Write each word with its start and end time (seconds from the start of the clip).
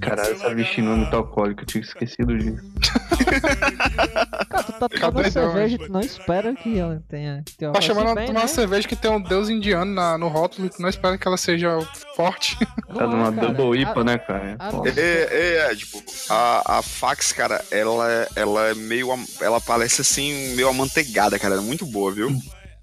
Caralho, 0.00 0.32
essa 0.32 0.48
é 0.48 0.96
muito 0.96 1.16
alcoólica, 1.16 1.62
eu 1.62 1.66
tinha 1.66 1.82
esquecido 1.82 2.36
disso. 2.36 2.62
Tu 4.88 5.00
tá 5.00 5.10
tomando 5.10 5.30
cerveja, 5.30 5.78
tu 5.78 5.92
não 5.92 6.00
espera 6.00 6.54
que 6.54 6.78
ela 6.78 7.02
tenha. 7.08 7.44
tenha 7.58 7.72
Tá 7.72 7.80
fosse 7.80 7.86
chamando 7.88 8.08
a 8.10 8.14
bem, 8.14 8.26
tomar 8.26 8.38
né? 8.40 8.42
uma 8.44 8.48
cerveja 8.48 8.86
que 8.88 8.96
tem 8.96 9.10
um 9.10 9.20
deus 9.20 9.48
indiano 9.48 9.92
na- 9.92 10.16
no 10.18 10.28
rótulo 10.28 10.66
e 10.66 10.70
tu 10.70 10.80
não 10.82 10.88
espera 10.88 11.16
que 11.18 11.26
ela 11.26 11.36
seja 11.36 11.78
forte. 12.16 12.56
Não 12.88 12.96
Tá 12.96 13.04
é, 13.04 13.06
numa 13.06 13.32
cara. 13.32 13.52
double 13.52 13.80
IPA, 13.80 14.00
Ah, 14.00 14.04
né, 14.04 14.18
cara? 14.18 14.56
É, 14.96 15.28
é, 15.30 15.56
é, 15.72 15.74
tipo, 15.74 16.02
a, 16.30 16.78
a 16.78 16.82
fax, 16.82 17.32
cara, 17.32 17.62
ela, 17.70 18.10
é- 18.12 18.28
ela 18.36 18.68
é 18.70 18.74
meio. 18.74 19.08
Ela 19.40 19.60
parece 19.60 20.00
assim, 20.02 20.54
meio 20.54 20.68
amanteigada, 20.68 21.38
cara. 21.38 21.54
Ela 21.54 21.62
é 21.62 21.66
muito 21.66 21.86
boa, 21.86 22.10
viu? 22.12 22.30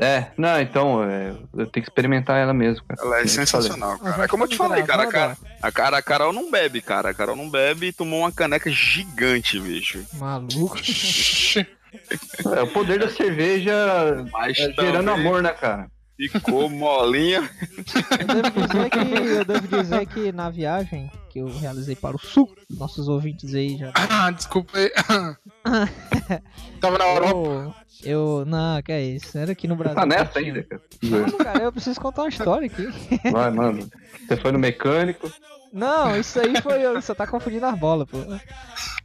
É, 0.01 0.27
não, 0.37 0.61
então, 0.61 1.03
é, 1.03 1.31
eu 1.57 1.65
tenho 1.67 1.83
que 1.83 1.91
experimentar 1.91 2.37
ela 2.37 2.53
mesmo, 2.53 2.81
cara. 2.87 3.01
Ela 3.05 3.19
é 3.21 3.27
sensacional, 3.27 3.99
cara. 3.99 4.23
É 4.23 4.27
como 4.29 4.45
eu 4.45 4.47
te 4.47 4.55
falei, 4.55 4.81
cara. 4.83 5.03
A, 5.03 5.07
cara, 5.07 5.37
a, 5.61 5.71
cara, 5.73 5.97
a 5.97 6.01
Carol 6.01 6.31
não 6.31 6.49
bebe, 6.49 6.81
cara. 6.81 7.09
A 7.09 7.13
Carol 7.13 7.35
não 7.35 7.49
bebe 7.49 7.87
e 7.87 7.91
tomou 7.91 8.21
uma 8.21 8.31
caneca 8.31 8.71
gigante, 8.71 9.59
bicho. 9.59 10.05
Maluco. 10.13 10.77
É 12.57 12.61
o 12.61 12.67
poder 12.67 12.99
da 12.99 13.09
cerveja 13.09 14.25
Mas 14.31 14.57
é, 14.57 14.71
gerando 14.73 15.11
amor, 15.11 15.41
né, 15.41 15.51
cara? 15.51 15.89
Ficou 16.27 16.69
molinha. 16.69 17.49
Eu 18.19 18.27
devo 18.27 18.67
dizer 18.67 18.89
que, 18.89 19.29
eu 19.29 19.45
devo 19.45 19.67
dizer 19.67 20.05
que 20.07 20.31
na 20.33 20.49
viagem 20.49 21.09
que 21.29 21.39
eu 21.39 21.47
realizei 21.47 21.95
para 21.95 22.17
o 22.17 22.19
sul, 22.19 22.53
nossos 22.69 23.07
ouvintes 23.07 23.53
aí 23.55 23.77
já. 23.77 23.93
Ah, 24.11 24.29
desculpa 24.31 24.77
aí. 24.77 24.91
Tava 26.81 26.97
na 26.97 27.05
Europa. 27.05 27.75
Eu, 28.03 28.39
eu. 28.39 28.45
Não, 28.45 28.81
que 28.81 28.91
é 28.91 29.01
isso? 29.01 29.37
Era 29.37 29.53
aqui 29.53 29.65
no 29.65 29.77
Brasil. 29.77 29.95
Tá 29.95 30.05
nessa 30.05 30.39
ainda, 30.39 30.61
cara. 30.63 30.81
Não, 31.01 31.37
cara, 31.37 31.63
eu 31.63 31.71
preciso 31.71 32.01
contar 32.01 32.23
uma 32.23 32.29
história 32.29 32.65
aqui. 32.67 32.87
Vai, 33.31 33.49
mano. 33.51 33.89
Você 34.27 34.35
foi 34.35 34.51
no 34.51 34.59
mecânico. 34.59 35.31
Não, 35.71 36.19
isso 36.19 36.39
aí 36.39 36.59
foi. 36.61 36.83
Você 36.95 37.15
tá 37.15 37.25
confundindo 37.25 37.65
as 37.65 37.79
bolas, 37.79 38.09
pô. 38.09 38.17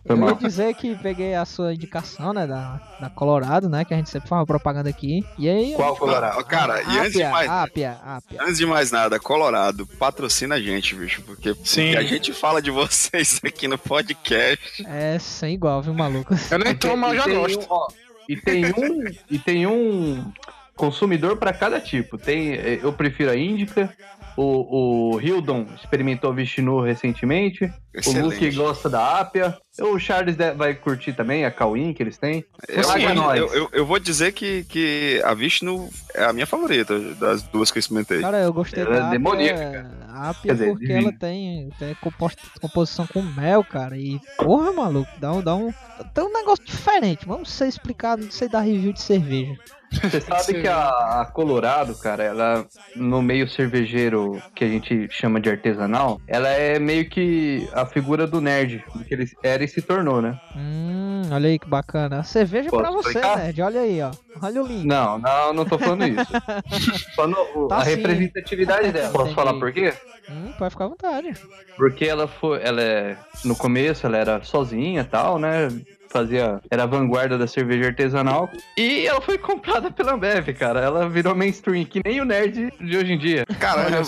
Foi 0.06 0.16
Eu 0.18 0.28
ia 0.28 0.34
dizer 0.34 0.74
que 0.74 0.94
peguei 0.96 1.34
a 1.34 1.44
sua 1.44 1.72
indicação, 1.72 2.32
né, 2.34 2.46
da, 2.46 2.78
da 3.00 3.08
Colorado, 3.08 3.68
né, 3.70 3.84
que 3.84 3.94
a 3.94 3.96
gente 3.96 4.10
sempre 4.10 4.28
faz 4.28 4.40
uma 4.40 4.46
propaganda 4.46 4.90
aqui. 4.90 5.24
E 5.38 5.48
aí... 5.48 5.72
eu- 5.72 5.76
Qual 5.78 5.96
Colorado? 5.96 6.38
Ó, 6.38 6.42
Cara, 6.42 6.82
e 6.82 6.98
antes 6.98 7.12
de 7.14 7.24
mais. 7.24 7.48
Ápia, 7.50 7.98
Ápia. 8.04 8.42
Antes 8.42 8.58
de 8.58 8.66
mais 8.66 8.90
nada, 8.92 9.18
Colorado, 9.18 9.86
patrocina 9.86 10.56
a 10.56 10.60
gente, 10.60 10.94
bicho. 10.94 11.22
Porque, 11.22 11.54
Sim. 11.64 11.92
porque 11.92 11.96
a 11.96 12.02
gente 12.02 12.32
fala 12.34 12.60
de 12.60 12.70
vocês 12.70 13.40
aqui 13.44 13.66
no 13.66 13.78
podcast. 13.78 14.84
É 14.86 15.18
sem 15.18 15.54
igual, 15.54 15.80
viu, 15.80 15.94
maluco? 15.94 16.34
Eu 16.50 16.58
nem 16.58 16.74
tomo, 16.74 16.96
mas 16.98 17.16
eu 17.16 17.22
já 17.24 17.34
gosto. 17.34 17.60
um, 17.62 17.66
ó, 17.70 17.88
e 18.28 18.36
tem 18.36 18.66
um 18.66 19.04
e 19.30 19.38
tem 19.38 19.66
um 19.66 20.30
consumidor 20.76 21.36
pra 21.36 21.52
cada 21.52 21.80
tipo. 21.80 22.18
Tem, 22.18 22.52
eh, 22.52 22.80
eu 22.82 22.92
prefiro 22.92 23.30
a 23.30 23.36
Índica. 23.36 23.90
O, 24.36 25.14
o 25.14 25.20
Hildon 25.20 25.66
experimentou 25.76 26.30
a 26.30 26.34
Vishnu 26.34 26.80
recentemente. 26.80 27.64
O 27.64 28.10
Luke 28.10 28.34
Excelente. 28.34 28.56
gosta 28.56 28.90
da 28.90 29.20
Ápia. 29.20 29.56
O 29.80 29.98
Charles 29.98 30.36
vai 30.56 30.74
curtir 30.74 31.12
também 31.12 31.44
a 31.44 31.50
Cauim 31.50 31.92
que 31.92 32.02
eles 32.02 32.18
têm. 32.18 32.44
Eu, 32.68 32.82
Paga 32.82 33.36
eu, 33.36 33.54
eu, 33.54 33.68
eu 33.72 33.86
vou 33.86 34.00
dizer 34.00 34.32
que, 34.32 34.64
que 34.64 35.22
a 35.24 35.32
Vishnu 35.34 35.88
é 36.14 36.24
a 36.24 36.32
minha 36.32 36.46
favorita 36.46 36.98
das 37.14 37.42
duas 37.44 37.70
que 37.70 37.78
eu 37.78 37.80
experimentei. 37.80 38.20
Cara, 38.20 38.38
eu 38.38 38.52
gostei 38.52 38.82
Ela 38.82 38.96
é 38.96 39.00
da 39.00 39.10
demoníaca, 39.10 39.78
Ápia, 40.08 40.30
Ápia 40.30 40.42
Quer 40.42 40.52
dizer, 40.54 40.70
porque 40.70 40.86
divina. 40.86 41.08
ela 41.08 41.12
tem, 41.12 41.70
tem 41.78 41.94
composta, 41.96 42.42
composição 42.60 43.06
com 43.06 43.22
mel, 43.22 43.62
cara. 43.62 43.96
E, 43.96 44.20
porra, 44.36 44.72
maluco, 44.72 45.10
dá 45.20 45.32
um, 45.32 45.40
dá 45.40 45.54
um... 45.54 45.72
Tem 46.12 46.24
um 46.24 46.32
negócio 46.32 46.64
diferente. 46.64 47.24
Vamos 47.26 47.52
ser 47.52 47.68
explicado, 47.68 48.24
não 48.24 48.30
sei 48.32 48.48
dar 48.48 48.60
review 48.60 48.92
de 48.92 49.00
cerveja. 49.00 49.56
Você 50.02 50.20
sabe 50.22 50.60
que 50.60 50.68
a, 50.68 50.88
a 51.20 51.26
Colorado, 51.32 51.94
cara, 51.96 52.22
ela 52.24 52.66
no 52.96 53.22
meio 53.22 53.48
cervejeiro 53.48 54.40
que 54.54 54.64
a 54.64 54.68
gente 54.68 55.08
chama 55.10 55.40
de 55.40 55.50
artesanal, 55.50 56.20
ela 56.28 56.48
é 56.48 56.78
meio 56.78 57.08
que 57.08 57.68
a 57.72 57.86
figura 57.86 58.26
do 58.26 58.40
nerd, 58.40 58.84
do 58.94 59.04
que 59.04 59.14
ele 59.14 59.26
era 59.42 59.64
e 59.64 59.68
se 59.68 59.80
tornou, 59.82 60.20
né? 60.22 60.36
Hum, 60.56 61.22
olha 61.32 61.48
aí 61.48 61.58
que 61.58 61.68
bacana. 61.68 62.22
Cerveja 62.22 62.70
Posso 62.70 62.82
pra 62.82 62.90
você, 62.90 63.08
explicar? 63.08 63.36
nerd. 63.38 63.62
Olha 63.62 63.80
aí, 63.80 64.02
ó. 64.02 64.10
Olha 64.42 64.62
o 64.62 64.66
link. 64.66 64.84
Não, 64.86 65.18
não, 65.18 65.52
não 65.52 65.64
tô 65.64 65.78
falando 65.78 66.04
isso. 66.06 66.32
Falando 67.14 67.68
Tá 67.68 67.78
a 67.78 67.84
sim. 67.84 67.96
representatividade 67.96 68.92
dela. 68.92 69.10
Posso 69.10 69.24
Entendi. 69.24 69.34
falar 69.36 69.54
por 69.54 69.72
quê? 69.72 69.92
Hum, 70.30 70.52
pode 70.58 70.70
ficar 70.70 70.84
à 70.84 70.88
vontade. 70.88 71.32
Porque 71.76 72.04
ela 72.04 72.26
foi, 72.26 72.60
ela 72.62 72.80
é, 72.80 73.16
no 73.44 73.54
começo 73.56 74.06
ela 74.06 74.16
era 74.16 74.42
sozinha 74.42 75.02
e 75.02 75.04
tal, 75.04 75.38
né? 75.38 75.68
Fazia, 76.14 76.60
era 76.70 76.84
a 76.84 76.86
vanguarda 76.86 77.36
da 77.36 77.44
cerveja 77.44 77.88
artesanal. 77.88 78.48
E 78.76 79.04
ela 79.04 79.20
foi 79.20 79.36
comprada 79.36 79.90
pela 79.90 80.14
Ambev, 80.14 80.48
cara. 80.54 80.78
Ela 80.78 81.08
virou 81.08 81.34
mainstream, 81.34 81.84
que 81.84 82.00
nem 82.04 82.20
o 82.20 82.24
nerd 82.24 82.72
de 82.80 82.96
hoje 82.96 83.14
em 83.14 83.18
dia. 83.18 83.44
Caramba. 83.58 83.98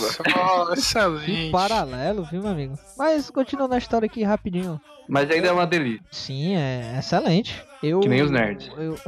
excelente. 0.73 1.51
paralelo, 1.51 2.23
viu, 2.31 2.43
meu 2.43 2.53
amigo? 2.53 2.79
Mas 2.97 3.29
continuando 3.29 3.75
a 3.75 3.79
história 3.79 4.07
aqui 4.07 4.23
rapidinho. 4.23 4.81
Mas 5.09 5.29
ainda 5.29 5.49
é 5.49 5.53
uma 5.53 5.67
delícia. 5.67 6.01
Sim, 6.13 6.55
é 6.55 6.95
excelente. 6.97 7.61
Eu, 7.83 7.99
Que 7.99 8.09
nem 8.09 8.23
os 8.23 8.31
nerds. 8.31 8.71
Eu... 8.79 8.97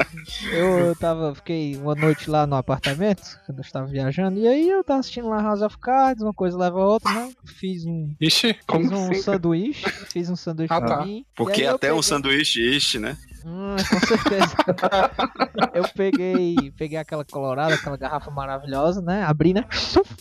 eu 0.52 0.94
tava, 0.96 1.34
fiquei 1.34 1.76
uma 1.76 1.94
noite 1.94 2.28
lá 2.30 2.46
no 2.46 2.56
apartamento, 2.56 3.22
quando 3.46 3.58
eu 3.58 3.62
estava 3.62 3.86
viajando, 3.86 4.38
e 4.38 4.46
aí 4.46 4.68
eu 4.68 4.82
tava 4.84 5.00
assistindo 5.00 5.28
lá 5.28 5.40
House 5.42 5.62
of 5.62 5.78
Cards, 5.78 6.22
uma 6.22 6.32
coisa 6.34 6.56
leva 6.58 6.80
a 6.80 6.86
outra, 6.86 7.12
né? 7.12 7.32
Fiz 7.44 7.84
um, 7.84 8.14
Ixi, 8.20 8.54
Como 8.66 8.82
fiz 8.84 8.92
um 8.92 9.10
assim, 9.10 9.22
sanduíche, 9.22 9.90
fiz 10.10 10.30
um 10.30 10.36
sanduíche 10.36 10.72
Ah, 10.72 10.80
pra 10.80 10.96
tá. 10.98 11.04
mim. 11.04 11.24
Porque 11.36 11.64
até 11.64 11.92
um 11.92 11.96
peguei- 11.96 12.02
sanduíche 12.02 12.60
este, 12.76 12.98
né? 12.98 13.16
Hum, 13.46 13.76
com 13.76 14.06
certeza. 14.06 14.54
eu 15.74 15.84
peguei, 15.94 16.72
peguei 16.78 16.96
aquela 16.96 17.24
colorada, 17.26 17.74
aquela 17.74 17.96
garrafa 17.98 18.30
maravilhosa, 18.30 19.02
né? 19.02 19.22
Abri, 19.22 19.52
né? 19.52 19.64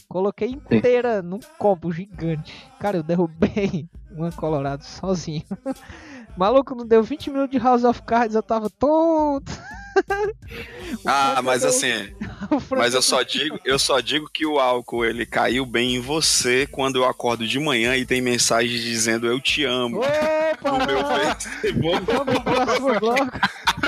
Coloquei 0.09 0.50
inteira 0.50 1.22
num 1.22 1.40
copo 1.58 1.90
gigante. 1.92 2.53
Cara, 2.80 2.97
eu 2.97 3.03
derrubei 3.03 3.88
uma 4.12 4.30
colorada 4.31 4.84
sozinho. 4.84 5.44
Maluco, 6.36 6.75
não 6.75 6.86
deu 6.86 7.02
20 7.03 7.30
minutos 7.30 7.52
de 7.52 7.59
House 7.63 7.84
of 7.84 8.02
Cards, 8.02 8.36
eu 8.36 8.44
tava 8.44 8.69
tonto. 8.69 9.52
Ah, 11.06 11.42
mas 11.42 11.66
assim, 11.66 12.14
O 12.52 12.76
mas 12.76 12.94
eu 12.94 13.02
só 13.02 13.24
digo, 13.24 13.59
eu 13.66 13.80
só 13.80 14.00
digo 14.00 14.30
que 14.31 14.46
o 14.46 14.59
álcool 14.59 15.06
ele 15.06 15.26
caiu 15.26 15.66
bem 15.66 15.96
em 15.96 16.00
você 16.00 16.68
quando 16.68 16.98
eu 16.98 17.06
acordo 17.06 17.48
de 17.48 17.59
manhã 17.59 17.96
e 17.96 18.06
tem 18.06 18.22
mensagem 18.22 18.70
dizendo 18.70 19.28
eu 19.28 19.40
te 19.40 19.64
amo 19.64 20.00
Opa! 20.00 20.72
no 20.72 20.86
meu 20.86 21.06
Facebook. 21.06 22.06
Vamos 22.14 22.26
pro 22.26 22.42
próximo 22.42 23.00
bloco. 23.00 23.31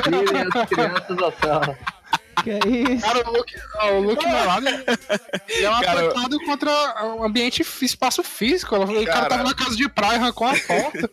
Tirem 0.04 0.48
as 0.54 0.70
crianças 0.70 1.18
da 1.18 1.32
sala. 1.32 1.78
Que 2.44 2.52
é 2.52 2.60
isso? 2.68 3.06
Cara, 3.06 3.30
o 3.30 3.32
Luke, 3.32 3.56
ah, 3.78 3.86
o 3.88 4.00
Luke 4.02 4.26
é 4.26 4.30
um 4.30 5.82
Cara, 5.82 6.00
atentado 6.00 6.40
contra 6.46 7.06
o 7.06 7.24
ambiente, 7.24 7.66
espaço 7.82 8.24
físico. 8.24 8.76
O 8.76 9.06
cara 9.06 9.06
Cara. 9.06 9.26
tava 9.30 9.44
na 9.44 9.54
casa 9.54 9.76
de 9.76 9.88
praia, 9.90 10.18
arrancou 10.18 10.48
a 10.48 10.56
porta. 10.56 11.10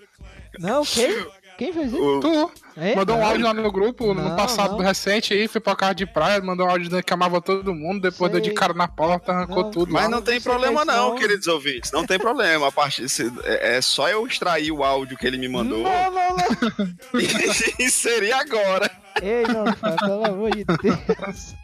Não, 0.58 0.84
quem? 0.84 1.26
Quem 1.58 1.72
fez 1.72 1.92
isso? 1.92 2.02
O- 2.02 2.20
tu 2.20 2.50
É? 2.76 2.94
mandou 2.96 3.16
um 3.16 3.24
áudio 3.24 3.44
lá 3.44 3.54
no 3.54 3.70
grupo, 3.70 4.12
Não, 4.14 4.30
no 4.30 4.36
passado 4.36 4.72
não. 4.72 4.78
recente 4.78 5.32
aí, 5.34 5.46
foi 5.46 5.60
pra 5.60 5.76
casa 5.76 5.94
de 5.94 6.06
praia, 6.06 6.40
mandou 6.40 6.66
um 6.66 6.70
áudio 6.70 7.02
que 7.02 7.12
amava 7.12 7.40
todo 7.40 7.74
mundo, 7.74 8.00
depois 8.00 8.32
Sei. 8.32 8.40
deu 8.40 8.50
de 8.50 8.54
cara 8.56 8.72
na 8.72 8.88
porta, 8.88 9.30
arrancou 9.32 9.64
Não. 9.64 9.70
tudo. 9.70 9.92
Mas 9.92 10.04
lá. 10.04 10.08
não 10.08 10.22
tem 10.22 10.40
problema 10.40 10.84
não, 10.84 11.14
queridos 11.14 11.46
ouvintes. 11.46 11.92
Não 11.92 12.04
tem 12.06 12.18
problema. 12.18 12.68
A 12.68 12.72
partir 12.72 13.08
se- 13.08 13.32
é, 13.44 13.76
é 13.76 13.80
só 13.82 14.08
eu 14.08 14.26
extrair 14.26 14.72
o 14.72 14.82
áudio 14.82 15.16
que 15.16 15.26
ele 15.26 15.36
me 15.38 15.48
mandou 15.48 15.82
Não, 15.82 16.10
não, 16.10 16.36
não. 16.36 16.86
e 17.78 17.84
inserir 17.84 18.32
agora. 18.32 18.90
Ei, 19.20 19.42
não, 19.42 19.64
cara, 19.74 19.96
pelo 19.96 20.24
amor 20.26 20.50
de 20.56 20.64
Deus. 20.64 21.54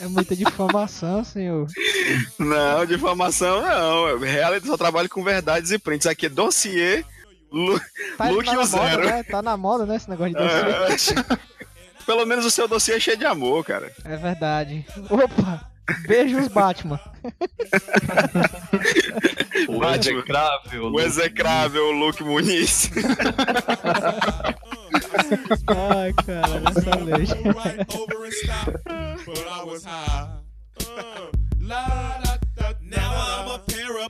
É 0.00 0.06
muita 0.06 0.34
difamação, 0.34 1.22
senhor. 1.22 1.66
Não, 2.38 2.86
difamação 2.86 3.60
não. 3.62 4.18
Reality 4.18 4.66
só 4.66 4.76
trabalho 4.76 5.08
com 5.08 5.22
verdades 5.22 5.70
e 5.70 5.78
prints. 5.78 6.06
Aqui 6.06 6.26
é 6.26 6.28
dossiê. 6.28 7.04
Lu- 7.52 7.80
Tá, 8.16 8.28
Luke 8.30 8.44
tá 8.46 8.52
e 8.52 8.56
na 8.56 8.62
o 8.62 8.66
moda, 8.68 8.88
Zero. 8.88 9.04
né? 9.04 9.22
Tá 9.24 9.42
na 9.42 9.56
moda, 9.56 9.86
né? 9.86 9.96
Esse 9.96 10.08
negócio 10.10 10.34
de 10.34 10.38
dossiê. 10.40 11.14
Pelo 12.06 12.24
menos 12.26 12.44
o 12.44 12.50
seu 12.50 12.66
dossiê 12.66 12.96
é 12.96 13.00
cheio 13.00 13.16
de 13.16 13.26
amor, 13.26 13.64
cara. 13.64 13.92
É 14.04 14.16
verdade. 14.16 14.84
Opa! 15.08 15.68
Beijos, 16.06 16.48
Batman. 16.48 17.00
O 19.68 19.78
Batman. 19.78 19.96
execrável. 19.98 20.84
O 20.92 21.00
execrável 21.00 21.90
Luke 21.90 22.22
Muniz. 22.24 22.90
Ai, 25.68 26.12
cara, 26.24 26.62
essa 26.70 26.96
leite 27.04 27.34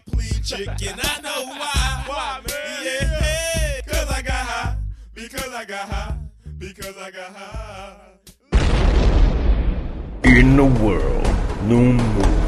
plain 0.06 0.42
chicken. 0.42 0.98
I 1.02 1.20
know 1.20 1.44
why. 1.46 2.04
Why, 2.06 2.40
man? 2.46 2.84
Yeah, 2.84 3.20
yeah. 3.20 3.80
Cause 3.86 4.10
I 4.10 4.22
got 4.22 4.46
high. 4.46 4.76
Because 5.14 5.52
I 5.54 5.64
got 5.64 5.88
high. 5.88 6.16
Because 6.58 6.96
I 6.96 7.10
got 7.10 7.34
high. 7.34 7.96
In 10.24 10.56
the 10.56 10.64
world, 10.64 11.26
no 11.64 11.92
more. 11.92 12.40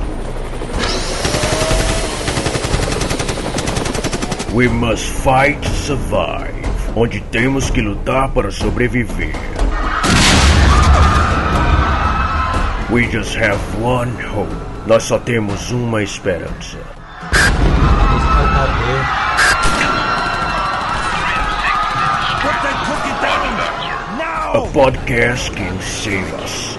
We 4.54 4.68
must 4.68 5.04
fight 5.04 5.62
to 5.62 5.68
survive. 5.70 6.52
Onde 6.94 7.20
temos 7.30 7.70
que 7.70 7.80
lutar 7.80 8.32
para 8.34 8.50
sobreviver. 8.50 9.32
We 12.92 13.08
just 13.08 13.34
have 13.34 13.58
one 13.82 14.14
hope. 14.20 14.52
Nós 14.86 15.04
só 15.04 15.18
temos 15.18 15.70
uma 15.70 16.02
esperança. 16.02 16.76
A 24.54 24.62
podcast 24.72 25.56
can 25.56 25.80
save 25.80 26.32
us. 26.34 26.76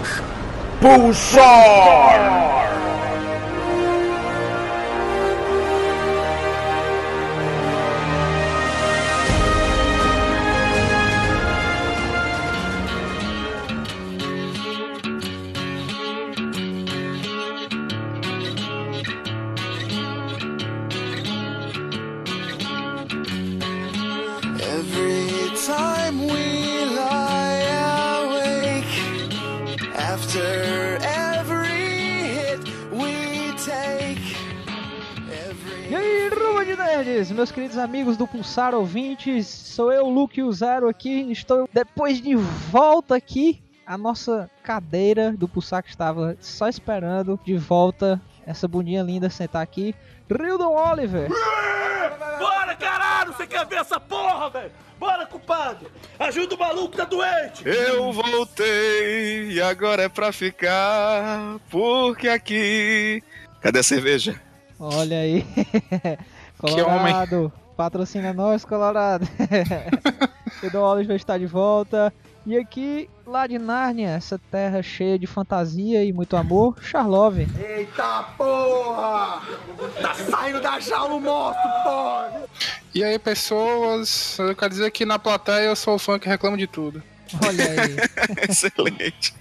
Pulsar! 0.80 2.63
Meus 37.44 37.52
queridos 37.52 37.78
amigos 37.78 38.16
do 38.16 38.26
Pulsar 38.26 38.74
ouvintes, 38.74 39.48
sou 39.48 39.92
eu, 39.92 40.08
Luke 40.08 40.42
o 40.42 40.50
Zero 40.54 40.88
aqui, 40.88 41.30
estou 41.30 41.68
depois 41.74 42.22
de 42.22 42.36
volta 42.36 43.18
aqui, 43.18 43.62
a 43.86 43.98
nossa 43.98 44.50
cadeira 44.64 45.34
do 45.34 45.46
Pulsar 45.46 45.84
que 45.84 45.90
estava 45.90 46.38
só 46.40 46.70
esperando 46.70 47.38
de 47.44 47.58
volta 47.58 48.22
essa 48.46 48.66
bundinha 48.66 49.04
linda 49.04 49.30
sentar 49.30 49.62
aqui, 49.62 49.94
Rildon 50.32 50.74
Oliver. 50.74 51.28
Bora, 52.40 52.76
caralho! 52.76 53.34
Você 53.34 53.46
quer 53.46 53.66
ver 53.66 53.80
essa 53.80 54.00
porra, 54.00 54.50
velho? 54.50 54.72
Bora, 54.98 55.26
culpado! 55.26 55.92
Ajuda 56.18 56.56
o 56.56 56.60
maluco, 56.60 56.96
tá 56.96 57.04
doente! 57.04 57.68
Eu 57.68 58.14
voltei 58.14 59.52
e 59.52 59.62
agora 59.62 60.04
é 60.04 60.08
pra 60.08 60.32
ficar, 60.32 61.60
porque 61.70 62.30
aqui. 62.30 63.22
Cadê 63.60 63.80
a 63.80 63.84
cerveja? 63.84 64.40
Olha 64.80 65.18
aí, 65.18 65.42
Que. 65.42 66.18
Colorado, 66.72 67.52
patrocina 67.76 68.34
nós, 68.34 68.64
Colorado. 68.64 69.28
Rildon 70.62 70.82
Oliver 70.82 71.16
está 71.16 71.38
de 71.38 71.46
volta. 71.46 72.14
E 72.46 72.58
aqui, 72.58 73.10
lá 73.26 73.48
de 73.48 73.58
Nárnia, 73.58 74.10
essa 74.10 74.40
terra 74.52 74.82
cheia 74.82 75.18
de 75.18 75.26
fantasia 75.28 76.04
e 76.04 76.12
muito 76.12 76.36
amor, 76.36 76.78
Charlove. 76.82 77.48
Eita 77.58 78.24
porra! 78.38 79.42
Tá 80.02 80.14
saindo 80.14 80.62
da 80.62 80.80
jaula 80.80 81.16
o 81.16 81.22
monstro, 81.22 81.70
porra! 81.84 82.44
E 82.94 83.04
aí, 83.04 83.18
pessoas, 83.18 84.38
eu 84.40 84.56
quero 84.56 84.70
dizer 84.70 84.92
que 84.92 85.06
na 85.06 85.18
plateia 85.18 85.66
eu 85.66 85.76
sou 85.76 85.96
o 85.96 86.00
fã 86.00 86.20
que 86.20 86.28
reclama 86.28 86.58
de 86.58 86.68
tudo. 86.68 87.02
Olha 87.46 87.64
aí. 87.64 87.98
Excelente. 88.50 89.34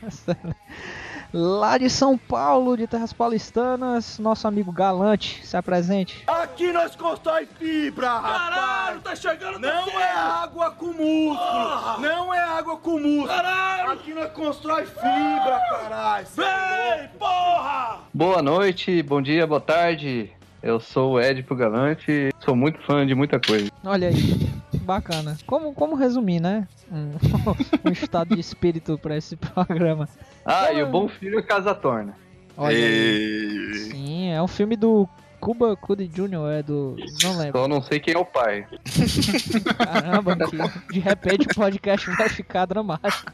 Lá 1.34 1.79
de 1.79 1.88
São 1.88 2.19
Paulo, 2.19 2.76
de 2.76 2.87
Terras 2.87 3.11
Paulistanas, 3.11 4.19
nosso 4.19 4.46
amigo 4.46 4.70
Galante, 4.70 5.40
se 5.46 5.56
apresente. 5.56 6.23
Aqui 6.26 6.70
nós 6.70 6.94
constrói 6.94 7.49
fibra, 7.58 8.20
Caralho, 8.20 9.00
tá 9.00 9.17
chegando 9.17 9.58
Não 9.58 9.99
é 9.99 10.12
água 10.12 10.70
com 10.73 10.88
músculo! 10.88 12.00
Não 12.00 12.34
é 12.34 12.38
água 12.38 12.76
com 12.76 12.99
músculo! 12.99 13.29
Caralho! 13.29 13.93
Aqui 13.93 14.12
nós 14.12 14.31
constrói 14.32 14.84
fibra, 14.84 15.58
caralho! 15.70 16.26
Vem, 16.37 17.08
porra! 17.19 18.00
Boa 18.12 18.43
noite, 18.43 19.02
bom 19.02 19.23
dia, 19.23 19.46
boa 19.46 19.61
tarde. 19.61 20.31
Eu 20.62 20.79
sou 20.81 21.12
o 21.12 21.20
Ed 21.20 21.43
pro 21.44 21.56
Galante, 21.56 22.29
sou 22.40 22.55
muito 22.55 22.79
fã 22.82 23.06
de 23.06 23.14
muita 23.14 23.40
coisa. 23.40 23.70
Olha 23.82 24.08
aí, 24.08 24.52
bacana. 24.82 25.38
Como, 25.46 25.73
como 25.73 25.94
resumir, 25.94 26.40
né? 26.40 26.67
Um, 26.90 27.12
um 27.88 27.93
estado 27.93 28.34
de 28.34 28.40
espírito 28.40 28.99
pra 28.99 29.17
esse 29.17 29.37
programa. 29.37 30.08
Ah, 30.44 30.73
e 30.73 30.82
o 30.82 30.87
Bom 30.87 31.08
Filho 31.08 31.38
é 31.38 31.43
Casa 31.43 31.75
Torna. 31.75 32.17
Olha 32.56 32.76
aí. 32.76 32.84
E... 32.84 33.75
Sim, 33.90 34.31
é 34.31 34.43
um 34.43 34.49
filme 34.49 34.76
do 34.76 35.08
Cuba 35.40 35.75
Gooding 35.75 36.08
Jr., 36.08 36.58
é 36.58 36.62
do. 36.62 36.96
Não 37.23 37.37
lembro. 37.38 37.61
Só 37.61 37.69
não 37.69 37.82
sei 37.82 37.99
quem 37.99 38.14
é 38.14 38.19
o 38.19 38.25
pai. 38.25 38.67
Caramba, 39.79 40.37
que 40.37 40.93
de 40.93 41.00
repente 41.00 41.46
o 41.50 41.55
podcast 41.55 42.11
vai 42.11 42.29
ficar 42.29 42.67
dramático 42.67 43.32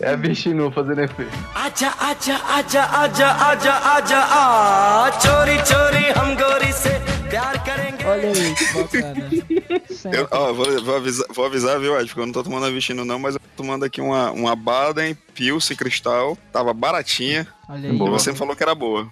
é 0.00 0.10
a 0.10 0.16
Vishnu 0.16 0.70
fazendo 0.72 1.00
efeito. 1.00 1.32
Acha, 1.54 1.88
acha, 1.98 2.34
acha, 2.36 2.82
acha, 2.84 3.26
acha, 3.30 3.72
acha, 3.72 4.26
ah, 4.30 5.10
chori, 5.20 5.56
chori, 5.64 6.10
hamgori, 6.16 6.72
se. 6.72 6.90
Olha 8.04 8.28
aí, 8.28 8.54
que 8.54 8.64
bacana. 8.74 9.30
Eu, 10.12 10.28
ó, 10.30 10.52
vou, 10.52 10.82
vou, 10.82 10.96
avisar, 10.96 11.26
vou 11.30 11.46
avisar, 11.46 11.80
viu, 11.80 11.98
Ed, 11.98 12.06
porque 12.06 12.20
eu 12.20 12.26
não 12.26 12.32
tô 12.32 12.42
tomando 12.42 12.66
a 12.66 12.70
Vishnu 12.70 13.04
não, 13.04 13.18
mas 13.18 13.36
eu 13.36 13.40
tô 13.40 13.62
tomando 13.62 13.84
aqui 13.84 14.00
uma, 14.00 14.32
uma 14.32 14.56
Baden 14.56 15.16
Pilsen 15.32 15.76
Cristal. 15.76 16.36
Tava 16.52 16.74
baratinha. 16.74 17.46
Olha 17.68 17.88
aí. 17.88 17.94
E 17.94 17.98
você 17.98 18.34
falou 18.34 18.56
que 18.56 18.62
era 18.62 18.74
boa. 18.74 19.08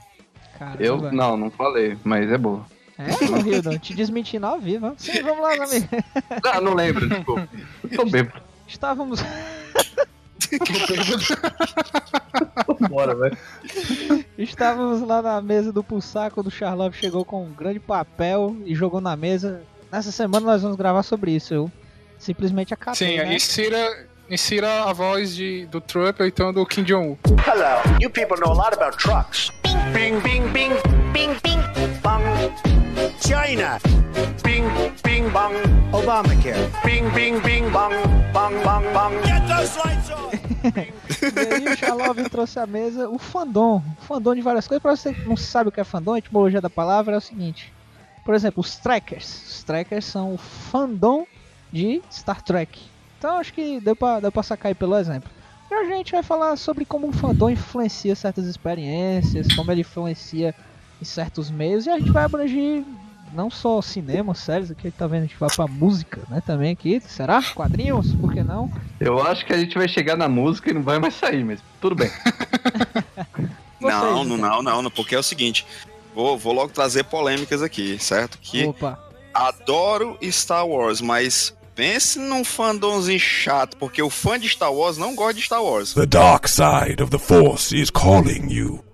Caramba. 0.58 0.82
Eu, 0.82 1.12
não, 1.12 1.36
não 1.36 1.50
falei, 1.50 1.96
mas 2.04 2.30
é 2.30 2.36
boa. 2.36 2.66
É, 2.98 3.48
Hildo, 3.48 3.78
te 3.78 3.94
desmentindo 3.94 4.44
ao 4.44 4.60
vivo. 4.60 4.94
Sim, 4.98 5.22
vamos 5.22 5.42
lá, 5.42 5.54
meu 5.54 5.62
amigo. 5.62 5.88
Ah, 6.44 6.60
não 6.60 6.74
lembro, 6.74 7.08
desculpa. 7.08 7.48
Eu 7.90 7.96
tô. 8.04 8.49
Estávamos, 8.70 9.20
Bora, 12.88 13.14
velho. 13.16 13.36
estávamos 14.38 15.02
lá 15.02 15.20
na 15.20 15.42
mesa 15.42 15.72
do 15.72 15.82
Pulsar 15.82 16.30
quando 16.30 16.46
o 16.46 16.50
Charlove 16.50 16.96
chegou 16.96 17.24
com 17.24 17.44
um 17.44 17.52
grande 17.52 17.80
papel 17.80 18.56
e 18.64 18.72
jogou 18.74 19.00
na 19.00 19.16
mesa. 19.16 19.62
Nessa 19.90 20.12
semana 20.12 20.46
nós 20.46 20.62
vamos 20.62 20.76
gravar 20.76 21.02
sobre 21.02 21.32
isso. 21.32 21.52
Eu 21.52 21.72
simplesmente 22.18 22.72
acatei, 22.72 23.08
Sim, 23.08 23.16
né? 23.18 23.34
insira, 23.34 24.06
insira 24.30 24.84
a 24.84 24.92
voz 24.92 25.34
de, 25.34 25.66
do 25.66 25.80
Trump 25.80 26.20
ou 26.20 26.26
então 26.26 26.52
do 26.52 26.64
Kim 26.64 26.84
Jong-un. 26.84 27.16
Hello, 27.46 27.82
you 28.00 28.08
people 28.08 28.38
know 28.38 28.52
a 28.52 28.54
lot 28.54 28.72
about 28.74 28.96
trucks. 28.96 29.50
Bing, 29.94 30.20
bing, 30.20 30.52
bing, 30.52 30.72
bing, 31.12 31.32
bing, 31.42 31.62
bang. 32.02 32.52
China. 33.20 33.78
Bing, 34.42 34.64
bing, 35.02 35.30
bang. 35.32 35.54
Obamacare. 35.92 36.70
Bing, 36.84 37.08
bing, 37.14 37.40
bing, 37.40 37.70
bang, 37.72 37.94
bang, 38.32 38.54
bang, 38.64 38.84
bang. 38.94 39.22
Get 39.24 39.46
those 39.48 39.76
lights 39.78 40.10
on. 40.10 40.30
E 41.20 41.54
aí 41.54 41.68
o 41.68 41.76
Charlove 41.76 42.28
trouxe 42.30 42.58
à 42.58 42.66
mesa 42.66 43.08
o 43.08 43.18
fandom. 43.18 43.82
O 44.00 44.04
fandom 44.04 44.34
de 44.34 44.40
várias 44.40 44.66
coisas. 44.66 44.82
Pra 44.82 44.96
você 44.96 45.12
que 45.12 45.28
não 45.28 45.36
sabe 45.36 45.68
o 45.68 45.72
que 45.72 45.80
é 45.80 45.84
fandom, 45.84 46.14
a 46.14 46.18
etimologia 46.18 46.60
da 46.60 46.70
palavra 46.70 47.14
é 47.14 47.18
o 47.18 47.20
seguinte. 47.20 47.72
Por 48.24 48.34
exemplo, 48.34 48.60
os 48.60 48.76
trackers. 48.76 49.26
Os 49.48 49.62
trackers 49.64 50.04
são 50.04 50.34
o 50.34 50.38
fandom 50.38 51.26
de 51.72 52.02
Star 52.10 52.42
Trek. 52.42 52.80
Então 53.18 53.38
acho 53.38 53.52
que 53.52 53.80
deu 53.80 53.94
pra, 53.94 54.20
deu 54.20 54.32
pra 54.32 54.42
sacar 54.42 54.70
aí 54.70 54.74
pelo 54.74 54.96
exemplo. 54.96 55.30
E 55.70 55.74
a 55.74 55.84
gente 55.84 56.12
vai 56.12 56.22
falar 56.22 56.56
sobre 56.56 56.84
como 56.84 57.08
o 57.08 57.12
fandom 57.12 57.48
influencia 57.48 58.16
certas 58.16 58.46
experiências, 58.46 59.46
como 59.54 59.70
ele 59.70 59.82
influencia 59.82 60.54
em 61.00 61.04
certos 61.04 61.50
meios. 61.50 61.86
E 61.86 61.90
a 61.90 61.98
gente 61.98 62.10
vai 62.10 62.24
abranger 62.24 62.84
não 63.32 63.48
só 63.48 63.80
cinema, 63.80 64.34
séries, 64.34 64.70
aqui 64.70 64.90
tá 64.90 65.06
vendo, 65.06 65.22
a 65.22 65.26
gente 65.26 65.38
vai 65.38 65.48
pra 65.54 65.66
música, 65.66 66.20
né, 66.28 66.42
também 66.44 66.72
aqui. 66.72 67.00
Será? 67.00 67.40
Quadrinhos? 67.54 68.12
Por 68.14 68.32
que 68.32 68.42
não? 68.42 68.70
Eu 68.98 69.22
acho 69.22 69.46
que 69.46 69.52
a 69.52 69.58
gente 69.58 69.78
vai 69.78 69.88
chegar 69.88 70.16
na 70.16 70.28
música 70.28 70.70
e 70.70 70.74
não 70.74 70.82
vai 70.82 70.98
mais 70.98 71.14
sair, 71.14 71.44
mas 71.44 71.60
tudo 71.80 71.94
bem. 71.94 72.10
não, 73.80 74.24
então. 74.24 74.24
não, 74.24 74.62
não, 74.62 74.82
não, 74.82 74.90
porque 74.90 75.14
é 75.14 75.18
o 75.18 75.22
seguinte. 75.22 75.64
Vou, 76.14 76.36
vou 76.36 76.52
logo 76.52 76.72
trazer 76.72 77.04
polêmicas 77.04 77.62
aqui, 77.62 77.96
certo? 77.98 78.38
Que 78.40 78.64
Opa. 78.66 78.98
adoro 79.32 80.18
Star 80.24 80.66
Wars, 80.66 81.00
mas 81.00 81.54
pense 81.80 82.18
num 82.18 82.44
fandomzinho 82.44 83.18
chato, 83.18 83.74
porque 83.78 84.02
o 84.02 84.10
fã 84.10 84.38
de 84.38 84.46
Star 84.50 84.70
Wars 84.70 84.98
não 84.98 85.14
gosta 85.14 85.32
de 85.32 85.40
Star 85.40 85.64
Wars. 85.64 85.94
The 85.94 86.04
dark 86.04 86.46
side 86.46 87.02
of 87.02 87.10
the 87.10 87.18
Force 87.18 87.74
is 87.74 87.88
calling 87.88 88.52
you. 88.52 88.84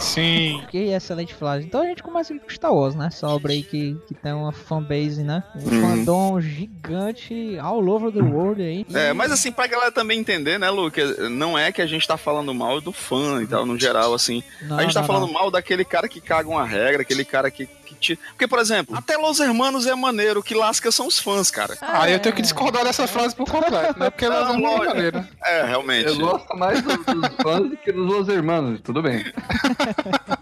Sim. 0.00 0.62
Que 0.70 0.92
excelente 0.92 1.34
frase. 1.34 1.66
Então 1.66 1.82
a 1.82 1.86
gente 1.86 2.02
começa 2.02 2.32
aqui 2.32 2.42
com 2.42 2.50
Star 2.50 2.74
Wars, 2.74 2.96
né? 2.96 3.08
Essa 3.08 3.28
obra 3.28 3.52
aí 3.52 3.62
que, 3.62 3.96
que 4.08 4.14
tem 4.14 4.32
uma 4.32 4.50
fanbase, 4.50 5.22
né? 5.22 5.44
Um 5.54 5.60
Uhum. 5.68 5.80
fandom 5.80 6.40
gigante 6.40 7.58
all 7.60 7.86
over 7.86 8.10
the 8.10 8.22
world 8.22 8.60
aí. 8.62 8.86
É, 8.92 9.12
mas 9.12 9.30
assim, 9.30 9.52
pra 9.52 9.66
galera 9.66 9.92
também 9.92 10.18
entender, 10.18 10.58
né, 10.58 10.68
Luke? 10.70 10.98
Não 11.30 11.56
é 11.56 11.70
que 11.70 11.82
a 11.82 11.86
gente 11.86 12.08
tá 12.08 12.16
falando 12.16 12.52
mal 12.54 12.80
do 12.80 12.92
fã 12.92 13.42
e 13.42 13.46
tal, 13.46 13.66
no 13.66 13.78
geral, 13.78 14.14
assim. 14.14 14.42
Não, 14.62 14.78
a 14.78 14.82
gente 14.82 14.94
tá 14.94 15.00
não, 15.00 15.06
falando 15.06 15.26
não. 15.26 15.32
mal 15.34 15.50
daquele 15.50 15.84
cara 15.84 16.08
que 16.08 16.20
caga 16.20 16.48
uma 16.48 16.64
regra, 16.66 17.02
aquele 17.02 17.24
cara 17.24 17.50
que, 17.50 17.68
que 17.90 18.14
ti- 18.14 18.16
Porque, 18.30 18.46
por 18.48 18.58
exemplo, 18.58 18.96
até 18.96 19.16
Los 19.16 19.40
Hermanos 19.40 19.86
é 19.86 19.94
maneiro, 19.94 20.42
que 20.42 20.54
lasca 20.54 20.90
são 20.90 21.06
os 21.06 21.18
fãs, 21.18 21.50
cara. 21.50 21.76
Aí 21.80 22.12
eu 22.12 22.20
tenho 22.20 22.34
que 22.34 22.42
discordar 22.42 22.84
dessa 22.84 23.06
frase 23.06 23.34
por 23.34 23.48
completo, 23.50 23.98
né? 23.98 24.10
Porque 24.10 24.24
elas 24.24 24.48
Não, 24.48 24.58
não 24.58 24.82
é 24.84 24.86
maneira. 24.88 25.28
É, 25.44 25.64
realmente. 25.64 26.06
Eu 26.08 26.16
gosto 26.18 26.56
mais 26.56 26.80
dos, 26.82 26.96
dos 26.96 27.28
fãs 27.42 27.68
do 27.70 27.76
que 27.76 27.92
dos 27.92 28.06
Los 28.06 28.28
Hermanos, 28.28 28.80
tudo 28.82 29.02
bem. 29.02 29.24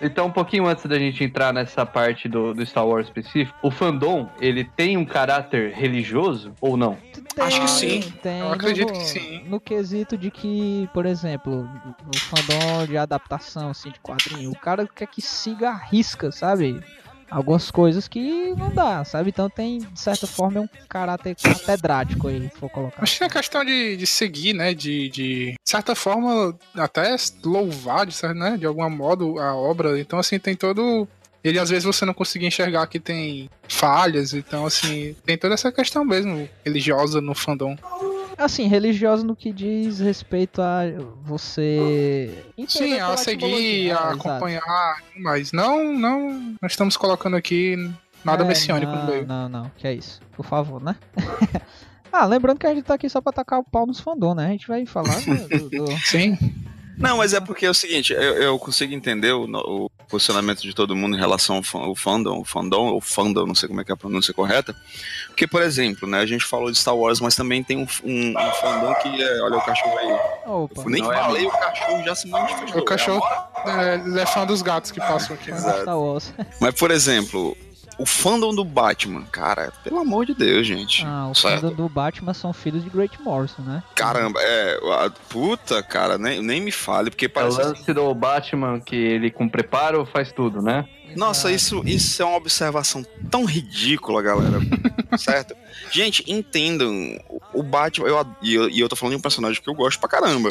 Então, 0.00 0.26
um 0.26 0.30
pouquinho 0.30 0.66
antes 0.66 0.84
da 0.86 0.98
gente 0.98 1.24
entrar 1.24 1.52
nessa 1.52 1.86
parte 1.86 2.28
do, 2.28 2.52
do 2.52 2.64
Star 2.66 2.86
Wars 2.86 3.06
específico, 3.06 3.56
o 3.62 3.70
fandom, 3.70 4.28
ele 4.40 4.64
tem 4.64 4.96
um 4.96 5.04
caráter 5.04 5.72
religioso 5.72 6.52
ou 6.60 6.76
não? 6.76 6.98
Acho 7.38 7.60
que 7.60 7.70
sim. 7.70 8.00
Tem, 8.22 8.40
Eu 8.40 8.52
acredito 8.52 8.92
no, 8.92 8.98
que 8.98 9.04
sim. 9.04 9.44
No 9.46 9.60
quesito 9.60 10.16
de 10.16 10.30
que, 10.30 10.88
por 10.92 11.06
exemplo, 11.06 11.68
no 12.04 12.20
fandom 12.20 12.86
de 12.86 12.96
adaptação, 12.96 13.70
assim, 13.70 13.90
de 13.90 14.00
quadrinho, 14.00 14.50
o 14.50 14.58
cara 14.58 14.86
quer 14.86 15.06
que 15.06 15.20
siga 15.20 15.70
a 15.70 15.76
risca, 15.76 16.30
sabe? 16.30 16.80
Algumas 17.30 17.70
coisas 17.70 18.06
que 18.06 18.54
não 18.56 18.70
dá, 18.70 19.04
sabe? 19.04 19.30
Então 19.30 19.50
tem, 19.50 19.78
de 19.78 20.00
certa 20.00 20.26
forma, 20.26 20.60
um 20.60 20.68
caráter 20.88 21.34
catedrático 21.34 22.28
aí, 22.28 22.48
se 22.52 22.58
for 22.58 22.70
colocar. 22.70 23.02
Acho 23.02 23.18
que 23.18 23.24
é 23.24 23.28
questão 23.28 23.64
de, 23.64 23.96
de 23.96 24.06
seguir, 24.06 24.52
né? 24.52 24.72
De, 24.72 25.08
de 25.08 25.56
de 25.66 25.70
certa 25.70 25.94
forma, 25.94 26.56
até 26.76 27.16
louvar, 27.44 28.06
de, 28.06 28.14
certo, 28.14 28.36
né? 28.36 28.56
de 28.56 28.66
algum 28.66 28.88
modo, 28.88 29.38
a 29.38 29.54
obra. 29.54 29.98
Então, 29.98 30.18
assim, 30.18 30.38
tem 30.38 30.54
todo. 30.54 31.08
Ele 31.42 31.58
às 31.58 31.70
vezes 31.70 31.84
você 31.84 32.04
não 32.04 32.14
conseguir 32.14 32.46
enxergar 32.46 32.86
que 32.88 32.98
tem 32.98 33.48
falhas, 33.68 34.34
então 34.34 34.66
assim, 34.66 35.14
tem 35.24 35.38
toda 35.38 35.54
essa 35.54 35.70
questão 35.70 36.04
mesmo 36.04 36.48
religiosa 36.64 37.20
no 37.20 37.36
fandom. 37.36 37.76
Assim, 38.38 38.66
religioso 38.68 39.24
no 39.24 39.34
que 39.34 39.52
diz 39.52 39.98
respeito 39.98 40.60
a 40.60 40.82
você. 41.24 42.44
entender 42.56 42.96
Sim, 42.96 43.00
a 43.00 43.16
seguir, 43.16 43.92
a 43.92 43.94
É, 43.94 44.12
acompanhar, 44.12 45.02
mas 45.18 45.52
não, 45.52 45.92
não, 45.92 46.54
nós 46.60 46.72
estamos 46.72 46.96
colocando 46.96 47.34
aqui 47.36 47.76
nada 48.24 48.44
É, 48.44 48.46
messiânico 48.46 48.92
no 48.92 48.98
não, 48.98 49.06
meio. 49.06 49.26
Não, 49.26 49.48
não, 49.48 49.70
que 49.78 49.86
é 49.86 49.94
isso. 49.94 50.20
Por 50.36 50.44
favor, 50.44 50.82
né? 50.82 50.96
ah, 52.12 52.26
lembrando 52.26 52.58
que 52.58 52.66
a 52.66 52.74
gente 52.74 52.84
tá 52.84 52.94
aqui 52.94 53.08
só 53.08 53.20
pra 53.20 53.32
tacar 53.32 53.58
o 53.60 53.64
pau 53.64 53.86
nos 53.86 54.00
fandom, 54.00 54.34
né? 54.34 54.46
A 54.48 54.50
gente 54.50 54.68
vai 54.68 54.84
falar 54.84 55.18
do- 55.22 55.48
do- 55.70 55.70
do... 55.70 55.98
Sim. 56.04 56.36
Não, 56.98 57.18
mas 57.18 57.34
é 57.34 57.40
porque 57.40 57.66
é 57.66 57.70
o 57.70 57.74
seguinte, 57.74 58.14
eu, 58.14 58.20
eu 58.22 58.58
consigo 58.58 58.94
entender 58.94 59.30
o, 59.32 59.44
o 59.44 59.90
posicionamento 60.08 60.62
de 60.62 60.72
todo 60.74 60.96
mundo 60.96 61.14
em 61.14 61.20
relação 61.20 61.56
ao 61.74 61.94
fandom, 61.94 62.40
o 62.40 62.44
fandom, 62.44 62.86
ou 62.86 63.00
fandom, 63.02 63.44
não 63.46 63.54
sei 63.54 63.68
como 63.68 63.82
é 63.82 63.84
que 63.84 63.92
é 63.92 63.94
a 63.94 63.96
pronúncia 63.98 64.32
correta. 64.32 64.74
Porque, 65.36 65.46
por 65.46 65.60
exemplo, 65.60 66.08
né, 66.08 66.20
a 66.20 66.24
gente 66.24 66.46
falou 66.46 66.70
de 66.72 66.78
Star 66.78 66.96
Wars, 66.96 67.20
mas 67.20 67.36
também 67.36 67.62
tem 67.62 67.76
um, 67.76 67.86
um, 68.02 68.30
um 68.30 68.52
fandom 68.52 68.94
que 69.02 69.22
é. 69.22 69.42
Olha 69.42 69.58
o 69.58 69.60
cachorro 69.62 69.98
aí. 69.98 70.18
Opa, 70.46 70.82
nem 70.86 71.02
Não 71.02 71.12
é 71.12 71.16
falei, 71.18 71.44
o 71.46 71.50
cachorro 71.50 72.02
já 72.04 72.14
se 72.14 72.26
manifestou. 72.26 72.80
O 72.80 72.84
cachorro 72.86 73.22
é, 73.66 73.94
ele 73.96 74.18
é 74.18 74.24
fã 74.24 74.46
dos 74.46 74.62
gatos 74.62 74.90
que 74.90 74.98
passam 74.98 75.36
aqui. 75.36 75.50
né? 75.50 75.58
Star 75.58 75.98
Wars. 76.00 76.32
Mas, 76.58 76.74
por 76.74 76.90
exemplo, 76.90 77.54
o 77.98 78.06
fandom 78.06 78.54
do 78.54 78.64
Batman, 78.64 79.24
cara, 79.30 79.70
pelo 79.84 79.98
amor 79.98 80.24
de 80.24 80.32
Deus, 80.32 80.66
gente. 80.66 81.04
Ah, 81.06 81.28
o 81.30 81.34
Certo. 81.34 81.60
fandom 81.60 81.74
do 81.74 81.88
Batman 81.90 82.32
são 82.32 82.54
filhos 82.54 82.82
de 82.82 82.88
Great 82.88 83.20
Morrison, 83.22 83.60
né? 83.60 83.82
Caramba, 83.94 84.40
é. 84.42 84.78
a- 85.04 85.10
Puta, 85.28 85.82
cara, 85.82 86.16
nem, 86.16 86.42
nem 86.42 86.62
me 86.62 86.72
fale, 86.72 87.10
porque 87.10 87.26
É 87.26 87.28
o 87.28 87.30
parece. 87.30 87.58
lance 87.60 87.92
do 87.92 88.14
Batman 88.14 88.80
que 88.80 88.96
ele 88.96 89.30
com 89.30 89.46
preparo 89.48 90.06
faz 90.06 90.32
tudo, 90.32 90.62
né? 90.62 90.86
Nossa, 91.16 91.50
isso, 91.50 91.82
isso 91.86 92.22
é 92.22 92.24
uma 92.24 92.36
observação 92.36 93.04
tão 93.30 93.44
ridícula, 93.44 94.22
galera. 94.22 94.58
certo? 95.18 95.54
Gente, 95.90 96.22
entendam. 96.30 97.18
o- 97.52 97.62
Batman. 97.62 98.06
Eu, 98.08 98.26
e, 98.42 98.54
eu, 98.54 98.68
e 98.70 98.80
eu 98.80 98.88
tô 98.88 98.94
falando 98.96 99.12
de 99.14 99.18
um 99.18 99.22
personagem 99.22 99.60
que 99.62 99.68
eu 99.68 99.74
gosto 99.74 99.98
pra 99.98 100.08
caramba. 100.08 100.48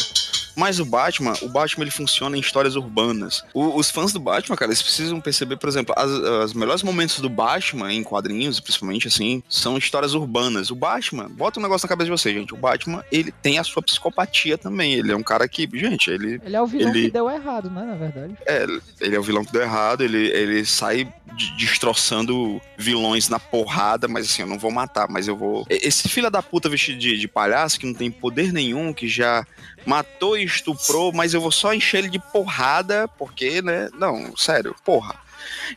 Mas 0.56 0.80
o 0.80 0.86
Batman, 0.86 1.34
o 1.42 1.50
Batman 1.50 1.84
ele 1.84 1.92
funciona 1.92 2.38
em 2.38 2.40
histórias 2.40 2.76
urbanas. 2.78 3.44
O- 3.54 3.78
os 3.78 3.92
fãs 3.92 4.14
do 4.14 4.20
Batman, 4.20 4.56
cara, 4.56 4.70
eles 4.72 4.82
precisam 4.82 5.20
perceber, 5.20 5.58
por 5.58 5.68
exemplo, 5.68 5.94
as, 5.98 6.10
os 6.10 6.54
melhores 6.54 6.82
momentos 6.82 7.20
do 7.20 7.30
Batman 7.30 7.92
em 7.94 8.02
quadrinhos, 8.04 8.60
principalmente 8.62 9.08
assim, 9.08 9.44
são 9.50 9.78
histórias 9.78 10.14
urbanas. 10.14 10.72
O 10.72 10.76
Batman, 10.76 11.28
bota 11.30 11.60
um 11.60 11.64
negócio 11.64 11.86
na 11.86 11.90
cabeça 11.90 12.06
de 12.06 12.12
vocês, 12.12 12.34
gente. 12.34 12.54
O 12.54 12.58
Batman, 12.58 13.04
ele 13.12 13.32
tem 13.34 13.60
a 13.60 13.64
sua 13.66 13.82
psicopatia 13.84 14.58
também. 14.58 14.94
Ele 14.94 15.12
é 15.12 15.16
um 15.16 15.24
cara 15.24 15.48
que, 15.48 15.70
gente, 15.74 16.10
ele 16.10 16.40
Ele 16.44 16.56
é 16.56 16.62
o 16.62 16.66
vilão 16.66 16.90
Ele- 16.90 17.04
que 17.08 17.12
deu 17.12 17.30
errado, 17.30 17.70
né? 17.70 17.84
Na 17.84 17.96
verdade. 17.96 18.36
é, 18.46 18.66
ele 19.02 19.16
é 19.16 19.20
o 19.20 19.24
vilão 19.24 19.44
que 19.44 19.52
deu 19.52 19.62
errado, 19.62 20.02
ele, 20.04 20.28
ele 20.30 20.55
sai 20.64 21.12
de- 21.34 21.58
destroçando 21.58 22.62
vilões 22.78 23.28
na 23.28 23.40
porrada, 23.40 24.08
mas 24.08 24.26
assim, 24.28 24.44
eu 24.44 24.48
não 24.48 24.58
vou 24.58 24.72
matar, 24.72 25.08
mas 25.10 25.28
eu 25.28 25.36
vou. 25.36 25.66
Esse 25.70 26.08
filho 26.08 26.30
da 26.30 26.42
puta 26.42 26.70
vestido 26.70 26.98
de, 27.00 27.18
de 27.18 27.28
palhaço, 27.28 27.80
que 27.80 27.86
não 27.86 27.94
tem 27.94 28.10
poder 28.12 28.54
nenhum, 28.54 28.94
que 28.94 29.08
já 29.08 29.46
matou 29.86 30.38
e 30.38 30.44
estuprou, 30.44 31.12
mas 31.12 31.34
eu 31.34 31.42
vou 31.42 31.52
só 31.52 31.74
encher 31.74 32.00
ele 32.00 32.10
de 32.10 32.20
porrada, 32.20 33.08
porque, 33.18 33.62
né? 33.62 33.90
Não, 33.98 34.36
sério, 34.38 34.76
porra. 34.86 35.16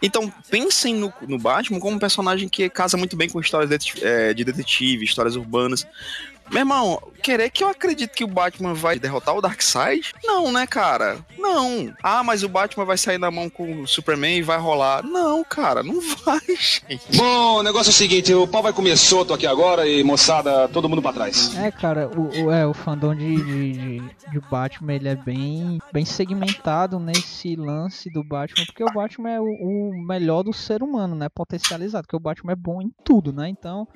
Então, 0.03 0.33
pensem 0.51 0.95
no, 0.95 1.13
no 1.27 1.39
Batman 1.39 1.81
como 1.81 1.97
um 1.97 2.01
personagem 2.01 2.49
que 2.49 2.69
casa 2.71 2.97
muito 2.97 3.17
bem 3.17 3.29
com 3.29 3.41
histórias 3.41 3.71
de, 3.71 4.05
é, 4.05 4.33
de 4.33 4.45
detetive, 4.45 5.05
histórias 5.05 5.37
urbanas. 5.37 5.87
Meu 6.51 6.61
irmão, 6.61 7.03
querer 7.29 7.51
que 7.51 7.63
eu 7.63 7.69
acredite 7.69 8.15
que 8.15 8.25
o 8.25 8.29
Batman 8.29 8.73
vai 8.73 8.99
derrotar 8.99 9.37
o 9.37 9.41
Darkseid? 9.43 10.13
Não, 10.25 10.51
né, 10.51 10.67
cara? 10.67 11.19
Não. 11.39 11.93
Ah, 12.03 12.25
mas 12.25 12.43
o 12.43 12.49
Batman 12.49 12.87
vai 12.87 12.97
sair 12.97 13.19
na 13.19 13.31
mão 13.31 13.51
com 13.51 13.83
o 13.83 13.87
Superman 13.87 14.39
e 14.39 14.43
vai 14.43 14.59
rolar. 14.59 15.03
Não, 15.05 15.45
cara, 15.45 15.83
não 15.83 16.01
vai, 16.25 16.41
gente. 16.49 17.05
Bom, 17.17 17.59
o 17.59 17.63
negócio 17.63 17.91
é 17.91 17.93
o 17.93 17.95
seguinte, 17.95 18.33
o 18.33 18.47
pau 18.49 18.63
vai 18.63 18.73
comer 18.73 18.97
solto 18.97 19.35
aqui 19.35 19.47
agora 19.47 19.87
e 19.87 20.03
moçada, 20.03 20.69
todo 20.69 20.89
mundo 20.89 21.03
pra 21.03 21.13
trás. 21.13 21.55
É, 21.59 21.71
cara, 21.71 22.09
o, 22.09 22.47
o- 22.47 22.51
é, 22.51 22.67
o 22.67 22.73
fandom 22.73 23.15
de, 23.15 23.37
de, 23.37 23.73
de, 23.73 24.01
de 24.33 24.41
Batman, 24.51 24.95
ele 24.95 25.09
é 25.09 25.15
bem, 25.17 25.79
bem 25.93 26.07
segmentado 26.07 26.99
nesse 26.99 27.57
lance 27.57 28.09
do 28.11 28.25
Batman, 28.25 28.65
porque 28.65 28.83
o 28.83 28.93
Batman 28.93 29.31
é 29.31 29.41
o, 29.41 29.45
o 29.45 30.07
melhor 30.07 30.43
do 30.43 30.53
ser 30.55 30.83
humano, 30.83 31.15
né? 31.15 31.29
Potencializado, 31.29 32.07
porque 32.07 32.17
o 32.17 32.21
Batman 32.21 32.53
é 32.53 32.57
bom 32.57 32.81
em 32.81 32.91
tudo, 33.05 33.33
né? 33.35 33.49
Então, 33.51 33.87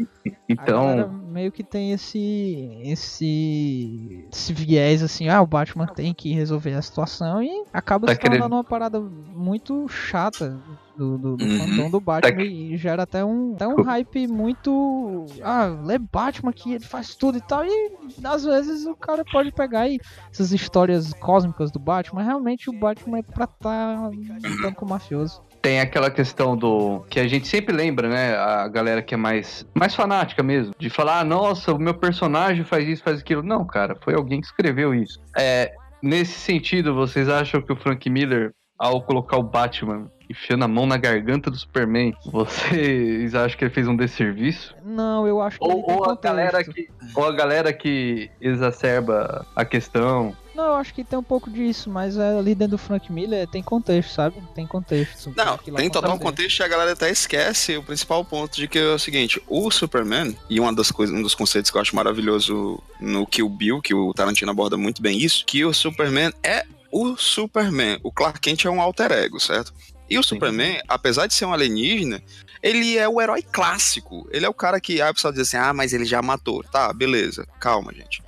Então, 0.48 1.08
meio 1.32 1.50
que 1.50 1.64
tem 1.64 1.92
esse, 1.92 2.78
esse, 2.84 3.21
esse 3.24 4.52
viés 4.52 5.02
assim, 5.02 5.28
ah, 5.28 5.40
o 5.42 5.46
Batman 5.46 5.86
tem 5.86 6.12
que 6.14 6.32
resolver 6.32 6.72
a 6.74 6.82
situação 6.82 7.42
e 7.42 7.64
acaba 7.72 8.06
Tá 8.06 8.14
se 8.14 8.18
tornando 8.20 8.38
querendo- 8.40 8.52
uma 8.54 8.64
parada 8.64 9.00
muito 9.00 9.88
chata 9.88 10.58
do, 10.96 11.16
do, 11.18 11.36
do 11.36 11.44
Uhum. 11.44 11.58
fandom 11.58 11.90
do 11.90 12.00
Batman 12.00 12.36
Tá 12.36 12.42
e 12.42 12.76
gera 12.76 13.02
até 13.04 13.24
um, 13.24 13.54
até 13.54 13.66
um 13.66 13.82
hype 13.82 14.26
muito. 14.28 15.26
Ah, 15.42 15.66
lê 15.66 15.98
Batman 15.98 16.52
que 16.52 16.74
ele 16.74 16.84
faz 16.84 17.14
tudo 17.14 17.38
e 17.38 17.40
tal. 17.40 17.64
E 17.64 17.92
às 18.24 18.44
vezes 18.44 18.84
o 18.86 18.94
cara 18.94 19.24
pode 19.24 19.50
pegar 19.52 19.80
aí 19.80 19.98
essas 20.30 20.52
histórias 20.52 21.12
cósmicas 21.14 21.70
do 21.70 21.78
Batman. 21.78 22.22
Realmente 22.22 22.68
o 22.68 22.78
Batman 22.78 23.18
é 23.18 23.22
pra 23.22 23.46
tá 23.46 24.10
lutando 24.10 24.74
com 24.76 24.84
o 24.84 24.88
mafioso. 24.88 25.42
Tem 25.62 25.80
aquela 25.80 26.10
questão 26.10 26.56
do. 26.56 27.04
que 27.08 27.20
a 27.20 27.28
gente 27.28 27.46
sempre 27.46 27.74
lembra, 27.74 28.08
né? 28.08 28.34
A 28.36 28.68
galera 28.68 29.00
que 29.00 29.14
é 29.14 29.16
mais, 29.16 29.64
mais 29.72 29.94
fanática 29.94 30.42
mesmo. 30.42 30.74
De 30.76 30.90
falar, 30.90 31.20
ah, 31.20 31.24
nossa, 31.24 31.72
o 31.72 31.78
meu 31.78 31.94
personagem 31.94 32.64
faz 32.64 32.86
isso, 32.88 33.02
faz 33.02 33.20
aquilo. 33.20 33.42
Não, 33.42 33.64
cara, 33.64 33.96
foi 34.02 34.14
alguém 34.14 34.40
que 34.40 34.46
escreveu 34.46 34.92
isso. 34.92 35.20
É, 35.38 35.72
nesse 36.02 36.32
sentido, 36.32 36.94
vocês 36.94 37.28
acham 37.28 37.62
que 37.62 37.72
o 37.72 37.76
Frank 37.76 38.10
Miller, 38.10 38.52
ao 38.76 39.00
colocar 39.02 39.36
o 39.36 39.42
Batman 39.42 40.10
enfiando 40.28 40.64
a 40.64 40.68
mão 40.68 40.86
na 40.86 40.96
garganta 40.96 41.50
do 41.50 41.56
Superman, 41.56 42.14
vocês 42.26 43.34
acham 43.34 43.56
que 43.56 43.64
ele 43.64 43.74
fez 43.74 43.86
um 43.86 43.94
desserviço? 43.94 44.74
Não, 44.82 45.26
eu 45.26 45.40
acho 45.40 45.58
que 45.58 45.64
Ou, 45.64 45.84
ou 45.88 46.10
a 46.10 46.16
galera 46.16 46.64
que, 46.64 46.88
ou 47.14 47.24
a 47.24 47.32
galera 47.32 47.72
que 47.72 48.30
exacerba 48.40 49.46
a 49.54 49.64
questão. 49.64 50.34
Não, 50.54 50.64
eu 50.64 50.74
acho 50.74 50.92
que 50.92 51.02
tem 51.02 51.18
um 51.18 51.22
pouco 51.22 51.50
disso, 51.50 51.88
mas 51.88 52.16
é, 52.16 52.38
ali 52.38 52.54
dentro 52.54 52.72
do 52.72 52.78
Frank 52.78 53.10
Miller 53.10 53.46
tem 53.48 53.62
contexto, 53.62 54.12
sabe? 54.12 54.36
Tem 54.54 54.66
contexto. 54.66 55.32
Não, 55.34 55.56
tem 55.56 55.90
total 55.90 56.18
contexto 56.18 56.60
e 56.60 56.62
a 56.62 56.68
galera 56.68 56.92
até 56.92 57.10
esquece 57.10 57.76
o 57.76 57.82
principal 57.82 58.24
ponto 58.24 58.56
de 58.56 58.68
que 58.68 58.78
é 58.78 58.94
o 58.94 58.98
seguinte, 58.98 59.42
o 59.48 59.70
Superman, 59.70 60.36
e 60.50 60.60
uma 60.60 60.72
das 60.72 60.90
coisas, 60.90 61.16
um 61.16 61.22
dos 61.22 61.34
conceitos 61.34 61.70
que 61.70 61.76
eu 61.76 61.80
acho 61.80 61.96
maravilhoso 61.96 62.82
no 63.00 63.26
Kill 63.26 63.48
Bill, 63.48 63.80
que 63.80 63.94
o 63.94 64.12
Tarantino 64.12 64.50
aborda 64.50 64.76
muito 64.76 65.00
bem 65.00 65.18
isso, 65.18 65.44
que 65.46 65.64
o 65.64 65.72
Superman 65.72 66.32
é 66.42 66.66
o 66.90 67.16
Superman. 67.16 67.98
O 68.02 68.12
Clark 68.12 68.38
Kent 68.38 68.66
é 68.66 68.70
um 68.70 68.80
alter 68.80 69.10
ego, 69.10 69.40
certo? 69.40 69.72
E 70.08 70.18
o 70.18 70.22
Superman, 70.22 70.78
apesar 70.86 71.26
de 71.26 71.32
ser 71.32 71.46
um 71.46 71.54
alienígena, 71.54 72.22
ele 72.62 72.98
é 72.98 73.08
o 73.08 73.18
herói 73.18 73.42
clássico. 73.42 74.28
Ele 74.30 74.44
é 74.44 74.48
o 74.48 74.52
cara 74.52 74.78
que, 74.78 75.00
ah, 75.00 75.10
o 75.10 75.14
pessoal 75.14 75.32
diz 75.32 75.48
assim, 75.48 75.56
ah, 75.56 75.72
mas 75.72 75.94
ele 75.94 76.04
já 76.04 76.20
matou. 76.20 76.62
Tá, 76.64 76.92
beleza, 76.92 77.46
calma, 77.58 77.94
gente. 77.94 78.22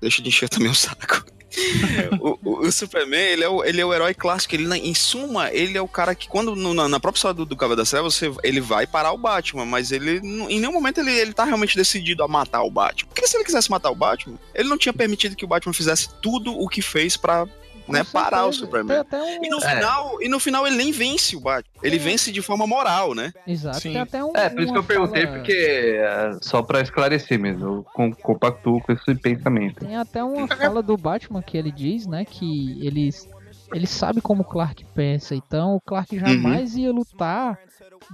Deixa 0.00 0.22
de 0.22 0.28
encher 0.28 0.48
também 0.48 0.70
o 0.70 0.74
saco. 0.74 1.24
o, 2.20 2.38
o- 2.66 2.72
Superman, 2.72 3.20
ele 3.20 3.44
é 3.44 3.48
o, 3.48 3.64
ele 3.64 3.80
é 3.80 3.84
o 3.86 3.92
herói 3.94 4.14
clássico. 4.14 4.54
Ele, 4.54 4.72
em 4.76 4.94
suma, 4.94 5.50
ele 5.52 5.76
é 5.76 5.80
o 5.80 5.88
cara 5.88 6.14
que, 6.14 6.28
quando 6.28 6.54
no- 6.56 6.74
na, 6.74 6.88
na 6.88 7.00
própria 7.00 7.18
história 7.18 7.34
do, 7.34 7.44
do 7.46 7.56
Cavaleiro 7.56 7.82
das 7.82 7.90
Trevas, 7.90 8.14
você, 8.14 8.32
ele 8.42 8.60
vai 8.60 8.86
parar 8.86 9.12
o 9.12 9.18
Batman, 9.18 9.64
mas 9.64 9.92
ele, 9.92 10.18
em 10.22 10.60
nenhum 10.60 10.72
momento, 10.72 10.98
ele, 11.00 11.12
ele 11.12 11.32
tá 11.32 11.44
realmente 11.44 11.76
decidido 11.76 12.22
a 12.22 12.28
matar 12.28 12.62
o 12.62 12.70
Batman. 12.70 13.08
Porque 13.08 13.26
se 13.26 13.36
ele 13.36 13.44
quisesse 13.44 13.70
matar 13.70 13.90
o 13.90 13.94
Batman, 13.94 14.38
ele 14.54 14.68
não 14.68 14.78
tinha 14.78 14.92
permitido 14.92 15.36
que 15.36 15.44
o 15.44 15.48
Batman 15.48 15.72
fizesse 15.72 16.08
tudo 16.20 16.52
o 16.58 16.68
que 16.68 16.82
fez 16.82 17.16
pra 17.16 17.46
Né, 17.86 18.02
parar 18.04 18.46
o. 18.46 18.52
Superman. 18.52 19.04
Um... 19.12 19.44
E 19.44 19.48
no, 19.50 19.58
É. 19.58 19.74
final, 19.74 20.22
e 20.22 20.28
no 20.28 20.40
final 20.40 20.66
ele 20.66 20.76
nem 20.76 20.90
vence 20.90 21.36
o 21.36 21.40
Batman. 21.40 21.70
Ele 21.82 21.98
vence 21.98 22.32
de 22.32 22.40
forma 22.40 22.66
moral, 22.66 23.14
né? 23.14 23.32
Exato, 23.46 23.80
Sim. 23.80 23.92
tem 23.92 24.00
até 24.00 24.24
um. 24.24 24.32
É, 24.34 24.48
por 24.48 24.62
isso 24.62 24.72
que 24.72 24.78
eu 24.78 24.84
perguntei, 24.84 25.24
fala- 25.26 25.36
porque 25.36 25.52
é, 25.98 26.38
só 26.40 26.62
pra 26.62 26.80
esclarecer 26.80 27.38
mesmo, 27.38 27.64
eu 27.66 27.86
com- 27.92 28.12
compactuo 28.14 28.80
com 28.80 28.92
esse 28.92 29.14
pensamento. 29.16 29.84
Tem 29.84 29.96
até 29.96 30.24
uma 30.24 30.48
fala 30.48 30.82
do 30.82 30.96
Batman 30.96 31.42
que 31.42 31.56
ele 31.58 31.70
diz, 31.70 32.06
né, 32.06 32.24
que 32.24 32.78
eles 32.86 33.28
ele 33.72 33.86
sabe 33.86 34.20
como 34.20 34.42
o 34.42 34.44
Clark 34.44 34.84
pensa, 34.94 35.34
então 35.34 35.74
o 35.74 35.80
Clark 35.80 36.16
jamais 36.18 36.76
ia 36.76 36.92
lutar 36.92 37.58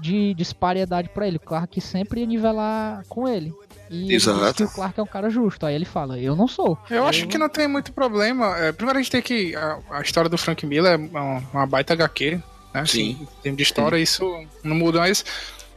de 0.00 0.32
disparidade 0.34 1.08
pra 1.10 1.26
ele. 1.26 1.36
O 1.36 1.40
Clark 1.40 1.80
sempre 1.80 2.20
ia 2.20 2.26
nivelar 2.26 3.04
com 3.08 3.28
ele. 3.28 3.52
E 3.90 4.14
Exato. 4.14 4.54
que 4.54 4.62
o 4.62 4.68
Clark 4.70 5.00
é 5.00 5.02
um 5.02 5.06
cara 5.06 5.28
justo. 5.28 5.66
Aí 5.66 5.74
ele 5.74 5.84
fala, 5.84 6.18
eu 6.18 6.36
não 6.36 6.46
sou. 6.46 6.78
Eu 6.88 7.04
acho 7.04 7.26
que 7.26 7.36
não 7.36 7.48
tem 7.48 7.66
muito 7.66 7.92
problema. 7.92 8.56
É, 8.56 8.70
primeiro 8.70 8.98
a 8.98 9.02
gente 9.02 9.10
tem 9.10 9.20
que. 9.20 9.54
A, 9.56 9.78
a 9.90 10.00
história 10.00 10.30
do 10.30 10.38
Frank 10.38 10.64
Miller 10.64 10.92
é 10.92 10.96
uma, 10.96 11.42
uma 11.52 11.66
baita 11.66 11.92
HQ, 11.94 12.36
né? 12.36 12.42
Assim, 12.80 13.16
Sim. 13.16 13.22
em 13.22 13.42
termos 13.42 13.56
de 13.56 13.62
história, 13.64 13.98
isso 13.98 14.46
não 14.62 14.76
muda, 14.76 15.00
mas 15.00 15.24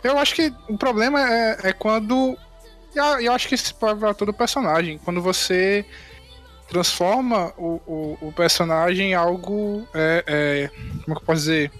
eu 0.03 0.17
acho 0.19 0.35
que 0.35 0.53
o 0.69 0.77
problema 0.77 1.19
é, 1.27 1.57
é 1.63 1.73
quando. 1.73 2.37
E 2.93 2.99
eu, 2.99 3.05
eu 3.21 3.33
acho 3.33 3.47
que 3.47 3.55
isso 3.55 3.73
pode 3.75 3.99
para 3.99 4.13
todo 4.13 4.31
personagem. 4.31 4.99
Quando 4.99 5.19
você 5.19 5.83
transforma 6.67 7.53
o, 7.57 7.79
o, 7.87 8.17
o 8.27 8.31
personagem 8.31 9.11
em 9.11 9.13
algo. 9.13 9.87
É, 9.93 10.23
é, 10.27 10.67
como 11.03 11.13
é 11.13 11.15
que 11.15 11.21
eu 11.21 11.25
posso 11.25 11.41
dizer? 11.41 11.71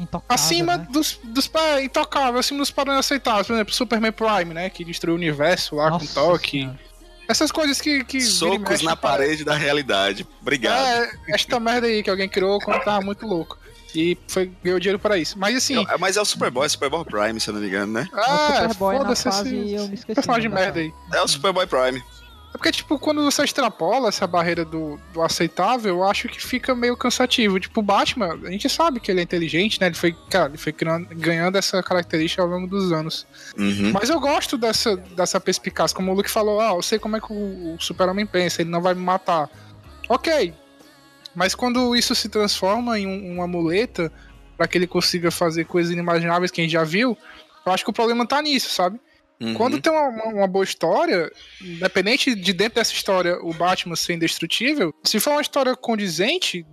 Intocável, 0.00 0.34
acima 0.34 0.78
né? 0.78 0.86
dos, 0.90 1.20
dos 1.22 1.50
é, 1.54 1.84
intocável, 1.84 2.40
acima 2.40 2.58
dos 2.58 2.70
padrões 2.70 2.98
aceitáveis. 2.98 3.46
Por 3.46 3.52
exemplo, 3.52 3.74
Superman 3.74 4.12
Prime, 4.12 4.54
né? 4.54 4.70
Que 4.70 4.84
destruiu 4.84 5.14
o 5.14 5.18
universo 5.18 5.76
lá 5.76 5.90
Nossa 5.90 6.06
com 6.06 6.14
toque. 6.14 6.60
Senhora. 6.62 6.78
Essas 7.28 7.52
coisas 7.52 7.80
que. 7.80 8.02
que 8.04 8.20
Socos 8.20 8.68
mexe 8.68 8.84
na 8.84 8.96
parede 8.96 9.44
da 9.44 9.54
realidade. 9.54 10.26
Obrigado. 10.40 10.84
É, 10.84 11.10
esta 11.28 11.60
merda 11.60 11.86
aí 11.86 12.02
que 12.02 12.10
alguém 12.10 12.28
criou 12.28 12.58
quando 12.58 12.82
tava 12.82 13.00
muito 13.04 13.24
louco. 13.24 13.56
E 13.94 14.16
foi, 14.26 14.50
ganhou 14.62 14.80
dinheiro 14.80 14.98
pra 14.98 15.16
isso. 15.16 15.38
Mas 15.38 15.56
assim. 15.56 15.84
É, 15.88 15.96
Mas 15.96 16.16
é 16.16 16.20
o 16.20 16.24
Superboy, 16.24 16.68
Superboy 16.68 17.04
Prime, 17.04 17.40
se 17.40 17.48
eu 17.48 17.54
não 17.54 17.60
me 17.60 17.68
engano, 17.68 17.92
né? 17.92 18.08
O 18.12 18.16
ah, 18.16 18.46
Superboy 18.54 18.94
na 18.94 19.00
foda-se 19.02 19.28
esse 19.28 19.72
eu 19.72 19.88
me 19.88 19.94
esqueci. 19.94 20.14
personagem 20.14 20.48
né, 20.48 20.60
merda 20.60 20.80
aí. 20.80 20.92
É 21.12 21.22
o 21.22 21.28
Superboy 21.28 21.66
Prime. 21.66 22.02
É 22.52 22.58
porque, 22.58 22.72
tipo, 22.72 22.98
quando 22.98 23.22
você 23.22 23.44
extrapola 23.44 24.08
essa 24.08 24.26
barreira 24.26 24.64
do, 24.64 24.98
do 25.12 25.22
aceitável, 25.22 25.96
eu 25.98 26.04
acho 26.04 26.28
que 26.28 26.42
fica 26.44 26.74
meio 26.74 26.96
cansativo. 26.96 27.60
Tipo, 27.60 27.78
o 27.78 27.82
Batman, 27.82 28.38
a 28.44 28.50
gente 28.50 28.68
sabe 28.68 28.98
que 28.98 29.08
ele 29.10 29.20
é 29.20 29.22
inteligente, 29.22 29.80
né? 29.80 29.86
Ele 29.86 29.94
foi, 29.94 30.12
cara, 30.28 30.48
ele 30.48 30.58
foi 30.58 30.72
criando- 30.72 31.06
ganhando 31.14 31.56
essa 31.56 31.80
característica 31.80 32.42
ao 32.42 32.48
longo 32.48 32.66
dos 32.66 32.90
anos. 32.92 33.24
Uhum. 33.56 33.92
Mas 33.92 34.10
eu 34.10 34.18
gosto 34.18 34.58
dessa, 34.58 34.96
dessa 34.96 35.40
perspicácia. 35.40 35.94
Como 35.96 36.10
o 36.10 36.14
Luke 36.14 36.28
falou, 36.28 36.60
ah, 36.60 36.72
eu 36.74 36.82
sei 36.82 36.98
como 36.98 37.16
é 37.16 37.20
que 37.20 37.32
o, 37.32 37.74
o 37.76 37.80
super-homem 37.80 38.26
pensa, 38.26 38.62
ele 38.62 38.70
não 38.70 38.82
vai 38.82 38.94
me 38.94 39.00
matar. 39.02 39.48
Ok. 40.08 40.52
Mas 41.32 41.54
quando 41.54 41.94
isso 41.94 42.14
se 42.16 42.28
transforma 42.28 42.98
em 42.98 43.06
um- 43.06 43.34
uma 43.36 43.46
muleta 43.46 44.10
para 44.56 44.66
que 44.66 44.76
ele 44.76 44.88
consiga 44.88 45.30
fazer 45.30 45.64
coisas 45.66 45.92
inimagináveis 45.92 46.50
que 46.50 46.60
a 46.60 46.64
gente 46.64 46.72
já 46.72 46.82
viu, 46.82 47.16
eu 47.64 47.72
acho 47.72 47.84
que 47.84 47.90
o 47.90 47.94
problema 47.94 48.26
tá 48.26 48.42
nisso, 48.42 48.70
sabe? 48.70 48.98
Uhum. 49.40 49.54
Quando 49.54 49.80
tem 49.80 49.90
uma, 49.90 50.08
uma- 50.26 50.46
boa 50.46 50.64
história, 50.64 51.30
independente 51.62 52.34
de 52.34 52.52
dentro 52.52 52.74
dessa 52.74 52.92
história 52.92 53.38
o 53.42 53.54
Batman 53.54 53.96
ser 53.96 54.12
indestrutível, 54.12 54.94
se 55.02 55.18
for 55.18 55.30
uma 55.30 55.40
história 55.40 55.74
condizente, 55.74 56.66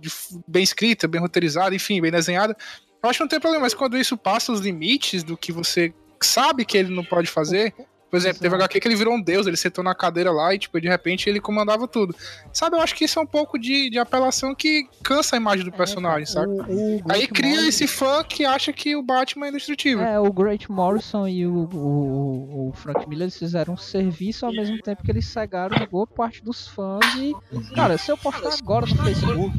bem 0.46 0.62
escrita, 0.62 1.08
bem 1.08 1.20
roteirizada, 1.20 1.74
enfim, 1.74 2.00
bem 2.00 2.10
desenhada, 2.10 2.54
eu 3.02 3.08
acho 3.08 3.18
que 3.18 3.24
não 3.24 3.28
tem 3.28 3.40
problema. 3.40 3.64
Mas 3.64 3.72
quando 3.74 3.96
isso 3.96 4.16
passa 4.18 4.52
os 4.52 4.60
limites 4.60 5.22
do 5.22 5.36
que 5.36 5.50
você 5.50 5.94
sabe 6.20 6.64
que 6.64 6.76
ele 6.76 6.94
não 6.94 7.04
pode 7.04 7.28
fazer, 7.28 7.72
por 8.10 8.16
exemplo, 8.16 8.40
teve 8.40 8.54
HQ 8.54 8.80
que 8.80 8.88
ele 8.88 8.96
virou 8.96 9.14
um 9.14 9.20
deus, 9.22 9.46
ele 9.46 9.56
sentou 9.56 9.82
na 9.84 9.94
cadeira 9.94 10.30
lá 10.30 10.54
e, 10.54 10.58
tipo, 10.58 10.80
de 10.80 10.88
repente 10.88 11.28
ele 11.28 11.40
comandava 11.40 11.86
tudo. 11.86 12.14
Sabe, 12.52 12.76
eu 12.76 12.80
acho 12.80 12.94
que 12.94 13.04
isso 13.04 13.18
é 13.18 13.22
um 13.22 13.26
pouco 13.26 13.58
de, 13.58 13.90
de 13.90 13.98
apelação 13.98 14.54
que 14.54 14.88
cansa 15.02 15.36
a 15.36 15.38
imagem 15.38 15.64
do 15.64 15.72
personagem, 15.72 16.26
sabe? 16.26 16.52
O, 16.68 16.96
o 16.96 17.02
Aí 17.08 17.26
cria 17.26 17.50
Morrison- 17.50 17.68
esse 17.68 17.86
fã 17.86 18.24
que 18.24 18.44
acha 18.44 18.72
que 18.72 18.96
o 18.96 19.02
Batman 19.02 19.46
é 19.46 19.48
indestrutível. 19.50 20.04
É, 20.04 20.18
o 20.18 20.32
Great 20.32 20.70
Morrison 20.70 21.26
e 21.28 21.46
o, 21.46 21.68
o, 21.72 22.68
o 22.68 22.72
Frank 22.74 23.08
Miller 23.08 23.30
fizeram 23.30 23.74
um 23.74 23.76
serviço 23.76 24.46
ao 24.46 24.52
mesmo 24.52 24.78
tempo 24.80 25.02
que 25.02 25.10
eles 25.10 25.26
cegaram 25.26 25.76
boa 25.90 26.06
parte 26.06 26.42
dos 26.42 26.66
fãs. 26.68 27.04
E, 27.16 27.34
cara, 27.74 27.98
se 27.98 28.10
eu 28.10 28.16
postar 28.16 28.54
agora 28.60 28.86
no 28.86 28.96
Facebook 28.96 29.56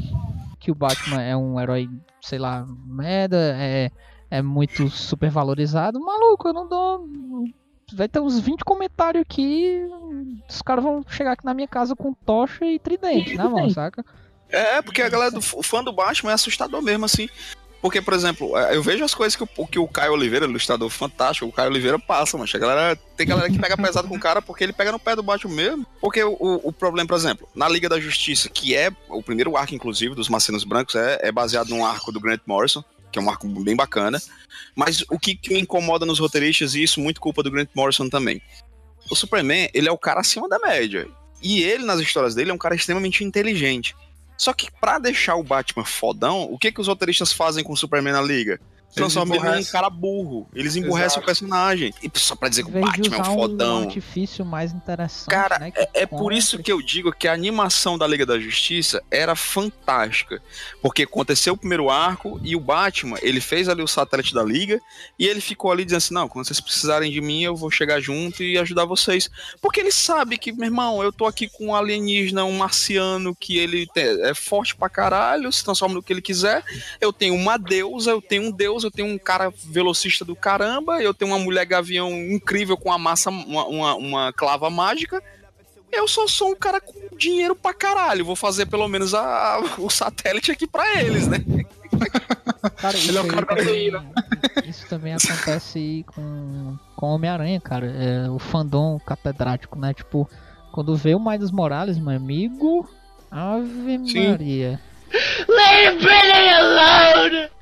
que 0.58 0.70
o 0.70 0.74
Batman 0.74 1.22
é 1.22 1.36
um 1.36 1.58
herói, 1.60 1.88
sei 2.20 2.38
lá, 2.38 2.66
merda, 2.86 3.54
é, 3.58 3.90
é 4.30 4.42
muito 4.42 4.88
super 4.90 5.30
valorizado, 5.30 5.98
maluco, 6.00 6.48
eu 6.48 6.52
não 6.52 6.68
dou. 6.68 7.06
Vai 7.92 8.08
ter 8.08 8.20
uns 8.20 8.38
20 8.38 8.64
comentários 8.64 9.22
aqui. 9.22 9.82
Os 10.48 10.62
caras 10.62 10.84
vão 10.84 11.04
chegar 11.08 11.32
aqui 11.32 11.44
na 11.44 11.54
minha 11.54 11.68
casa 11.68 11.94
com 11.96 12.12
tocha 12.12 12.64
e 12.64 12.78
tridente, 12.78 13.36
né, 13.36 13.44
mano? 13.44 13.70
Saca? 13.70 14.04
É, 14.48 14.82
porque 14.82 15.02
a 15.02 15.08
galera 15.08 15.30
do 15.30 15.38
o 15.38 15.62
fã 15.62 15.82
do 15.82 15.92
Batman 15.92 16.32
é 16.32 16.34
assustador 16.34 16.82
mesmo, 16.82 17.04
assim. 17.04 17.28
Porque, 17.80 18.02
por 18.02 18.12
exemplo, 18.12 18.56
é, 18.58 18.76
eu 18.76 18.82
vejo 18.82 19.02
as 19.02 19.14
coisas 19.14 19.34
que 19.34 19.42
o, 19.42 19.66
que 19.66 19.78
o 19.78 19.88
Caio 19.88 20.12
Oliveira, 20.12 20.44
ilustrador 20.44 20.90
fantástico, 20.90 21.46
o 21.46 21.52
Caio 21.52 21.70
Oliveira 21.70 21.98
passa, 21.98 22.36
mas 22.36 22.54
a 22.54 22.58
galera. 22.58 22.96
Tem 23.16 23.26
galera 23.26 23.48
que 23.48 23.58
pega 23.58 23.76
pesado 23.76 24.06
com 24.06 24.16
o 24.16 24.20
cara 24.20 24.42
porque 24.42 24.64
ele 24.64 24.72
pega 24.72 24.92
no 24.92 24.98
pé 24.98 25.16
do 25.16 25.22
Batman 25.22 25.54
mesmo. 25.54 25.86
Porque 26.00 26.22
o, 26.22 26.36
o, 26.38 26.68
o 26.68 26.72
problema, 26.72 27.08
por 27.08 27.16
exemplo, 27.16 27.48
na 27.54 27.68
Liga 27.68 27.88
da 27.88 27.98
Justiça, 27.98 28.50
que 28.50 28.74
é 28.74 28.92
o 29.08 29.22
primeiro 29.22 29.56
arco, 29.56 29.74
inclusive, 29.74 30.14
dos 30.14 30.28
Macenos 30.28 30.64
Brancos, 30.64 30.94
é, 30.94 31.20
é 31.22 31.32
baseado 31.32 31.68
num 31.68 31.84
arco 31.84 32.12
do 32.12 32.20
Grant 32.20 32.42
Morrison, 32.44 32.84
que 33.10 33.18
é 33.18 33.22
um 33.22 33.30
arco 33.30 33.48
bem 33.48 33.74
bacana. 33.74 34.20
Mas 34.80 35.04
o 35.10 35.18
que, 35.18 35.34
que 35.34 35.52
me 35.52 35.60
incomoda 35.60 36.06
nos 36.06 36.18
roteiristas, 36.18 36.74
e 36.74 36.82
isso 36.82 37.02
muito 37.02 37.20
culpa 37.20 37.42
do 37.42 37.50
Grant 37.50 37.68
Morrison 37.74 38.08
também. 38.08 38.40
O 39.10 39.14
Superman, 39.14 39.68
ele 39.74 39.90
é 39.90 39.92
o 39.92 39.98
cara 39.98 40.20
acima 40.20 40.48
da 40.48 40.58
média. 40.58 41.06
E 41.42 41.62
ele, 41.62 41.84
nas 41.84 42.00
histórias 42.00 42.34
dele, 42.34 42.50
é 42.50 42.54
um 42.54 42.58
cara 42.58 42.74
extremamente 42.74 43.22
inteligente. 43.22 43.94
Só 44.38 44.54
que 44.54 44.70
pra 44.80 44.98
deixar 44.98 45.36
o 45.36 45.42
Batman 45.42 45.84
fodão, 45.84 46.50
o 46.50 46.58
que 46.58 46.72
que 46.72 46.80
os 46.80 46.88
roteiristas 46.88 47.30
fazem 47.30 47.62
com 47.62 47.74
o 47.74 47.76
Superman 47.76 48.14
na 48.14 48.22
liga? 48.22 48.58
Transformam 48.94 49.36
ele 49.36 49.56
num 49.58 49.64
cara 49.64 49.88
burro. 49.88 50.48
Eles 50.54 50.76
emburrecem 50.76 51.06
Exato. 51.06 51.20
o 51.20 51.24
personagem. 51.24 51.94
E 52.02 52.10
só 52.18 52.34
pra 52.34 52.48
dizer 52.48 52.64
que 52.64 52.76
o 52.76 52.80
Batman 52.80 53.16
é 53.16 53.20
um 53.20 53.30
um 53.30 53.34
fodão. 53.34 53.82
artifício 53.82 54.44
mais 54.44 54.72
interessante, 54.72 55.28
Cara, 55.28 55.58
né, 55.58 55.72
é, 55.76 56.02
é 56.02 56.06
por 56.06 56.32
isso 56.32 56.58
que 56.58 56.70
eu 56.70 56.82
digo 56.82 57.12
que 57.12 57.28
a 57.28 57.32
animação 57.32 57.96
da 57.96 58.06
Liga 58.06 58.26
da 58.26 58.38
Justiça 58.38 59.02
era 59.10 59.34
fantástica. 59.34 60.42
Porque 60.82 61.02
aconteceu 61.02 61.54
o 61.54 61.56
primeiro 61.56 61.90
arco 61.90 62.40
e 62.42 62.54
o 62.56 62.60
Batman, 62.60 63.18
ele 63.22 63.40
fez 63.40 63.68
ali 63.68 63.82
o 63.82 63.88
satélite 63.88 64.34
da 64.34 64.42
Liga 64.42 64.80
e 65.18 65.26
ele 65.26 65.40
ficou 65.40 65.70
ali 65.70 65.84
dizendo 65.84 65.98
assim: 65.98 66.14
não, 66.14 66.28
quando 66.28 66.46
vocês 66.46 66.60
precisarem 66.60 67.10
de 67.10 67.20
mim, 67.20 67.42
eu 67.42 67.56
vou 67.56 67.70
chegar 67.70 68.00
junto 68.00 68.42
e 68.42 68.58
ajudar 68.58 68.84
vocês. 68.84 69.30
Porque 69.60 69.80
ele 69.80 69.92
sabe 69.92 70.38
que, 70.38 70.52
meu 70.52 70.66
irmão, 70.66 71.02
eu 71.02 71.12
tô 71.12 71.26
aqui 71.26 71.48
com 71.48 71.66
um 71.66 71.74
alienígena, 71.74 72.44
um 72.44 72.58
marciano, 72.58 73.34
que 73.34 73.58
ele 73.58 73.88
é 73.94 74.34
forte 74.34 74.74
pra 74.74 74.88
caralho, 74.88 75.52
se 75.52 75.64
transforma 75.64 75.94
no 75.94 76.02
que 76.02 76.12
ele 76.12 76.22
quiser. 76.22 76.64
Eu 77.00 77.12
tenho 77.12 77.34
uma 77.34 77.56
deusa, 77.56 78.10
eu 78.10 78.22
tenho 78.22 78.44
um 78.44 78.50
deus, 78.50 78.79
eu 78.84 78.90
tenho 78.90 79.08
um 79.12 79.18
cara 79.18 79.52
velocista 79.64 80.24
do 80.24 80.34
caramba, 80.36 81.02
eu 81.02 81.12
tenho 81.14 81.30
uma 81.30 81.38
mulher 81.38 81.64
gavião 81.66 82.10
incrível 82.10 82.76
com 82.76 82.88
uma 82.88 82.98
massa, 82.98 83.30
uma, 83.30 83.64
uma, 83.66 83.94
uma 83.94 84.32
clava 84.32 84.68
mágica. 84.70 85.22
Eu 85.92 86.06
só 86.06 86.26
sou 86.28 86.52
um 86.52 86.56
cara 86.56 86.80
com 86.80 87.16
dinheiro 87.16 87.54
pra 87.56 87.74
caralho. 87.74 88.24
Vou 88.24 88.36
fazer 88.36 88.66
pelo 88.66 88.86
menos 88.88 89.12
a, 89.14 89.20
a- 89.56 89.60
o 89.78 89.90
satélite 89.90 90.52
aqui 90.52 90.66
pra 90.66 91.00
eles, 91.02 91.26
né? 91.26 91.38
Cara, 92.76 92.96
isso, 92.96 93.10
Ele 93.10 93.18
é 93.18 93.20
o 93.20 93.24
aí 93.24 93.30
cara 93.30 93.46
da 93.46 93.56
também, 93.56 93.92
isso 94.66 94.86
também 94.88 95.14
acontece 95.14 96.04
com, 96.14 96.76
com 96.96 97.06
Homem-Aranha, 97.06 97.60
cara. 97.60 97.86
É, 97.86 98.30
o 98.30 98.38
fandom 98.38 98.98
catedrático, 99.00 99.78
né? 99.78 99.92
Tipo, 99.94 100.28
quando 100.72 100.94
vê 100.96 101.14
o 101.14 101.20
Miles 101.20 101.50
Morales, 101.50 101.98
meu 101.98 102.14
amigo, 102.16 102.88
Ave 103.30 104.00
Sim. 104.08 104.28
Maria. 104.30 104.80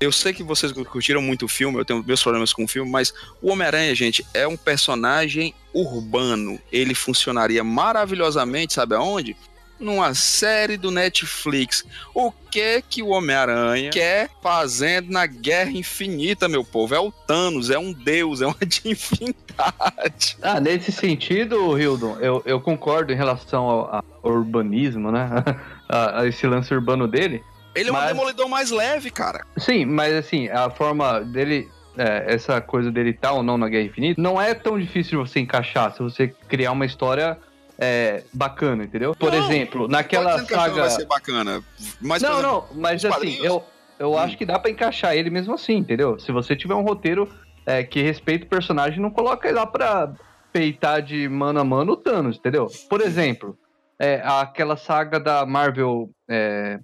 Eu 0.01 0.13
sei 0.13 0.33
que 0.33 0.43
vocês 0.43 0.73
curtiram 0.73 1.21
muito 1.21 1.47
o 1.47 1.49
filme, 1.49 1.79
eu 1.79 1.85
tenho 1.85 2.05
meus 2.07 2.23
problemas 2.23 2.53
com 2.53 2.65
o 2.65 2.69
filme, 2.69 2.91
mas 2.91 3.13
o 3.43 3.51
Homem-Aranha, 3.51 3.95
gente, 3.95 4.25
é 4.33 4.47
um 4.47 4.57
personagem 4.57 5.55
urbano. 5.73 6.59
Ele 6.71 6.95
funcionaria 6.95 7.65
maravilhosamente, 7.65 8.75
sabe 8.75 8.95
aonde? 8.95 9.37
Numa 9.79 10.13
série 10.13 10.77
do 10.77 10.91
Netflix. 10.91 11.85
O 12.13 12.33
que 12.33 12.83
que 12.83 13.03
o 13.03 13.09
Homem-Aranha 13.09 13.91
quer 13.91 14.29
fazendo 14.43 15.11
na 15.11 15.25
Guerra 15.25 15.71
Infinita, 15.71 16.49
meu 16.49 16.65
povo? 16.65 16.95
É 16.95 17.01
o 17.01 17.13
Thanos, 17.13 17.71
é 17.71 17.79
um 17.79 17.93
deus, 17.93 18.41
é 18.41 18.47
uma 18.47 18.57
divindade. 18.67 20.37
Ah, 20.43 20.61
nesse 20.61 20.91
sentido, 20.91 21.79
Hildon, 21.79 22.19
eu, 22.21 22.43
eu 22.45 22.61
concordo 22.61 23.13
em 23.13 23.17
relação 23.17 23.65
ao, 23.65 24.05
ao 24.23 24.33
urbanismo, 24.33 25.13
né? 25.13 25.29
a, 25.89 26.21
a 26.21 26.27
esse 26.27 26.47
lance 26.47 26.73
urbano 26.75 27.07
dele. 27.09 27.43
Ele 27.75 27.89
é 27.89 27.93
um 27.93 27.95
Mas- 27.95 28.09
demolidor 28.09 28.49
mais 28.49 28.71
leve, 28.71 29.11
cara. 29.11 29.45
Sim, 29.57 29.85
mas 29.85 30.13
assim, 30.15 30.49
a 30.49 30.69
forma 30.71 31.21
dele, 31.21 31.69
é, 31.97 32.25
essa 32.35 32.61
coisa 32.61 32.91
dele 32.91 33.13
tá 33.13 33.33
ou 33.33 33.43
não 33.43 33.57
na 33.57 33.69
Guerra 33.69 33.85
Infinita, 33.85 34.21
não 34.21 34.41
é 34.41 34.53
tão 34.55 34.79
difícil 34.79 35.23
de 35.23 35.29
você 35.31 35.41
encaixar 35.41 35.93
se 35.93 36.01
você 36.03 36.29
criar 36.49 36.73
uma 36.73 36.85
história 36.87 37.39
é, 37.79 38.25
bacana, 38.33 38.85
entendeu? 38.85 39.15
Por 39.15 39.31
Não, 39.33 39.39
exemplo, 39.45 39.87
naquela 39.87 40.33
dizendo 40.33 40.49
que 40.49 40.55
saga. 40.55 40.81
vai 40.81 40.91
ser 40.91 41.07
bacana. 41.07 41.63
Mas, 42.01 42.21
não, 42.23 42.33
exemplo, 42.39 42.43
não, 42.75 42.81
mas 42.83 43.05
assim, 43.05 43.39
eu, 43.41 43.63
eu 43.99 44.13
Hum. 44.13 44.19
acho 44.19 44.37
que 44.37 44.45
dá 44.45 44.59
pra 44.59 44.71
encaixar 44.71 45.15
ele 45.15 45.31
mesmo 45.31 45.55
assim, 45.55 45.77
entendeu? 45.77 46.19
Se 46.19 46.33
você 46.33 46.57
tiver 46.57 46.75
um 46.75 46.83
roteiro 46.83 47.29
é, 47.65 47.85
que 47.85 48.03
respeita 48.03 48.45
o 48.45 48.49
personagem, 48.49 48.99
não 48.99 49.11
coloca 49.11 49.47
ele 49.47 49.57
lá 49.59 49.67
pra 49.67 50.11
peitar 50.53 51.01
de 51.03 51.29
mano 51.29 51.61
a 51.61 51.65
mano 51.65 51.93
o 51.93 51.97
Thanos, 51.97 52.37
entendeu? 52.39 52.67
Por 52.91 53.01
exemplo, 53.01 53.57
é, 53.99 54.23
aquela 54.25 54.77
saga 54.77 55.19
da 55.19 55.45
Marvel 55.45 56.11
é, 56.29 56.79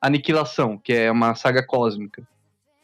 Aniquilação, 0.00 0.78
que 0.78 0.92
é 0.92 1.10
uma 1.10 1.34
saga 1.34 1.66
cósmica. 1.66 2.26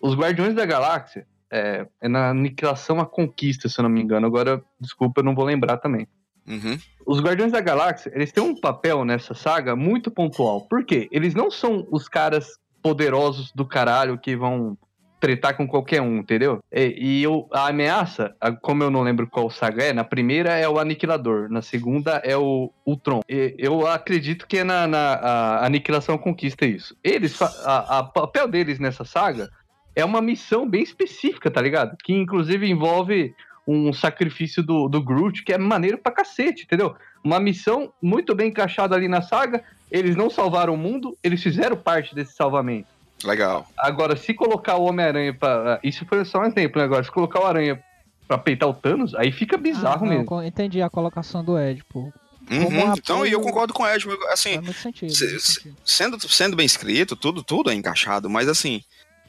Os 0.01 0.15
Guardiões 0.15 0.55
da 0.55 0.67
Galáxia, 0.67 1.27
é, 1.51 1.87
é 2.01 2.09
na 2.09 2.31
Aniquilação 2.31 3.01
a 3.01 3.07
Conquista, 3.07 3.69
se 3.69 3.79
eu 3.79 3.85
não 3.85 3.91
me 3.91 4.03
engano. 4.03 4.27
Agora, 4.27 4.63
desculpa, 4.81 5.21
eu 5.21 5.25
não 5.25 5.35
vou 5.35 5.45
lembrar 5.45 5.79
também. 5.79 6.07
Uhum. 6.47 6.79
Os 7.07 7.21
Guardiões 7.21 7.53
da 7.53 7.61
Galáxia, 7.61 8.13
eles 8.15 8.33
têm 8.33 8.43
um 8.43 8.59
papel 8.61 9.05
nessa 9.05 9.35
saga 9.35 9.75
muito 9.75 10.11
pontual. 10.11 10.63
Por 10.69 10.85
quê? 10.85 11.09
Eles 11.11 11.35
não 11.35 11.51
são 11.51 11.87
os 11.91 12.09
caras 12.09 12.59
poderosos 12.83 13.53
do 13.53 13.65
caralho 13.65 14.19
que 14.19 14.37
vão 14.37 14.77
tretar 15.19 15.57
com 15.57 15.67
qualquer 15.67 16.01
um, 16.03 16.19
entendeu? 16.19 16.61
E, 16.73 16.95
e 16.99 17.23
eu- 17.23 17.49
a 17.53 17.69
ameaça, 17.69 18.35
como 18.63 18.83
eu 18.83 18.91
não 18.91 19.03
lembro 19.03 19.27
qual 19.27 19.49
saga 19.51 19.85
é, 19.85 19.93
na 19.93 20.05
primeira 20.05 20.51
é 20.53 20.69
o 20.69 20.79
Aniquilador, 20.79 21.49
na 21.51 21.63
segunda 21.63 22.21
é 22.25 22.37
o 22.37 22.71
Ultron. 22.85 23.21
E 23.29 23.55
eu 23.59 23.87
acredito 23.87 24.47
que 24.47 24.59
é 24.59 24.65
na, 24.65 24.87
na 24.87 25.15
a 25.15 25.67
Aniquilação 25.67 26.19
conquista 26.19 26.67
isso. 26.67 26.97
Eles, 27.03 27.41
a 27.65 28.03
papel 28.03 28.47
deles 28.47 28.79
nessa 28.79 29.05
saga 29.05 29.49
é 29.95 30.05
uma 30.05 30.21
missão 30.21 30.69
bem 30.69 30.83
específica, 30.83 31.51
tá 31.51 31.61
ligado? 31.61 31.97
Que 32.05 32.13
inclusive 32.13 32.69
envolve 32.69 33.35
um 33.67 33.93
sacrifício 33.93 34.63
do, 34.63 34.89
do 34.89 35.03
Groot, 35.03 35.43
que 35.43 35.53
é 35.53 35.59
maneiro 35.59 35.99
pra 35.99 36.13
cacete, 36.13 36.65
entendeu? 36.65 36.95
Uma 37.25 37.41
missão 37.41 37.93
muito 38.01 38.35
bem 38.35 38.49
encaixada 38.49 38.95
ali 38.95 39.09
na 39.09 39.23
saga. 39.23 39.65
Eles 39.91 40.15
não 40.15 40.29
salvaram 40.29 40.75
o 40.75 40.77
mundo, 40.77 41.17
eles 41.23 41.43
fizeram 41.43 41.77
parte 41.77 42.15
desse 42.15 42.35
salvamento. 42.35 42.89
Legal. 43.25 43.67
Agora, 43.79 44.15
se 44.17 44.35
colocar 44.35 44.77
o 44.77 44.85
Homem-Aranha 44.85 45.33
pra. 45.35 45.81
Isso 45.83 46.05
foi 46.07 46.25
só 46.25 46.41
um 46.41 46.45
exemplo, 46.45 46.79
né? 46.79 46.85
Agora, 46.85 47.03
se 47.03 47.11
colocar 47.11 47.41
o 47.41 47.47
Aranha 47.47 47.83
pra 48.29 48.37
peitar 48.39 48.69
o 48.69 48.75
Thanos, 48.75 49.15
aí 49.15 49.33
fica 49.33 49.57
bizarro 49.57 50.05
Ah, 50.05 50.09
não, 50.09 50.19
mesmo. 50.19 50.43
Entendi 50.43 50.83
a 50.83 50.91
colocação 50.91 51.43
do 51.45 51.59
Ed, 51.59 51.83
pô. 51.93 52.13
Uhum, 52.51 52.95
Então, 52.97 53.27
e 53.27 53.33
eu 53.33 53.41
concordo 53.41 53.73
com 53.73 53.83
o 53.83 53.89
Ed, 53.89 54.05
assim, 54.31 54.63
sentido. 54.73 55.13
se- 55.13 55.41
se- 55.41 55.75
sendo, 55.85 56.29
sendo 56.29 56.55
bem 56.55 56.67
escrito, 56.67 57.17
tudo, 57.17 57.43
tudo 57.43 57.71
é 57.71 57.75
encaixado, 57.75 58.31
mas 58.31 58.49
assim, 58.49 58.83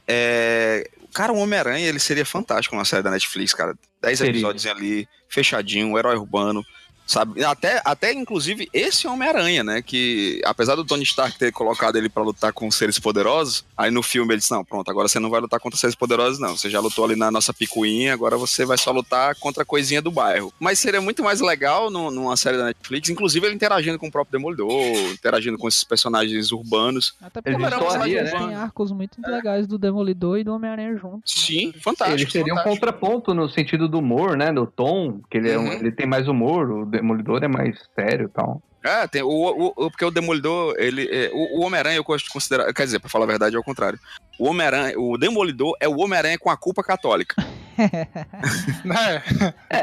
é... 0.08 0.88
cara, 1.14 1.34
o 1.34 1.38
Homem-Aranha, 1.38 1.88
ele 1.88 2.00
seria 2.00 2.26
fantástico 2.26 2.76
numa 2.76 2.86
série 2.86 3.02
da 3.04 3.10
Netflix, 3.12 3.54
cara. 3.54 3.76
Dez 4.02 4.20
Seria. 4.20 4.32
episódios 4.32 4.66
ali, 4.68 5.08
fechadinho, 5.28 5.88
um 5.88 5.98
herói 5.98 6.16
urbano, 6.16 6.64
sabe? 7.08 7.44
Até, 7.44 7.82
até 7.84 8.14
inclusive, 8.14 8.70
esse 8.74 9.08
Homem-Aranha, 9.08 9.64
né, 9.64 9.82
que 9.82 10.42
apesar 10.46 10.76
do 10.76 10.86
Tony 10.86 11.04
Stark 11.04 11.40
ter 11.40 11.52
colocado 11.52 11.96
ele 11.96 12.10
pra 12.10 12.22
lutar 12.22 12.54
com 12.54 12.70
seres 12.70 13.00
poderosos, 13.00 13.66
aí 13.76 13.90
no 13.90 14.04
filme 14.04 14.34
ele 14.34 14.40
disse, 14.40 14.52
não, 14.52 14.64
pronto, 14.64 14.90
agora 14.92 15.08
você 15.08 15.20
não 15.20 15.30
vai 15.30 15.40
lutar 15.42 15.60
contra 15.60 15.80
seres 15.80 15.96
poderosos, 15.96 16.38
não. 16.40 16.56
Você 16.56 16.70
já 16.70 16.80
lutou 16.80 17.06
ali 17.06 17.16
na 17.16 17.32
nossa 17.32 17.54
picuinha, 17.54 18.14
agora 18.14 18.38
você 18.38 18.66
vai 18.66 18.78
só 18.78 18.92
lutar 18.92 19.34
contra 19.40 19.64
a 19.64 19.66
coisinha 19.66 20.02
do 20.02 20.12
bairro. 20.12 20.54
Mas 20.60 20.78
seria 20.80 21.02
muito 21.02 21.24
mais 21.24 21.40
legal 21.42 21.90
no- 21.90 22.12
numa 22.12 22.36
série 22.38 22.58
da 22.58 22.66
Netflix, 22.66 23.10
inclusive 23.10 23.46
ele 23.48 23.56
interagindo 23.56 23.98
com 23.98 24.08
o 24.08 24.12
próprio 24.12 24.38
Demolidor, 24.38 24.70
interagindo 25.14 25.58
com 25.58 25.68
esses 25.68 25.84
personagens 25.84 26.52
urbanos. 26.52 27.16
Até 27.22 27.42
porque 27.42 27.64
estouria, 27.64 28.20
eles 28.20 28.34
né? 28.34 28.38
têm 28.40 28.56
arcos 28.56 28.92
muito 28.92 29.18
legais 29.26 29.66
do 29.68 29.78
Demolidor 29.78 30.38
e 30.40 30.44
do 30.44 30.54
Homem-Aranha 30.54 30.98
juntos. 30.98 31.32
Sim, 31.34 31.72
fantástico. 31.82 32.22
Ele 32.22 32.30
seria 32.32 32.54
um 32.54 32.58
fantástico. 32.58 32.86
contraponto 32.88 33.34
no 33.34 33.50
sentido 33.50 33.88
do 33.88 34.00
humor, 34.00 34.36
né? 34.36 34.52
Do 34.52 34.66
tom, 34.68 35.22
que 35.30 35.38
ele, 35.38 35.50
é 35.52 35.58
um- 35.58 35.64
Uhum. 35.68 35.74
ele 35.74 35.92
tem 35.92 36.06
mais 36.08 36.28
humor, 36.28 36.70
o 36.72 36.86
Demolidor 37.02 37.44
é 37.44 37.48
mais 37.48 37.78
sério 37.96 38.26
e 38.28 38.30
tal. 38.30 38.62
É, 38.84 39.06
tem, 39.08 39.22
o, 39.22 39.28
o- 39.30 39.74
o- 39.76 39.90
porque 39.92 40.06
o 40.06 40.12
Demolidor, 40.12 40.76
ele. 40.78 41.08
é, 41.12 41.30
o 41.34 41.60
o 41.60 41.66
Homem-Aranha 41.66 41.98
eu 41.98 42.04
gosto 42.04 42.26
de 42.26 42.32
considerar. 42.32 42.72
Quer 42.74 42.84
dizer, 42.86 43.00
pra 43.00 43.10
falar 43.10 43.26
a 43.26 43.28
verdade, 43.28 43.56
é 43.56 43.60
o 43.60 43.64
contrário. 43.64 44.00
O 44.40 44.48
Homem-Aranha, 44.48 44.94
o 44.98 45.18
Demolidor 45.18 45.76
é 45.82 45.88
o 45.90 45.98
Homem-Aranha 46.00 46.38
com 46.40 46.50
a 46.50 46.56
culpa 46.58 46.84
católica. 46.84 47.36
Né? 48.86 49.22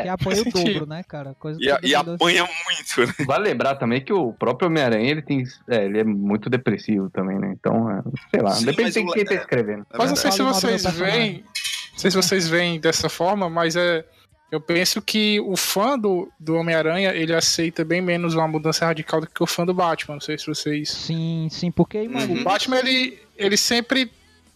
Que 0.03 0.09
apoia 0.09 0.41
o 0.43 0.51
faz 0.51 0.65
dobro, 0.65 0.87
né, 0.87 1.03
cara? 1.07 1.35
Coisa 1.39 1.59
E, 1.63 1.71
a- 1.71 1.79
e 1.83 1.95
apanha 1.95 2.43
muito, 2.45 3.07
né? 3.19 3.25
Vale 3.27 3.45
lembrar 3.45 3.77
também 3.77 4.01
que 4.03 4.13
o 4.13 4.33
próprio 4.33 4.69
Homem-Aranha, 4.69 5.09
ele 5.11 5.23
tem. 5.23 5.45
É, 5.69 5.85
ele 5.85 6.01
é 6.01 6.05
muito 6.05 6.49
depressivo 6.51 7.11
também, 7.11 7.39
né? 7.39 7.55
Então, 7.59 7.91
é, 7.91 8.03
sei 8.31 8.41
lá, 8.43 8.51
Sim, 8.53 8.65
depende 8.67 8.91
de 8.93 8.99
o- 9.01 9.13
quem 9.13 9.25
tá 9.25 9.35
escrevendo. 9.35 9.87
É 9.93 9.99
Mas 9.99 10.11
não 10.11 10.17
sei 10.17 10.31
verdade. 10.31 10.61
se 10.61 10.61
vocês 10.67 10.95
veem. 10.97 11.45
Não 11.93 11.99
sei 11.99 12.11
se 12.11 12.17
vocês 12.17 12.49
veem 12.49 12.81
dessa 12.81 13.09
forma, 13.09 13.49
mas 13.49 13.77
é. 13.77 14.05
Eu 14.55 14.61
penso 14.61 15.03
que 15.03 15.41
o 15.41 15.57
fã 15.57 15.99
do, 15.99 16.31
do 16.39 16.55
Homem-Aranha, 16.55 17.11
ele 17.13 17.35
aceita 17.35 17.85
bem 17.85 18.01
menos 18.01 18.35
uma 18.35 18.47
mudança 18.47 18.87
radical 18.87 19.21
do 19.21 19.27
que 19.27 19.43
o 19.43 19.47
fã 19.47 19.67
do 19.67 19.75
Batman. 19.75 20.15
Não 20.15 20.21
sei 20.21 20.39
se 20.39 20.47
vocês. 20.47 20.89
Sim, 20.91 21.49
sim, 21.51 21.71
porque 21.73 22.03
imagina. 22.03 22.41
O 22.41 22.45
Batman, 22.45 22.79
ele, 22.79 23.19
ele 23.37 23.57
sempre. 23.57 24.11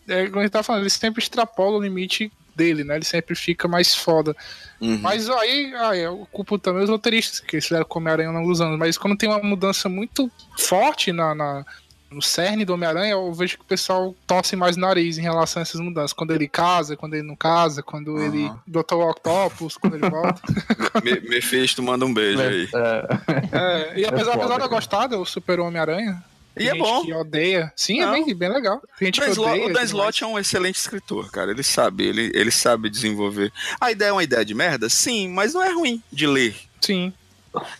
É, 0.06 0.26
como 0.26 0.38
a 0.38 0.42
gente 0.42 0.52
tá 0.52 0.62
falando, 0.62 0.82
ele 0.82 0.90
sempre 0.90 1.20
extrapola 1.22 1.76
o 1.78 1.82
limite 1.82 2.30
dele, 2.54 2.84
né? 2.84 2.96
Ele 2.96 3.04
sempre 3.04 3.34
fica 3.34 3.66
mais 3.68 3.94
foda. 3.94 4.36
Uhum. 4.80 4.98
Mas 5.02 5.28
aí, 5.28 5.74
aí 5.74 6.00
eu 6.00 6.26
culpo 6.32 6.58
também 6.58 6.82
os 6.84 6.90
roteiristas, 6.90 7.40
que 7.40 7.56
eles 7.56 7.66
fizeram 7.66 7.84
com 7.84 7.98
o 7.98 8.02
Homem-Aranha 8.02 8.28
ao 8.28 8.34
longo 8.36 8.48
dos 8.48 8.60
anos. 8.60 8.78
Mas 8.78 8.96
quando 8.96 9.16
tem 9.16 9.28
uma 9.28 9.42
mudança 9.42 9.88
muito 9.88 10.30
forte 10.56 11.12
na, 11.12 11.34
na- 11.34 11.64
no 12.10 12.22
cerne 12.22 12.64
do 12.64 12.72
Homem-Aranha, 12.74 13.12
eu 13.12 13.32
vejo 13.32 13.56
que 13.58 13.62
o 13.62 13.66
pessoal 13.66 14.14
torce 14.26 14.56
mais 14.56 14.76
o 14.76 14.80
nariz 14.80 15.18
em 15.18 15.22
relação 15.22 15.60
a 15.60 15.62
essas 15.62 15.80
mudanças. 15.80 16.12
Quando 16.12 16.30
ele 16.32 16.48
casa, 16.48 16.96
quando 16.96 17.14
ele 17.14 17.22
não 17.26 17.36
casa, 17.36 17.82
quando 17.82 18.16
Aham. 18.16 18.24
ele. 18.26 18.50
Dr. 18.66 18.94
Octopus, 18.94 19.76
quando 19.76 19.96
ele 19.96 20.08
volta. 20.08 20.40
Me- 21.04 21.20
Mephisto 21.28 21.82
manda 21.82 22.04
um 22.06 22.12
beijo 22.14 22.40
aí. 22.40 22.68
É, 22.74 23.92
É, 23.92 24.00
e 24.00 24.06
apesar, 24.06 24.32
foda, 24.32 24.44
apesar 24.44 24.56
de 24.58 24.64
eu 24.64 24.68
gostar 24.68 25.06
do 25.06 25.24
Super 25.24 25.60
Homem-Aranha. 25.60 26.22
E 26.56 26.66
é 26.68 26.72
gente 26.72 26.78
bom. 26.80 27.04
que 27.04 27.12
odeia. 27.12 27.72
Sim, 27.76 28.00
Não. 28.00 28.08
é 28.16 28.24
bem, 28.24 28.34
bem 28.34 28.48
legal. 28.48 28.82
Tem 28.98 29.06
gente 29.06 29.20
O 29.20 29.26
Dan 29.26 29.32
que 29.32 29.40
odeia. 29.40 29.66
o 29.66 29.72
Dan 29.72 29.82
Slott 29.84 30.24
é 30.24 30.26
um 30.26 30.38
excelente 30.38 30.74
escritor, 30.74 31.30
cara. 31.30 31.52
Ele 31.52 31.62
sabe, 31.62 32.04
ele, 32.04 32.32
ele 32.34 32.50
sabe 32.50 32.90
desenvolver. 32.90 33.52
A 33.80 33.92
ideia 33.92 34.08
é 34.08 34.12
uma 34.12 34.24
ideia 34.24 34.44
de 34.44 34.54
merda? 34.54 34.88
Sim, 34.88 35.28
mas 35.28 35.54
não 35.54 35.62
é 35.62 35.70
ruim 35.72 36.02
de 36.12 36.26
ler. 36.26 36.56
Sim. 36.80 37.12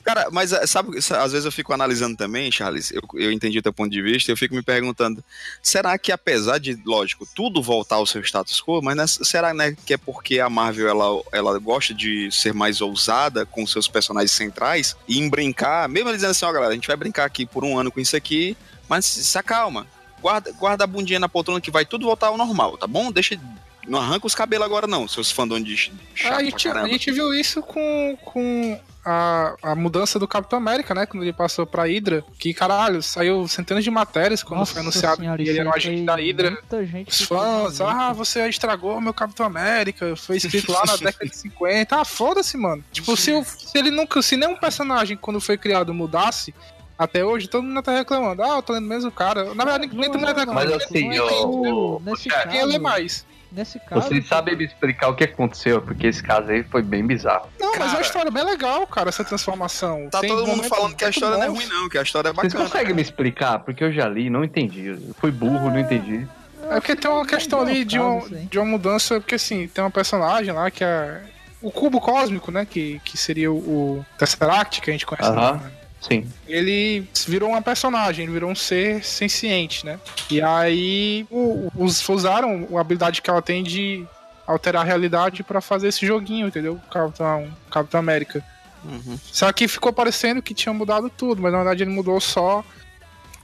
Cara, 0.02 0.28
mas 0.33 0.52
eh, 0.52 0.66
sabe, 0.66 1.00
sa- 1.02 1.22
às 1.22 1.33
vezes 1.33 1.44
eu 1.44 1.52
fico 1.52 1.72
analisando 1.72 2.16
também, 2.16 2.50
Charles, 2.50 2.90
eu, 2.90 3.02
eu 3.14 3.31
entendi 3.31 3.59
o 3.59 3.62
teu 3.62 3.72
ponto 3.72 3.90
de 3.90 4.00
vista, 4.02 4.31
eu 4.33 4.37
fico 4.37 4.54
me 4.54 4.62
perguntando, 4.62 5.22
será 5.62 5.96
que 5.98 6.11
apesar 6.11 6.59
de, 6.59 6.81
lógico, 6.85 7.26
tudo 7.35 7.62
voltar 7.62 7.96
ao 7.96 8.07
seu 8.07 8.20
status 8.22 8.61
quo, 8.62 8.81
mas 8.83 8.96
né, 8.96 9.07
será 9.07 9.52
né, 9.52 9.76
que 9.85 9.94
é 9.94 9.96
porque 9.98 10.40
a 10.40 10.48
Marvel 10.48 10.88
ela, 10.88 11.22
ela 11.33 11.59
gosta 11.59 11.92
de 11.92 12.31
ser 12.33 12.54
mais 12.54 12.81
ousada 12.81 13.44
com 13.44 13.66
seus 13.66 13.87
personagens 13.87 14.33
centrais 14.33 14.96
e 15.07 15.18
em 15.18 15.28
brincar, 15.28 15.88
mesmo 15.88 16.11
dizendo 16.12 16.31
assim, 16.31 16.46
ó 16.46 16.52
galera, 16.52 16.72
a 16.72 16.74
gente 16.74 16.88
vai 16.88 16.96
brincar 16.96 17.24
aqui 17.26 17.44
por 17.44 17.64
um 17.64 17.78
ano 17.78 17.92
com 17.92 18.00
isso 18.00 18.16
aqui, 18.16 18.57
mas 18.88 19.04
se 19.04 19.37
acalma, 19.38 19.87
guarda, 20.20 20.50
guarda 20.52 20.85
a 20.85 20.87
bundinha 20.87 21.20
na 21.20 21.28
poltrona 21.28 21.61
que 21.61 21.70
vai 21.70 21.85
tudo 21.85 22.07
voltar 22.07 22.28
ao 22.28 22.37
normal, 22.38 22.76
tá 22.78 22.87
bom? 22.87 23.12
Deixa, 23.12 23.38
não 23.87 23.98
arranca 24.00 24.26
os 24.26 24.35
cabelos 24.35 24.64
agora 24.66 24.87
não, 24.87 25.07
seus 25.07 25.31
fandom 25.31 25.61
de 25.61 25.76
ch- 25.76 25.92
chato 26.14 26.33
a, 26.33 26.37
pra 26.37 26.42
gente, 26.44 26.68
a 26.68 26.88
gente 26.88 27.12
viu 27.12 27.33
isso 27.35 27.62
com, 27.62 28.18
com 28.24 28.81
a, 29.10 29.54
a 29.62 29.74
mudança 29.74 30.18
do 30.18 30.28
Capitão 30.28 30.58
América, 30.58 30.94
né? 30.94 31.06
Quando 31.06 31.22
ele 31.22 31.32
passou 31.32 31.64
pra 31.66 31.84
Hydra. 31.86 32.22
Que 32.38 32.52
caralho, 32.52 33.02
saiu 33.02 33.48
centenas 33.48 33.82
de 33.82 33.90
matérias 33.90 34.42
quando 34.42 34.60
Nossa 34.60 34.72
foi 34.74 34.82
anunciado 34.82 35.20
senhora, 35.22 35.42
que 35.42 35.48
ele 35.48 35.58
era 35.58 35.68
um 35.68 35.72
agente 35.74 36.02
da 36.02 36.16
Hydra. 36.16 36.58
Os 37.06 37.22
fãs, 37.22 37.80
ah, 37.80 38.12
você 38.12 38.46
estragou 38.48 39.00
meu 39.00 39.14
Capitão 39.14 39.46
América, 39.46 40.14
foi 40.16 40.36
escrito 40.36 40.72
lá 40.72 40.82
na 40.86 40.96
década 41.00 41.26
de 41.26 41.36
50. 41.36 41.96
Ah, 41.96 42.04
foda-se, 42.04 42.56
mano. 42.58 42.84
Tipo, 42.92 43.16
se, 43.16 43.32
o- 43.32 43.44
se 43.44 43.76
ele 43.78 43.90
nunca, 43.90 44.20
se 44.20 44.36
nenhum 44.36 44.56
personagem 44.56 45.16
quando 45.16 45.40
foi 45.40 45.56
criado 45.56 45.94
mudasse, 45.94 46.54
até 46.98 47.24
hoje 47.24 47.48
todo 47.48 47.62
mundo 47.62 47.80
tá 47.80 47.92
reclamando. 47.96 48.42
Ah, 48.42 48.56
eu 48.56 48.62
tô 48.62 48.72
lendo 48.72 48.84
o 48.86 48.88
mesmo 48.88 49.10
cara. 49.12 49.54
Na 49.54 49.64
verdade, 49.64 49.88
nem 49.94 50.10
todo 50.10 50.18
mundo 50.18 50.26
tá 50.34 50.34
Mas 50.34 50.38
reclamando. 50.38 50.74
assim, 50.74 50.94
ninguém 51.08 51.20
ó, 51.20 51.98
lê, 51.98 52.10
nesse 52.10 52.28
ninguém 52.46 52.64
lê 52.64 52.78
mais. 52.78 53.24
Nesse 53.52 53.78
caso, 53.80 54.08
Vocês 54.08 54.26
sabem 54.26 54.56
me 54.56 54.64
explicar 54.64 55.08
o 55.08 55.14
que 55.14 55.24
aconteceu, 55.24 55.80
porque 55.82 56.06
esse 56.06 56.22
caso 56.22 56.50
aí 56.50 56.62
foi 56.64 56.82
bem 56.82 57.06
bizarro. 57.06 57.48
Não, 57.58 57.68
mas 57.70 57.76
é 57.76 57.78
Cara. 57.78 57.92
uma 57.92 58.02
história 58.02 58.30
bem 58.30 58.44
legal, 58.44 58.87
cara, 58.87 59.08
essa 59.08 59.24
transformação. 59.24 60.08
Tá 60.11 60.20
Tem 60.20 60.30
todo 60.30 60.46
mundo 60.46 60.64
falando 60.64 60.94
que 60.94 61.04
a 61.04 61.11
história 61.11 61.37
não 61.37 61.44
é 61.44 61.48
ruim 61.48 61.66
não, 61.66 61.88
que 61.88 61.98
a 61.98 62.02
história 62.02 62.28
é 62.28 62.32
Vocês 62.32 62.52
bacana. 62.52 62.70
conseguem 62.70 62.94
me 62.94 63.02
explicar? 63.02 63.58
Porque 63.61 63.82
eu 63.84 63.92
já 63.92 64.08
li 64.08 64.30
não 64.30 64.44
entendi. 64.44 64.87
Eu 64.87 65.14
fui 65.18 65.30
burro, 65.30 65.70
não 65.70 65.78
entendi. 65.78 66.26
É 66.70 66.74
porque 66.74 66.94
tem 66.94 67.11
uma 67.11 67.26
questão 67.26 67.61
ali 67.61 67.84
de, 67.84 67.98
um, 67.98 68.20
de 68.46 68.58
uma 68.58 68.66
mudança, 68.66 69.20
porque 69.20 69.37
assim, 69.37 69.66
tem 69.68 69.82
uma 69.82 69.90
personagem 69.90 70.52
lá 70.52 70.70
que 70.70 70.84
é 70.84 71.22
o 71.62 71.70
cubo 71.70 72.00
cósmico, 72.00 72.50
né, 72.52 72.64
que, 72.64 73.00
que 73.04 73.16
seria 73.16 73.50
o, 73.50 73.56
o 73.56 74.06
Tesseract, 74.18 74.80
que 74.80 74.90
a 74.90 74.92
gente 74.92 75.06
conhece. 75.06 75.28
Aham. 75.28 75.54
né? 75.54 75.72
Sim. 76.00 76.24
Ele 76.46 77.06
virou 77.26 77.50
uma 77.50 77.62
personagem, 77.62 78.24
ele 78.24 78.32
virou 78.32 78.50
um 78.50 78.54
ser 78.54 79.04
senciente, 79.04 79.84
né? 79.84 79.98
E 80.30 80.40
aí 80.40 81.26
o- 81.30 81.70
os 81.74 82.06
usaram 82.08 82.68
a 82.76 82.80
habilidade 82.80 83.20
que 83.20 83.28
ela 83.28 83.42
tem 83.42 83.62
de 83.64 84.06
alterar 84.46 84.82
a 84.82 84.84
realidade 84.84 85.42
pra 85.42 85.61
fazer 85.61 85.88
esse 85.88 86.06
joguinho, 86.06 86.46
entendeu? 86.48 86.80
Capitão, 86.90 87.48
Capitão 87.70 88.00
América. 88.00 88.42
Uhum. 88.84 89.18
Só 89.24 89.52
que 89.52 89.66
ficou 89.66 89.92
parecendo 89.92 90.40
que 90.40 90.54
tinha 90.54 90.72
mudado 90.72 91.11
tudo, 91.11 91.42
mas 91.42 91.50
na 91.52 91.58
verdade 91.58 91.82
ele 91.82 91.90
mudou 91.90 92.20
só 92.20 92.64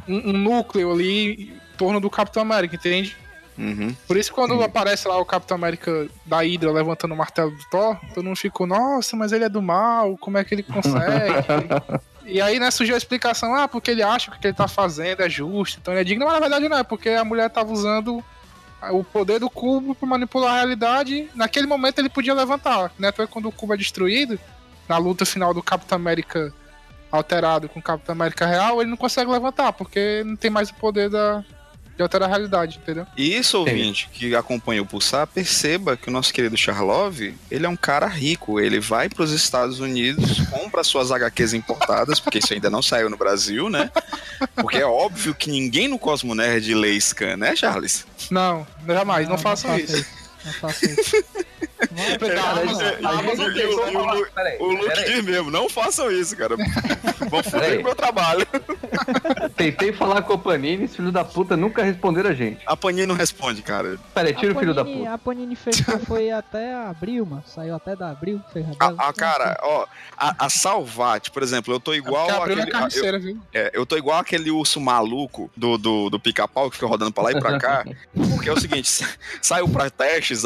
um, 0.08 0.30
um 0.30 0.32
núcleo 0.32 0.92
ali 0.92 1.32
em 1.32 1.60
torno 1.76 2.00
do 2.00 2.08
Capitão 2.08 2.42
América, 2.42 2.76
entende? 2.76 3.16
Uhum. 3.58 3.94
Por 4.06 4.16
isso, 4.16 4.32
quando 4.32 4.60
aparece 4.62 5.06
lá 5.06 5.18
o 5.18 5.24
Capitão 5.24 5.56
América 5.56 6.08
da 6.24 6.38
Hydra 6.42 6.72
levantando 6.72 7.14
o 7.14 7.16
martelo 7.16 7.50
do 7.50 7.64
Thor, 7.70 7.96
todo 8.14 8.24
mundo 8.24 8.36
ficou, 8.36 8.66
nossa, 8.66 9.16
mas 9.16 9.32
ele 9.32 9.44
é 9.44 9.48
do 9.48 9.60
mal, 9.62 10.16
como 10.18 10.38
é 10.38 10.44
que 10.44 10.54
ele 10.54 10.62
consegue? 10.62 11.34
e 12.24 12.40
aí, 12.40 12.58
né, 12.58 12.70
surgiu 12.70 12.94
a 12.94 12.98
explicação, 12.98 13.54
ah, 13.54 13.68
porque 13.68 13.90
ele 13.90 14.02
acha 14.02 14.30
que 14.30 14.36
o 14.36 14.40
que 14.40 14.46
ele 14.46 14.54
tá 14.54 14.68
fazendo 14.68 15.22
é 15.22 15.28
justo, 15.28 15.78
então 15.80 15.92
ele 15.92 16.00
é 16.00 16.04
digno, 16.04 16.24
mas 16.24 16.34
na 16.34 16.40
verdade 16.40 16.68
não 16.68 16.78
é, 16.78 16.82
porque 16.82 17.10
a 17.10 17.24
mulher 17.24 17.50
tava 17.50 17.72
usando 17.72 18.24
o 18.90 19.02
poder 19.02 19.38
do 19.40 19.48
cubo 19.48 19.94
pra 19.94 20.08
manipular 20.08 20.52
a 20.52 20.56
realidade, 20.56 21.28
naquele 21.34 21.66
momento 21.66 21.98
ele 21.98 22.08
podia 22.08 22.34
levantar, 22.34 22.92
né, 22.98 23.12
foi 23.12 23.26
quando 23.26 23.46
o 23.46 23.52
cubo 23.52 23.74
é 23.74 23.76
destruído, 23.76 24.38
na 24.88 24.98
luta 24.98 25.24
final 25.24 25.54
do 25.54 25.62
Capitão 25.62 25.96
América 25.96 26.52
alterado 27.10 27.68
com 27.68 27.78
o 27.78 27.82
Capitão 27.82 28.12
América 28.12 28.46
real, 28.46 28.80
ele 28.80 28.90
não 28.90 28.96
consegue 28.96 29.30
levantar, 29.30 29.72
porque 29.72 30.22
não 30.26 30.36
tem 30.36 30.50
mais 30.50 30.70
o 30.70 30.74
poder 30.74 31.08
da, 31.08 31.44
de 31.96 32.02
outra 32.02 32.26
realidade, 32.26 32.78
entendeu? 32.82 33.06
E 33.16 33.36
isso, 33.36 33.58
ouvinte, 33.58 34.08
que 34.12 34.34
acompanha 34.34 34.82
o 34.82 34.86
Pulsar, 34.86 35.26
perceba 35.26 35.96
que 35.96 36.08
o 36.08 36.12
nosso 36.12 36.32
querido 36.32 36.56
Charlov, 36.56 37.20
ele 37.50 37.66
é 37.66 37.68
um 37.68 37.76
cara 37.76 38.06
rico. 38.06 38.60
Ele 38.60 38.80
vai 38.80 39.08
para 39.08 39.22
os 39.22 39.30
Estados 39.30 39.78
Unidos, 39.78 40.40
compra 40.50 40.82
suas 40.82 41.12
HQs 41.12 41.54
importadas, 41.54 42.18
porque 42.18 42.38
isso 42.38 42.52
ainda 42.52 42.68
não 42.68 42.82
saiu 42.82 43.08
no 43.08 43.16
Brasil, 43.16 43.70
né? 43.70 43.90
Porque 44.56 44.78
é 44.78 44.86
óbvio 44.86 45.34
que 45.34 45.50
ninguém 45.50 45.88
no 45.88 45.98
Cosmo 45.98 46.34
Nerd 46.34 46.74
lê 46.74 47.00
scan, 47.00 47.36
né, 47.36 47.54
Charles? 47.54 48.04
Não, 48.30 48.66
jamais, 48.86 49.28
não, 49.28 49.38
façam 49.38 49.78
isso. 49.78 49.92
Não 49.92 49.98
faço 49.98 50.08
isso. 50.08 50.23
Cara, 50.23 50.23
a 50.44 50.68
é- 52.26 52.38
a 52.38 53.10
a 53.10 53.22
gente 53.22 53.66
o- 53.66 53.98
o- 53.98 54.20
o- 54.22 54.26
peraí, 54.30 54.58
O 54.58 54.64
Luke 54.66 54.86
peraí. 54.86 55.04
diz 55.04 55.24
mesmo, 55.24 55.50
não 55.50 55.68
façam 55.68 56.10
isso, 56.10 56.36
cara. 56.36 56.56
Vão 57.30 57.42
foder 57.42 57.60
Peraí. 57.60 57.76
com 57.76 57.82
o 57.82 57.84
meu 57.84 57.94
trabalho. 57.94 58.46
Tentei 59.56 59.92
falar 59.92 60.22
com 60.22 60.34
o 60.34 60.38
Panini, 60.38 60.84
esse 60.84 60.96
filho 60.96 61.10
da 61.12 61.24
puta 61.24 61.56
nunca 61.56 61.82
responderam 61.82 62.30
a 62.30 62.34
gente. 62.34 62.60
A 62.66 62.76
Panini 62.76 63.06
não 63.06 63.14
responde, 63.14 63.62
cara. 63.62 63.98
Pera 64.14 64.28
aí, 64.28 64.34
tira 64.34 64.52
o 64.52 64.56
a 64.56 64.60
filho 64.60 64.74
da 64.74 64.82
Panini, 64.84 65.00
puta. 65.00 65.14
a 65.14 65.18
Panini 65.18 65.56
fechou, 65.56 65.98
foi 66.00 66.30
até 66.30 66.74
abril, 66.74 67.24
mano. 67.26 67.44
Saiu 67.46 67.74
até 67.74 67.96
da 67.96 68.10
abril, 68.10 68.40
fez 68.52 68.66
A, 68.78 68.88
dela. 68.90 69.08
a- 69.08 69.12
cara, 69.12 69.58
ó, 69.62 69.86
a, 70.16 70.46
a 70.46 70.50
Salvat, 70.50 71.30
por 71.30 71.42
exemplo, 71.42 71.72
eu 71.74 71.80
tô 71.80 71.94
igual 71.94 72.26
Porque 72.26 72.40
abriu 72.40 72.56
na 72.56 72.62
aquele. 72.62 72.76
eu- 72.76 72.80
carniceira, 72.80 73.18
viu? 73.18 73.38
É, 73.52 73.70
eu 73.72 73.86
tô 73.86 73.96
igual 73.96 74.18
aquele 74.18 74.50
urso 74.50 74.80
maluco 74.80 75.50
do, 75.56 75.78
do, 75.78 76.10
do 76.10 76.20
pica-pau 76.20 76.68
que 76.70 76.76
fica 76.76 76.86
rodando 76.86 77.12
pra 77.12 77.24
lá 77.24 77.32
e 77.32 77.38
pra 77.38 77.58
cá. 77.58 77.84
Porque 78.34 78.48
é 78.48 78.52
o 78.52 78.60
seguinte: 78.60 78.88
sa- 78.88 79.08
saiu 79.40 79.68
pra 79.68 79.88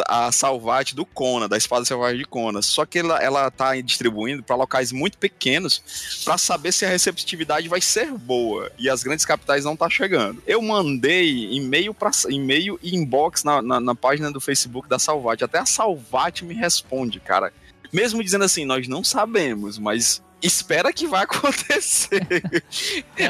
a 0.07 0.31
Salvat 0.33 0.94
do 0.94 1.05
Kona, 1.05 1.48
da 1.48 1.57
espada 1.57 1.85
selvagem 1.85 2.18
de 2.18 2.24
Kona. 2.24 2.62
Só 2.62 2.85
que 2.85 2.98
ela, 2.98 3.18
ela 3.22 3.51
tá 3.51 3.81
distribuindo 3.81 4.42
pra 4.42 4.57
locais 4.57 4.92
muito 4.92 5.18
pequenos 5.18 5.83
pra 6.24 6.37
saber 6.37 6.72
se 6.72 6.85
a 6.85 6.88
receptividade 6.88 7.68
vai 7.68 7.81
ser 7.81 8.12
boa. 8.12 8.70
E 8.79 8.88
as 8.88 9.03
grandes 9.03 9.24
capitais 9.24 9.64
não 9.64 9.77
tá 9.77 9.88
chegando. 9.88 10.42
Eu 10.46 10.61
mandei 10.61 11.53
e-mail 11.53 11.94
pra, 11.94 12.11
e-mail 12.29 12.79
e 12.83 12.96
inbox 12.96 13.44
na, 13.44 13.62
na, 13.62 13.81
na 13.81 13.94
página 13.94 14.31
do 14.31 14.40
Facebook 14.40 14.88
da 14.88 14.98
Salvat. 14.98 15.42
Até 15.42 15.59
a 15.59 15.66
Salvat 15.66 16.42
me 16.42 16.55
responde, 16.55 17.20
cara. 17.20 17.53
Mesmo 17.92 18.22
dizendo 18.22 18.44
assim, 18.44 18.64
nós 18.64 18.87
não 18.87 19.03
sabemos, 19.03 19.79
mas 19.79 20.22
espera 20.42 20.92
que 20.92 21.07
vai 21.07 21.24
acontecer. 21.29 22.27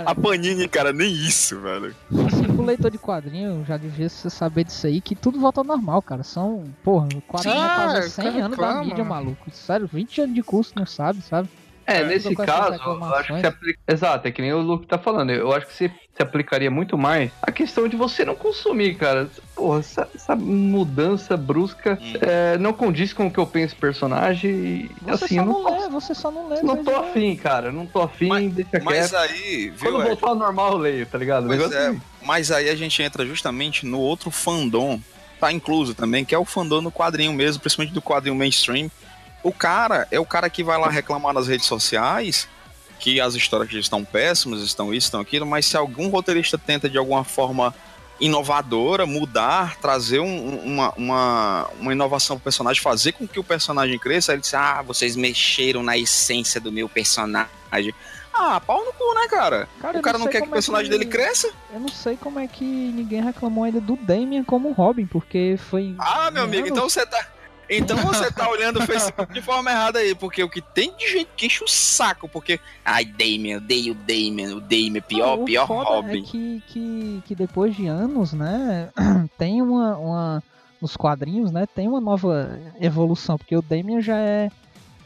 A 0.05 0.15
Panini, 0.15 0.69
cara, 0.69 0.93
nem 0.93 1.11
isso, 1.13 1.59
velho. 1.61 1.95
Assim, 2.27 2.45
pro 2.45 2.65
leitor 2.65 2.91
de 2.91 2.99
quadrinho, 2.99 3.65
já 3.67 3.77
devia 3.77 4.09
você 4.09 4.29
saber 4.31 4.65
disso 4.65 4.87
aí, 4.87 5.01
que 5.01 5.15
tudo 5.15 5.41
volta 5.41 5.61
ao 5.61 5.65
normal, 5.65 6.03
cara. 6.03 6.23
São, 6.23 6.65
porra, 6.83 7.09
quadrinho 7.27 7.55
Ah, 7.57 7.77
vai 7.77 7.87
fazer 7.87 8.07
o 8.07 8.11
100 8.11 8.25
cara 8.25 8.45
anos 8.45 8.59
da 8.59 8.67
reclama. 8.67 8.85
mídia, 8.85 9.05
maluco. 9.05 9.51
Sério, 9.53 9.89
20 9.93 10.21
anos 10.23 10.35
de 10.35 10.43
curso, 10.43 10.73
não 10.77 10.87
sabe, 10.87 11.23
sabe? 11.23 11.49
É, 11.89 12.01
É, 12.01 12.05
nesse 12.05 12.35
caso, 12.37 12.79
eu 12.85 13.05
acho 13.15 13.33
que 13.35 13.41
se 13.41 13.47
aplica... 13.47 13.79
Exato, 13.89 14.29
é 14.29 14.31
que 14.31 14.43
nem 14.43 14.53
o 14.53 14.59
Luke 14.61 14.87
tá 14.87 14.99
falando. 14.99 15.31
Eu 15.31 15.51
acho 15.55 15.67
que 15.67 15.73
se, 15.73 15.89
se 16.15 16.23
aplicaria 16.23 16.71
muito 16.71 16.99
mais 16.99 17.31
a 17.43 17.51
questão 17.51 17.89
de 17.89 17.97
você 17.97 18.25
não 18.27 18.35
consumir, 18.35 18.95
cara. 18.97 19.29
Porra, 19.55 19.81
essa, 19.81 20.09
essa 20.15 20.37
mudança 20.37 21.37
brusca 21.37 21.99
Hum. 22.01 22.13
é, 22.21 22.59
não 22.59 22.73
condiz 22.75 23.13
com 23.15 23.27
o 23.27 23.31
que 23.31 23.39
eu 23.39 23.47
penso 23.47 23.75
personagem 23.77 24.51
e 24.51 24.91
Você 25.03 25.25
assim, 25.25 25.35
só 25.37 25.41
eu 25.41 25.47
não, 25.47 25.53
não 25.55 25.63
posso- 25.65 25.83
lê, 25.85 25.89
você 25.89 26.15
só 26.15 26.31
não 26.31 26.49
lê. 26.49 26.63
não 26.63 26.77
mas 26.77 26.85
tô 26.85 26.91
é. 26.91 26.97
afim, 26.97 27.37
cara. 27.37 27.73
Não 27.73 27.87
tô 27.87 28.03
afim, 28.03 28.29
Mas- 28.29 28.53
deixa 28.53 28.81
Mas 28.85 29.11
quieto. 29.11 29.17
aí, 29.23 29.71
viu, 29.71 29.91
Quando 29.93 30.05
voltar 30.07 30.29
ao 30.29 30.35
normal 30.37 30.73
eu 30.73 30.79
leio, 30.79 31.07
tá 31.07 31.17
ligado? 31.17 31.47
Negócio 31.49 31.75
é, 31.77 31.89
assim. 31.89 32.01
mas 32.23 32.51
aí 32.51 32.69
a 32.69 32.77
gente 32.77 33.03
entra 33.03 33.25
justamente 33.25 33.87
no 33.87 33.99
outro 33.99 34.31
fandom, 34.31 35.01
tá 35.41 35.51
incluso 35.51 35.95
também, 35.95 36.25
que 36.25 36.35
é 36.35 36.39
o 36.39 36.45
fandom 36.45 36.81
no 36.83 36.93
quadrinho 36.93 37.33
mesmo, 37.33 37.61
principalmente 37.61 37.95
do 37.95 38.03
quadrinho 38.03 38.37
mainstream. 38.37 38.91
O 39.43 39.53
cara 39.53 40.07
é 40.11 40.19
o 40.19 40.27
cara 40.27 40.51
que 40.51 40.63
vai 40.65 40.79
lá 40.79 40.89
reclamar 40.89 41.33
nas 41.33 41.47
redes 41.49 41.67
sociais 41.67 42.49
que 42.99 43.21
as 43.21 43.35
histórias 43.35 43.73
estão 43.73 44.05
péssimas, 44.05 44.61
estão 44.61 44.93
isso, 44.93 45.07
estão 45.07 45.21
aquilo, 45.21 45.47
mas 45.47 45.65
se 45.67 45.77
algum 45.77 46.09
roteirista 46.09 46.59
tenta 46.59 46.89
de 46.91 46.99
alguma 46.99 47.23
forma 47.23 47.73
inovadora, 48.21 49.07
mudar, 49.07 49.77
trazer 49.77 50.19
um- 50.19 50.59
uma, 50.59 50.93
uma, 50.97 51.71
uma 51.81 51.93
inovação 51.93 52.37
pro 52.37 52.43
personagem, 52.45 52.83
fazer 52.83 53.13
com 53.13 53.29
que 53.29 53.39
o 53.39 53.45
personagem 53.45 53.97
cresça, 53.99 54.33
ele 54.33 54.41
diz, 54.41 54.53
ah, 54.55 54.83
vocês 54.83 55.15
mexeram 55.15 55.83
na 55.85 55.97
essência 55.97 56.61
do 56.61 56.73
meu 56.73 56.89
personagem. 56.89 57.95
Ah, 58.35 58.61
pau 58.61 58.85
no 58.85 58.93
cu, 58.93 59.15
né, 59.15 59.29
cara? 59.29 59.69
Cara, 59.81 59.99
o 59.99 60.03
cara 60.03 60.19
não 60.19 60.25
sei 60.27 60.33
quer 60.33 60.41
que 60.43 60.49
o 60.49 60.51
é 60.51 60.53
personagem 60.55 60.91
dele 60.91 61.07
cresça? 61.07 61.51
Eu 61.73 61.81
não 61.81 61.89
sei 61.89 62.17
como 62.17 62.39
é 62.41 62.47
que 62.49 62.65
ninguém 62.65 63.23
reclamou 63.23 63.65
ainda 63.65 63.81
do 63.81 63.97
Damien 63.97 64.43
como 64.45 64.73
Robin, 64.73 65.07
porque 65.07 65.57
foi. 65.71 65.95
Ah, 65.99 66.31
meu 66.33 66.43
amigo, 66.45 66.67
anos- 66.67 66.71
então 66.77 66.89
você 66.89 67.07
tá. 67.07 67.25
Então 67.69 67.99
você 67.99 68.31
tá 68.31 68.49
olhando 68.49 68.79
o 68.79 68.87
Facebook 68.87 69.33
de 69.33 69.43
forma 69.43 69.71
errada 69.71 69.99
aí, 69.99 70.15
porque 70.15 70.43
o 70.43 70.49
que 70.49 70.63
tem 70.63 70.97
de 70.97 71.07
gente 71.07 71.29
que 71.37 71.47
enche 71.47 71.63
o 71.63 71.69
saco, 71.69 72.29
porque. 72.29 72.59
Ai, 72.85 73.05
Damien, 73.05 73.57
odeio 73.57 73.93
o 73.93 73.97
Damien, 73.97 74.55
o 74.55 74.61
Damien, 74.61 75.03
pior, 75.03 75.37
Não, 75.37 75.43
o 75.43 75.45
pior 75.45 75.67
Robin. 75.67 76.23
É 76.23 76.23
que, 76.23 76.63
que, 76.67 77.23
que 77.27 77.35
depois 77.35 77.77
de 77.77 77.87
anos, 77.87 78.33
né, 78.33 78.89
tem 79.37 79.61
uma, 79.61 79.97
uma. 79.97 80.43
Nos 80.81 80.97
quadrinhos, 80.97 81.51
né, 81.51 81.67
tem 81.67 81.89
uma 81.89 82.01
nova 82.01 82.57
evolução, 82.81 83.37
porque 83.37 83.57
o 83.57 83.63
Damien 83.63 84.01
já 84.01 84.17
é. 84.17 84.51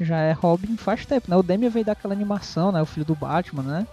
Já 0.01 0.19
é 0.19 0.33
Robin 0.33 0.77
faz 0.77 1.07
tempo, 1.07 1.31
né? 1.31 1.37
O 1.37 1.43
Damien 1.45 1.71
veio 1.71 1.85
daquela 1.85 2.15
animação, 2.15 2.73
né? 2.73 2.83
O 2.83 2.87
filho 2.87 3.07
do 3.07 3.15
Batman, 3.15 3.63
né? 3.63 3.87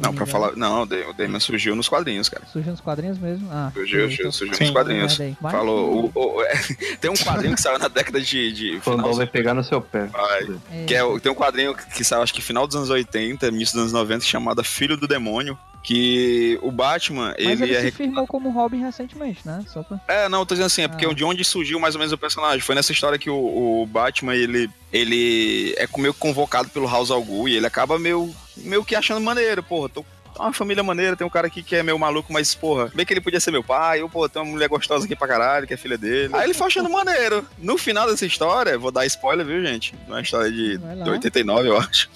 Se 0.00 0.06
Não, 0.06 0.14
pra 0.14 0.24
engano. 0.24 0.26
falar. 0.26 0.56
Não, 0.56 0.82
o 0.82 0.86
Da- 0.86 1.08
o 1.08 1.12
Damien 1.12 1.40
surgiu 1.40 1.76
nos 1.76 1.88
quadrinhos, 1.88 2.28
cara. 2.28 2.44
Surgiu 2.52 2.70
nos 2.72 2.80
quadrinhos 2.80 3.18
mesmo? 3.18 3.48
Ah, 3.50 3.70
Surgiu, 3.74 3.98
então- 4.00 4.10
surgiu, 4.10 4.32
surgiu 4.32 4.54
Sim. 4.56 4.64
nos 4.64 4.72
quadrinhos. 4.72 5.18
Falou. 5.40 6.10
o- 6.14 6.36
o- 6.36 6.42
é, 6.42 6.52
tem 7.00 7.10
um 7.10 7.14
quadrinho 7.16 7.54
que 7.54 7.60
saiu 7.60 7.78
na 7.78 7.88
década 7.88 8.20
de. 8.20 8.52
de 8.52 8.76
O 8.76 8.80
fandom 8.80 9.12
vai 9.14 9.26
pegar 9.26 9.54
no 9.54 9.62
seu 9.64 9.80
pé. 9.80 10.06
Vai. 10.06 10.48
É, 10.72 10.84
Que 10.86 10.94
é, 10.94 11.18
tem 11.20 11.30
um 11.32 11.34
quadrinho 11.34 11.74
que 11.74 12.02
saiu, 12.04 12.22
acho 12.22 12.32
que 12.34 12.40
final 12.42 12.66
dos 12.66 12.76
anos 12.76 12.90
80, 12.90 13.48
início 13.48 13.74
dos 13.74 13.82
anos 13.82 13.92
90, 13.92 14.24
chamado 14.24 14.62
Filho 14.64 14.96
do 14.96 15.06
Demônio. 15.06 15.58
Que 15.82 16.58
o 16.60 16.70
Batman, 16.70 17.28
Mas 17.38 17.58
ele 17.58 17.62
ele, 17.62 17.74
é 17.74 17.80
se 17.80 17.90
firmou 17.92 18.26
como 18.26 18.50
Robin 18.50 18.82
recentemente, 18.82 19.40
né? 19.46 19.64
Só 19.66 19.82
pra... 19.82 19.98
É, 20.08 20.28
não, 20.28 20.40
eu 20.40 20.44
tô 20.46 20.54
dizendo 20.54 20.66
assim, 20.66 20.82
é 20.82 20.88
porque 20.88 21.06
Ah. 21.06 21.14
de 21.14 21.24
onde 21.24 21.42
surgiu 21.42 21.80
mais 21.80 21.94
ou 21.94 21.98
menos 21.98 22.12
o 22.12 22.18
personagem. 22.18 22.60
Foi 22.60 22.74
nessa 22.74 22.92
história 22.92 23.18
que 23.18 23.30
o, 23.30 23.34
o 23.82 23.86
Batman, 23.86 24.34
ele, 24.34 24.68
ele 24.92 25.74
é 25.78 25.88
meio 25.96 26.12
convocado 26.12 26.68
pelo 26.68 26.86
House 26.86 27.10
al 27.10 27.22
Ghul 27.24 27.48
e 27.48 27.56
ele 27.56 27.66
acaba 27.66 27.98
meio, 27.98 28.30
meio 28.60 28.84
que 28.84 28.94
achando 28.94 29.20
maneiro, 29.20 29.62
porra, 29.62 29.88
tô 29.88 30.04
uma 30.38 30.52
família 30.54 30.82
maneira, 30.82 31.14
tem 31.16 31.26
um 31.26 31.30
cara 31.30 31.48
aqui 31.48 31.62
que 31.62 31.76
é 31.76 31.82
meio 31.82 31.98
maluco, 31.98 32.32
mas, 32.32 32.54
porra, 32.54 32.90
bem 32.94 33.04
que 33.04 33.12
ele 33.12 33.20
podia 33.20 33.38
ser 33.40 33.50
meu 33.50 33.62
pai, 33.62 34.00
ou, 34.00 34.08
pô, 34.08 34.26
tem 34.26 34.40
uma 34.40 34.50
mulher 34.50 34.68
gostosa 34.70 35.04
aqui 35.04 35.14
pra 35.14 35.28
caralho, 35.28 35.66
que 35.66 35.74
é 35.74 35.76
filha 35.76 35.98
dele. 35.98 36.34
Aí 36.34 36.44
ele 36.44 36.54
foi 36.54 36.68
achando 36.68 36.88
maneiro. 36.88 37.44
No 37.58 37.76
final 37.76 38.08
dessa 38.08 38.24
história, 38.24 38.78
vou 38.78 38.90
dar 38.90 39.04
spoiler, 39.04 39.44
viu, 39.44 39.62
gente? 39.62 39.92
Não 40.08 40.14
é 40.14 40.18
uma 40.18 40.22
história 40.22 40.50
de, 40.50 40.78
de 40.78 41.10
89, 41.10 41.68
eu 41.68 41.76
acho. 41.76 42.08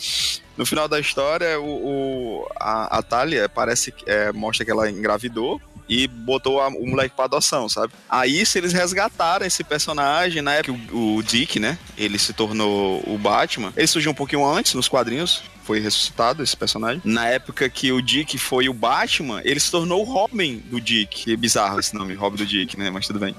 No 0.56 0.64
final 0.64 0.88
da 0.88 0.98
história, 0.98 1.60
o, 1.60 1.64
o- 1.66 2.48
a, 2.58 2.98
a 2.98 3.02
Talia 3.02 3.46
parece 3.48 3.92
que 3.92 4.08
é, 4.08 4.32
mostra 4.32 4.64
que 4.64 4.70
ela 4.70 4.88
engravidou 4.88 5.60
e 5.86 6.06
botou 6.08 6.62
a- 6.62 6.68
o 6.68 6.86
moleque 6.86 7.14
pra 7.14 7.26
adoção, 7.26 7.68
sabe? 7.68 7.92
Aí, 8.08 8.46
se 8.46 8.56
eles 8.56 8.72
resgataram 8.72 9.44
esse 9.44 9.62
personagem, 9.64 10.40
na 10.40 10.54
época 10.54 10.78
o, 10.92 11.16
o 11.16 11.22
Dick, 11.22 11.58
né? 11.60 11.76
Ele 11.98 12.18
se 12.18 12.32
tornou 12.32 13.02
o 13.06 13.18
Batman. 13.18 13.70
Ele 13.76 13.86
surgiu 13.86 14.12
um 14.12 14.14
pouquinho 14.14 14.46
antes 14.46 14.72
nos 14.72 14.88
quadrinhos. 14.88 15.42
Foi 15.64 15.80
ressuscitado 15.80 16.42
esse 16.42 16.56
personagem. 16.56 17.00
Na 17.04 17.26
época 17.28 17.68
que 17.68 17.90
o 17.90 18.00
Dick 18.02 18.36
foi 18.38 18.68
o 18.68 18.74
Batman, 18.74 19.40
ele 19.44 19.58
se 19.58 19.70
tornou 19.70 20.02
o 20.02 20.04
Robin 20.04 20.58
do 20.70 20.80
Dick. 20.80 21.24
Que 21.24 21.36
bizarro 21.36 21.80
esse 21.80 21.94
nome, 21.94 22.14
Robin 22.14 22.36
do 22.36 22.46
Dick, 22.46 22.78
né? 22.78 22.90
Mas 22.90 23.06
tudo 23.06 23.18
bem. 23.18 23.34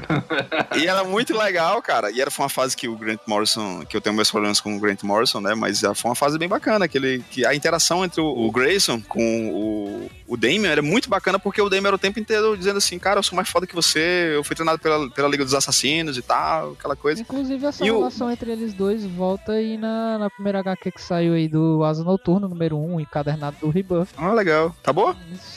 e 0.80 0.86
era 0.86 1.04
muito 1.04 1.36
legal, 1.36 1.80
cara. 1.82 2.10
E 2.10 2.20
era 2.20 2.30
foi 2.30 2.44
uma 2.44 2.48
fase 2.48 2.76
que 2.76 2.88
o 2.88 2.96
Grant 2.96 3.20
Morrison, 3.26 3.84
que 3.84 3.96
eu 3.96 4.00
tenho 4.00 4.14
meus 4.16 4.30
problemas 4.30 4.60
com 4.60 4.76
o 4.76 4.80
Grant 4.80 5.02
Morrison, 5.02 5.40
né? 5.40 5.54
Mas 5.54 5.78
já 5.80 5.94
foi 5.94 6.10
uma 6.10 6.14
fase 6.14 6.38
bem 6.38 6.48
bacana. 6.48 6.88
Que, 6.88 6.98
ele, 6.98 7.24
que 7.30 7.44
a 7.44 7.54
interação 7.54 8.04
entre 8.04 8.20
o, 8.20 8.26
o 8.26 8.50
Grayson 8.50 9.00
com 9.02 9.50
o, 9.50 10.10
o 10.26 10.36
Damien 10.36 10.66
era 10.66 10.82
muito 10.82 11.08
bacana, 11.08 11.38
porque 11.38 11.60
o 11.60 11.68
Damien 11.68 11.88
era 11.88 11.96
o 11.96 11.98
tempo 11.98 12.18
inteiro 12.18 12.56
dizendo 12.56 12.78
assim, 12.78 12.98
cara, 12.98 13.18
eu 13.18 13.22
sou 13.22 13.36
mais 13.36 13.48
foda 13.48 13.66
que 13.66 13.74
você, 13.74 14.32
eu 14.34 14.42
fui 14.44 14.56
treinado 14.56 14.78
pela, 14.78 15.10
pela 15.10 15.28
Liga 15.28 15.44
dos 15.44 15.54
Assassinos 15.54 16.16
e 16.16 16.22
tal, 16.22 16.72
aquela 16.72 16.96
coisa. 16.96 17.20
Inclusive, 17.20 17.66
essa 17.66 17.84
E 17.84 17.90
o- 17.90 17.98
relação 17.98 18.30
entre 18.30 18.50
eles 18.52 18.72
dois 18.72 19.04
volta 19.04 19.52
aí 19.52 19.76
na, 19.76 20.18
na 20.18 20.30
primeira 20.30 20.60
HQ 20.60 20.92
que 20.92 21.02
saiu 21.02 21.34
aí 21.34 21.48
do 21.48 21.57
Asa 21.84 22.04
Noturno, 22.04 22.48
número 22.48 22.78
1, 22.78 23.00
encadernado 23.00 23.56
do 23.60 23.70
Rebuff. 23.70 24.12
Ah, 24.16 24.32
legal. 24.32 24.74
Tá 24.82 24.92
bom? 24.92 25.14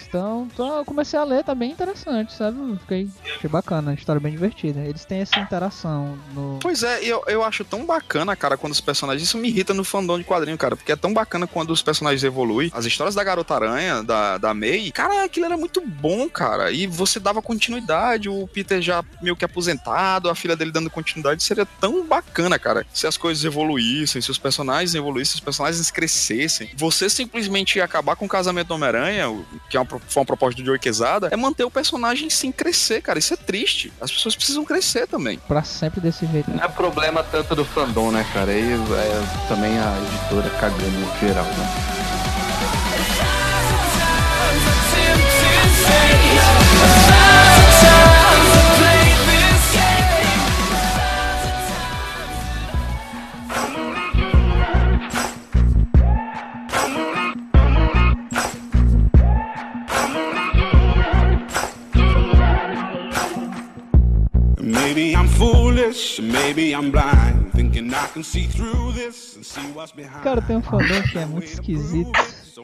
Então, 0.08 0.48
então, 0.54 0.78
eu 0.78 0.86
comecei 0.86 1.18
a 1.18 1.24
ler, 1.24 1.44
tá 1.44 1.56
bem 1.56 1.72
interessante, 1.72 2.34
sabe? 2.34 2.58
Fiquei, 2.80 3.10
achei 3.36 3.50
bacana, 3.50 3.94
história 3.94 4.20
bem 4.20 4.32
divertida. 4.32 4.82
Eles 4.82 5.06
têm 5.06 5.22
essa 5.22 5.40
interação 5.40 6.18
no. 6.34 6.60
Pois 6.62 6.84
é, 6.84 7.04
eu, 7.04 7.24
eu 7.28 7.44
acho 7.44 7.64
tão 7.64 7.86
bacana, 7.86 8.36
cara, 8.36 8.58
quando 8.58 8.74
os 8.74 8.82
personagens. 8.82 9.28
Isso 9.28 9.38
me 9.38 9.50
irrita 9.50 9.74
no 9.74 9.84
fandom 9.84 10.18
de 10.18 10.24
quadrinho, 10.24 10.58
cara, 10.58 10.76
porque 10.76 10.92
é 10.92 10.96
tão 10.96 11.14
bacana 11.14 11.48
quando 11.48 11.72
os 11.72 11.82
personagens 11.82 12.24
evoluem. 12.24 12.72
As 12.74 12.86
histórias 12.86 13.16
da 13.16 13.24
Garota 13.24 13.56
Aranha, 13.56 14.04
da, 14.04 14.38
da 14.38 14.54
May, 14.54 14.92
cara, 14.92 15.24
aquilo 15.24 15.46
era 15.46 15.58
muito 15.58 15.82
bom, 15.86 16.30
cara. 16.30 16.72
E 16.72 16.88
você 16.88 17.20
dava 17.20 17.42
continuidade, 17.42 18.30
o 18.30 18.48
Peter 18.48 18.82
já 18.82 19.04
meio 19.22 19.36
que 19.36 19.46
aposentado, 19.46 20.30
a 20.30 20.36
filha 20.36 20.56
dele 20.56 20.72
dando 20.72 20.90
continuidade. 20.90 21.44
Seria 21.44 21.66
tão 21.66 22.06
bacana, 22.06 22.58
cara, 22.58 22.86
se 22.94 23.08
as 23.08 23.18
coisas 23.18 23.44
evoluíssem, 23.44 24.22
se 24.22 24.32
os 24.32 24.38
personagens 24.38 24.96
evoluíssem, 24.96 25.32
se 25.32 25.36
os 25.36 25.44
personagens 25.44 25.91
crescessem. 25.92 26.70
Você 26.76 27.10
simplesmente 27.10 27.80
acabar 27.82 28.16
com 28.16 28.26
o 28.26 28.30
casamento 28.30 28.68
do 28.68 28.74
Homem-Aranha, 28.76 29.26
que 29.70 29.78
é 29.78 29.80
uma, 29.80 29.88
foi 29.88 30.22
uma 30.22 30.26
proposta 30.26 30.62
do 30.62 30.66
Joey 30.66 30.80
Quesada, 30.80 31.30
é 31.32 31.38
manter 31.38 31.64
o 31.64 31.72
personagem 31.72 32.30
sem 32.30 32.52
crescer, 32.52 33.02
cara. 33.02 33.20
Isso 33.20 33.34
é 33.34 33.38
triste. 33.38 33.92
As 34.02 34.12
pessoas 34.12 34.36
precisam 34.36 34.64
crescer 34.66 35.08
também. 35.08 35.40
Pra 35.48 35.64
sempre 35.64 36.00
desse 36.02 36.26
jeito. 36.28 36.50
né? 36.50 36.58
Não 36.58 36.64
é 36.66 36.68
problema 36.68 37.24
tanto 37.24 37.56
do 37.56 37.66
fandom, 37.66 38.12
né, 38.12 38.26
cara? 38.34 38.52
Aí 38.52 38.72
é 38.74 39.48
também 39.48 39.78
a 39.78 39.98
editora 40.08 40.50
cagando 40.60 40.92
no 40.92 41.20
geral, 41.20 41.46
né? 41.46 42.02
Cara, 70.22 70.42
tem 70.42 70.58
um 70.58 70.62
fandom 70.62 71.02
que 71.12 71.18
é 71.18 71.26
muito 71.26 71.48
esquisito, 71.48 72.12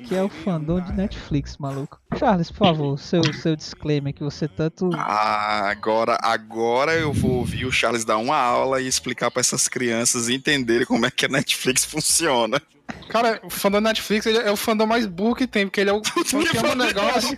que 0.08 0.15
é 0.15 0.23
o 0.23 0.30
fandom 0.30 0.80
de 0.80 0.91
Netflix, 0.93 1.58
maluco. 1.58 2.00
Charles, 2.17 2.52
por 2.52 2.67
favor, 2.67 3.00
seu, 3.00 3.21
seu 3.34 3.56
disclaimer 3.56 4.13
que 4.13 4.23
você 4.23 4.47
tanto. 4.47 4.89
Ah, 4.93 5.69
agora, 5.69 6.17
agora 6.21 6.93
eu 6.93 7.13
vou 7.13 7.38
ouvir 7.38 7.65
o 7.65 7.71
Charles 7.71 8.06
dar 8.06 8.17
uma 8.17 8.38
aula 8.38 8.82
e 8.82 8.88
explicar 8.88 9.32
pra 9.32 9.39
essas 9.39 9.67
crianças 9.67 10.30
entenderem 10.30 10.86
como 10.86 11.06
é 11.06 11.12
que 11.12 11.26
a 11.26 11.30
Netflix 11.30 11.86
funciona. 11.86 12.62
Cara, 13.10 13.39
o 13.43 13.50
fandom 13.50 13.82
Netflix 13.82 14.26
ele 14.26 14.38
é 14.38 14.52
o 14.52 14.56
fandom 14.56 14.86
mais 14.86 15.06
burro 15.06 15.36
que 15.36 15.47
tem, 15.47 15.67
porque 15.67 15.82
ele 15.82 15.89
é 15.89 15.93
o 15.93 16.02
que 16.02 16.58
ama 16.58 16.71
o 16.71 16.76
negócio. 16.76 17.38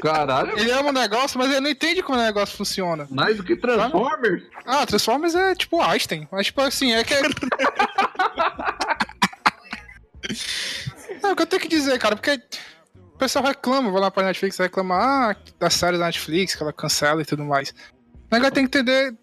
Caralho. 0.00 0.58
Ele 0.58 0.70
ama 0.70 0.90
o 0.90 0.92
negócio, 0.92 1.38
mas 1.38 1.50
ele 1.50 1.60
não 1.60 1.70
entende 1.70 2.02
como 2.02 2.18
o 2.18 2.22
negócio 2.22 2.56
funciona. 2.56 3.06
Mais 3.10 3.36
do 3.36 3.44
que 3.44 3.56
Transformers? 3.56 4.42
Ah, 4.66 4.86
Transformers 4.86 5.34
é 5.34 5.54
tipo 5.54 5.80
Einstein. 5.80 6.28
Mas, 6.30 6.46
tipo 6.46 6.60
assim, 6.60 6.92
é 6.92 7.04
que. 7.04 7.14
Não, 11.22 11.32
o 11.32 11.36
que 11.36 11.42
eu 11.42 11.46
tenho 11.46 11.62
que 11.62 11.68
dizer, 11.68 11.98
cara, 11.98 12.16
porque 12.16 12.40
o 12.96 13.18
pessoal 13.18 13.44
reclama, 13.44 13.90
vai 13.90 14.00
lá 14.00 14.10
pra 14.10 14.24
Netflix 14.24 14.58
reclama 14.58 14.96
ah, 14.96 15.36
das 15.58 15.74
séries 15.74 16.00
da 16.00 16.06
Netflix, 16.06 16.54
que 16.54 16.62
ela 16.62 16.72
cancela 16.72 17.22
e 17.22 17.24
tudo 17.24 17.44
mais. 17.44 17.72
Negócio 18.30 18.54
tem 18.54 18.66
que 18.66 18.78
entender 18.78 19.14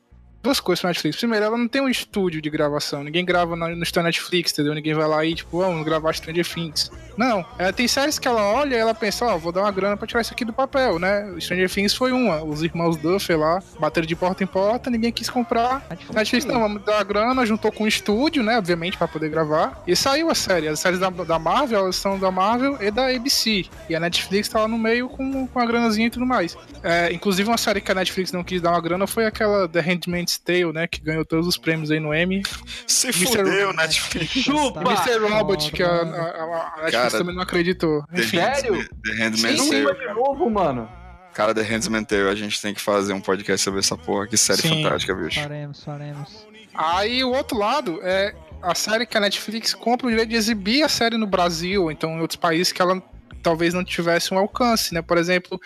duas 0.42 0.60
coisas 0.60 0.82
pra 0.82 0.90
Netflix. 0.90 1.18
Primeiro, 1.18 1.46
ela 1.46 1.58
não 1.58 1.68
tem 1.68 1.82
um 1.82 1.90
estúdio 1.90 2.42
de 2.42 2.50
gravação. 2.50 3.04
Ninguém 3.04 3.26
grava 3.26 3.56
na- 3.56 3.70
no 3.70 3.84
estúdio 3.84 4.04
Netflix, 4.04 4.54
entendeu? 4.54 4.74
Ninguém 4.74 4.94
vai 4.94 5.08
lá 5.08 5.26
e, 5.26 5.36
tipo, 5.36 5.62
"Ah, 5.62 5.68
vamos 5.68 5.84
gravar 5.86 6.14
Stranger 6.14 6.46
Things. 6.48 6.90
Não. 7.18 7.46
Ela 7.58 7.74
tem 7.74 7.88
séries 7.88 8.18
que 8.18 8.28
ela 8.28 8.42
olha 8.54 8.76
e 8.76 8.78
ela 8.78 8.94
pensa, 8.96 9.26
ó, 9.26 9.38
vou 9.38 9.52
dar 9.52 9.62
uma 9.62 9.72
grana 9.72 9.98
pra 9.98 10.08
tirar 10.08 10.22
isso 10.22 10.32
aqui 10.34 10.46
do 10.46 10.54
papel, 10.54 10.98
né? 10.98 11.36
Stranger 11.40 11.70
Things 11.70 11.94
foi 11.94 12.14
uma. 12.14 12.42
Os 12.44 12.64
irmãos 12.64 12.96
Duffer 12.96 13.38
lá 13.38 13.62
bateram 13.80 14.08
de 14.08 14.16
porta 14.16 14.42
em 14.44 14.48
porta, 14.48 14.90
ninguém 14.90 15.12
quis 15.12 15.30
comprar. 15.30 15.86
Netflix, 16.14 16.46
não, 16.46 16.60
vamos 16.62 16.84
dar 16.86 17.00
a 17.00 17.04
grana, 17.04 17.46
juntou 17.46 17.72
com 17.72 17.84
o 17.84 17.88
estúdio, 17.88 18.42
né? 18.42 18.58
Obviamente, 18.58 18.98
pra 18.98 19.08
poder 19.08 19.30
gravar. 19.30 19.84
E 19.86 19.96
saiu 19.96 20.30
a 20.30 20.36
série. 20.36 20.70
As 20.70 20.80
séries 20.80 21.00
da, 21.00 21.10
da 21.10 21.38
Marvel, 21.38 21.80
elas 21.80 21.98
são 21.98 22.18
da 22.18 22.32
Marvel 22.32 22.78
e 22.82 22.90
da 22.90 23.08
ABC. 23.14 23.66
E 23.90 23.96
a 23.96 24.00
Netflix 24.00 24.48
tá 24.48 24.62
lá 24.62 24.68
no 24.70 24.78
meio 24.78 25.10
com, 25.10 25.46
com 25.48 25.60
a 25.60 25.66
granazinha 25.66 26.08
e 26.08 26.10
tudo 26.10 26.26
mais. 26.26 26.56
É, 26.82 27.12
inclusive, 27.12 27.50
uma 27.50 27.58
série 27.58 27.82
que 27.82 27.92
a 27.92 27.96
Netflix 27.96 28.32
não 28.32 28.44
quis 28.44 28.62
dar 28.62 28.72
uma 28.72 28.80
grana 28.82 29.06
foi 29.06 29.26
aquela 29.26 29.68
The 29.68 29.82
Handmaid's 29.82 30.29
Tale, 30.38 30.72
né? 30.74 30.88
Que 30.88 31.00
ganhou 31.02 31.26
todos 31.26 31.48
os 31.48 31.58
prêmios 31.58 31.90
aí 31.90 32.00
no 32.00 32.14
Emmy. 32.14 32.44
Se 32.86 33.08
Mr. 33.08 33.24
fudeu, 33.38 33.74
Netflix. 33.74 34.30
Chupa! 34.32 34.82
Mr. 34.82 35.18
Robot, 35.30 35.72
que 35.72 35.82
a, 35.84 35.88
a- 35.88 36.02
a- 36.02 36.72
Netflix 36.84 36.92
Cara, 36.92 37.12
também 37.12 37.36
não 37.36 37.42
acreditou. 37.42 38.04
Enfim. 38.14 38.38
Sério? 38.38 38.88
The 39.04 39.12
Handmaid's 39.14 39.62
Sim, 39.62 39.84
Tale. 39.84 39.98
de 39.98 40.14
novo, 40.14 40.50
mano. 40.50 40.90
Cara, 41.34 41.54
The 41.54 41.62
Handmaid's 41.62 42.08
Tale, 42.10 42.30
a 42.30 42.36
gente 42.36 42.62
tem 42.62 42.74
que 42.74 42.82
fazer 42.82 43.14
um 43.14 43.22
podcast 43.22 43.64
sobre 43.64 43.80
essa 43.80 43.98
porra. 43.98 44.28
Que 44.28 44.36
série 44.38 44.62
Sim. 44.62 44.84
fantástica, 44.84 45.16
bicho. 45.16 45.40
Faremos, 45.42 45.84
faremos. 45.84 46.48
Aí 46.76 47.24
o 47.24 47.32
outro 47.32 47.58
lado 47.58 48.00
é 48.04 48.34
a 48.62 48.76
série 48.76 49.06
que 49.06 49.18
a 49.18 49.22
Netflix 49.22 49.74
compra 49.74 50.08
o 50.08 50.10
direito 50.10 50.30
de 50.30 50.36
exibir 50.36 50.84
a 50.84 50.90
série 50.90 51.18
no 51.18 51.26
Brasil, 51.28 51.84
ou 51.84 51.92
então 51.92 52.12
em 52.18 52.22
outros 52.22 52.36
países 52.38 52.72
que 52.74 52.82
ela 52.82 53.02
talvez 53.42 53.74
não 53.74 53.84
tivesse 53.86 54.34
um 54.34 54.38
alcance, 54.38 54.94
né? 54.94 55.02
Por 55.02 55.18
exemplo, 55.18 55.60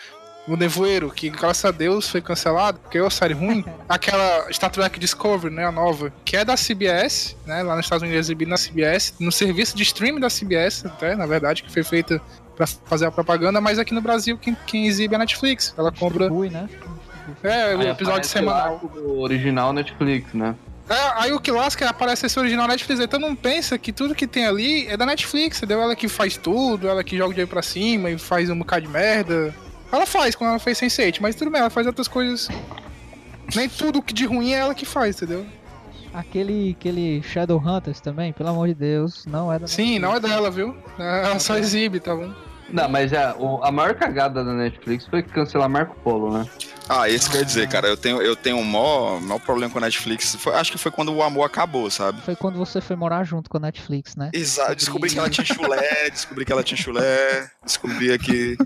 o 0.48 0.58
Nevoeiro, 0.58 1.10
que 1.10 1.30
graças 1.30 1.64
a 1.64 1.72
Deus 1.72 2.10
foi 2.10 2.22
cancelado, 2.22 2.80
porque 2.80 2.98
é 2.98 3.02
uma 3.02 3.10
série 3.10 3.34
ruim. 3.34 3.64
Aquela 3.88 4.52
Star 4.52 4.70
Trek 4.70 5.00
Discovery, 5.00 5.54
né? 5.54 5.66
A 5.66 5.72
nova, 5.72 6.12
que 6.26 6.36
é 6.36 6.44
da 6.44 6.56
CBS, 6.56 7.36
né? 7.46 7.64
Lá 7.64 7.76
nos 7.76 7.86
Estados 7.86 8.04
Unidos 8.04 8.26
exibido 8.26 8.50
na 8.50 8.58
CBS, 8.58 9.14
no 9.20 9.32
serviço 9.32 9.76
de 9.76 9.84
streaming 9.84 10.20
da 10.20 10.30
CBS, 10.30 10.86
até, 10.86 11.16
na 11.16 11.26
verdade, 11.26 11.64
que 11.64 11.72
foi 11.72 11.84
feita 11.84 12.22
pra 12.56 12.68
fazer 12.68 13.06
a 13.06 13.12
propaganda, 13.12 13.60
mas 13.60 13.80
aqui 13.80 13.94
no 13.94 14.02
Brasil 14.02 14.38
quem, 14.38 14.56
quem 14.68 14.86
exibe 14.86 15.14
é 15.14 15.16
a 15.16 15.20
Netflix. 15.20 15.74
Ela 15.78 15.92
compra. 15.92 16.30
Distribui, 16.30 16.50
né? 16.50 16.70
É, 17.42 17.76
o 17.76 17.80
Aí 17.80 17.88
episódio 17.88 18.28
semanal. 18.28 18.82
O 18.96 19.22
original 19.22 19.72
Netflix, 19.72 20.34
né? 20.34 20.56
É, 20.90 21.24
aí 21.24 21.32
o 21.32 21.40
que 21.40 21.50
lasca 21.50 21.86
é 21.86 21.88
aparece 21.88 22.26
esse 22.26 22.38
original 22.38 22.68
Netflix. 22.68 23.00
Então 23.00 23.20
não 23.20 23.36
pensa 23.36 23.78
que 23.78 23.94
tudo 23.94 24.14
que 24.14 24.28
tem 24.28 24.46
ali 24.46 24.86
é 24.88 24.98
da 24.98 25.06
Netflix, 25.06 25.58
entendeu? 25.58 25.82
Ela 25.82 25.96
que 25.96 26.10
faz 26.10 26.36
tudo, 26.36 26.90
ela 26.90 27.04
que 27.04 27.16
joga 27.16 27.30
o 27.30 27.34
dinheiro 27.34 27.50
pra 27.50 27.62
cima 27.62 28.10
e 28.10 28.18
faz 28.18 28.50
um 28.50 28.58
bocado 28.58 28.82
de 28.82 28.90
merda. 28.90 29.56
Ela 29.94 30.06
faz 30.08 30.34
quando 30.36 30.50
ela 30.50 30.60
fez 30.60 30.80
Sense8, 30.80 31.18
mas 31.22 31.36
tudo 31.36 31.52
bem, 31.52 31.62
ela 31.62 31.70
faz 31.70 31.86
outras 31.86 32.08
coisas. 32.08 32.48
Nem 33.56 33.70
tudo 33.70 34.02
que 34.02 34.14
de 34.14 34.26
ruim 34.26 34.52
é 34.54 34.58
ela 34.58 34.74
que 34.74 34.86
faz, 34.86 35.16
entendeu? 35.18 35.46
Aquele, 36.14 36.76
aquele 36.80 37.22
Shadowhunters 37.24 38.00
também, 38.00 38.34
pelo 38.34 38.50
amor 38.50 38.68
de 38.68 38.74
Deus, 38.74 39.26
não 39.28 39.52
é 39.54 39.60
da 39.60 39.68
Sim, 39.68 40.00
não 40.00 40.16
é 40.16 40.20
dela, 40.20 40.50
viu? 40.50 40.76
Ela 40.98 41.40
só 41.40 41.58
exibe, 41.58 42.00
tá 42.00 42.16
bom? 42.16 42.34
Não, 42.70 42.90
mas 42.90 43.12
é, 43.14 43.36
o- 43.38 43.64
a 43.64 43.72
maior 43.72 43.94
cagada 43.94 44.44
da 44.44 44.54
Netflix 44.54 45.06
foi 45.06 45.22
cancelar 45.22 45.70
Marco 45.70 45.96
Polo, 46.04 46.36
né? 46.40 46.48
Ah, 46.90 47.08
isso 47.08 47.30
quer 47.32 47.44
dizer, 47.46 47.68
cara, 47.70 47.88
eu 47.88 47.98
tenho, 47.98 48.20
eu 48.22 48.36
tenho 48.36 48.58
um 48.58 48.64
maior, 48.64 49.22
maior 49.22 49.40
problema 49.40 49.72
com 49.72 49.78
a 49.78 49.82
Netflix. 49.82 50.36
Foi- 50.40 50.56
acho 50.56 50.72
que 50.72 50.78
foi 50.78 50.92
quando 50.92 51.14
o 51.14 51.22
amor 51.22 51.44
acabou, 51.44 51.90
sabe? 51.92 52.20
Foi 52.22 52.36
quando 52.36 52.58
você 52.58 52.82
foi 52.82 52.96
morar 52.96 53.24
junto 53.26 53.50
com 53.50 53.58
a 53.58 53.60
Netflix, 53.60 54.16
né? 54.16 54.32
Exato, 54.34 54.76
descobri 54.76 55.10
que 55.12 55.20
ela 55.20 55.30
tinha 55.30 55.46
chulé, 55.46 56.10
descobri 56.10 56.46
que 56.46 56.52
ela 56.52 56.64
tinha 56.64 56.78
chulé, 56.78 57.48
descobri 57.64 58.18
que, 58.18 58.58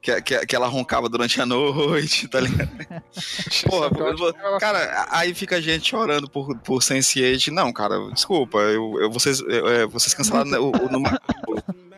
que, 0.00 0.22
que, 0.22 0.46
que 0.46 0.56
ela 0.56 0.66
roncava 0.68 1.08
durante 1.08 1.40
a 1.40 1.46
noite, 1.46 2.28
tá 2.28 2.40
ligado? 2.40 2.70
Porra, 3.68 3.88
vou- 4.16 4.32
cara, 4.60 5.06
aí 5.10 5.34
fica 5.34 5.56
a 5.56 5.60
gente 5.60 5.90
chorando 5.90 6.28
por, 6.28 6.56
por 6.58 6.80
Sense8. 6.80 7.48
Não, 7.48 7.72
cara, 7.72 7.96
desculpa, 8.12 8.58
eu, 8.58 9.00
eu- 9.00 9.10
vocês, 9.10 9.40
eu- 9.40 9.68
é, 9.68 9.86
vocês 9.86 10.14
cancelaram 10.14 10.50
o, 10.62 10.70
o 10.86 10.88
no 10.90 11.00
Marco 11.00 11.26
Polo. 11.44 11.62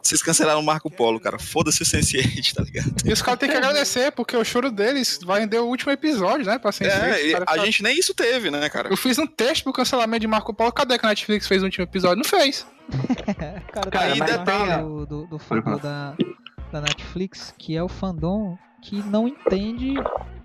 Vocês 0.00 0.22
cancelaram 0.22 0.60
o 0.60 0.62
Marco 0.64 0.88
Polo, 0.88 1.18
cara. 1.18 1.36
Foda-se 1.36 1.82
o 1.82 1.84
Sense8, 1.84 2.54
tá 2.54 2.62
ligado? 2.62 2.94
E 3.04 3.12
os 3.12 3.20
caras 3.20 3.40
têm 3.40 3.48
que 3.50 3.56
agradecer, 3.56 4.12
porque 4.12 4.36
o 4.36 4.44
choro 4.44 4.70
deles 4.70 5.18
vai 5.24 5.40
render 5.40 5.58
o 5.58 5.64
último 5.66 5.90
episódio, 5.90 6.46
né? 6.46 6.56
Pra 6.56 6.70
Sense8. 6.70 6.86
É, 6.88 7.26
Os 7.26 7.32
caras 7.32 7.48
a 7.48 7.50
falam- 7.50 7.64
gente 7.66 7.82
nem 7.82 7.98
isso 7.98 8.14
teve, 8.14 8.48
né, 8.48 8.68
cara? 8.68 8.88
Eu 8.90 8.96
fiz 8.96 9.18
um 9.18 9.26
texto 9.26 9.64
pro 9.64 9.72
cancelamento 9.72 10.20
de 10.20 10.28
Marco 10.28 10.54
Polo. 10.54 10.70
Cadê 10.70 10.96
que 10.98 11.04
a 11.04 11.08
Netflix 11.08 11.48
fez 11.48 11.62
o 11.62 11.64
último 11.64 11.82
episódio? 11.82 12.18
Não 12.18 12.24
fez. 12.24 12.64
Cara, 13.72 13.90
Cara, 13.90 14.12
tem, 14.12 14.44
parte 14.44 14.66
né? 14.68 14.78
do, 14.78 15.06
do, 15.06 15.26
do 15.26 15.78
da, 15.80 16.14
da 16.70 16.80
Netflix 16.80 17.54
que 17.58 17.76
é 17.76 17.82
o 17.82 17.88
fandom 17.88 18.56
que 18.82 19.02
não 19.02 19.28
entende 19.28 19.94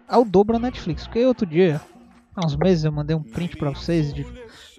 ao 0.08 0.26
dobro 0.26 0.56
a 0.56 0.60
Netflix. 0.60 1.06
Porque 1.06 1.26
outro 1.26 1.46
dia, 1.46 1.82
há 2.36 2.46
uns 2.46 2.56
meses, 2.56 2.84
eu 2.84 2.92
mandei 2.92 3.16
um 3.16 3.24
print 3.24 3.58
pra 3.58 3.70
vocês 3.70 4.14
de 4.14 4.26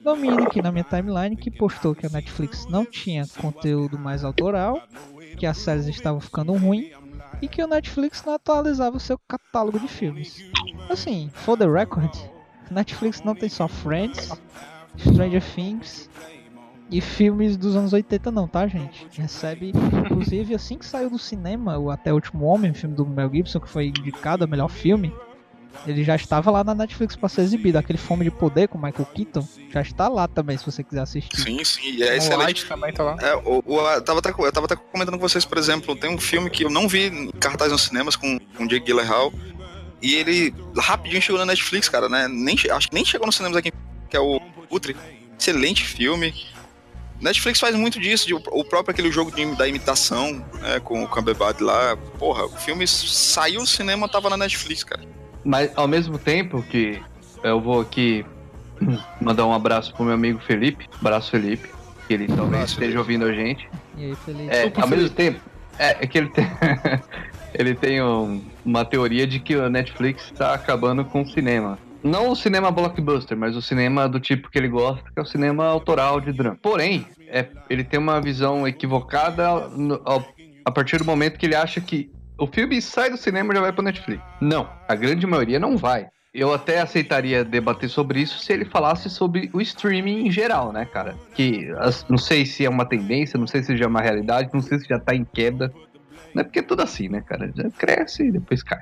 domínio 0.02 0.44
aqui 0.44 0.62
na 0.62 0.70
minha 0.70 0.84
timeline 0.84 1.36
que 1.36 1.50
postou 1.50 1.94
que 1.94 2.06
a 2.06 2.10
Netflix 2.10 2.66
não 2.66 2.84
tinha 2.84 3.26
conteúdo 3.40 3.98
mais 3.98 4.24
autoral, 4.24 4.80
que 5.36 5.46
as 5.46 5.58
séries 5.58 5.86
estavam 5.86 6.20
ficando 6.20 6.52
ruins 6.52 6.92
e 7.42 7.48
que 7.48 7.62
o 7.62 7.66
Netflix 7.66 8.22
não 8.24 8.34
atualizava 8.34 8.96
o 8.96 9.00
seu 9.00 9.18
catálogo 9.26 9.80
de 9.80 9.88
filmes. 9.88 10.44
Assim, 10.88 11.30
for 11.34 11.58
the 11.58 11.66
record, 11.66 12.14
Netflix 12.70 13.22
não 13.22 13.34
tem 13.34 13.48
só 13.48 13.66
Friends, 13.66 14.30
Stranger 14.96 15.42
Things 15.42 16.08
e 16.90 17.00
filmes 17.00 17.56
dos 17.56 17.74
anos 17.74 17.92
80 17.92 18.30
não, 18.30 18.46
tá, 18.46 18.66
gente? 18.66 19.06
Recebe, 19.18 19.72
inclusive, 20.04 20.54
assim 20.54 20.78
que 20.78 20.86
saiu 20.86 21.10
do 21.10 21.18
cinema, 21.18 21.76
o 21.78 21.90
Até 21.90 22.12
o 22.12 22.14
Último 22.14 22.44
Homem, 22.46 22.72
filme 22.74 22.94
do 22.94 23.04
Mel 23.06 23.30
Gibson, 23.32 23.58
que 23.60 23.68
foi 23.68 23.86
indicado 23.88 24.44
a 24.44 24.46
melhor 24.46 24.68
filme, 24.68 25.12
ele 25.86 26.02
já 26.04 26.14
estava 26.16 26.50
lá 26.50 26.62
na 26.64 26.74
Netflix 26.74 27.16
para 27.16 27.28
ser 27.28 27.42
exibido. 27.42 27.76
Aquele 27.76 27.98
Fome 27.98 28.24
de 28.24 28.30
Poder 28.30 28.66
com 28.68 28.78
Michael 28.78 29.04
Keaton 29.14 29.46
já 29.70 29.82
está 29.82 30.08
lá 30.08 30.26
também, 30.28 30.56
se 30.56 30.64
você 30.64 30.82
quiser 30.82 31.00
assistir. 31.02 31.36
Sim, 31.40 31.62
sim, 31.64 31.96
e 31.96 32.02
é 32.02 32.16
excelente. 32.16 32.42
Light 32.44 32.66
também 32.66 32.92
tá 32.92 33.02
lá. 33.02 33.16
É, 33.20 33.34
o, 33.36 33.62
o- 33.66 33.80
eu, 33.80 34.00
tava 34.02 34.20
até, 34.20 34.30
eu 34.30 34.52
tava 34.52 34.66
até 34.66 34.76
comentando 34.76 35.14
com 35.14 35.28
vocês, 35.28 35.44
por 35.44 35.58
exemplo, 35.58 35.94
tem 35.96 36.08
um 36.08 36.18
filme 36.18 36.48
que 36.48 36.64
eu 36.64 36.70
não 36.70 36.88
vi 36.88 37.08
em 37.08 37.30
cartaz 37.32 37.72
nos 37.72 37.82
cinemas 37.82 38.16
com, 38.16 38.38
com 38.56 38.64
o 38.64 38.68
Jake 38.68 38.86
Gyllenhaal 38.86 39.32
e 40.00 40.14
ele 40.14 40.54
rapidinho 40.78 41.20
chegou 41.20 41.38
na 41.38 41.44
Netflix, 41.46 41.88
cara, 41.88 42.08
né? 42.08 42.26
Nem, 42.28 42.56
acho 42.70 42.88
que 42.88 42.94
nem 42.94 43.04
chegou 43.04 43.26
nos 43.26 43.34
cinemas 43.36 43.56
aqui, 43.56 43.70
que 44.08 44.16
é 44.16 44.20
o 44.20 44.40
Putre. 44.70 44.96
Excelente 45.38 45.84
filme. 45.84 46.32
Netflix 47.20 47.58
faz 47.58 47.74
muito 47.74 47.98
disso, 47.98 48.26
de, 48.26 48.34
o 48.34 48.64
próprio 48.64 48.92
aquele 48.92 49.10
jogo 49.10 49.30
de, 49.34 49.44
da 49.56 49.66
imitação, 49.66 50.44
né, 50.60 50.80
com 50.80 51.02
o 51.02 51.08
Cumberbatch 51.08 51.60
lá. 51.60 51.96
Porra, 52.18 52.44
o 52.44 52.50
filme 52.50 52.86
saiu 52.86 53.60
do 53.60 53.66
cinema, 53.66 54.08
tava 54.08 54.28
na 54.30 54.36
Netflix, 54.36 54.84
cara. 54.84 55.02
Mas 55.44 55.70
ao 55.76 55.88
mesmo 55.88 56.18
tempo 56.18 56.62
que 56.62 57.00
eu 57.42 57.60
vou 57.60 57.80
aqui 57.80 58.24
mandar 59.20 59.46
um 59.46 59.52
abraço 59.52 59.94
pro 59.94 60.04
meu 60.04 60.14
amigo 60.14 60.40
Felipe. 60.40 60.86
Abraço, 61.00 61.30
Felipe. 61.30 61.68
Que 62.06 62.14
ele 62.14 62.26
talvez 62.26 62.46
Abraço, 62.48 62.72
esteja 62.74 62.80
Felipe. 62.80 62.98
ouvindo 62.98 63.24
a 63.26 63.32
gente. 63.32 63.68
E 63.96 64.04
aí, 64.04 64.14
Felipe? 64.24 64.48
É, 64.54 64.62
Chupa, 64.64 64.82
ao 64.82 64.88
mesmo 64.88 65.08
Felipe. 65.08 65.16
tempo, 65.16 65.40
é, 65.78 65.90
é 66.00 66.06
que 66.06 66.18
ele 66.18 66.28
tem, 66.28 66.46
ele 67.54 67.74
tem 67.74 68.02
um- 68.02 68.42
uma 68.64 68.84
teoria 68.84 69.26
de 69.26 69.40
que 69.40 69.54
a 69.54 69.68
Netflix 69.70 70.24
está 70.24 70.54
acabando 70.54 71.04
com 71.04 71.22
o 71.22 71.26
cinema. 71.28 71.78
Não 72.02 72.30
o 72.30 72.36
cinema 72.36 72.70
blockbuster, 72.70 73.36
mas 73.36 73.56
o 73.56 73.62
cinema 73.62 74.08
do 74.08 74.20
tipo 74.20 74.48
que 74.50 74.56
ele 74.58 74.68
gosta, 74.68 75.02
que 75.02 75.18
é 75.18 75.22
o 75.22 75.26
cinema 75.26 75.64
autoral 75.66 76.20
de 76.20 76.32
drama. 76.32 76.56
Porém, 76.62 77.04
é, 77.28 77.46
ele 77.70 77.84
tem 77.84 77.98
uma 77.98 78.20
visão 78.20 78.66
equivocada 78.66 79.68
no- 79.68 80.00
ao- 80.04 80.26
a 80.64 80.70
partir 80.70 80.98
do 80.98 81.04
momento 81.04 81.38
que 81.38 81.46
ele 81.46 81.54
acha 81.54 81.80
que 81.80 82.10
o 82.38 82.46
filme 82.46 82.80
sai 82.82 83.10
do 83.10 83.16
cinema 83.16 83.52
e 83.52 83.56
já 83.56 83.62
vai 83.62 83.72
pro 83.72 83.82
Netflix. 83.82 84.22
Não, 84.40 84.68
a 84.88 84.94
grande 84.94 85.26
maioria 85.26 85.58
não 85.58 85.76
vai. 85.76 86.08
Eu 86.34 86.52
até 86.52 86.80
aceitaria 86.80 87.42
debater 87.42 87.88
sobre 87.88 88.20
isso 88.20 88.38
se 88.40 88.52
ele 88.52 88.66
falasse 88.66 89.08
sobre 89.08 89.48
o 89.54 89.60
streaming 89.60 90.26
em 90.26 90.30
geral, 90.30 90.70
né, 90.70 90.84
cara? 90.84 91.16
Que 91.34 91.68
não 92.10 92.18
sei 92.18 92.44
se 92.44 92.66
é 92.66 92.68
uma 92.68 92.84
tendência, 92.84 93.38
não 93.38 93.46
sei 93.46 93.62
se 93.62 93.74
já 93.76 93.86
é 93.86 93.88
uma 93.88 94.02
realidade, 94.02 94.50
não 94.52 94.60
sei 94.60 94.78
se 94.78 94.86
já 94.86 94.98
tá 94.98 95.14
em 95.14 95.24
queda. 95.24 95.72
Não 96.34 96.42
é 96.42 96.44
porque 96.44 96.58
é 96.58 96.62
tudo 96.62 96.82
assim, 96.82 97.08
né, 97.08 97.22
cara? 97.26 97.50
Já 97.56 97.70
cresce 97.70 98.24
e 98.26 98.32
depois 98.32 98.62
cai. 98.62 98.80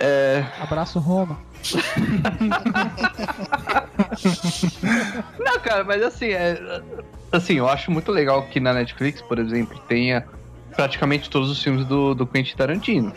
É, 0.00 0.42
Abraço, 0.60 0.98
Roma. 0.98 1.38
Não, 5.38 5.60
cara, 5.60 5.84
mas 5.84 6.02
assim, 6.02 6.28
é, 6.30 6.58
assim, 7.32 7.54
eu 7.54 7.68
acho 7.68 7.90
muito 7.90 8.10
legal 8.12 8.42
que 8.46 8.60
na 8.60 8.72
Netflix, 8.72 9.20
por 9.22 9.38
exemplo, 9.38 9.78
tenha 9.88 10.26
praticamente 10.74 11.30
todos 11.30 11.50
os 11.50 11.62
filmes 11.62 11.84
do, 11.86 12.14
do 12.14 12.26
Quentin 12.26 12.56
Tarantino. 12.56 13.12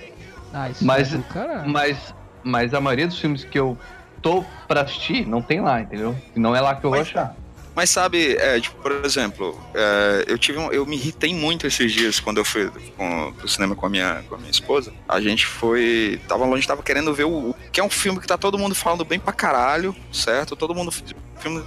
Ah, 0.53 0.70
isso 0.70 0.86
Mas- 0.86 1.14
é 1.14 1.18
do 1.18 1.24
caralho. 1.24 1.70
Mas, 1.70 2.14
mas 2.43 2.74
a 2.74 2.82
maioria 2.82 3.07
dos 3.07 3.20
filmes 3.20 3.43
que 3.43 3.60
eu 3.60 3.78
tô 4.22 4.43
pra 4.68 4.82
assistir 4.82 5.26
não 5.28 5.41
tem 5.41 5.62
lá, 5.62 5.82
entendeu? 5.82 6.16
Não 6.36 6.55
é 6.55 6.62
lá 6.62 6.76
que 6.76 6.86
eu 6.86 6.89
vou 6.91 6.99
achar. 6.99 7.36
Mas 7.76 7.91
sabe, 7.91 8.36
é, 8.36 8.60
tipo, 8.60 8.76
por 8.82 8.91
exemplo, 9.05 9.57
é, 9.74 10.26
eu 10.28 10.38
tive 10.38 10.57
um- 10.57 10.72
eu 10.72 10.86
me 10.86 10.97
irritei 10.97 11.34
muito 11.34 11.66
esses 11.68 11.93
dias 11.93 12.20
quando 12.20 12.39
eu 12.39 12.43
fui 12.43 12.70
com, 12.97 13.32
pro 13.38 13.47
cinema 13.47 13.74
com 13.76 13.86
a 13.86 13.89
minha, 13.89 14.22
com 14.28 14.36
a 14.36 14.38
minha 14.38 14.49
esposa. 14.51 14.91
A 15.07 15.22
gente 15.22 15.45
foi. 15.45 16.20
Tava 16.28 16.45
longe, 16.45 16.68
tava 16.68 16.84
querendo 16.84 17.14
ver 17.14 17.24
o. 17.26 17.55
Que 17.72 17.80
é 17.80 17.84
um 17.84 17.89
filme 17.89 18.20
que 18.20 18.28
tá 18.28 18.38
todo 18.38 18.57
mundo 18.57 18.76
falando 18.76 19.05
bem 19.05 19.18
pra 19.20 19.32
caralho, 19.32 19.95
certo? 20.12 20.55
Todo 20.57 20.76
mundo. 20.76 20.91
Filme 21.38 21.64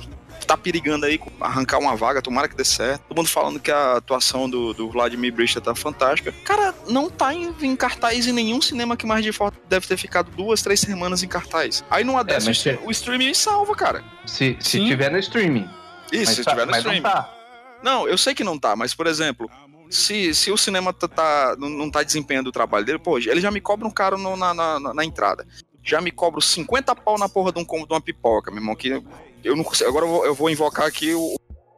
tá 0.47 0.57
perigando 0.57 1.07
aí 1.07 1.21
arrancar 1.41 1.79
uma 1.79 1.95
vaga, 1.97 2.21
tomara 2.23 2.49
que 2.49 2.57
dê 2.57 2.65
certo. 2.65 3.03
Todo 3.09 3.17
mundo 3.19 3.29
falando 3.29 3.61
que 3.61 3.71
a 3.71 3.97
atuação 3.97 4.49
do, 4.49 4.73
do 4.73 4.91
Vladimir 4.91 5.33
Brista 5.33 5.61
tá 5.61 5.75
fantástica. 5.75 6.33
Cara, 6.45 6.75
não 6.89 7.09
tá 7.11 7.33
em, 7.35 7.55
em 7.63 7.77
cartaz 7.77 8.27
em 8.27 8.33
nenhum 8.33 8.61
cinema 8.61 8.97
que 8.97 9.07
mais 9.07 9.25
de 9.25 9.33
forte 9.33 9.59
deve 9.69 9.87
ter 9.87 9.97
ficado 9.97 10.31
duas, 10.31 10.63
três 10.63 10.81
semanas 10.81 11.23
em 11.23 11.29
cartaz. 11.29 11.85
Aí 11.91 12.05
numa 12.05 12.23
dessas, 12.25 12.47
mas 12.47 12.67
é- 12.67 12.79
o 12.85 12.91
streaming 12.91 13.35
salva, 13.35 13.75
cara. 13.75 14.05
Se, 14.27 14.57
se 14.61 14.79
Sim. 14.79 14.87
tiver 14.87 15.11
no 15.11 15.19
streaming. 15.19 15.69
Isso, 16.13 16.27
mas 16.27 16.37
se 16.37 16.45
tá- 16.45 16.51
tiver 16.51 16.65
no 16.67 16.71
mas 16.73 16.79
streaming. 16.81 17.03
Não 17.03 17.11
tá. 17.11 17.35
Não, 17.83 18.09
eu 18.09 18.17
sei 18.19 18.35
que 18.35 18.45
não 18.45 18.59
tá, 18.59 18.77
mas 18.77 18.95
por 18.95 19.07
exemplo, 19.07 19.51
se, 19.91 20.35
se 20.35 20.51
o 20.53 20.57
cinema 20.57 20.93
tá, 20.93 21.09
tá- 21.09 21.57
não, 21.59 21.69
não 21.69 21.91
tá 21.91 22.03
desempenhando 22.03 22.47
o 22.49 22.53
trabalho 22.53 22.85
dele, 22.85 22.99
pô, 22.99 23.19
ele 23.19 23.41
já 23.41 23.51
me 23.51 23.61
cobra 23.61 23.87
um 23.87 23.91
caro 23.91 24.17
no- 24.17 24.37
na, 24.37 24.55
na, 24.55 24.79
na- 24.81 24.95
na 24.95 25.05
entrada. 25.05 25.47
Já 25.85 26.01
me 26.01 26.13
cobra 26.13 26.41
50 26.41 26.95
pau 26.95 27.19
na 27.19 27.29
porra 27.29 27.51
de 27.53 27.59
um 27.59 27.65
combo 27.65 27.87
de 27.89 27.93
uma 27.93 28.01
pipoca, 28.01 28.53
meu 28.53 28.61
irmão, 28.61 28.77
que 28.77 29.03
eu 29.45 29.57
não 29.57 29.65
consigo. 29.65 29.89
Agora 29.89 30.05
eu 30.07 30.11
vou, 30.11 30.27
eu 30.27 30.35
vou 30.35 30.51
invocar 30.51 30.87
aqui 30.87 31.15
o, 31.15 31.37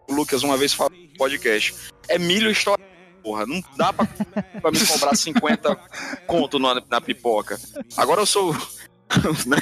o 0.08 0.14
Lucas 0.14 0.42
uma 0.42 0.56
vez 0.56 0.72
falou 0.72 0.92
no 0.96 1.16
podcast. 1.16 1.74
É 2.08 2.18
milho 2.18 2.50
história. 2.50 2.84
Porra, 3.22 3.46
não 3.46 3.62
dá 3.76 3.90
pra, 3.92 4.06
pra 4.60 4.70
me 4.70 4.86
cobrar 4.86 5.16
50 5.16 5.74
conto 6.26 6.58
na, 6.58 6.82
na 6.90 7.00
pipoca. 7.00 7.58
Agora 7.96 8.20
eu 8.20 8.26
sou. 8.26 8.54
né? 9.46 9.56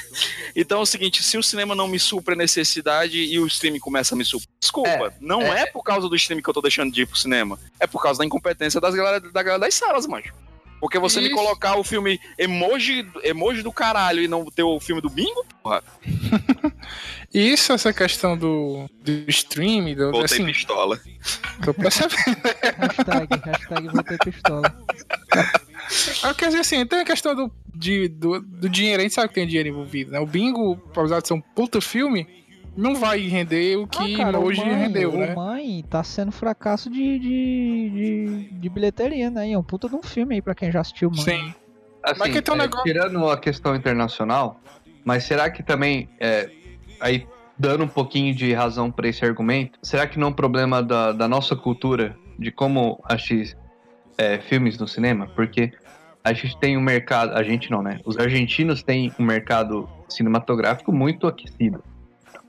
Então 0.54 0.78
é 0.78 0.82
o 0.82 0.86
seguinte, 0.86 1.22
se 1.22 1.36
o 1.36 1.42
cinema 1.42 1.74
não 1.74 1.86
me 1.86 1.98
supre 1.98 2.34
a 2.34 2.36
necessidade 2.36 3.18
e 3.18 3.38
o 3.38 3.46
streaming 3.46 3.78
começa 3.78 4.14
a 4.14 4.18
me 4.18 4.24
suprir. 4.24 4.48
Desculpa, 4.60 4.88
É, 4.88 5.12
não 5.20 5.42
é. 5.42 5.66
por 5.66 5.82
causa 5.82 6.08
do 6.08 6.16
streaming 6.16 6.42
que 6.42 6.48
eu 6.50 6.54
tô 6.54 6.60
deixando 6.60 6.92
de 6.92 7.02
ir 7.02 7.06
pro 7.06 7.16
cinema. 7.16 7.58
É 7.78 7.86
por 7.86 8.02
causa 8.02 8.18
da 8.18 8.24
incompetência 8.24 8.80
das 8.80 8.94
galera, 8.94 9.20
da 9.20 9.42
galera 9.42 9.60
das 9.60 9.74
salas, 9.74 10.06
mancho. 10.06 10.32
Porque 10.82 10.98
você 10.98 11.20
me 11.20 11.26
Isso. 11.26 11.36
colocar 11.36 11.78
o 11.78 11.84
filme 11.84 12.20
emoji, 12.36 13.08
emoji 13.22 13.62
do 13.62 13.72
caralho 13.72 14.20
e 14.20 14.26
não 14.26 14.44
ter 14.46 14.64
o 14.64 14.80
filme 14.80 15.00
do 15.00 15.08
bingo, 15.08 15.46
porra, 15.62 15.80
Isso, 17.32 17.72
essa 17.72 17.92
questão 17.92 18.36
do, 18.36 18.90
do 19.00 19.12
stream, 19.28 19.94
do, 19.94 20.10
botei 20.10 20.24
assim, 20.24 20.44
pistola. 20.44 21.00
tô 21.64 21.72
percebendo. 21.72 22.36
Hashtag, 22.78 23.40
hashtag 23.44 23.88
voltei 23.90 24.18
pistola. 24.18 24.76
É 26.24 26.34
quer 26.34 26.46
dizer 26.46 26.60
assim, 26.60 26.84
tem 26.84 26.98
a 26.98 27.04
questão 27.04 27.36
do, 27.36 27.52
de, 27.72 28.08
do, 28.08 28.40
do 28.40 28.68
dinheiro, 28.68 29.02
a 29.02 29.04
gente 29.04 29.14
sabe 29.14 29.28
que 29.28 29.34
tem 29.34 29.46
dinheiro 29.46 29.68
envolvido, 29.68 30.10
né? 30.10 30.18
O 30.18 30.26
Bingo, 30.26 30.82
apesar 30.90 31.22
de 31.22 31.28
ser 31.28 31.34
um 31.34 31.40
puta 31.40 31.80
filme, 31.80 32.26
não 32.76 32.94
vai 32.94 33.20
render 33.20 33.76
o 33.76 33.86
que 33.86 34.14
ah, 34.14 34.16
cara, 34.24 34.40
o 34.40 34.44
hoje 34.44 34.64
mãe, 34.64 34.74
rendeu, 34.74 35.12
né? 35.12 35.34
Mãe 35.34 35.84
tá 35.88 36.02
sendo 36.02 36.32
fracasso 36.32 36.90
de, 36.90 37.18
de, 37.18 37.90
de, 37.90 38.50
de 38.52 38.68
bilheteria, 38.68 39.30
né? 39.30 39.48
E 39.48 39.52
é 39.52 39.58
um 39.58 39.62
puta 39.62 39.88
de 39.88 39.94
um 39.94 40.02
filme 40.02 40.36
aí 40.36 40.42
pra 40.42 40.54
quem 40.54 40.70
já 40.72 40.80
assistiu, 40.80 41.10
Mãe. 41.10 41.20
Sim. 41.20 41.54
Assim, 42.02 42.18
Mas 42.18 42.32
que 42.32 42.42
tem 42.42 42.54
um 42.54 42.58
é, 42.58 42.60
negócio- 42.62 42.84
Tirando 42.84 43.28
a 43.28 43.38
questão 43.38 43.76
internacional, 43.76 44.60
mas 45.04 45.24
será 45.24 45.50
que 45.50 45.62
também, 45.62 46.08
é, 46.18 46.50
aí 47.00 47.26
dando 47.58 47.84
um 47.84 47.88
pouquinho 47.88 48.34
de 48.34 48.52
razão 48.52 48.90
pra 48.90 49.06
esse 49.06 49.24
argumento, 49.24 49.78
será 49.82 50.06
que 50.06 50.18
não 50.18 50.28
é 50.28 50.30
um 50.30 50.34
problema 50.34 50.82
da, 50.82 51.12
da 51.12 51.28
nossa 51.28 51.54
cultura, 51.54 52.16
de 52.38 52.50
como 52.50 53.00
assistir 53.04 53.56
é, 54.18 54.38
filmes 54.40 54.78
no 54.78 54.88
cinema? 54.88 55.28
Porque 55.28 55.70
a 56.24 56.32
gente 56.32 56.58
tem 56.58 56.76
um 56.76 56.80
mercado, 56.80 57.34
a 57.34 57.42
gente 57.42 57.70
não, 57.70 57.82
né? 57.82 58.00
Os 58.04 58.16
argentinos 58.16 58.82
têm 58.82 59.12
um 59.18 59.24
mercado 59.24 59.88
cinematográfico 60.08 60.90
muito 60.92 61.26
aquecido. 61.26 61.84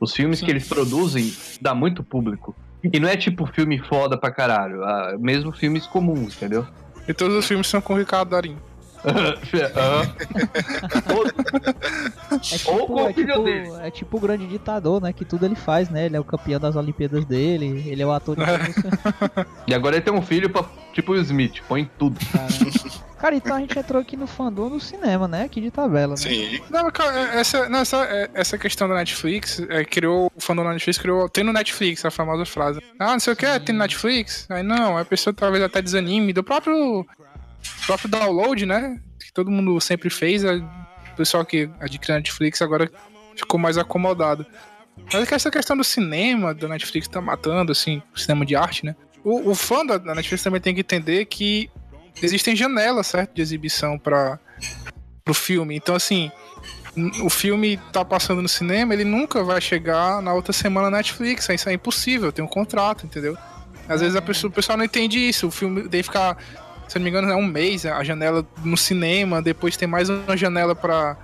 Os 0.04 0.14
filmes 0.14 0.40
Sim. 0.40 0.46
que 0.46 0.52
eles 0.52 0.68
produzem 0.68 1.34
dá 1.62 1.74
muito 1.74 2.04
público. 2.04 2.56
E 2.92 3.00
não 3.00 3.08
é 3.08 3.16
tipo 3.16 3.46
filme 3.46 3.80
foda 3.80 4.18
pra 4.18 4.30
caralho, 4.30 4.84
ah, 4.84 5.16
mesmo 5.18 5.54
filmes 5.54 5.88
comuns, 5.88 6.36
entendeu? 6.36 6.68
E 7.08 7.14
todos 7.14 7.36
os 7.38 7.48
filmes 7.48 7.68
são 7.68 7.80
com 7.82 7.94
o 7.94 7.98
Ricardo 7.98 8.30
Darim. 8.32 8.58
Aham. 9.04 10.16
É 12.32 12.38
tipo, 12.40 12.72
Ou 12.72 12.88
com 12.88 12.94
o 13.04 13.10
é, 13.10 13.14
filho 13.14 13.28
tipo, 13.28 13.44
dele. 13.44 13.70
é 13.82 13.92
tipo 13.92 14.18
o 14.18 14.20
grande 14.20 14.48
ditador, 14.48 15.02
né? 15.02 15.12
Que 15.14 15.26
tudo 15.26 15.46
ele 15.46 15.56
faz, 15.56 15.90
né? 15.90 16.06
Ele 16.06 16.16
é 16.16 16.20
o 16.20 16.24
campeão 16.24 16.60
das 16.60 16.76
Olimpíadas 16.76 17.26
dele, 17.26 17.84
ele 17.88 18.02
é 18.02 18.06
o 18.06 18.12
ator 18.12 18.36
de 18.36 18.44
tudo, 18.74 19.46
E 19.68 19.74
agora 19.74 19.96
ele 19.96 20.04
tem 20.06 20.14
um 20.14 20.22
filho 20.22 20.50
pra, 20.50 20.64
tipo 20.94 21.12
o 21.14 21.16
Smith, 21.18 21.62
põe 21.68 21.90
tudo. 21.98 22.18
cara. 22.32 22.48
Cara, 23.24 23.36
então 23.38 23.56
a 23.56 23.60
gente 23.62 23.80
entrou 23.80 24.02
aqui 24.02 24.18
no 24.18 24.28
fandom 24.28 24.68
do 24.70 24.82
cinema, 24.82 25.30
né? 25.30 25.46
Aqui 25.46 25.62
de 25.62 25.72
tabela, 25.72 26.10
né? 26.10 26.18
Sim. 26.18 26.60
Não, 26.70 26.92
cara, 26.92 27.18
é- 27.38 27.40
essa, 27.40 27.70
não, 27.70 27.80
essa, 27.80 28.04
é- 28.04 28.30
essa 28.34 28.58
questão 28.58 28.86
da 28.86 28.96
Netflix, 28.96 29.62
é, 29.70 29.86
criou, 29.86 30.30
o 30.36 30.42
fandom 30.42 30.62
da 30.66 30.74
Netflix 30.74 30.98
criou, 30.98 31.30
tem 31.30 31.42
no 31.42 31.54
Netflix 31.54 32.04
a 32.04 32.12
famosa 32.12 32.46
frase. 32.46 32.82
Ah, 33.00 33.14
não 33.14 33.22
sei 33.22 33.32
o 33.32 33.36
que, 33.38 33.46
tem 33.62 33.72
no 33.72 33.80
Netflix? 33.80 34.46
Aí 34.50 34.62
não, 34.62 34.98
a 34.98 35.06
pessoa 35.06 35.34
talvez 35.34 35.64
até 35.64 35.82
desanime 35.82 36.34
do 36.34 36.44
próprio, 36.44 37.08
próprio 37.86 38.10
download, 38.10 38.66
né? 38.66 39.00
Que 39.18 39.32
todo 39.32 39.50
mundo 39.50 39.80
sempre 39.80 40.10
fez, 40.10 40.44
a- 40.44 40.56
o 40.56 41.16
pessoal 41.16 41.46
que 41.46 41.70
adquiriu 41.80 42.16
a 42.16 42.18
Netflix 42.18 42.62
agora 42.62 42.92
ficou 43.38 43.58
mais 43.58 43.78
acomodado. 43.78 44.46
Mas 45.06 45.24
é 45.24 45.26
que 45.26 45.34
essa 45.34 45.50
questão 45.50 45.78
do 45.78 45.84
cinema, 45.86 46.54
da 46.54 46.68
Netflix 46.68 47.08
tá 47.08 47.22
matando, 47.22 47.72
assim, 47.72 48.02
o 48.14 48.20
cinema 48.20 48.46
de 48.46 48.54
arte, 48.54 48.86
né? 48.86 48.98
O, 49.24 49.52
o 49.52 49.56
fã 49.56 49.86
da, 49.86 49.98
da 49.98 50.14
Netflix 50.14 50.44
também 50.44 50.60
tem 50.60 50.74
que 50.76 50.82
entender 50.82 51.24
que 51.24 51.70
existem 52.22 52.56
janelas, 52.56 53.08
certo? 53.08 53.34
De 53.34 53.42
exibição 53.42 53.98
para 53.98 54.40
pro 55.24 55.34
filme. 55.34 55.76
Então, 55.76 55.96
assim, 55.96 56.32
o 57.24 57.30
filme 57.30 57.78
tá 57.92 58.04
passando 58.06 58.42
no 58.42 58.50
cinema, 58.50 58.94
ele 58.94 59.04
nunca 59.04 59.44
vai 59.44 59.60
chegar 59.60 60.22
na 60.22 60.34
outra 60.34 60.54
semana 60.54 60.90
na 60.90 60.98
Netflix. 60.98 61.50
Isso 61.50 61.70
é 61.70 61.74
impossível, 61.74 62.32
tem 62.32 62.44
um 62.44 62.48
contrato, 62.48 63.06
entendeu? 63.06 63.38
Às 63.88 64.02
vezes 64.02 64.16
a 64.16 64.22
pessoa, 64.22 64.50
o 64.50 64.54
pessoal 64.54 64.78
não 64.78 64.86
entende 64.86 65.18
isso. 65.18 65.48
O 65.48 65.52
filme 65.52 65.84
deve 65.84 66.04
ficar, 66.04 66.38
se 66.88 66.98
não 66.98 67.04
me 67.04 67.10
engano, 67.10 67.30
é 67.30 67.36
um 67.36 67.46
mês 67.46 67.86
a 67.86 68.04
janela 68.04 68.46
no 68.64 68.78
cinema, 68.78 69.42
depois 69.42 69.76
tem 69.76 69.88
mais 69.88 70.10
uma 70.10 70.38
janela 70.38 70.76
pra 70.76 71.18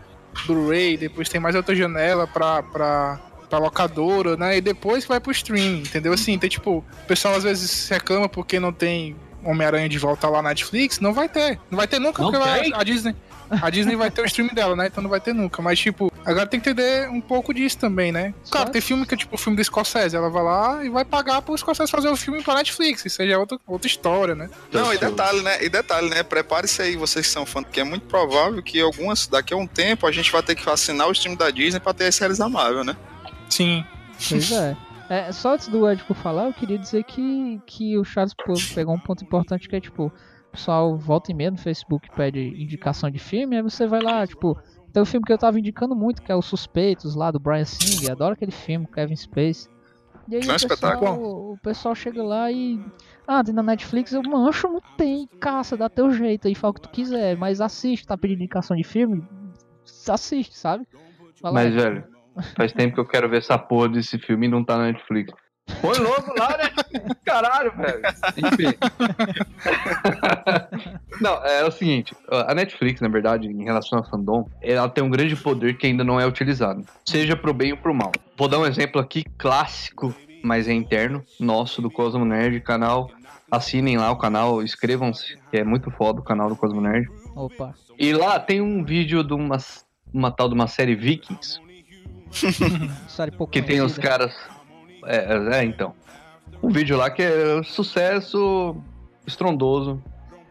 Blu-ray, 0.45 0.97
depois 0.97 1.29
tem 1.29 1.39
mais 1.39 1.55
outra 1.55 1.75
janela 1.75 2.27
pra, 2.27 2.63
pra, 2.63 3.19
pra 3.49 3.59
locadora, 3.59 4.35
né? 4.35 4.57
E 4.57 4.61
depois 4.61 5.05
vai 5.05 5.19
pro 5.19 5.31
streaming, 5.31 5.81
entendeu? 5.81 6.13
Assim, 6.13 6.37
tem 6.37 6.49
tipo, 6.49 6.79
o 6.79 7.07
pessoal 7.07 7.35
às 7.35 7.43
vezes 7.43 7.87
reclama 7.89 8.27
porque 8.27 8.59
não 8.59 8.73
tem 8.73 9.15
Homem-Aranha 9.43 9.87
de 9.89 9.97
volta 9.97 10.27
lá 10.29 10.41
na 10.41 10.49
Netflix, 10.49 10.99
não 10.99 11.13
vai 11.13 11.27
ter. 11.29 11.59
Não 11.69 11.77
vai 11.77 11.87
ter 11.87 11.99
nunca, 11.99 12.21
Não 12.21 12.31
porque 12.31 12.45
vai- 12.45 12.71
a 12.73 12.83
Disney. 12.83 13.15
A 13.49 13.69
Disney 13.71 13.95
vai 13.95 14.11
ter 14.11 14.21
o 14.21 14.25
stream 14.25 14.47
dela, 14.53 14.75
né? 14.75 14.85
Então 14.87 15.01
não 15.01 15.09
vai 15.09 15.19
ter 15.19 15.33
nunca. 15.33 15.59
Mas, 15.59 15.79
tipo, 15.79 16.13
agora 16.23 16.45
tem 16.45 16.59
que 16.59 16.69
entender 16.69 17.09
um 17.09 17.19
pouco 17.19 17.51
disso 17.51 17.79
também, 17.79 18.11
né? 18.11 18.31
Claro, 18.51 18.69
tem 18.69 18.79
filme 18.79 19.07
que 19.07 19.15
é 19.15 19.17
tipo 19.17 19.33
o 19.33 19.39
filme 19.39 19.57
do 19.57 19.63
Scorsese. 19.63 20.15
Ela 20.15 20.29
vai 20.29 20.43
lá 20.43 20.85
e 20.85 20.89
vai 20.89 21.03
pagar 21.03 21.41
pro 21.41 21.57
Scorsese 21.57 21.91
fazer 21.91 22.09
o 22.09 22.15
filme 22.15 22.43
pra 22.43 22.53
Netflix. 22.53 23.03
Isso 23.07 23.19
aí 23.23 23.31
é 23.31 23.37
outra, 23.39 23.57
outra 23.65 23.87
história, 23.87 24.35
né? 24.35 24.51
Não, 24.71 24.93
e 24.93 24.99
detalhe, 24.99 25.41
né? 25.41 25.63
E 25.63 25.67
detalhe, 25.67 26.09
né? 26.11 26.21
Prepare-se 26.21 26.79
aí, 26.83 26.95
vocês 26.95 27.25
que 27.25 27.31
são 27.33 27.43
fãs, 27.43 27.63
porque 27.63 27.79
é 27.79 27.83
muito 27.83 28.05
provável 28.05 28.61
que 28.61 28.79
algumas, 28.79 29.25
daqui 29.25 29.51
a 29.51 29.57
um 29.57 29.65
tempo, 29.65 30.05
a 30.05 30.11
gente 30.11 30.31
vai 30.31 30.43
ter 30.43 30.53
que 30.53 30.69
assinar 30.69 31.07
o 31.07 31.11
stream 31.11 31.35
da 31.35 31.49
Disney 31.49 31.79
pra 31.79 31.91
ter 31.91 32.05
as 32.05 32.13
séries 32.13 32.37
da 32.37 32.47
Marvel, 32.47 32.83
né? 32.83 32.95
Sim. 33.49 33.83
Pois 34.29 34.51
é. 34.51 34.77
É, 35.09 35.31
Só 35.31 35.53
antes 35.53 35.67
do 35.67 35.89
Edipo 35.89 36.13
falar, 36.13 36.45
eu 36.45 36.53
queria 36.53 36.77
dizer 36.77 37.03
que, 37.03 37.59
que 37.65 37.97
o 37.97 38.03
Charles 38.03 38.33
pegou 38.73 38.93
um 38.93 38.99
ponto 38.99 39.23
importante 39.23 39.67
que 39.67 39.75
é 39.75 39.81
tipo, 39.81 40.05
o 40.05 40.51
pessoal 40.51 40.95
volta 40.97 41.31
e 41.31 41.33
meia 41.33 41.51
no 41.51 41.57
Facebook 41.57 42.09
pede 42.15 42.39
indicação 42.39 43.09
de 43.09 43.17
filme, 43.17 43.55
aí 43.55 43.63
você 43.63 43.87
vai 43.87 44.01
lá, 44.01 44.25
tipo, 44.25 44.55
tem 44.93 45.01
um 45.01 45.05
filme 45.05 45.25
que 45.25 45.33
eu 45.33 45.37
tava 45.37 45.59
indicando 45.59 45.95
muito, 45.95 46.21
que 46.21 46.31
é 46.31 46.35
Os 46.35 46.45
Suspeitos 46.45 47.15
lá 47.15 47.31
do 47.31 47.39
Brian 47.39 47.65
Singer, 47.65 48.11
adoro 48.11 48.33
aquele 48.33 48.51
filme, 48.51 48.87
Kevin 48.87 49.15
Space. 49.15 49.69
E 50.27 50.35
aí 50.35 50.41
É 50.47 50.51
um 50.51 50.55
o, 50.55 50.67
pessoal, 50.67 51.21
o 51.21 51.57
pessoal 51.61 51.95
chega 51.95 52.23
lá 52.23 52.51
e. 52.51 52.79
Ah, 53.27 53.43
tem 53.43 53.53
na 53.53 53.63
Netflix, 53.63 54.11
eu 54.11 54.21
mancho, 54.21 54.67
não 54.67 54.81
tem, 54.95 55.27
caça, 55.39 55.75
dá 55.75 55.89
teu 55.89 56.11
jeito 56.11 56.47
aí, 56.47 56.53
fala 56.53 56.71
o 56.71 56.73
que 56.75 56.81
tu 56.81 56.89
quiser, 56.89 57.35
mas 57.35 57.61
assiste, 57.61 58.05
tá 58.05 58.17
pedindo 58.17 58.39
indicação 58.39 58.77
de 58.77 58.83
filme, 58.83 59.23
assiste, 60.07 60.57
sabe? 60.57 60.87
Lá, 61.41 61.51
Mas, 61.51 61.73
velho, 61.73 62.03
faz 62.55 62.71
tempo 62.73 62.95
que 62.95 62.99
eu 62.99 63.05
quero 63.05 63.29
ver 63.29 63.37
essa 63.37 63.57
porra 63.57 63.89
desse 63.89 64.17
filme 64.17 64.47
e 64.47 64.49
não 64.49 64.63
tá 64.63 64.77
na 64.77 64.85
Netflix. 64.85 65.33
Põe 65.81 65.97
logo 65.99 66.33
lá, 66.37 66.57
né? 66.57 66.71
Caralho, 67.23 67.71
velho. 67.77 68.01
Enfim. 68.37 68.75
não, 71.21 71.45
é 71.45 71.63
o 71.63 71.71
seguinte, 71.71 72.15
a 72.27 72.55
Netflix, 72.55 73.01
na 73.01 73.07
verdade, 73.07 73.47
em 73.47 73.63
relação 73.63 73.99
a 73.99 74.03
fandom, 74.03 74.49
ela 74.61 74.89
tem 74.89 75.03
um 75.03 75.09
grande 75.09 75.35
poder 75.35 75.77
que 75.77 75.85
ainda 75.85 76.03
não 76.03 76.19
é 76.19 76.25
utilizado. 76.25 76.83
Seja 77.05 77.35
pro 77.35 77.53
bem 77.53 77.71
ou 77.71 77.77
pro 77.77 77.93
mal. 77.93 78.11
Vou 78.35 78.47
dar 78.47 78.57
um 78.57 78.65
exemplo 78.65 78.99
aqui 78.99 79.23
clássico, 79.37 80.13
mas 80.43 80.67
é 80.67 80.73
interno, 80.73 81.23
nosso, 81.39 81.81
do 81.81 81.91
Cosmo 81.91 82.25
Nerd, 82.25 82.59
canal 82.61 83.11
assinem 83.51 83.97
lá 83.97 84.11
o 84.11 84.17
canal, 84.17 84.61
inscrevam-se, 84.61 85.37
que 85.49 85.57
é 85.57 85.63
muito 85.63 85.89
foda 85.91 86.19
o 86.19 86.23
canal 86.23 86.49
do 86.49 86.55
Cosmo 86.55 86.81
Nerd. 86.81 87.09
Opa. 87.35 87.73
E 87.97 88.13
lá 88.13 88.39
tem 88.39 88.61
um 88.61 88.83
vídeo 88.83 89.23
de 89.23 89.33
uma, 89.33 89.57
uma 90.13 90.31
tal 90.31 90.47
de 90.47 90.55
uma 90.55 90.67
série 90.67 90.95
Vikings, 90.95 91.59
que 93.51 93.61
tem 93.61 93.81
os 93.81 93.97
caras. 93.97 94.35
É, 95.05 95.59
é, 95.59 95.63
então. 95.63 95.93
Um 96.61 96.69
vídeo 96.69 96.97
lá 96.97 97.09
que 97.09 97.21
é 97.21 97.63
sucesso 97.63 98.75
estrondoso. 99.25 100.01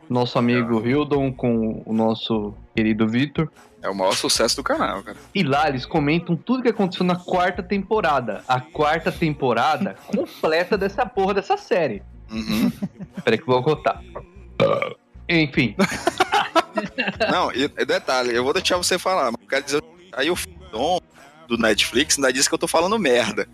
Nosso 0.08 0.38
amigo 0.38 0.86
Hildon 0.86 1.32
com 1.32 1.82
o 1.84 1.92
nosso 1.92 2.54
querido 2.74 3.06
Vitor. 3.06 3.50
É 3.82 3.88
o 3.88 3.94
maior 3.94 4.14
sucesso 4.14 4.56
do 4.56 4.64
canal, 4.64 5.02
cara. 5.02 5.18
E 5.34 5.42
lá 5.42 5.68
eles 5.68 5.84
comentam 5.84 6.34
tudo 6.34 6.62
que 6.62 6.68
aconteceu 6.68 7.04
na 7.04 7.16
quarta 7.16 7.62
temporada. 7.62 8.42
A 8.48 8.60
quarta 8.60 9.12
temporada 9.12 9.96
completa 10.08 10.78
dessa 10.78 11.04
porra 11.04 11.34
dessa 11.34 11.56
série. 11.56 12.02
Uhum. 12.30 12.72
Peraí 13.22 13.38
que 13.38 13.44
eu 13.44 13.54
vou 13.54 13.62
contar. 13.62 14.02
Enfim, 15.28 15.76
Não, 17.30 17.52
e, 17.52 17.64
e 17.64 17.84
detalhe, 17.84 18.34
eu 18.34 18.44
vou 18.44 18.52
deixar 18.52 18.76
você 18.76 18.98
falar, 18.98 19.30
mas 19.30 19.40
eu 19.40 19.48
quero 19.48 19.64
dizer. 19.64 19.82
Aí 20.12 20.30
o 20.30 20.36
Dom 20.72 20.98
do 21.49 21.59
Netflix 21.59 22.16
ainda 22.18 22.32
disse 22.32 22.49
que 22.49 22.55
eu 22.55 22.59
tô 22.59 22.68
falando 22.68 22.99
merda. 22.99 23.49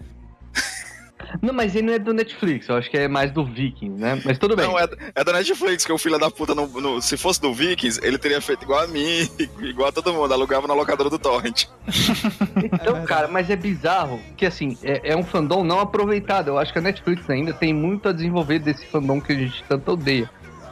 não, 1.41 1.55
mas 1.55 1.75
ele 1.75 1.87
não 1.87 1.95
é 1.95 1.99
do 1.99 2.13
Netflix, 2.13 2.69
eu 2.69 2.77
acho 2.77 2.91
que 2.91 2.97
é 2.99 3.09
mais 3.09 3.31
do 3.33 3.45
Vikings, 3.45 4.01
né? 4.01 4.21
Mas 4.25 4.39
tudo 4.39 4.55
bem. 4.57 4.67
Não, 4.67 4.79
é, 4.79 4.87
é 5.15 5.25
da 5.25 5.33
Netflix, 5.33 5.85
que 5.85 5.93
o 5.93 5.99
filho 5.99 6.19
da 6.19 6.31
puta, 6.31 6.55
no, 6.55 6.67
no- 6.67 7.01
se 7.03 7.17
fosse 7.17 7.41
do 7.41 7.53
Vikings, 7.55 8.01
ele 8.03 8.19
teria 8.19 8.41
feito 8.41 8.63
igual 8.63 8.83
a 8.83 8.87
mim, 8.87 9.29
igual 9.63 9.89
a 9.89 9.93
todo 9.93 10.13
mundo, 10.13 10.33
alugava 10.35 10.67
na 10.69 10.75
locadora 10.75 11.09
do 11.11 11.19
Torrent. 11.19 11.67
Então, 12.57 13.05
cara, 13.05 13.29
mas 13.29 13.51
é 13.51 13.57
bizarro 13.57 14.21
que, 14.37 14.47
assim, 14.47 14.77
é, 14.83 15.13
é 15.13 15.17
um 15.17 15.23
fandom 15.25 15.63
não 15.65 15.81
aproveitado. 15.81 16.49
Eu 16.49 16.59
acho 16.59 16.73
que 16.73 16.79
a 16.79 16.83
Netflix 16.83 17.29
ainda 17.29 17.53
tem 17.53 17.73
muito 17.75 18.09
a 18.09 18.13
desenvolver 18.13 18.59
desse 18.59 18.87
fandom 18.87 19.21
que 19.21 19.33
a 19.33 19.37
gente 19.37 19.63
tanto 19.69 19.93
odeia. 19.93 20.31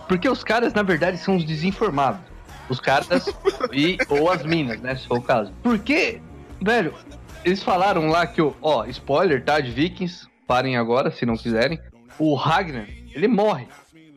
Porque 0.08 0.28
os 0.28 0.42
caras, 0.44 0.72
na 0.74 0.82
verdade, 0.82 1.18
são 1.18 1.36
os 1.36 1.44
desinformados. 1.44 2.20
Os 2.68 2.80
caras 2.80 3.26
e 3.72 3.98
ou 4.08 4.30
as 4.30 4.42
minas, 4.44 4.80
né, 4.80 4.94
se 4.96 5.06
for 5.06 5.18
o 5.18 5.22
caso. 5.22 5.52
Porque, 5.62 6.20
velho, 6.62 6.94
eles 7.44 7.62
falaram 7.62 8.08
lá 8.08 8.26
que, 8.26 8.40
o- 8.40 8.54
ó, 8.62 8.84
spoiler, 8.86 9.44
tá, 9.44 9.60
de 9.60 9.70
Vikings, 9.70 10.26
parem 10.46 10.76
agora, 10.76 11.10
se 11.10 11.24
não 11.26 11.36
quiserem. 11.36 11.78
O 12.18 12.34
Ragnar, 12.34 12.86
ele 13.14 13.28
morre 13.28 13.66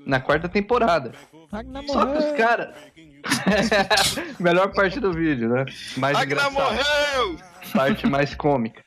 na 0.05 0.19
quarta 0.19 0.47
temporada. 0.49 1.11
Ragnar 1.51 1.83
Só 1.87 2.05
que 2.05 2.17
os 2.17 2.23
morreu. 2.25 2.37
caras... 2.37 2.75
Melhor 4.39 4.71
parte 4.71 4.99
do 4.99 5.11
vídeo, 5.11 5.49
né? 5.49 5.65
Mais 5.97 6.17
Ragnar 6.17 6.47
engraçado 6.51 6.75
morreu! 6.75 7.37
parte 7.73 8.05
mais 8.07 8.35
cômica. 8.35 8.83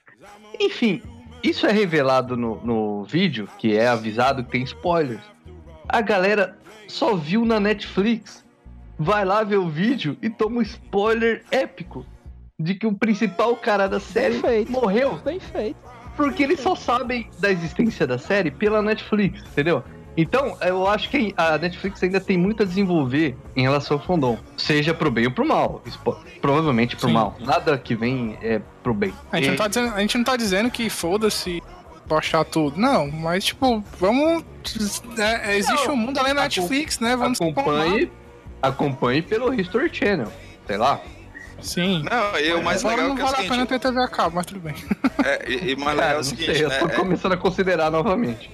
Enfim, 0.60 1.02
isso 1.42 1.66
é 1.66 1.72
revelado 1.72 2.36
no, 2.36 2.64
no 2.64 3.04
vídeo, 3.04 3.48
que 3.58 3.76
é 3.76 3.88
avisado 3.88 4.44
que 4.44 4.50
tem 4.50 4.62
spoilers. 4.62 5.20
A 5.88 6.00
galera 6.00 6.56
só 6.86 7.14
viu 7.16 7.44
na 7.44 7.58
Netflix. 7.58 8.44
Vai 8.98 9.24
lá 9.24 9.42
ver 9.44 9.56
o 9.56 9.68
vídeo 9.68 10.16
e 10.22 10.28
toma 10.28 10.58
um 10.58 10.62
spoiler 10.62 11.44
épico 11.50 12.04
de 12.60 12.74
que 12.74 12.86
o 12.86 12.92
principal 12.92 13.54
cara 13.56 13.88
da 13.88 14.00
série 14.00 14.40
Perfeito. 14.40 14.72
morreu. 14.72 15.20
Bem 15.24 15.38
feito. 15.38 15.76
Porque 16.16 16.42
eles 16.42 16.58
só 16.58 16.74
sabem 16.74 17.30
da 17.38 17.50
existência 17.50 18.04
da 18.06 18.18
série 18.18 18.50
pela 18.50 18.82
Netflix, 18.82 19.40
entendeu? 19.42 19.84
Então, 20.16 20.56
eu 20.62 20.88
acho 20.88 21.08
que 21.10 21.32
a 21.36 21.56
Netflix 21.56 22.02
ainda 22.02 22.18
tem 22.20 22.36
muito 22.36 22.64
a 22.64 22.66
desenvolver 22.66 23.36
em 23.54 23.62
relação 23.62 23.98
ao 23.98 24.02
fandom. 24.02 24.36
Seja 24.56 24.92
pro 24.92 25.12
bem 25.12 25.26
ou 25.26 25.30
pro 25.30 25.46
mal. 25.46 25.80
Provavelmente 26.40 26.96
pro 26.96 27.06
Sim. 27.06 27.14
mal. 27.14 27.36
Nada 27.38 27.78
que 27.78 27.94
vem 27.94 28.36
é 28.42 28.60
pro 28.82 28.92
bem. 28.92 29.14
A 29.30 29.36
gente, 29.36 29.46
E- 29.46 29.50
não 29.50 29.56
tá 29.56 29.68
dizendo, 29.68 29.94
a 29.94 30.00
gente 30.00 30.18
não 30.18 30.24
tá 30.24 30.36
dizendo 30.36 30.70
que 30.72 30.90
foda-se 30.90 31.62
postar 32.08 32.42
tudo. 32.44 32.76
Não, 32.80 33.08
mas 33.08 33.44
tipo, 33.44 33.84
vamos. 34.00 34.42
é, 35.16 35.52
é, 35.52 35.56
existe 35.56 35.86
Não, 35.86 35.94
um 35.94 35.96
mundo 35.96 36.18
além 36.18 36.34
da 36.34 36.42
Netflix, 36.42 36.98
né? 36.98 37.14
Vamos 37.14 37.40
acompanhe, 37.40 38.10
acompanhe 38.60 39.22
pelo 39.22 39.54
History 39.54 39.88
Channel. 39.92 40.32
Sei 40.66 40.76
lá. 40.76 41.00
Sim. 41.60 42.04
Não, 42.08 42.38
e 42.40 42.52
o 42.54 42.62
mais 42.62 42.84
Agora 42.84 43.02
legal 43.02 43.06
é 43.06 43.08
não 43.08 43.16
que 43.16 43.22
é 43.22 43.24
o 43.24 43.26
vale 43.28 43.36
a 43.36 43.42
pena 43.50 43.54
seguinte. 43.66 43.68
ter 43.68 43.78
TV 43.80 44.00
a 44.02 44.08
cabo, 44.08 44.36
mas 44.36 44.46
tudo 44.46 44.60
bem. 44.60 44.74
É, 45.24 45.50
e, 45.50 45.72
e 45.72 45.76
mais 45.76 45.96
legal 45.96 46.04
é 46.04 46.06
Cara, 46.10 46.20
o 46.20 46.24
seguinte, 46.24 46.54
sei, 46.54 46.64
eu 46.64 46.68
né? 46.68 46.78
tô 46.78 46.86
é- 46.86 46.90
começando 46.90 47.32
a 47.32 47.36
considerar 47.36 47.90
novamente. 47.90 48.48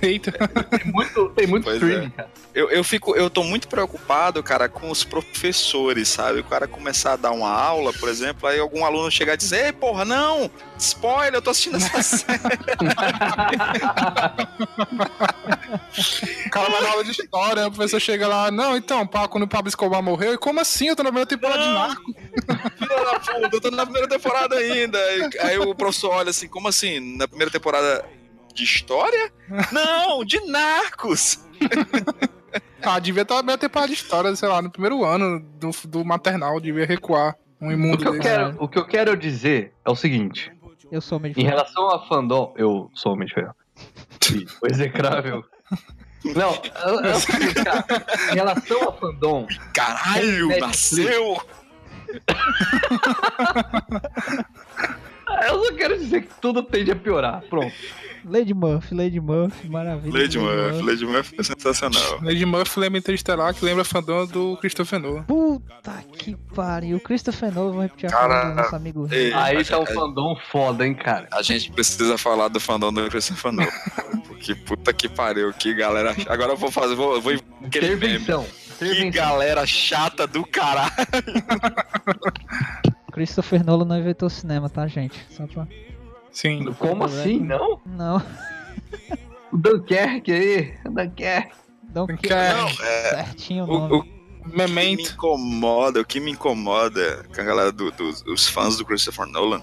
Eita. 0.00 0.32
Tem 0.78 0.92
muito, 0.92 1.28
tem 1.30 1.46
muito 1.46 1.64
Pois 1.64 1.76
streaming, 1.76 2.06
é. 2.06 2.10
cara. 2.10 2.30
Eu, 2.54 2.70
eu 2.70 2.84
fico, 2.84 3.14
eu 3.16 3.28
tô 3.28 3.42
muito 3.42 3.68
preocupado, 3.68 4.42
cara, 4.42 4.68
com 4.68 4.90
os 4.90 5.04
professores, 5.04 6.08
sabe? 6.08 6.40
O 6.40 6.44
cara 6.44 6.66
começar 6.68 7.12
a 7.12 7.16
dar 7.16 7.30
uma 7.32 7.50
aula, 7.50 7.92
por 7.92 8.08
exemplo, 8.08 8.48
aí 8.48 8.58
algum 8.58 8.84
aluno 8.84 9.10
chegar 9.10 9.34
e 9.34 9.36
dizer, 9.36 9.66
ei, 9.66 9.72
porra, 9.72 10.04
não! 10.04 10.50
Spoiler, 10.78 11.34
eu 11.34 11.42
tô 11.42 11.50
assistindo 11.50 11.76
essa 11.76 12.02
série. 12.02 12.38
O 16.46 16.50
cara 16.50 16.68
vai 16.70 16.80
na 16.80 16.90
aula 16.90 17.04
de 17.04 17.10
história, 17.10 17.66
o 17.66 17.70
professor 17.70 18.00
chega 18.00 18.26
lá, 18.26 18.50
não, 18.50 18.76
então, 18.76 19.06
pá, 19.06 19.28
quando 19.28 19.44
o 19.44 19.48
Pablo 19.48 19.68
Escobar 19.68 20.02
morreu, 20.02 20.34
e 20.34 20.38
como 20.38 20.60
assim? 20.60 20.88
Eu 20.88 20.96
tô 20.96 21.02
na 21.02 21.10
primeira 21.10 21.28
temporada 21.28 21.60
de 21.60 21.66
Não. 21.66 21.74
Narco. 21.74 22.14
Filha 22.78 23.04
da 23.04 23.20
puta, 23.20 23.56
eu 23.56 23.60
tô 23.60 23.70
na 23.70 23.84
primeira 23.84 24.08
temporada 24.08 24.56
ainda. 24.56 24.98
Aí, 24.98 25.30
aí 25.40 25.58
o 25.58 25.74
professor 25.74 26.10
olha 26.10 26.30
assim, 26.30 26.48
como 26.48 26.68
assim? 26.68 27.16
Na 27.16 27.26
primeira 27.28 27.50
temporada 27.50 28.04
de 28.58 28.64
história? 28.64 29.32
Não, 29.72 30.24
de 30.24 30.40
narcos! 30.46 31.46
Ah, 32.80 32.98
devia 32.98 33.22
estar 33.22 33.34
na 33.34 33.40
primeira 33.40 33.60
temporada 33.60 33.88
de 33.88 33.94
história, 33.94 34.34
sei 34.36 34.48
lá, 34.48 34.62
no 34.62 34.70
primeiro 34.70 35.04
ano 35.04 35.40
do, 35.40 35.70
do 35.86 36.04
maternal, 36.04 36.60
devia 36.60 36.86
recuar 36.86 37.36
um 37.60 37.68
O 37.68 37.72
imundo 37.72 37.98
que, 37.98 38.08
eu 38.08 38.18
quero, 38.20 38.56
o 38.58 38.68
que 38.68 38.78
eu 38.78 38.86
quero 38.86 39.16
dizer 39.16 39.74
é 39.84 39.90
o 39.90 39.96
seguinte. 39.96 40.50
Eu 40.90 41.00
sou 41.00 41.18
meio 41.18 41.34
Em 41.36 41.42
relação 41.44 41.90
a 41.90 42.06
fandom, 42.06 42.54
eu 42.56 42.90
sou 42.94 43.12
homem 43.12 43.26
de 43.26 43.34
ferro. 43.34 43.54
Sim, 44.22 44.46
O 44.62 44.66
execrável. 44.66 45.44
Não, 46.24 46.54
eu, 46.86 47.00
eu, 47.00 47.20
cara, 47.64 47.84
em 48.32 48.34
relação 48.36 48.88
a 48.88 48.92
fandom, 48.92 49.46
Caralho, 49.74 50.48
nasceu! 50.58 51.36
Eu 55.46 55.64
só 55.64 55.72
quero 55.74 55.98
dizer 55.98 56.22
que 56.22 56.34
tudo 56.40 56.62
tende 56.62 56.90
a 56.90 56.96
piorar. 56.96 57.42
Pronto. 57.48 57.72
Lady 58.24 58.52
Murphy, 58.52 58.94
Lady 58.94 59.20
Murphy, 59.20 59.68
maravilha. 59.68 60.12
Lady 60.22 60.38
Murphy, 60.38 60.82
Lady 60.82 61.06
Murphy 61.06 61.36
é 61.38 61.42
sensacional. 61.42 62.18
Lady 62.20 62.44
Murphy 62.44 62.80
lembra 62.80 62.98
Interestelar, 62.98 63.54
que 63.54 63.64
lembra 63.64 63.84
fandom 63.84 64.26
do 64.26 64.56
Christopher 64.60 64.98
Nolan. 64.98 65.22
Puta 65.22 66.02
que 66.12 66.36
pariu. 66.54 66.98
Christopher 67.00 67.52
Nolan, 67.54 67.72
vou 67.72 67.82
repetir 67.82 68.08
a 68.08 68.12
Cara, 68.12 68.50
do 68.50 68.54
nosso 68.56 68.74
amigo. 68.76 69.08
ei. 69.10 69.32
Aí 69.32 69.56
a 69.58 69.64
tá 69.64 69.78
um 69.78 69.86
gente- 69.86 69.94
fandom 69.94 70.36
foda, 70.50 70.84
hein, 70.86 70.94
cara. 70.94 71.28
A 71.32 71.42
gente 71.42 71.70
precisa 71.70 72.18
falar 72.18 72.48
do 72.48 72.58
fandom 72.58 72.92
do 72.92 73.08
Christopher 73.08 73.52
Nolan. 73.52 73.70
Porque 74.26 74.54
puta 74.54 74.92
que 74.92 75.08
pariu, 75.08 75.52
que 75.52 75.72
galera. 75.72 76.14
Agora 76.28 76.52
eu 76.52 76.56
vou 76.56 76.70
fazer, 76.72 76.96
vou, 76.96 77.20
vou 77.20 77.32
meme. 77.32 77.42
Intervenção. 77.62 78.44
Que 78.78 78.84
Intervenção. 78.84 79.10
galera 79.12 79.64
chata 79.64 80.26
do 80.26 80.44
caralho. 80.44 80.90
Christopher 83.18 83.64
Nolan 83.64 83.84
não 83.84 83.98
inventou 83.98 84.30
cinema, 84.30 84.68
tá, 84.70 84.86
gente? 84.86 85.18
Só 85.30 85.46
pra... 85.46 85.66
Sim. 86.30 86.72
Como 86.78 87.04
assim? 87.04 87.40
Não? 87.40 87.80
Não. 87.84 88.22
O 89.50 89.56
Dunkerque 89.56 90.30
aí. 90.30 90.74
o 90.84 90.90
Dunkerque. 90.90 91.56
Não 91.94 92.06
é. 92.84 93.24
Certinho 93.24 93.64
o 93.64 93.70
O, 93.70 93.78
nome. 93.78 93.94
o 93.94 94.02
que 94.02 94.10
me 94.50 94.56
Memento. 94.56 95.10
incomoda, 95.12 96.00
o 96.00 96.04
que 96.04 96.20
me 96.20 96.30
incomoda 96.32 97.24
com 97.34 97.40
a 97.40 97.44
galera 97.44 97.72
do- 97.72 97.90
dos 97.90 98.22
os 98.26 98.46
fãs 98.46 98.76
do 98.76 98.84
Christopher 98.84 99.26
Nolan 99.26 99.62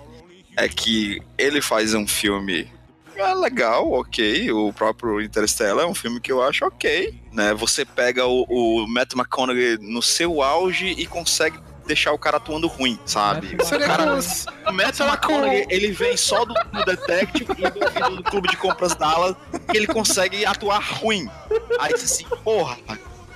é 0.57 0.67
que 0.67 1.21
ele 1.37 1.61
faz 1.61 1.93
um 1.93 2.07
filme 2.07 2.67
é 3.15 3.33
legal, 3.35 3.91
ok. 3.91 4.51
O 4.51 4.73
próprio 4.73 5.21
Interstellar 5.21 5.85
é 5.85 5.87
um 5.87 5.93
filme 5.95 6.19
que 6.19 6.31
eu 6.31 6.41
acho 6.41 6.65
ok. 6.65 7.13
Né? 7.31 7.53
Você 7.53 7.85
pega 7.85 8.25
o, 8.25 8.43
o 8.49 8.87
Matt 8.87 9.13
McConaughey 9.13 9.77
no 9.79 10.01
seu 10.01 10.41
auge 10.41 10.87
e 10.97 11.05
consegue 11.05 11.57
deixar 11.85 12.11
o 12.11 12.17
cara 12.17 12.37
atuando 12.37 12.67
ruim, 12.67 12.99
sabe? 13.05 13.55
O 13.55 13.79
cara- 13.79 14.03
que 14.03 14.09
o- 14.09 14.71
McConaughey, 15.07 15.65
ele 15.69 15.91
vem 15.91 16.17
só 16.17 16.43
do, 16.45 16.53
do 16.53 16.85
Detective 16.85 17.51
e 17.57 17.69
do, 18.09 18.15
do 18.17 18.23
Clube 18.23 18.47
de 18.49 18.57
Compras 18.57 18.95
Dallas 18.95 19.35
que 19.71 19.77
ele 19.77 19.87
consegue 19.87 20.45
atuar 20.45 20.79
ruim. 20.81 21.29
Aí 21.79 21.91
você 21.91 22.05
assim, 22.05 22.25
porra, 22.43 22.77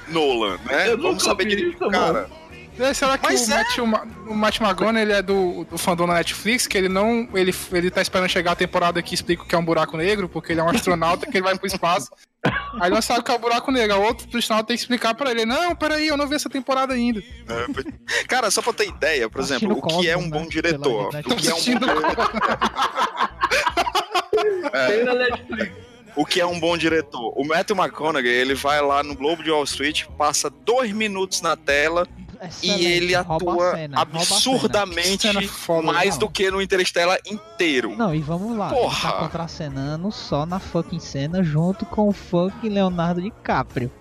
Nolan, 0.07 0.57
né? 0.65 0.89
Eu 0.89 0.97
Vamos 1.01 1.23
saber 1.23 1.45
do 1.45 1.89
cara. 1.89 2.29
É, 2.48 2.48
Será 2.93 3.17
que 3.17 3.27
Mas 3.27 3.47
o, 3.47 3.51
é. 3.51 3.55
Matt, 3.55 3.77
o, 3.77 4.31
o 4.31 4.35
Matt 4.35 4.61
McGonagall 4.61 5.01
ele 5.01 5.11
é 5.11 5.21
do, 5.21 5.65
do 5.65 5.77
fandom 5.77 6.07
da 6.07 6.13
Netflix, 6.13 6.65
que 6.65 6.77
ele 6.77 6.87
não. 6.87 7.27
Ele, 7.33 7.53
ele 7.73 7.91
tá 7.91 8.01
esperando 8.01 8.29
chegar 8.29 8.53
a 8.53 8.55
temporada 8.55 9.01
que 9.01 9.13
explica 9.13 9.43
o 9.43 9.45
que 9.45 9.53
é 9.53 9.57
um 9.57 9.65
buraco 9.65 9.97
negro, 9.97 10.29
porque 10.29 10.53
ele 10.53 10.61
é 10.61 10.63
um 10.63 10.69
astronauta 10.69 11.25
que 11.25 11.37
ele 11.37 11.43
vai 11.43 11.57
pro 11.57 11.67
espaço. 11.67 12.09
Aí 12.79 12.87
ele 12.87 12.95
não 12.95 13.01
sabe 13.01 13.19
o 13.19 13.23
que 13.23 13.31
é 13.31 13.35
o 13.35 13.39
buraco 13.39 13.69
negro. 13.69 13.97
A 13.97 13.99
outro 13.99 14.25
astronauta 14.37 14.67
tem 14.67 14.77
que 14.77 14.81
explicar 14.81 15.13
pra 15.13 15.31
ele. 15.31 15.45
Não, 15.45 15.75
peraí, 15.75 16.07
eu 16.07 16.15
não 16.15 16.25
vi 16.25 16.35
essa 16.35 16.49
temporada 16.49 16.93
ainda. 16.93 17.21
Cara, 18.29 18.49
só 18.49 18.61
pra 18.61 18.71
ter 18.71 18.87
ideia, 18.87 19.29
por 19.29 19.41
exemplo, 19.41 19.77
o 19.77 19.99
que 19.99 20.09
é 20.09 20.17
um 20.17 20.29
bom 20.29 20.47
diretor? 20.47 21.09
O 21.09 21.35
que 21.35 21.49
é 21.49 21.53
um 21.53 21.79
bom, 21.79 21.89
Tem 24.87 25.03
na 25.03 25.15
Netflix. 25.15 25.71
o 26.15 26.25
que 26.25 26.39
é 26.39 26.45
um 26.45 26.59
bom 26.59 26.77
diretor? 26.77 27.33
O 27.35 27.45
Matthew 27.45 27.75
McConaughey, 27.75 28.31
ele 28.31 28.53
vai 28.53 28.81
lá 28.81 29.03
no 29.03 29.15
Globo 29.15 29.43
de 29.43 29.51
Wall 29.51 29.65
Street, 29.65 30.05
passa 30.17 30.49
dois 30.49 30.93
minutos 30.93 31.41
na 31.41 31.57
tela 31.57 32.07
e 32.61 32.85
ele 32.85 33.15
atua 33.15 33.75
cena, 33.75 34.01
absurdamente 34.01 35.27
mais 35.83 36.11
não. 36.11 36.19
do 36.19 36.29
que 36.29 36.49
no 36.49 36.61
Interstellar 36.61 37.19
inteiro. 37.25 37.95
Não, 37.95 38.13
e 38.13 38.21
vamos 38.21 38.57
lá. 38.57 38.71
Ele 38.71 38.81
Porra! 38.81 39.11
tá 39.11 39.17
contracenando 39.19 40.11
só 40.11 40.45
na 40.45 40.59
fucking 40.59 40.99
cena 40.99 41.43
junto 41.43 41.85
com 41.85 42.07
o 42.07 42.13
fucking 42.13 42.69
Leonardo 42.69 43.21
DiCaprio. 43.21 43.91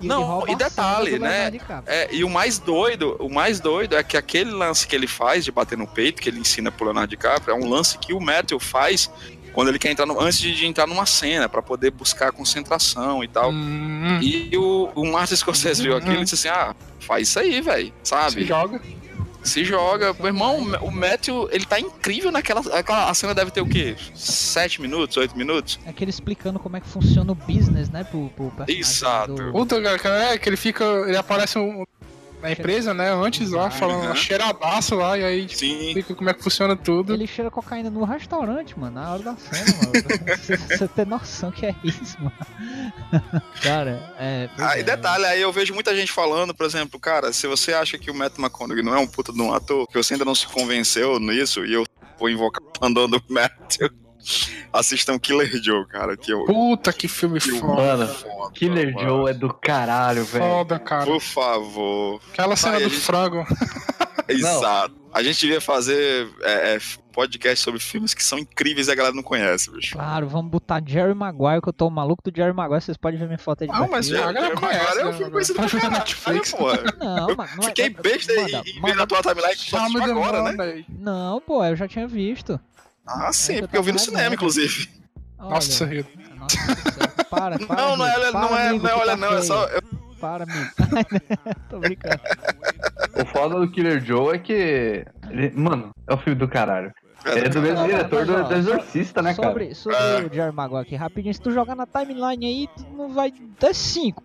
E 0.00 0.06
ele 0.06 0.08
Não, 0.08 0.48
e 0.48 0.54
detalhe, 0.54 1.18
né? 1.18 1.52
É, 1.86 2.08
e 2.14 2.24
o 2.24 2.30
mais 2.30 2.58
doido, 2.58 3.16
o 3.20 3.28
mais 3.28 3.60
doido 3.60 3.94
é 3.96 4.02
que 4.02 4.16
aquele 4.16 4.50
lance 4.50 4.86
que 4.86 4.96
ele 4.96 5.06
faz 5.06 5.44
de 5.44 5.52
bater 5.52 5.76
no 5.76 5.86
peito, 5.86 6.22
que 6.22 6.28
ele 6.28 6.40
ensina 6.40 6.72
pro 6.72 6.86
Leonardo 6.86 7.10
DiCaprio, 7.10 7.54
é 7.54 7.58
um 7.58 7.68
lance 7.68 7.98
que 7.98 8.14
o 8.14 8.20
Matthew 8.20 8.58
faz 8.58 9.10
quando 9.52 9.68
ele 9.68 9.78
quer 9.78 9.90
entrar 9.90 10.06
no, 10.06 10.20
antes 10.20 10.38
de, 10.38 10.54
de 10.54 10.66
entrar 10.66 10.86
numa 10.86 11.06
cena, 11.06 11.48
pra 11.48 11.60
poder 11.62 11.90
buscar 11.90 12.32
concentração 12.32 13.22
e 13.24 13.28
tal. 13.28 13.50
Hum, 13.50 14.18
E 14.22 14.56
o, 14.56 14.90
o 14.94 15.06
Martin 15.12 15.36
Scorsese 15.36 15.82
viu 15.82 15.96
aquilo 15.96 16.20
e 16.20 16.24
disse 16.24 16.34
assim: 16.34 16.48
ah, 16.48 16.74
faz 17.00 17.28
isso 17.28 17.38
aí, 17.38 17.60
velho, 17.60 17.92
sabe? 18.02 18.32
se 18.32 18.44
joga. 18.44 18.80
Se 19.42 19.64
joga. 19.64 20.12
Meu 20.18 20.26
irmão, 20.26 20.58
o 20.82 20.90
Matthew, 20.90 21.48
ele 21.50 21.64
tá 21.64 21.80
incrível 21.80 22.30
naquela. 22.30 22.60
Aquela, 22.76 23.08
a 23.10 23.14
cena 23.14 23.34
deve 23.34 23.50
ter 23.50 23.62
o 23.62 23.66
quê? 23.66 23.96
Sete 24.14 24.82
minutos, 24.82 25.16
oito 25.16 25.34
minutos? 25.34 25.80
É 25.86 25.92
que 25.94 26.04
ele 26.04 26.10
explicando 26.10 26.58
como 26.58 26.76
é 26.76 26.80
que 26.80 26.86
funciona 26.86 27.32
o 27.32 27.34
business, 27.34 27.88
né? 27.88 28.04
Pro, 28.04 28.28
pro 28.36 28.52
Exato. 28.68 29.34
do- 29.34 29.50
Puta, 29.52 29.80
cara, 29.80 29.98
cara, 29.98 30.22
é 30.34 30.38
que 30.38 30.46
ele 30.46 30.58
fica. 30.58 30.84
Ele 31.06 31.16
aparece 31.16 31.58
um- 31.58 31.84
na 32.42 32.52
empresa, 32.52 32.94
né? 32.94 33.10
Antes 33.12 33.50
lá, 33.50 33.70
falando 33.70 34.08
Uhum. 34.08 34.14
cheiradaço 34.16 34.94
lá, 34.94 35.18
e 35.18 35.24
aí 35.24 35.48
Sim. 35.48 35.86
explica 35.88 36.14
como 36.14 36.30
é 36.30 36.34
que 36.34 36.42
funciona 36.42 36.74
tudo. 36.76 37.12
Ele 37.12 37.26
cheira 37.26 37.50
cocaína 37.50 37.90
no 37.90 38.04
restaurante, 38.04 38.78
mano, 38.78 39.00
na 39.00 39.12
hora 39.12 39.22
da 39.22 39.36
cena, 39.36 39.64
mano. 39.76 39.92
Você- 40.40 40.56
Você 40.56 40.88
tem 40.88 41.04
noção 41.04 41.50
que 41.50 41.66
é 41.66 41.74
isso, 41.84 42.16
mano. 42.18 42.32
Cara, 43.62 44.14
é. 44.18 44.48
Ah, 44.58 44.76
e 44.76 44.80
é, 44.80 44.82
detalhe, 44.82 45.24
aí 45.26 45.40
eu 45.40 45.52
vejo 45.52 45.74
muita 45.74 45.94
gente 45.94 46.12
falando, 46.12 46.54
por 46.54 46.64
exemplo, 46.66 46.98
cara, 46.98 47.32
se 47.32 47.46
você 47.46 47.72
acha 47.72 47.98
que 47.98 48.10
o 48.10 48.14
Matt 48.14 48.38
McConaughey 48.38 48.82
não 48.84 48.94
é 48.94 48.98
um 48.98 49.06
puta 49.06 49.32
de 49.32 49.40
um 49.40 49.52
ator, 49.52 49.86
que 49.88 49.96
você 49.96 50.14
ainda 50.14 50.24
não 50.24 50.34
se 50.34 50.46
convenceu 50.46 51.18
nisso, 51.18 51.64
e 51.64 51.72
eu 51.74 51.84
vou 52.18 52.28
invocar 52.30 52.62
o 52.62 52.70
fandom 52.78 53.08
do 53.08 53.22
Matthew, 53.28 53.90
assistam 54.72 55.18
Killer 55.18 55.50
Joe, 55.62 55.86
cara, 55.86 56.16
que 56.16 56.32
eu... 56.32 56.44
Puta 56.44 56.92
que 56.92 57.08
filme 57.08 57.40
que 57.40 57.52
foda. 57.58 57.96
Mano, 57.96 58.08
foda, 58.14 58.52
Killer 58.54 58.94
mano. 58.94 59.08
Joe 59.08 59.30
é 59.30 59.34
do 59.34 59.52
caralho, 59.52 60.24
velho. 60.24 60.44
Foda, 60.44 60.78
cara. 60.78 61.04
Por 61.06 61.20
favor. 61.20 62.20
Aquela 62.32 62.56
cena 62.56 62.78
do 62.78 62.88
gente- 62.88 63.00
frango. 63.00 63.44
Exato. 64.28 64.94
A 65.12 65.22
gente 65.24 65.40
devia 65.40 65.60
fazer 65.60 66.28
é, 66.42 66.76
é, 66.76 66.78
podcast 67.12 67.64
sobre 67.64 67.80
filmes 67.80 68.14
que 68.14 68.22
são 68.22 68.38
incríveis 68.38 68.86
e 68.86 68.92
a 68.92 68.94
galera 68.94 69.12
não 69.12 69.24
conhece, 69.24 69.68
bicho. 69.72 69.94
Claro, 69.96 70.28
vamos 70.28 70.52
botar 70.52 70.80
Jerry 70.86 71.12
Maguire, 71.14 71.60
que 71.60 71.68
eu 71.68 71.72
tô 71.72 71.88
o 71.88 71.90
maluco 71.90 72.22
do 72.30 72.34
Jerry 72.36 72.52
Maguire, 72.52 72.80
vocês 72.80 72.96
podem 72.96 73.18
ver 73.18 73.26
minha 73.26 73.38
foto 73.38 73.62
aí 73.64 73.68
de 73.68 73.74
Não, 73.76 73.88
mas 73.88 74.08
a 74.12 74.16
galera 74.32 74.46
já- 74.46 74.54
conhece, 74.54 74.86
agora 74.86 75.00
eu 75.00 75.12
fico 75.14 75.30
conhecido 75.32 75.56
pra 75.56 75.68
caralho, 75.68 75.92
Netflix. 75.98 76.52
porra. 76.52 76.78
Não, 77.00 77.26
mano, 77.34 77.50
não 77.56 77.64
é- 77.64 77.66
Fiquei 77.66 77.88
besta 77.90 78.32
manda- 78.36 78.62
e, 78.64 78.72
vendo 78.80 78.94
na 78.96 79.06
tua 79.06 79.20
timeline 79.20 80.10
agora, 80.12 80.52
né? 80.52 80.84
Não, 80.88 81.40
pô, 81.40 81.64
eu 81.64 81.74
já 81.74 81.88
tinha 81.88 82.06
visto. 82.06 82.60
Ah, 83.12 83.32
sim, 83.32 83.52
É 83.52 83.56
que 83.56 83.62
eu 83.64 83.68
porque 83.68 83.78
eu 83.78 83.82
vi 83.82 83.92
no 83.92 83.98
cinema, 83.98 84.22
vendo. 84.24 84.34
inclusive. 84.34 84.88
Olha, 85.38 85.50
Nossa, 85.54 85.84
Rio. 85.86 86.06
nossa 86.36 86.56
do 86.56 86.90
céu. 86.92 87.26
Para, 87.30 87.58
para. 87.66 87.76
Não, 87.82 87.96
não 87.96 88.06
é, 88.06 88.14
amigo, 88.14 88.32
não 88.38 88.48
para, 88.48 88.60
é, 88.62 88.68
amigo, 88.68 88.84
não 88.84 88.90
é, 88.90 88.94
olha, 88.94 89.10
tá 89.10 89.16
não, 89.16 89.32
é 89.34 89.42
só. 89.42 89.64
eu- 89.66 89.82
Para, 90.20 90.44
amigo. 90.44 90.70
Tô 91.70 91.78
brincando. 91.78 92.20
O 93.20 93.26
foda 93.26 93.58
do 93.58 93.70
Killer 93.70 94.04
Joe 94.04 94.34
é 94.36 94.38
que. 94.38 95.04
ele- 95.30 95.50
mano, 95.56 95.90
é 96.06 96.14
o 96.14 96.18
filme 96.18 96.38
do 96.38 96.46
caralho. 96.48 96.92
Ele 97.26 97.46
é 97.46 97.48
do 97.50 97.60
mesmo 97.60 97.80
Não, 97.80 97.86
diretor 97.86 98.24
do, 98.24 98.44
do 98.44 98.54
Exorcista, 98.54 99.20
né, 99.20 99.34
cara? 99.34 99.48
Sobre, 99.48 99.74
sobre 99.74 99.98
É. 99.98 100.20
o 100.26 100.32
Jerry 100.32 100.52
Maguire 100.54 100.80
aqui, 100.82 100.96
rapidinho, 100.96 101.34
se 101.34 101.40
tu 101.40 101.50
jogar 101.50 101.74
na 101.74 101.86
timeline 101.86 102.46
aí, 102.46 102.68
tu 102.74 102.86
não 102.96 103.10
vai 103.12 103.30
ter 103.30 103.74
5 103.74 104.22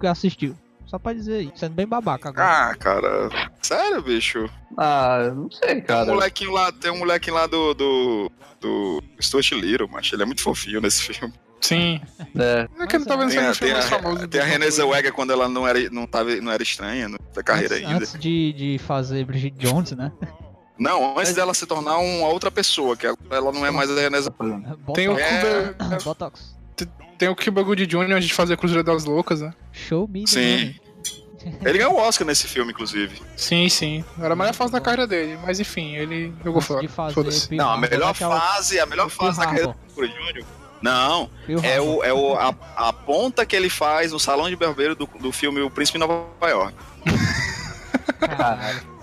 que 0.00 0.06
assistiu. 0.06 0.54
Só 0.86 0.98
pra 0.98 1.12
dizer 1.12 1.34
aí, 1.36 1.52
sendo 1.56 1.74
bem 1.74 1.86
babaca 1.86 2.28
agora. 2.28 2.70
Ah, 2.70 2.74
cara. 2.76 3.28
Sério, 3.62 4.02
bicho? 4.02 4.48
Ah, 4.76 5.32
não 5.34 5.50
sei, 5.50 5.68
Tem 5.68 5.78
um 5.78 5.82
cara. 5.82 6.06
molequinho 6.12 6.52
lá, 6.52 6.70
tem 6.72 6.90
um 6.90 6.98
molequinho 6.98 7.34
lá 7.36 7.46
do. 7.46 7.74
do. 7.74 8.32
do 8.60 9.02
Stuart 9.20 9.50
Little, 9.52 9.88
mas 9.90 10.12
ele 10.12 10.22
é 10.22 10.26
muito 10.26 10.42
fofinho 10.42 10.80
nesse 10.80 11.02
filme. 11.02 11.32
Sim. 11.60 12.00
É. 12.38 12.68
É 12.78 12.86
que 12.86 12.96
ele 12.96 13.06
tá 13.06 13.16
vendo 13.16 13.30
Tem 13.30 13.38
a, 13.38 13.54
sendo 13.54 13.54
o 13.54 13.58
tem 13.58 13.68
filme 13.68 13.72
mais 13.72 13.88
famoso. 13.88 14.28
tem 14.28 14.40
a 14.40 14.44
Renée 14.44 14.70
Zellweger 14.70 15.12
quando 15.14 15.32
ela 15.32 15.48
não 15.48 15.66
era, 15.66 15.78
não 15.90 16.06
tava, 16.06 16.36
não 16.36 16.52
era 16.52 16.62
estranha 16.62 17.08
no- 17.08 17.18
da 17.34 17.42
carreira 17.42 17.76
antes, 17.76 17.86
ainda. 17.88 17.96
antes 18.00 18.18
de, 18.20 18.52
de 18.52 18.78
fazer 18.80 19.24
Bridget 19.24 19.56
Jones, 19.58 19.92
né? 19.92 20.12
Não, 20.78 21.18
antes 21.18 21.32
dela 21.34 21.54
se 21.54 21.64
tornar 21.66 21.96
uma 21.98 22.28
outra 22.28 22.50
pessoa, 22.50 22.96
que 22.96 23.06
ela, 23.06 23.16
não 23.52 23.64
é 23.64 23.70
mais 23.70 23.90
a 23.90 23.94
Renée 23.98 24.20
Zellweger. 24.20 24.76
Tem 24.94 25.08
o. 25.08 25.14
Cuba, 25.16 25.98
Botox. 26.04 26.54
Tem 27.24 27.28
o 27.28 27.36
Cuba 27.36 27.62
Gooding 27.62 27.86
Jr. 27.86 28.12
antes 28.12 28.28
de 28.28 28.34
fazer 28.34 28.56
Cruzeiro 28.56 28.84
das 28.84 29.04
Loucas, 29.04 29.40
né? 29.40 29.54
Show 29.72 30.06
me. 30.06 30.24
the 30.24 30.30
Sim. 30.30 30.74
Ele 31.64 31.78
ganhou 31.78 31.94
o 31.94 31.98
Oscar 31.98 32.26
nesse 32.26 32.46
filme, 32.46 32.72
inclusive. 32.72 33.20
Sim, 33.36 33.68
sim. 33.68 34.04
Era 34.18 34.32
a 34.32 34.36
melhor 34.36 34.54
fase 34.54 34.72
da 34.72 34.80
carreira 34.80 35.06
dele, 35.06 35.38
mas 35.44 35.60
enfim, 35.60 35.94
ele 35.94 36.32
jogou 36.42 36.62
fora. 36.62 36.80
de 36.80 37.54
Não, 37.54 37.70
a 37.70 37.76
melhor 37.76 38.14
fase, 38.14 38.80
a 38.80 38.86
melhor 38.86 39.10
fase 39.10 39.38
da 39.38 39.44
carreira 39.44 39.76
do 39.94 40.06
Júnior. 40.06 40.46
Não, 40.80 41.30
é, 41.62 41.78
o, 41.78 42.02
é 42.02 42.14
o, 42.14 42.34
a, 42.34 42.54
a 42.76 42.92
ponta 42.94 43.44
que 43.44 43.54
ele 43.54 43.68
faz 43.68 44.12
no 44.12 44.18
salão 44.18 44.48
de 44.48 44.56
barbeiro 44.56 44.94
do, 44.94 45.06
do 45.20 45.30
filme 45.32 45.60
O 45.60 45.70
Príncipe 45.70 45.98
de 45.98 46.06
Nova 46.06 46.48
York. 46.48 46.74
Caralho. 48.20 48.94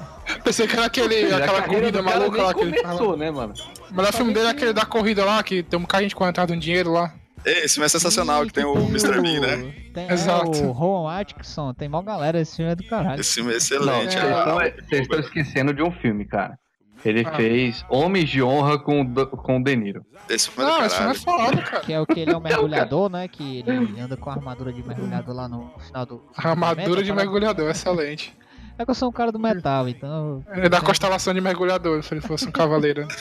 Pensei 0.43 0.67
que 0.67 0.75
era 0.75 0.85
aquele, 0.87 1.31
a 1.31 1.37
aquela 1.37 1.61
corrida 1.61 2.03
cara 2.03 2.19
maluca 2.19 2.41
lá 2.41 2.53
que 2.55 2.61
ele 2.61 2.81
começou, 2.81 3.15
né, 3.17 3.29
mano? 3.29 3.53
O 3.91 3.93
melhor 3.93 4.13
filme 4.13 4.33
dele 4.33 4.47
é 4.47 4.49
aquele 4.49 4.73
da 4.73 4.85
corrida 4.85 5.23
lá, 5.23 5.43
que 5.43 5.61
tem 5.61 5.77
um 5.77 5.83
bocadinho 5.83 6.09
de 6.09 6.15
correntado 6.15 6.51
de 6.51 6.57
um 6.57 6.59
dinheiro 6.59 6.91
lá. 6.91 7.13
Esse 7.45 7.75
filme 7.75 7.85
é 7.85 7.89
sensacional, 7.89 8.45
que 8.45 8.53
tem 8.53 8.63
o 8.65 8.75
Mr. 8.75 9.19
Bean, 9.21 9.39
né? 9.41 9.73
Tem, 9.93 10.09
Exato. 10.11 10.57
É, 10.57 10.61
o 10.65 10.71
Rowan 10.71 11.11
Atkinson, 11.19 11.73
tem 11.73 11.89
mó 11.89 12.01
galera, 12.01 12.39
esse 12.39 12.55
filme 12.57 12.71
é 12.71 12.75
do 12.75 12.83
caralho. 12.85 13.19
Esse 13.19 13.33
filme 13.35 13.49
é 13.49 13.53
Não, 13.53 13.57
excelente. 13.57 14.11
vocês 14.13 14.23
é. 14.23 14.39
estão, 14.39 14.55
vocês 14.57 15.01
estão 15.01 15.19
esquecendo 15.19 15.73
de 15.73 15.81
um 15.81 15.91
filme, 15.91 16.25
cara. 16.25 16.57
Ele 17.03 17.25
Ah. 17.27 17.31
fez 17.33 17.83
Homens 17.89 18.29
de 18.29 18.43
Honra 18.43 18.77
com, 18.77 19.03
com 19.25 19.57
o 19.57 19.63
De 19.63 19.75
Niro. 19.75 20.05
Esse 20.29 20.51
filme 20.51 20.69
é 20.69 20.73
do 20.73 20.77
Não, 20.79 20.85
esse 20.85 20.95
filme 20.97 21.11
é 21.11 21.19
caralho. 21.25 21.47
foda, 21.49 21.61
cara. 21.63 21.83
Que 21.83 21.93
é 21.93 21.99
o 21.99 22.05
que 22.05 22.19
ele 22.19 22.31
é 22.31 22.37
um 22.37 22.41
mergulhador, 22.41 23.09
né? 23.09 23.27
Que 23.27 23.57
ele 23.67 23.99
anda 23.99 24.15
com 24.15 24.29
a 24.29 24.33
armadura 24.33 24.71
de 24.71 24.83
mergulhador 24.87 25.35
lá 25.35 25.47
no 25.47 25.71
final 25.79 26.05
do. 26.05 26.21
Armadura 26.37 27.01
de 27.01 27.11
mergulhador, 27.11 27.71
excelente. 27.71 28.37
É 28.77 28.85
que 28.85 28.91
eu 28.91 28.95
sou 28.95 29.09
um 29.09 29.11
cara 29.11 29.31
do 29.31 29.39
metal, 29.39 29.89
então. 29.89 30.43
É 30.49 30.69
da 30.69 30.79
constelação 30.79 31.33
de 31.33 31.41
mergulhador, 31.41 32.03
se 32.03 32.13
ele 32.13 32.21
fosse 32.21 32.47
um 32.47 32.51
cavaleiro. 32.51 33.07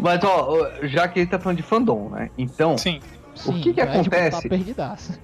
Mas, 0.00 0.22
ó, 0.24 0.70
já 0.82 1.08
que 1.08 1.20
ele 1.20 1.26
tá 1.26 1.38
falando 1.38 1.58
de 1.58 1.62
fandom, 1.62 2.10
né? 2.10 2.30
Então, 2.36 2.76
Sim. 2.76 3.00
O 3.34 3.52
sim, 3.52 3.60
que 3.60 3.74
que 3.74 3.80
é, 3.80 3.84
acontece? 3.84 4.42
Tá 4.42 4.48
perdidaço. 4.48 5.18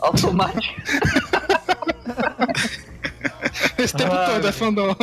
automático. 0.00 0.80
Esse 3.78 3.94
tempo 3.94 4.14
Ai, 4.14 4.34
todo 4.34 4.48
é 4.48 4.52
fandom. 4.52 4.96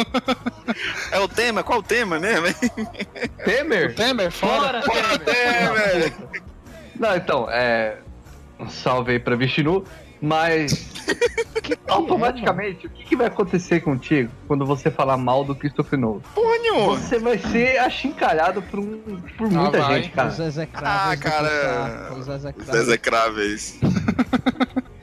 É 1.12 1.20
o 1.20 1.28
tema? 1.28 1.64
Qual 1.64 1.80
o 1.80 1.84
tema 1.84 2.20
mesmo? 2.20 2.46
Temer? 3.44 3.96
Temer, 3.96 4.32
fora. 4.32 4.82
Temer! 4.82 6.14
Não, 7.00 7.16
então, 7.16 7.48
é. 7.50 7.98
Um 8.60 8.70
salve 8.70 9.14
aí 9.14 9.20
pra 9.20 9.36
Vishnu, 9.36 9.84
mas. 10.22 10.90
automaticamente, 11.88 12.88
o 12.88 12.90
que, 12.90 13.04
que 13.04 13.16
vai 13.16 13.28
acontecer 13.28 13.82
contigo 13.82 14.32
quando 14.48 14.66
você 14.66 14.90
falar 14.90 15.18
mal 15.18 15.44
do 15.44 15.56
Christopher 15.56 16.00
Nolan? 16.00 16.22
Nenhuma. 16.36 16.96
Você 16.98 17.20
vai 17.20 17.38
ser 17.38 17.78
achincalhado 17.80 18.62
por, 18.62 18.80
um, 18.80 19.22
por 19.38 19.50
muita 19.50 19.80
vai. 19.82 19.96
gente, 20.04 20.12
cara. 20.14 20.30
Os 20.30 20.40
execráveis. 20.40 21.02
Ah, 21.02 21.16
do 21.16 21.22
cara, 21.22 22.14
Os 22.14 22.20
Os 22.20 22.28
execráveis. 22.36 22.88
execráveis. 22.88 23.80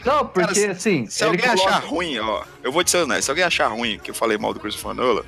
Não, 0.05 0.27
porque 0.27 0.61
Cara, 0.61 0.73
assim. 0.73 1.07
Se 1.07 1.25
alguém 1.25 1.41
coloca- 1.41 1.69
achar 1.69 1.85
ruim, 1.85 2.19
ó, 2.19 2.45
eu 2.63 2.71
vou 2.71 2.85
te 2.85 2.91
ser 2.93 2.99
honesto, 2.99 3.25
se 3.25 3.31
alguém 3.31 3.45
achar 3.45 3.67
ruim 3.69 3.99
que 3.99 4.11
eu 4.13 4.15
falei 4.15 4.39
mal 4.39 4.55
do 4.55 4.61
Christopher 4.61 4.95
Nolan, 4.95 5.23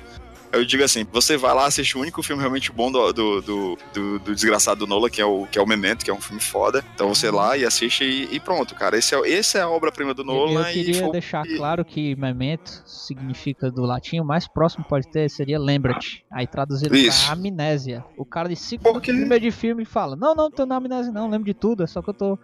eu 0.51 0.65
digo 0.65 0.83
assim, 0.83 1.05
você 1.11 1.37
vai 1.37 1.53
lá 1.53 1.65
assistir 1.65 1.97
o 1.97 2.01
único 2.01 2.23
filme 2.23 2.41
realmente 2.41 2.71
bom 2.71 2.91
do, 2.91 3.13
do, 3.13 3.41
do, 3.41 3.77
do- 3.93 4.19
do 4.19 4.33
desgraçado 4.35 4.79
do 4.79 4.87
Nolan, 4.87 5.09
que 5.09 5.21
é, 5.21 5.25
o, 5.25 5.45
que 5.45 5.59
é 5.59 5.61
o 5.61 5.67
Memento, 5.67 6.03
que 6.03 6.09
é 6.09 6.13
um 6.13 6.19
filme 6.21 6.41
foda. 6.41 6.83
Então 6.95 7.07
você 7.13 7.29
lá 7.29 7.55
e 7.57 7.63
assiste 7.65 8.03
e, 8.03 8.35
e 8.35 8.39
pronto, 8.39 8.73
cara. 8.75 8.97
Esse 8.97 9.13
é, 9.15 9.19
esse 9.29 9.57
é 9.57 9.61
a 9.61 9.69
obra-prima 9.69 10.13
do 10.13 10.21
Eu, 10.21 10.25
Nolan 10.25 10.61
eu 10.63 10.69
e 10.69 10.73
queria 10.73 11.01
foi- 11.03 11.11
deixar 11.11 11.45
e- 11.45 11.55
claro 11.57 11.85
que 11.85 12.15
memento 12.15 12.81
significa 12.85 13.69
do 13.71 13.83
latim, 13.83 14.19
o 14.19 14.25
mais 14.25 14.47
próximo 14.47 14.83
pode 14.83 15.09
ter 15.11 15.29
seria 15.29 15.59
lembra-te. 15.59 16.25
Aí 16.31 16.47
traduzido 16.47 16.95
Isso. 16.95 17.25
pra 17.25 17.33
amnésia. 17.33 18.03
O 18.17 18.25
cara 18.25 18.49
de 18.49 18.55
5 18.55 18.83
Por 18.83 19.01
quê? 19.01 19.11
minutos 19.13 19.41
de 19.41 19.51
filme 19.51 19.85
fala: 19.85 20.15
Não, 20.15 20.33
não, 20.33 20.49
tô 20.49 20.65
na 20.65 20.75
amnésia, 20.77 21.11
não, 21.11 21.29
lembro 21.29 21.45
de 21.45 21.53
tudo, 21.53 21.83
é 21.83 21.87
só 21.87 22.01
que 22.01 22.09
eu 22.09 22.13
tô. 22.13 22.39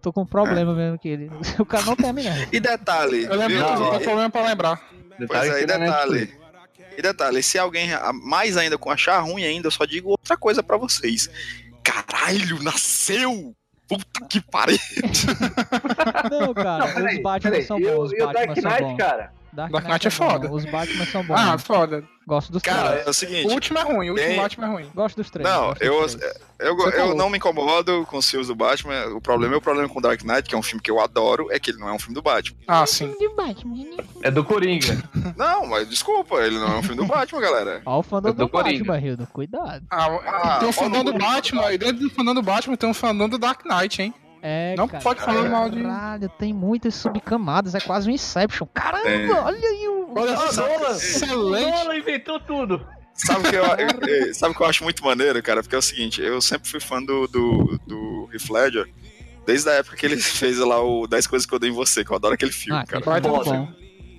Tô 0.00 0.12
com 0.12 0.20
um 0.20 0.26
problema 0.26 0.74
mesmo 0.74 0.98
que 0.98 1.08
ele. 1.08 1.30
O 1.58 1.64
cara 1.64 1.82
não 1.84 1.96
tem 1.96 2.10
amnésia. 2.10 2.46
E 2.52 2.60
detalhe, 2.60 3.24
Eu 3.24 3.36
lembro 3.36 3.58
Não, 3.58 3.74
não 3.74 3.86
ó. 3.86 3.90
tem 3.92 4.00
problema 4.00 4.28
pra 4.30 4.44
lembrar. 4.46 4.76
Pois 5.16 5.18
Detalhe 5.18 5.50
aí, 5.50 5.56
que 5.58 5.62
ele 5.64 5.72
é 5.72 5.78
detalhe. 5.78 6.34
E 6.96 7.02
detalhe, 7.02 7.42
se 7.42 7.58
alguém 7.58 7.88
mais 8.22 8.56
ainda 8.56 8.78
com 8.78 8.90
achar 8.90 9.18
ruim 9.20 9.44
ainda, 9.44 9.66
eu 9.68 9.70
só 9.72 9.84
digo 9.84 10.10
outra 10.10 10.36
coisa 10.36 10.62
pra 10.62 10.76
vocês. 10.76 11.28
Caralho, 11.82 12.62
nasceu! 12.62 13.54
Puta 13.86 14.24
que 14.28 14.40
pariu! 14.40 14.78
Não, 16.30 16.54
cara, 16.54 16.86
Não, 16.86 16.94
peraí, 16.94 17.16
os 17.16 17.22
Batman 17.22 17.50
peraí. 17.50 17.66
são 17.66 17.78
E 17.78 17.84
bons, 17.84 17.98
os 18.06 18.12
e 18.12 18.22
o 18.22 18.32
Dark 18.32 18.48
Knight, 18.56 18.82
bons. 18.82 18.96
cara? 18.96 19.32
Dark, 19.54 19.70
Dark 19.72 19.86
Knight 19.86 20.06
é 20.06 20.10
bom. 20.10 20.16
foda. 20.16 20.52
Os 20.52 20.64
Batman 20.64 21.06
são 21.06 21.24
bons. 21.24 21.34
Ah, 21.38 21.58
foda. 21.58 22.04
Gosto 22.26 22.50
dos 22.50 22.62
Cara, 22.62 22.90
três. 22.92 23.06
é 23.06 23.10
o 23.10 23.12
seguinte. 23.12 23.46
O 23.48 23.52
último 23.52 23.78
é 23.78 23.82
ruim, 23.82 24.08
o 24.08 24.12
último 24.12 24.28
tem- 24.30 24.36
Batman 24.40 24.66
é 24.66 24.70
ruim. 24.70 24.90
Gosto 24.94 25.16
dos 25.16 25.28
três. 25.30 25.46
Não, 25.46 25.72
dos 25.74 25.80
eu, 25.82 25.96
três. 26.08 26.14
eu, 26.58 26.74
Você 26.76 26.88
eu 26.88 27.00
falou. 27.00 27.14
não 27.14 27.28
me 27.28 27.36
incomodo 27.36 28.06
com 28.06 28.16
os 28.16 28.30
filmes 28.30 28.48
do 28.48 28.54
Batman. 28.54 29.08
O 29.14 29.20
problema, 29.20 29.54
o 29.56 29.60
problema 29.60 29.88
com 29.90 30.00
Dark 30.00 30.22
Knight, 30.24 30.44
que 30.48 30.54
é 30.54 30.58
um 30.58 30.62
filme 30.62 30.80
que 30.82 30.90
eu 30.90 30.98
adoro, 31.00 31.48
é 31.52 31.58
que 31.60 31.70
ele 31.70 31.78
não 31.78 31.88
é 31.88 31.92
um 31.92 31.98
filme 31.98 32.14
do 32.14 32.22
Batman. 32.22 32.56
Ah, 32.66 32.86
sim. 32.86 33.14
De 33.18 33.28
Batman. 33.34 33.76
né? 33.76 33.96
É 34.22 34.30
do 34.30 34.42
Coringa. 34.42 35.02
Não, 35.36 35.66
mas 35.66 35.86
desculpa, 35.88 36.36
ele 36.36 36.58
não 36.58 36.68
é 36.72 36.76
um 36.78 36.82
filme 36.82 36.96
do 36.96 37.06
Batman, 37.06 37.40
galera. 37.42 37.82
Ó 37.86 37.98
o 37.98 38.02
fandom 38.02 38.30
É 38.30 38.32
do 38.32 38.38
do 38.38 38.48
Coringa. 38.48 38.84
Batman, 38.84 39.06
Hildo. 39.06 39.26
Cuidado. 39.26 39.84
Ah, 39.90 40.06
Ah, 40.26 40.56
tem 40.60 40.68
um 40.68 40.72
fandom 40.72 41.04
do. 41.04 41.12
Batman, 41.18 41.72
e 41.72 41.78
dentro 41.78 41.98
do 41.98 42.10
fandom 42.10 42.34
do 42.34 42.42
Batman 42.42 42.76
tem 42.76 42.88
um 42.88 42.94
fandom 42.94 43.28
do 43.28 43.36
Dark 43.38 43.64
Knight, 43.66 44.00
hein? 44.00 44.14
É, 44.46 44.74
Não 44.76 44.86
cara. 44.86 45.02
pode 45.02 45.20
falar 45.22 45.48
mal 45.48 45.70
de. 45.70 45.80
Caralho, 45.82 46.28
tem 46.38 46.52
muitas 46.52 46.94
subcamadas. 46.94 47.74
É 47.74 47.80
quase 47.80 48.10
um 48.10 48.12
Inception. 48.12 48.66
Caramba, 48.74 49.08
É. 49.08 49.30
olha 49.30 49.68
aí 49.68 49.88
o... 49.88 50.12
Olha 50.14 50.36
só, 50.52 50.90
excelente. 50.92 51.70
Nolan 51.70 51.96
inventou 51.96 52.38
tudo. 52.40 52.86
Sabe 53.14 53.46
o 53.46 53.50
que 53.50 53.56
eu, 53.56 53.64
eu- 53.64 54.00
eu- 54.28 54.34
sabe 54.34 54.52
o 54.52 54.56
que 54.56 54.62
eu 54.62 54.66
acho 54.66 54.84
muito 54.84 55.02
maneiro, 55.02 55.42
cara? 55.42 55.62
Porque 55.62 55.74
é 55.74 55.78
o 55.78 55.82
seguinte, 55.82 56.20
eu 56.20 56.42
sempre 56.42 56.68
fui 56.68 56.78
fã 56.78 57.02
do, 57.02 57.26
do, 57.26 57.80
do 57.86 58.28
Heath 58.34 58.50
Ledger, 58.50 58.86
desde 59.46 59.70
a 59.70 59.74
época 59.74 59.96
que 59.96 60.04
ele 60.04 60.16
fez 60.20 60.58
lá 60.58 60.78
o 60.82 61.06
10 61.06 61.26
Coisas 61.26 61.46
que 61.46 61.54
eu 61.54 61.58
dei 61.58 61.70
em 61.70 61.72
você, 61.72 62.04
que 62.04 62.10
eu 62.10 62.16
adoro 62.16 62.34
aquele 62.34 62.52
filme, 62.52 62.78
Ah, 62.78 62.84
cara. 62.84 63.02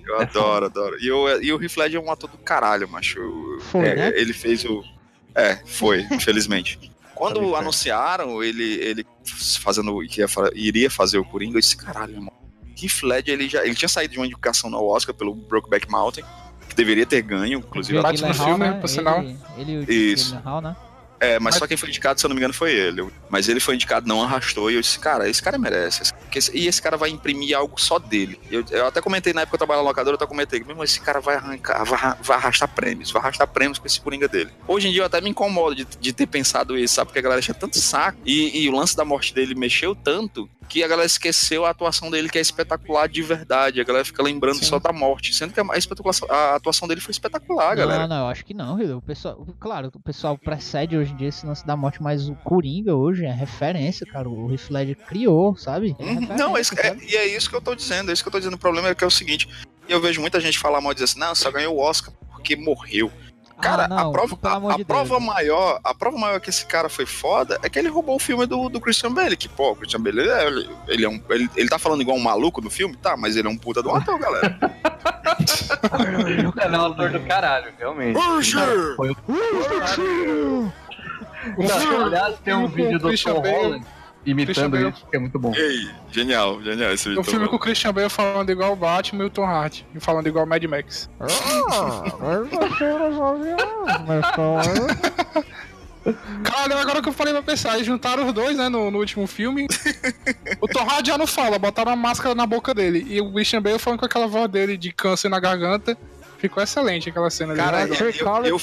Eu 0.08 0.20
adoro, 0.20 0.66
adoro. 0.66 0.96
E, 1.00 1.06
eu, 1.06 1.42
e 1.42 1.52
o 1.52 1.62
Heath 1.62 1.76
Ledger 1.76 2.00
é 2.00 2.04
um 2.04 2.10
ator 2.10 2.28
do 2.30 2.38
caralho, 2.38 2.88
macho. 2.88 3.20
Foi, 3.70 3.86
É, 3.86 3.94
né? 3.94 4.12
Ele 4.16 4.32
fez 4.32 4.64
o... 4.64 4.82
É, 5.34 5.56
foi, 5.66 6.00
infelizmente. 6.10 6.90
Quando 7.16 7.56
anunciaram 7.56 8.42
ele, 8.42 8.74
ele 8.74 9.06
fazendo, 9.60 9.98
que 10.06 10.20
ia 10.20 10.28
iria 10.54 10.90
fazer 10.90 11.18
o 11.18 11.24
Coringa, 11.24 11.56
eu 11.56 11.60
disse, 11.60 11.76
caralho, 11.76 12.12
irmão. 12.12 12.32
Heath 12.80 13.02
Ledger, 13.02 13.34
ele, 13.34 13.48
já, 13.48 13.64
ele 13.64 13.74
tinha 13.74 13.88
saído 13.88 14.12
de 14.12 14.18
uma 14.18 14.26
indicação 14.26 14.68
no 14.68 14.84
Oscar 14.84 15.14
pelo 15.14 15.34
Brokeback 15.34 15.90
Mountain, 15.90 16.24
que 16.68 16.76
deveria 16.76 17.06
ter 17.06 17.22
ganho, 17.22 17.60
inclusive. 17.60 18.00
Bate 18.02 18.20
no 18.20 18.28
Gyllenhaal, 18.28 18.46
filme, 18.46 18.70
né? 18.70 18.80
por 18.80 18.88
sinal. 18.88 19.20
Ele, 19.20 19.38
ele 19.56 19.72
e 19.72 19.78
o 19.78 19.90
Isso. 19.90 20.30
Gyllenhaal, 20.32 20.60
né? 20.60 20.76
É, 21.18 21.38
mas 21.38 21.54
só 21.56 21.66
quem 21.66 21.76
foi 21.76 21.88
indicado, 21.88 22.20
se 22.20 22.26
eu 22.26 22.28
não 22.28 22.34
me 22.34 22.40
engano, 22.40 22.52
foi 22.54 22.72
ele. 22.72 23.06
Mas 23.30 23.48
ele 23.48 23.58
foi 23.60 23.74
indicado, 23.74 24.06
não 24.06 24.22
arrastou. 24.22 24.70
E 24.70 24.74
eu 24.74 24.80
disse, 24.80 24.98
cara, 24.98 25.28
esse 25.28 25.42
cara 25.42 25.56
merece. 25.58 26.02
Esse- 26.34 26.56
E 26.56 26.66
esse 26.66 26.80
cara 26.82 26.96
vai 26.96 27.08
imprimir 27.10 27.56
algo 27.56 27.80
só 27.80 27.98
dele. 27.98 28.38
Eu, 28.50 28.64
eu 28.70 28.86
até 28.86 29.00
comentei 29.00 29.32
na 29.32 29.40
época 29.42 29.52
que 29.52 29.54
eu 29.56 29.66
trabalhava 29.66 29.84
na 29.84 29.90
locadora, 29.90 30.14
eu 30.14 30.16
até 30.16 30.26
comentei, 30.26 30.60
mesmo 30.62 30.84
esse 30.84 31.00
cara 31.00 31.20
vai 31.20 31.36
arrancar, 31.36 31.82
vai, 31.84 32.14
vai 32.20 32.36
arrastar 32.36 32.68
prêmios, 32.68 33.10
vai 33.10 33.22
arrastar 33.22 33.46
prêmios 33.48 33.78
com 33.78 33.86
esse 33.86 34.00
Coringa 34.00 34.28
dele. 34.28 34.50
Hoje 34.68 34.88
em 34.88 34.92
dia 34.92 35.02
eu 35.02 35.06
até 35.06 35.20
me 35.20 35.30
incomodo 35.30 35.74
de, 35.74 35.84
de 35.98 36.12
ter 36.12 36.26
pensado 36.26 36.76
isso, 36.78 36.94
sabe? 36.94 37.06
Porque 37.08 37.18
a 37.18 37.22
galera 37.22 37.40
tinha 37.40 37.54
tanto 37.54 37.78
saco. 37.78 38.18
E, 38.24 38.62
e 38.64 38.68
o 38.68 38.72
lance 38.72 38.94
da 38.96 39.04
morte 39.04 39.32
dele 39.34 39.54
mexeu 39.54 39.94
tanto 39.94 40.48
que 40.68 40.82
a 40.82 40.88
galera 40.88 41.06
esqueceu 41.06 41.64
a 41.64 41.70
atuação 41.70 42.10
dele, 42.10 42.28
que 42.28 42.38
é 42.38 42.40
espetacular 42.40 43.08
de 43.08 43.22
verdade. 43.22 43.80
A 43.80 43.84
galera 43.84 44.04
fica 44.04 44.22
lembrando 44.22 44.56
Sim. 44.58 44.64
só 44.66 44.78
da 44.78 44.92
morte. 44.92 45.34
Sendo 45.34 45.52
que 45.52 45.60
a, 45.60 45.64
espetaculação- 45.76 46.28
a 46.30 46.54
atuação 46.56 46.86
dele 46.88 47.00
foi 47.00 47.12
espetacular, 47.12 47.74
galera. 47.76 48.00
Não, 48.06 48.08
não, 48.16 48.24
eu 48.24 48.26
acho 48.28 48.44
que 48.44 48.52
não. 48.54 48.76
O 48.96 49.02
pessoal, 49.02 49.46
claro, 49.60 49.90
o 49.94 50.00
pessoal 50.00 50.36
precede 50.36 50.96
hoje 50.96 51.12
em 51.12 51.16
dia 51.16 51.28
esse 51.28 51.46
lance 51.46 51.66
da 51.66 51.76
morte, 51.76 52.02
mas 52.02 52.28
o 52.28 52.34
Coringa 52.36 52.94
hoje 52.94 53.24
é 53.24 53.32
referência, 53.32 54.04
cara. 54.06 54.28
O 54.28 54.52
Heath 54.52 54.70
Ledger 54.70 54.96
criou, 54.96 55.56
sabe? 55.56 55.94
É 55.98 56.02
Uhum. 56.04 56.36
Não, 56.36 56.56
é, 56.56 56.60
isso- 56.60 56.74
é- 56.78 56.88
sabe? 56.88 57.06
e 57.08 57.16
é 57.16 57.26
isso 57.36 57.48
que 57.48 57.56
eu 57.56 57.60
tô 57.60 57.74
dizendo. 57.74 58.10
É 58.10 58.12
isso 58.14 58.22
que 58.22 58.28
eu 58.28 58.32
tô 58.32 58.38
dizendo. 58.38 58.54
O 58.54 58.58
problema 58.58 58.88
é 58.88 58.94
que 58.94 59.04
é 59.04 59.06
o 59.06 59.10
seguinte: 59.10 59.48
eu 59.88 60.00
vejo 60.00 60.20
muita 60.20 60.40
gente 60.40 60.58
falar 60.58 60.80
mal 60.80 60.92
e 60.92 60.94
dizer 60.94 61.04
assim, 61.04 61.18
não, 61.20 61.34
só 61.34 61.50
ganhou 61.50 61.74
o 61.76 61.80
Oscar 61.80 62.12
porque 62.32 62.56
morreu. 62.56 63.10
Cara, 63.60 63.84
Ah, 63.84 63.88
não, 63.88 63.98
a 64.10 64.12
prova, 64.12 64.38
a, 64.42 64.74
a 64.74 64.76
de 64.76 64.84
prova 64.84 65.10
Deus. 65.16 65.22
maior, 65.24 65.80
a 65.82 65.94
prova 65.94 66.18
maior 66.18 66.38
que 66.40 66.50
esse 66.50 66.66
cara 66.66 66.88
foi 66.90 67.06
foda 67.06 67.58
é 67.62 67.70
que 67.70 67.78
ele 67.78 67.88
roubou 67.88 68.16
o 68.16 68.18
filme 68.18 68.44
do, 68.46 68.68
do 68.68 68.78
Christian 68.80 69.12
Bale. 69.12 69.36
Que, 69.36 69.48
pô, 69.48 69.70
o 69.72 69.76
Christian 69.76 70.00
Bale, 70.00 70.20
ele, 70.20 70.30
é- 70.30 70.46
ele, 70.46 70.70
ele 70.88 71.04
é 71.04 71.08
um, 71.08 71.20
ele, 71.30 71.50
ele 71.56 71.68
tá 71.68 71.78
falando 71.78 72.02
igual 72.02 72.16
um 72.16 72.22
maluco 72.22 72.60
no 72.60 72.68
filme, 72.70 72.94
tá? 72.96 73.16
Mas 73.16 73.34
ele 73.36 73.48
é 73.48 73.50
um 73.50 73.56
puta 73.56 73.82
do 73.82 73.90
ator, 73.90 74.18
galera. 74.18 74.58
É 76.58 76.68
um 76.78 76.84
ator 76.86 77.10
do 77.10 77.20
caralho, 77.20 77.72
realmente. 77.78 78.18
Foi 78.96 79.10
o 79.10 80.72
Não, 81.58 82.04
aliás, 82.06 82.36
tem 82.44 82.54
um 82.54 82.64
O 82.64 82.68
vídeo 82.68 82.98
do 82.98 83.08
Christian 83.08 83.34
Tom 83.34 83.42
Bale- 83.42 83.54
Holland 83.56 83.86
imitando 84.26 84.46
Christian 84.46 84.70
Bale- 84.70 84.88
isso, 84.90 85.06
que 85.10 85.16
é 85.16 85.18
muito 85.20 85.38
bom. 85.38 85.52
Ei, 85.54 85.88
genial, 86.12 86.62
genial 86.62 86.92
esse 86.92 87.08
vídeo. 87.08 87.20
O 87.20 87.24
filme 87.24 87.48
com 87.48 87.56
o 87.56 87.58
Christian 87.58 87.92
Bale 87.92 88.08
falando 88.10 88.50
igual 88.50 88.72
o 88.72 88.76
Batman 88.76 89.24
e 89.24 89.26
o 89.26 89.30
Tom 89.30 89.44
Hardy. 89.46 89.86
E 89.94 90.00
falando 90.00 90.26
igual 90.26 90.44
o 90.44 90.48
Mad 90.48 90.62
Max. 90.64 91.08
Cara, 96.44 96.80
agora 96.80 97.02
que 97.02 97.08
eu 97.08 97.12
falei 97.12 97.32
pra 97.32 97.42
pensar, 97.42 97.74
eles 97.74 97.86
juntaram 97.86 98.26
os 98.26 98.32
dois, 98.32 98.56
né, 98.56 98.68
no, 98.68 98.90
no 98.92 98.98
último 98.98 99.26
filme. 99.26 99.66
o 100.60 100.68
Tom 100.68 100.84
Hardy 100.88 101.08
já 101.10 101.18
não 101.18 101.26
fala, 101.26 101.58
botaram 101.58 101.90
uma 101.90 101.96
máscara 101.96 102.34
na 102.34 102.46
boca 102.46 102.72
dele. 102.72 103.04
E 103.08 103.20
o 103.20 103.32
Christian 103.32 103.60
Bale 103.60 103.78
falando 103.78 103.98
com 104.00 104.06
aquela 104.06 104.28
voz 104.28 104.48
dele 104.48 104.76
de 104.76 104.92
câncer 104.92 105.28
na 105.28 105.40
garganta. 105.40 105.96
Ficou 106.38 106.62
excelente 106.62 107.08
aquela 107.08 107.30
cena 107.30 107.54
ali. 107.54 107.60
Cara, 107.62 107.78
né? 107.78 107.84
eu- 107.84 107.96
eu- 108.44 108.48
eu 108.50 108.58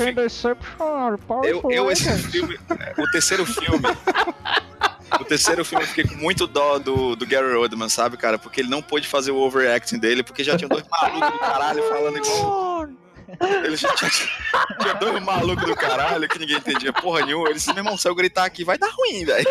Eu, 1.43 1.61
eu 1.71 1.91
esse 1.91 2.07
filme, 2.29 2.57
o 2.97 3.11
terceiro 3.11 3.45
filme. 3.45 3.81
O 5.19 5.25
terceiro 5.25 5.63
filme 5.63 5.83
eu 5.83 5.87
fiquei 5.87 6.05
com 6.05 6.15
muito 6.15 6.47
dó 6.47 6.79
do, 6.79 7.15
do 7.15 7.25
Gary 7.25 7.53
Oldman, 7.53 7.89
sabe, 7.89 8.17
cara? 8.17 8.37
Porque 8.37 8.61
ele 8.61 8.69
não 8.69 8.81
pôde 8.81 9.07
fazer 9.07 9.31
o 9.31 9.37
overacting 9.37 9.99
dele, 9.99 10.23
porque 10.23 10.43
já 10.43 10.57
tinha 10.57 10.67
dois 10.67 10.83
malucos 10.89 11.31
do 11.31 11.39
caralho 11.39 11.83
falando 11.83 12.17
igual. 12.17 12.87
Ele 13.63 13.75
já 13.75 13.93
tinha, 13.95 14.11
tinha 14.79 14.93
dois 14.95 15.23
malucos 15.23 15.65
do 15.65 15.75
caralho 15.75 16.27
que 16.27 16.39
ninguém 16.39 16.57
entendia 16.57 16.93
porra 16.93 17.25
nenhuma. 17.25 17.47
Ele 17.47 17.55
disse, 17.55 17.69
meu 17.69 17.77
irmão, 17.77 17.97
se 17.97 18.07
eu 18.07 18.15
gritar 18.15 18.45
aqui, 18.45 18.63
vai 18.63 18.77
dar 18.77 18.89
ruim, 18.89 19.25
velho. 19.25 19.45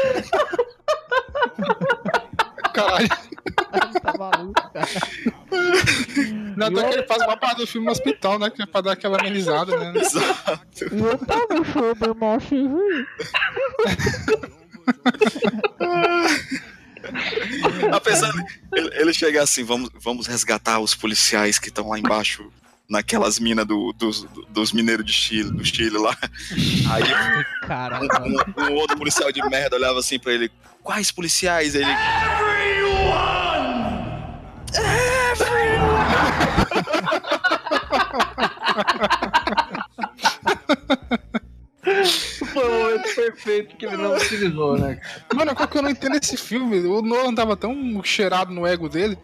Caralho. 2.72 3.08
tá 3.08 4.14
maluco, 4.18 4.72
cara. 4.72 4.88
Não, 6.56 6.66
até 6.68 6.88
que 6.88 6.94
ele 6.94 7.06
faz 7.06 7.22
uma 7.22 7.36
parte 7.36 7.58
do 7.58 7.66
filme 7.66 7.86
no 7.86 7.92
hospital, 7.92 8.38
né? 8.38 8.50
Que 8.50 8.62
é 8.62 8.66
pra 8.66 8.80
dar 8.80 8.92
aquela 8.92 9.18
amenizada, 9.18 9.76
né? 9.76 10.00
Exato. 10.00 10.84
Eu 10.84 11.18
tava 11.18 11.64
sobre 11.72 12.14
macho 12.14 12.54
Apesar 17.92 18.32
de 18.32 18.44
ele, 18.72 18.90
ele 18.94 19.12
chegar 19.12 19.42
assim, 19.42 19.64
vamos, 19.64 19.90
vamos 20.00 20.26
resgatar 20.26 20.78
os 20.78 20.94
policiais 20.94 21.58
que 21.58 21.68
estão 21.68 21.88
lá 21.88 21.98
embaixo, 21.98 22.50
naquelas 22.88 23.38
minas 23.38 23.66
do, 23.66 23.92
dos, 23.92 24.26
dos 24.48 24.72
mineiros 24.72 25.04
de 25.04 25.12
Chile, 25.12 25.50
do 25.50 25.64
Chile 25.64 25.98
lá. 25.98 26.16
Aí 26.90 27.02
Cara, 27.66 28.00
um, 28.00 28.64
um 28.64 28.74
outro 28.74 28.96
policial 28.96 29.30
de 29.32 29.42
merda 29.48 29.76
olhava 29.76 29.98
assim 29.98 30.18
pra 30.18 30.32
ele, 30.32 30.50
quais 30.82 31.10
policiais? 31.10 31.74
Ele. 31.74 31.86
Foi 42.04 42.64
o 42.64 42.70
momento 42.70 43.14
perfeito 43.14 43.76
que 43.76 43.86
ele 43.86 43.96
não 43.96 44.16
utilizou, 44.16 44.78
né? 44.78 45.00
Mano, 45.34 45.54
qual 45.54 45.68
que 45.68 45.78
eu 45.78 45.82
não 45.82 45.90
entendo 45.90 46.16
esse 46.16 46.36
filme? 46.36 46.80
O 46.80 47.02
Nolan 47.02 47.34
tava 47.34 47.56
tão 47.56 48.02
cheirado 48.02 48.52
no 48.52 48.66
ego 48.66 48.88
dele 48.88 49.18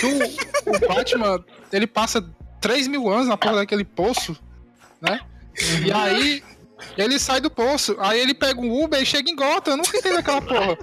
que 0.00 0.06
o, 0.06 0.74
o 0.74 0.88
Batman, 0.88 1.44
ele 1.72 1.86
passa 1.86 2.24
3 2.60 2.86
mil 2.88 3.08
anos 3.08 3.28
na 3.28 3.36
porra 3.36 3.56
daquele 3.56 3.84
poço, 3.84 4.36
né? 5.00 5.20
E 5.84 5.92
aí 5.92 6.42
ele 6.96 7.18
sai 7.18 7.40
do 7.40 7.50
poço, 7.50 7.96
aí 7.98 8.20
ele 8.20 8.34
pega 8.34 8.60
um 8.60 8.82
Uber 8.82 9.00
e 9.00 9.06
chega 9.06 9.30
em 9.30 9.36
Gotham. 9.36 9.72
Eu 9.72 9.76
nunca 9.78 9.96
entendi 9.96 10.16
aquela 10.16 10.40
porra. 10.40 10.78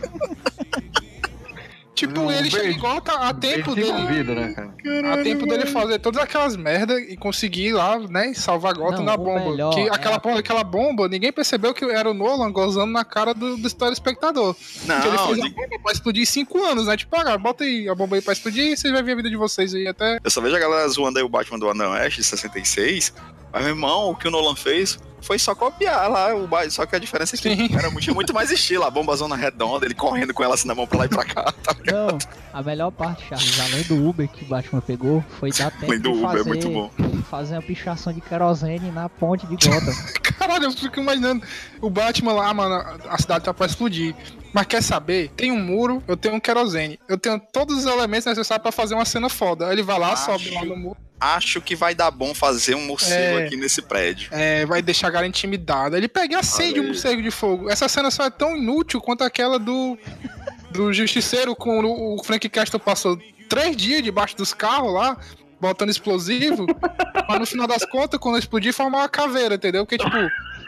Tipo, 1.98 2.20
Um 2.22 2.32
ele 2.32 2.50
chega 2.52 2.64
verde- 2.66 2.80
Gotham 2.80 3.16
a 3.24 3.34
tempo 3.34 3.72
Ele 3.72 3.82
dele. 3.82 4.06
vida, 4.08 4.36
né, 4.36 4.54
cara? 4.54 5.14
A 5.14 5.24
tempo 5.24 5.48
dele 5.48 5.66
fazer 5.66 5.98
todas 5.98 6.22
aquelas 6.22 6.56
merda 6.56 7.00
e 7.02 7.18
conseguir 7.18 7.70
ir 7.70 7.74
lá, 7.74 7.98
né, 7.98 8.34
salvar 8.36 8.76
Gotham 8.76 8.98
Não, 9.00 9.06
na 9.06 9.18
bomba. 9.18 9.50
melhor 9.50 9.74
que 9.74 9.80
é 9.82 9.90
aquela 9.92 10.20
porra, 10.20 10.40
aquela 10.40 10.64
bomba, 10.64 11.08
ninguém 11.08 11.32
percebeu 11.34 11.74
que 11.74 11.84
era 11.86 12.08
o 12.10 12.14
Nolan 12.14 12.52
gozando 12.52 12.94
na 12.94 13.04
cara 13.04 13.34
do, 13.34 13.58
do 13.58 13.70
telespectador. 13.74 14.56
Não, 14.86 15.02
que 15.02 15.08
ele 15.08 15.18
fez 15.18 15.40
a 15.40 15.50
bomba 15.50 15.80
pra 15.82 15.92
explodir 15.92 16.22
em 16.22 16.26
5 16.28 16.64
anos, 16.64 16.86
né? 16.86 16.96
Tipo, 16.96 17.16
ah, 17.20 17.36
bota 17.38 17.64
aí 17.64 17.90
a 17.90 17.96
bomba 17.96 18.16
aí 18.16 18.22
pra 18.22 18.34
explodir 18.34 18.64
e 18.74 18.78
vocês 18.78 18.94
vão 18.94 19.04
ver 19.04 19.14
a 19.14 19.16
vida 19.16 19.30
de 19.32 19.36
vocês 19.36 19.74
aí 19.74 19.88
até. 19.88 20.20
eu 20.24 20.30
só 20.30 20.40
vejo 20.40 20.56
a 20.56 20.60
galera 20.60 20.88
zoando 20.90 21.18
aí 21.18 21.26
o 21.26 21.30
Batman 21.30 21.58
do 21.58 21.68
Anão 21.68 21.94
Ash 21.94 22.16
de 22.16 22.24
66. 22.24 23.12
Mas, 23.52 23.62
meu 23.64 23.72
irmão, 23.72 24.10
o 24.12 24.16
que 24.16 24.28
o 24.28 24.32
Nolan 24.32 24.56
fez 24.56 25.00
foi 25.22 25.40
só 25.40 25.56
copiar 25.56 26.10
lá 26.10 26.36
o 26.36 26.48
Batman. 26.48 26.70
Só 26.72 26.86
que 26.86 26.96
a 26.96 27.00
diferença 27.00 27.36
é 27.36 27.40
que 27.40 27.56
Sim. 27.56 27.76
era, 27.76 27.90
tinha 27.96 28.14
muito 28.14 28.34
mais 28.34 28.52
estilo. 28.52 28.84
A 28.84 28.90
bombazona 28.90 29.36
redonda, 29.36 29.86
ele 29.86 29.96
correndo 29.96 30.34
com 30.34 30.44
ela 30.44 30.54
assim 30.56 30.68
na 30.68 30.76
mão 30.76 30.88
pra 30.88 31.00
lá 31.00 31.06
e 31.06 31.10
pra 31.10 31.26
cá. 31.26 31.54
Tá? 31.64 31.76
Não, 31.86 32.18
a 32.54 32.62
melhor 32.62 32.92
parte, 32.92 33.28
Charles, 33.28 33.60
além 33.60 33.84
do 33.84 34.08
Uber 34.08 34.28
que 34.28 34.46
o 34.46 34.48
Batman 34.48 34.82
pegou, 34.82 35.24
foi 35.40 35.52
dar 35.52 35.72
tempo 35.72 35.86
Além 35.86 36.00
do 36.00 36.12
de 36.12 36.18
Uber, 36.18 36.30
fazer, 36.30 36.42
é 36.42 36.44
muito 36.44 36.70
bom. 36.70 36.92
Fazer 37.24 37.56
uma 37.56 37.62
pichação 37.62 38.12
de 38.14 38.22
querosene 38.22 38.92
na 38.92 39.08
ponte 39.10 39.46
de 39.48 39.56
Gotham. 39.56 39.94
Caralho, 40.38 40.66
eu 40.66 40.72
fico 40.72 41.00
imaginando 41.00 41.44
o 41.82 41.90
Batman 41.90 42.34
lá, 42.34 42.54
mano, 42.54 42.76
a 43.10 43.18
cidade 43.18 43.46
tá 43.46 43.54
pra 43.54 43.66
explodir. 43.66 44.16
Mas 44.54 44.66
quer 44.68 44.82
saber? 44.82 45.30
Tem 45.36 45.52
um 45.52 45.60
muro, 45.60 46.02
eu 46.08 46.16
tenho 46.16 46.36
um 46.36 46.40
querosene. 46.40 47.00
Eu 47.08 47.18
tenho 47.18 47.40
todos 47.40 47.78
os 47.78 47.86
elementos 47.86 48.26
necessários 48.26 48.62
pra 48.64 48.72
fazer 48.72 48.96
uma 48.96 49.06
cena 49.06 49.30
foda. 49.30 49.68
Aí 49.68 49.74
ele 49.74 49.84
vai 49.84 50.00
lá, 50.00 50.14
Acho. 50.14 50.26
sobe 50.26 50.50
lá 50.52 50.64
no 50.66 50.76
muro. 50.78 50.98
Acho 51.20 51.60
que 51.60 51.76
vai 51.76 51.96
dar 51.96 52.12
bom 52.12 52.34
fazer 52.36 52.76
um 52.76 52.86
morcego 52.86 53.40
É. 53.40 53.46
aqui 53.46 53.58
nesse 53.58 53.82
prédio. 53.82 54.30
É, 54.32 54.66
vai 54.68 54.82
deixar 54.84 55.08
a 55.08 55.10
galera 55.10 55.28
intimidada. 55.28 55.98
Ele 55.98 56.08
pega 56.08 56.36
e 56.36 56.38
acende 56.38 56.74
Olha 56.80 56.84
um 56.84 56.88
morcego 56.88 57.22
de 57.24 57.32
fogo. 57.32 57.70
Essa 57.70 57.88
cena 57.90 58.12
só 58.12 58.26
é 58.26 58.30
tão 58.30 58.56
inútil 58.56 59.02
quanto 59.02 59.24
aquela 59.24 59.58
do. 59.60 59.98
Do 60.70 60.94
Justiceiro 60.94 61.56
com 61.56 61.80
o, 61.80 62.16
o 62.20 62.24
Frank 62.24 62.48
Castle 62.50 62.80
passou 62.80 63.18
três 63.50 63.76
dias 63.76 64.04
debaixo 64.04 64.36
dos 64.38 64.54
carros 64.54 64.94
lá. 64.94 65.18
Botando 65.60 65.90
explosivo, 65.90 66.66
mas 67.28 67.40
no 67.40 67.46
final 67.46 67.68
das 67.68 67.86
contas, 67.86 68.20
quando 68.20 68.38
explodir, 68.38 68.74
formar 68.74 69.00
uma 69.00 69.10
caveira, 69.10 69.56
entendeu? 69.56 69.86
Porque, 69.86 69.98
tipo, 69.98 70.18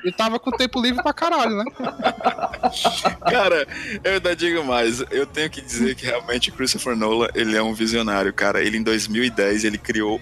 ele 0.04 0.14
tava 0.14 0.40
com 0.40 0.52
tempo 0.52 0.82
livre 0.82 1.02
pra 1.04 1.14
caralho, 1.14 1.58
né? 1.58 1.66
Cara, 3.30 3.68
eu 4.04 4.14
ainda 4.14 4.36
digo 4.36 4.64
mais. 4.64 5.04
Eu 5.12 5.26
tenho 5.26 5.50
que 5.50 5.62
dizer 5.62 5.96
que 5.96 6.06
realmente 6.06 6.52
Christopher 6.52 6.96
Nolan, 6.96 7.28
ele 7.36 7.56
é 7.56 7.62
um 7.62 7.74
visionário, 7.74 8.34
cara. 8.34 8.62
Ele 8.62 8.78
em 8.78 8.84
2010, 8.84 9.64
ele 9.64 9.78
criou 9.78 10.20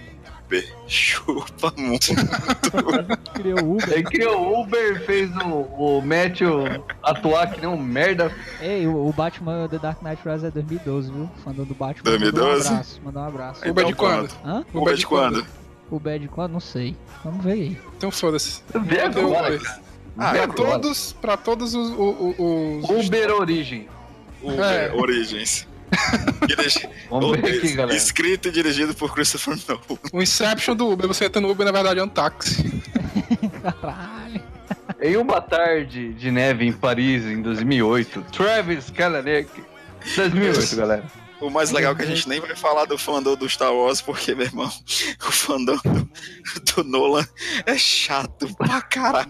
Uber. 0.47 0.75
Chupa 0.87 1.73
muito. 1.77 2.07
Criou 3.33 3.59
o 3.63 3.73
Uber. 3.75 3.89
Ele 3.93 4.03
criou 4.03 4.41
o 4.41 4.61
Uber, 4.63 5.05
fez 5.05 5.29
o, 5.37 5.49
o 5.49 6.01
Matthew 6.01 6.63
atuar 7.03 7.51
que 7.51 7.59
nem 7.61 7.69
um 7.69 7.77
merda. 7.77 8.31
Ei, 8.61 8.87
o, 8.87 9.07
o 9.07 9.13
Batman 9.13 9.67
The 9.67 9.77
Dark 9.77 10.01
Knight 10.01 10.21
Rises 10.25 10.45
é 10.45 10.51
2012, 10.51 11.11
viu? 11.11 11.29
Fandom 11.43 11.63
do 11.65 11.73
Batman. 11.75 12.03
2012? 12.03 12.69
Mandou 12.69 12.71
um 12.71 12.75
abraço. 12.77 13.01
Mandou 13.03 13.21
um 13.21 13.27
abraço. 13.27 13.69
Uber 13.69 13.85
de 13.85 13.91
Então, 13.91 14.05
quando? 14.07 14.31
Hã? 14.45 14.65
Uber 14.73 14.95
de 14.95 15.05
quando? 15.05 15.45
O 15.89 15.99
Bad 15.99 16.27
quando? 16.27 16.51
Não 16.51 16.59
sei. 16.59 16.97
Vamos 17.23 17.43
ver 17.45 17.51
aí. 17.53 17.77
Então 17.97 18.11
foda-se. 18.11 18.61
Vê 18.83 18.99
agora, 19.01 19.47
Uber. 19.55 19.61
cara. 19.63 19.81
Ah, 20.17 20.31
Pra 20.31 20.43
agora. 20.43 20.71
todos, 20.71 21.13
pra 21.13 21.37
todos 21.37 21.73
os, 21.75 21.91
os, 21.91 22.35
os- 22.89 23.05
Uber 23.07 23.31
Origem. 23.35 23.87
Uber 24.43 24.59
É. 24.59 24.91
Origins. 24.93 25.65
Dirigi- 26.47 26.89
Vamos 27.09 27.37
ver 27.39 27.57
aqui, 27.57 27.73
galera. 27.73 27.97
Escrito 27.97 28.47
e 28.47 28.51
dirigido 28.51 28.93
por 28.93 29.13
Christopher 29.13 29.57
Nolan. 29.67 29.81
o 30.13 30.21
Inception 30.21 30.75
do 30.75 30.89
Uber. 30.89 31.07
Você 31.07 31.25
entra 31.25 31.41
no 31.41 31.49
Uber, 31.49 31.65
na 31.65 31.71
verdade, 31.71 31.99
é 31.99 32.03
um 32.03 32.07
táxi. 32.09 32.81
Caralho. 33.81 34.41
Em 35.01 35.15
uma 35.17 35.39
tarde 35.41 36.13
de 36.13 36.31
neve 36.31 36.65
em 36.65 36.71
Paris, 36.73 37.23
em 37.25 37.41
2008, 37.41 38.21
Travis 38.31 38.89
Kalanick. 38.89 39.49
2008, 40.15 40.75
galera. 40.75 41.03
O 41.39 41.51
mais 41.51 41.69
legal 41.69 41.91
é 41.91 41.95
que 41.95 42.01
a 42.01 42.05
gente 42.07 42.27
nem 42.27 42.39
vai 42.39 42.55
falar 42.55 42.85
do 42.85 42.97
fandom 42.97 43.35
do 43.35 43.47
Star 43.47 43.71
Wars, 43.71 44.01
porque, 44.01 44.33
meu 44.33 44.47
irmão, 44.47 44.65
o 45.27 45.31
fandom 45.31 45.77
do, 45.83 46.09
do 46.73 46.83
Nolan 46.83 47.23
é 47.67 47.77
chato 47.77 48.47
pra 48.55 48.81
caralho. 48.81 49.29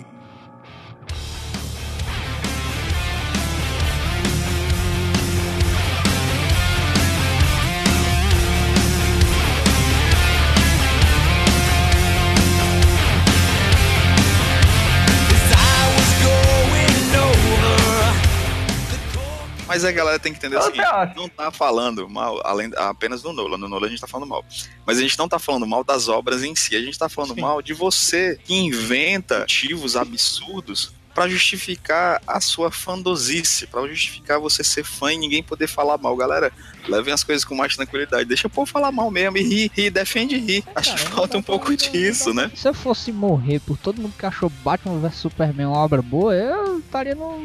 Mas 19.71 19.85
a 19.85 19.91
galera 19.93 20.19
tem 20.19 20.33
que 20.33 20.37
entender 20.37 20.57
o 20.57 20.61
seguinte: 20.63 20.81
acho. 20.81 21.15
não 21.15 21.29
tá 21.29 21.49
falando 21.49 22.09
mal, 22.09 22.41
além 22.43 22.69
apenas 22.75 23.21
do 23.21 23.31
Nolan. 23.31 23.57
No 23.57 23.69
Nolan 23.69 23.87
a 23.87 23.89
gente 23.89 24.01
tá 24.01 24.07
falando 24.07 24.27
mal. 24.27 24.43
Mas 24.85 24.97
a 24.97 25.01
gente 25.01 25.17
não 25.17 25.29
tá 25.29 25.39
falando 25.39 25.65
mal 25.65 25.81
das 25.81 26.09
obras 26.09 26.43
em 26.43 26.53
si. 26.53 26.75
A 26.75 26.81
gente 26.81 26.99
tá 26.99 27.07
falando 27.07 27.35
Sim. 27.35 27.39
mal 27.39 27.61
de 27.61 27.73
você 27.73 28.37
que 28.43 28.53
inventa 28.53 29.39
motivos 29.39 29.95
absurdos 29.95 30.91
pra 31.15 31.29
justificar 31.29 32.21
a 32.27 32.41
sua 32.41 32.69
fandosice, 32.69 33.65
pra 33.65 33.87
justificar 33.87 34.41
você 34.41 34.61
ser 34.61 34.83
fã 34.83 35.13
e 35.13 35.17
ninguém 35.17 35.41
poder 35.41 35.67
falar 35.67 35.97
mal. 35.97 36.17
Galera, 36.17 36.51
levem 36.89 37.13
as 37.13 37.23
coisas 37.23 37.45
com 37.45 37.55
mais 37.55 37.73
tranquilidade. 37.73 38.25
Deixa 38.25 38.47
o 38.47 38.49
povo 38.49 38.69
falar 38.69 38.91
mal 38.91 39.09
mesmo 39.09 39.37
e 39.37 39.41
ri, 39.41 39.71
ri 39.73 39.89
defende 39.89 40.35
e 40.35 40.39
ri. 40.39 40.65
Acho 40.75 40.95
que 40.95 41.01
falta 41.11 41.37
um 41.37 41.41
pouco 41.41 41.75
disso, 41.77 42.33
né? 42.33 42.51
Se 42.55 42.67
eu 42.67 42.73
fosse 42.73 43.09
morrer 43.13 43.61
por 43.61 43.77
todo 43.77 44.01
mundo 44.01 44.15
que 44.19 44.25
achou 44.25 44.49
Batman 44.49 44.99
vs 44.99 45.15
Superman 45.15 45.67
uma 45.67 45.77
obra 45.77 46.01
boa, 46.01 46.35
eu 46.35 46.79
estaria 46.79 47.15
no, 47.15 47.39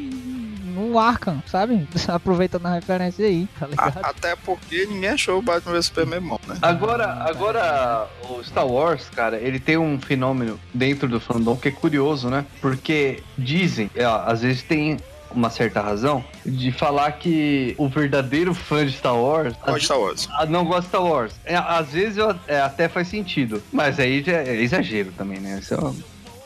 no 0.76 0.98
Arkham, 0.98 1.42
sabe? 1.46 1.86
Aproveitando 2.08 2.66
a 2.66 2.74
referência 2.74 3.26
aí, 3.26 3.48
tá 3.58 3.66
ligado? 3.66 3.98
A- 4.04 4.10
Até 4.10 4.36
porque 4.36 4.86
ninguém 4.86 5.10
achou 5.10 5.38
o 5.38 5.42
Batman 5.42 5.72
vs 5.72 5.86
Superman 5.86 6.20
bom, 6.20 6.38
né? 6.46 6.56
Agora, 6.62 7.06
agora, 7.28 8.06
o 8.28 8.42
Star 8.44 8.66
Wars, 8.66 9.08
cara, 9.14 9.38
ele 9.38 9.58
tem 9.58 9.76
um 9.78 9.98
fenômeno 10.00 10.58
dentro 10.74 11.08
do 11.08 11.18
fandom 11.20 11.56
que 11.56 11.68
é 11.68 11.70
curioso, 11.70 12.28
né? 12.28 12.44
Porque 12.60 13.22
dizem, 13.38 13.90
é, 13.94 14.06
ó, 14.06 14.22
às 14.26 14.42
vezes 14.42 14.62
tem 14.62 14.98
uma 15.30 15.50
certa 15.50 15.80
razão, 15.82 16.24
de 16.46 16.70
falar 16.72 17.12
que 17.12 17.74
o 17.76 17.88
verdadeiro 17.88 18.54
fã 18.54 18.86
de 18.86 18.92
Star 18.92 19.16
Wars 19.16 19.54
Qual 19.60 19.78
Star 19.78 19.98
Wars? 20.00 20.28
ah, 20.32 20.46
não 20.46 20.64
gosta 20.64 20.82
de 20.82 20.88
Star 20.88 21.02
Wars. 21.04 21.34
É, 21.44 21.56
às 21.56 21.88
vezes 21.90 22.16
eu- 22.16 22.34
é, 22.46 22.60
até 22.60 22.88
faz 22.88 23.08
sentido, 23.08 23.62
mas 23.72 23.98
aí 24.00 24.22
já 24.22 24.32
é 24.38 24.54
exagero 24.62 25.12
também, 25.16 25.38
né? 25.40 25.58
Isso 25.60 25.74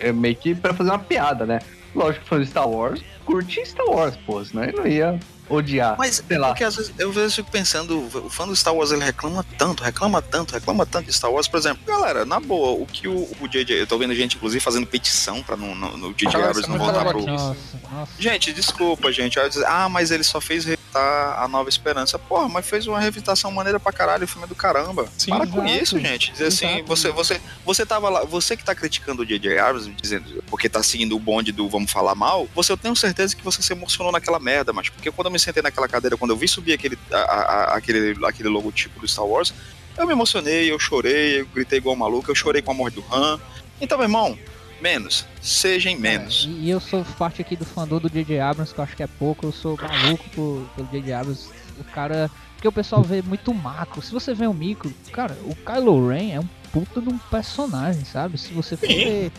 é, 0.01 0.09
é 0.09 0.13
meio 0.13 0.35
que 0.35 0.55
pra 0.55 0.75
fazer 0.75 0.91
uma 0.91 0.99
piada, 0.99 1.45
né? 1.47 1.61
Lógico 1.95 2.23
que 2.25 2.29
fã 2.29 2.41
de 2.41 2.47
Star 2.47 2.69
Wars 2.69 3.03
curte 3.31 3.65
Star 3.65 3.87
Wars, 3.87 4.17
pô, 4.27 4.45
senão 4.45 4.65
ele 4.65 4.73
não 4.73 4.87
ia 4.87 5.21
odiar. 5.49 5.97
Mas 5.99 6.23
sei 6.27 6.39
lá. 6.39 6.49
porque 6.49 6.65
às 6.65 6.77
vezes 6.77 6.93
eu 6.99 7.11
às 7.11 7.15
vezes 7.15 7.35
fico 7.35 7.51
pensando, 7.51 7.99
o 7.99 8.31
fã 8.31 8.47
do 8.47 8.55
Star 8.55 8.75
Wars 8.75 8.93
ele 8.93 9.05
reclama 9.05 9.45
tanto, 9.59 9.83
reclama 9.83 10.23
tanto, 10.23 10.53
reclama 10.53 10.87
tanto 10.87 11.07
de 11.07 11.13
Star 11.13 11.31
Wars, 11.31 11.49
por 11.49 11.59
exemplo. 11.59 11.83
Galera, 11.87 12.25
na 12.25 12.41
boa, 12.41 12.81
o 12.81 12.87
que 12.87 13.09
o, 13.09 13.29
o 13.41 13.49
JJ, 13.49 13.81
eu 13.81 13.87
tô 13.87 13.99
vendo 13.99 14.15
gente 14.15 14.37
inclusive 14.37 14.63
fazendo 14.63 14.87
petição 14.87 15.43
pra 15.43 15.57
no, 15.57 15.75
no, 15.75 15.97
no 15.97 16.15
JJ 16.15 16.37
Abrams 16.37 16.69
não 16.69 16.79
voltar 16.79 17.05
pro. 17.05 17.27
Nossa, 17.27 17.57
nossa. 17.91 18.13
Gente, 18.19 18.53
desculpa, 18.53 19.13
gente. 19.13 19.39
Aí 19.39 19.47
eu 19.47 19.49
dizer, 19.49 19.67
ah, 19.67 19.89
mas 19.89 20.11
ele 20.11 20.23
só 20.23 20.41
fez 20.41 20.65
revitar 20.65 21.43
a 21.43 21.49
Nova 21.49 21.69
Esperança. 21.69 22.19
Porra, 22.19 22.49
mas 22.49 22.67
fez 22.67 22.87
uma 22.87 22.99
revitação 22.99 23.51
maneira 23.51 23.79
pra 23.81 23.93
caralho, 23.93 24.25
o 24.25 24.29
filme 24.29 24.45
é 24.45 24.49
do 24.49 24.55
caramba. 24.55 25.07
Sim, 25.19 25.31
Para 25.31 25.47
com 25.47 25.67
isso, 25.67 25.99
gente. 25.99 26.33
Dizer 26.33 26.47
assim, 26.47 26.67
Exato. 26.67 26.87
você, 26.87 27.11
você, 27.11 27.41
você 27.65 27.87
tava 27.87 28.09
lá, 28.09 28.25
você 28.25 28.57
que 28.57 28.65
tá 28.65 28.75
criticando 28.75 29.23
o 29.23 29.27
J.J. 29.27 29.59
Abrams, 29.59 29.91
dizendo, 30.01 30.43
porque 30.49 30.69
tá 30.69 30.83
seguindo 30.83 31.17
o 31.17 31.19
bonde 31.19 31.53
do 31.53 31.69
vamos 31.81 31.91
falar 31.93 32.15
mal, 32.15 32.47
você 32.55 32.71
eu 32.73 32.77
tenho 32.77 32.95
certeza 32.95 33.35
que 33.35 33.43
você 33.43 33.63
se 33.63 33.73
emocionou 33.73 34.13
naquela 34.13 34.39
merda, 34.39 34.73
mas 34.73 34.89
porque 34.89 35.11
quando 35.11 35.27
eu 35.27 35.33
me 35.33 35.39
sentei 35.39 35.63
naquela 35.63 35.89
cadeira, 35.89 36.17
quando 36.17 36.31
eu 36.33 36.37
vi 36.37 36.47
subir 36.47 36.73
aquele, 36.75 36.99
a- 37.11 37.17
a- 37.17 37.77
aquele, 37.77 38.15
aquele 38.27 38.49
logotipo 38.49 39.01
do 39.01 39.09
Star 39.09 39.25
Wars, 39.25 39.53
eu 39.97 40.07
me 40.07 40.13
emocionei, 40.13 40.71
eu 40.71 40.79
chorei, 40.79 41.41
eu 41.41 41.47
gritei 41.47 41.79
igual 41.79 41.95
um 41.95 41.99
maluco, 41.99 42.31
eu 42.31 42.35
chorei 42.35 42.61
com 42.63 42.71
a 42.71 42.75
morte 42.75 42.95
do 42.95 43.05
Han. 43.13 43.41
Então, 43.81 43.97
meu 43.99 44.05
irmão, 44.05 44.39
menos. 44.81 45.27
Sejam 45.41 45.97
menos. 45.99 46.47
É, 46.47 46.51
e 46.53 46.71
eu 46.71 46.81
sou 46.81 47.05
parte 47.19 47.41
aqui 47.43 47.57
do 47.57 47.65
fandom 47.65 47.99
do 47.99 48.09
J.J. 48.11 48.39
Abrams, 48.41 48.73
que 48.75 48.81
eu 48.81 48.85
acho 48.85 48.97
que 48.97 49.03
é 49.03 49.07
pouco, 49.07 49.47
eu 49.47 49.53
sou 49.53 49.77
maluco 49.77 50.25
por, 50.31 50.67
pelo 50.77 50.89
J.J. 50.89 51.13
Abrams. 51.13 51.49
O 51.79 51.85
cara. 51.85 52.31
Porque 52.55 52.69
o 52.69 52.73
pessoal 52.73 53.03
vê 53.03 53.23
muito 53.23 53.55
macro. 53.55 54.03
Se 54.03 54.13
você 54.13 54.35
vê 54.35 54.47
o 54.47 54.53
micro, 54.53 54.93
cara, 55.13 55.35
o 55.45 55.55
Kylo 55.57 56.09
Ren 56.09 56.33
é 56.35 56.41
um 56.41 56.47
puta 56.71 57.01
de 57.01 57.09
um 57.09 57.17
personagem, 57.17 58.05
sabe? 58.05 58.37
Se 58.37 58.53
você 58.53 58.77
for 58.77 58.87
ver. 58.87 59.33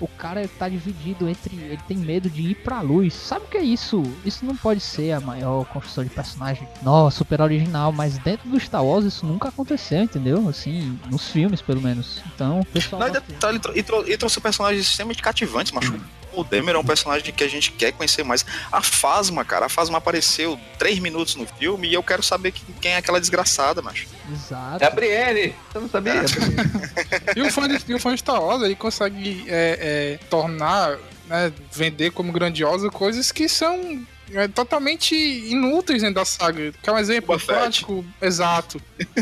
O 0.00 0.06
cara 0.08 0.46
tá 0.58 0.68
dividido 0.68 1.28
entre. 1.28 1.56
Ele 1.56 1.80
tem 1.88 1.96
medo 1.96 2.30
de 2.30 2.42
ir 2.50 2.54
pra 2.56 2.80
luz. 2.80 3.14
Sabe 3.14 3.44
o 3.46 3.48
que 3.48 3.56
é 3.58 3.62
isso? 3.62 4.02
Isso 4.24 4.44
não 4.44 4.56
pode 4.56 4.80
ser 4.80 5.12
a 5.12 5.20
maior 5.20 5.64
construção 5.66 6.04
de 6.04 6.10
personagem. 6.10 6.66
Nossa, 6.82 7.18
super 7.18 7.40
original. 7.40 7.90
Mas 7.92 8.18
dentro 8.18 8.48
do 8.48 8.58
Star 8.60 8.84
Wars 8.84 9.04
isso 9.04 9.26
nunca 9.26 9.48
aconteceu, 9.48 10.02
entendeu? 10.02 10.48
Assim, 10.48 10.98
nos 11.10 11.28
filmes 11.28 11.60
pelo 11.60 11.80
menos. 11.80 12.20
Então, 12.34 12.60
o 12.60 12.64
pessoal. 12.66 13.00
Não, 13.00 13.08
e 13.08 13.10
gosta- 13.12 13.26
detalhe, 13.32 13.60
e, 13.74 13.82
trou- 13.82 14.08
e 14.08 14.16
trouxe 14.16 14.40
personagens 14.40 14.82
extremamente 14.86 15.22
cativantes, 15.22 15.72
macho. 15.72 15.94
O 16.38 16.44
Demer 16.44 16.74
é 16.74 16.78
um 16.78 16.84
personagem 16.84 17.32
que 17.34 17.42
a 17.42 17.48
gente 17.48 17.72
quer 17.72 17.92
conhecer 17.92 18.22
mais. 18.22 18.46
A 18.70 18.80
Fasma, 18.80 19.44
cara, 19.44 19.66
a 19.66 19.68
Fasma 19.68 19.98
apareceu 19.98 20.58
três 20.78 20.98
minutos 21.00 21.34
no 21.34 21.44
filme 21.46 21.88
e 21.88 21.94
eu 21.94 22.02
quero 22.02 22.22
saber 22.22 22.52
que- 22.52 22.62
quem 22.80 22.92
é 22.92 22.96
aquela 22.96 23.18
desgraçada, 23.20 23.82
macho. 23.82 24.06
Exato. 24.32 24.82
É 24.82 24.86
a 24.86 24.90
Brienne! 24.90 25.54
Você 25.72 25.78
não 25.80 25.88
sabia? 25.88 26.22
E 27.34 27.42
o 27.42 27.50
fã 27.50 27.68
de, 27.68 27.78
e 27.88 27.94
o 27.94 27.98
fã 27.98 28.12
de 28.14 28.20
Star 28.20 28.40
Wars, 28.42 28.62
ele 28.62 28.74
consegue 28.76 29.44
é, 29.48 30.18
é, 30.20 30.26
tornar, 30.28 30.96
né, 31.26 31.52
vender 31.72 32.10
como 32.12 32.30
grandiosa 32.32 32.88
coisas 32.90 33.32
que 33.32 33.48
são 33.48 34.04
é, 34.34 34.48
totalmente 34.48 35.14
inúteis 35.14 36.02
dentro 36.02 36.16
da 36.16 36.24
saga. 36.24 36.72
Quer 36.82 36.92
um 36.92 36.98
exemplo 36.98 37.38
Fett. 37.38 37.46
prático? 37.46 38.04
Exato. 38.20 38.80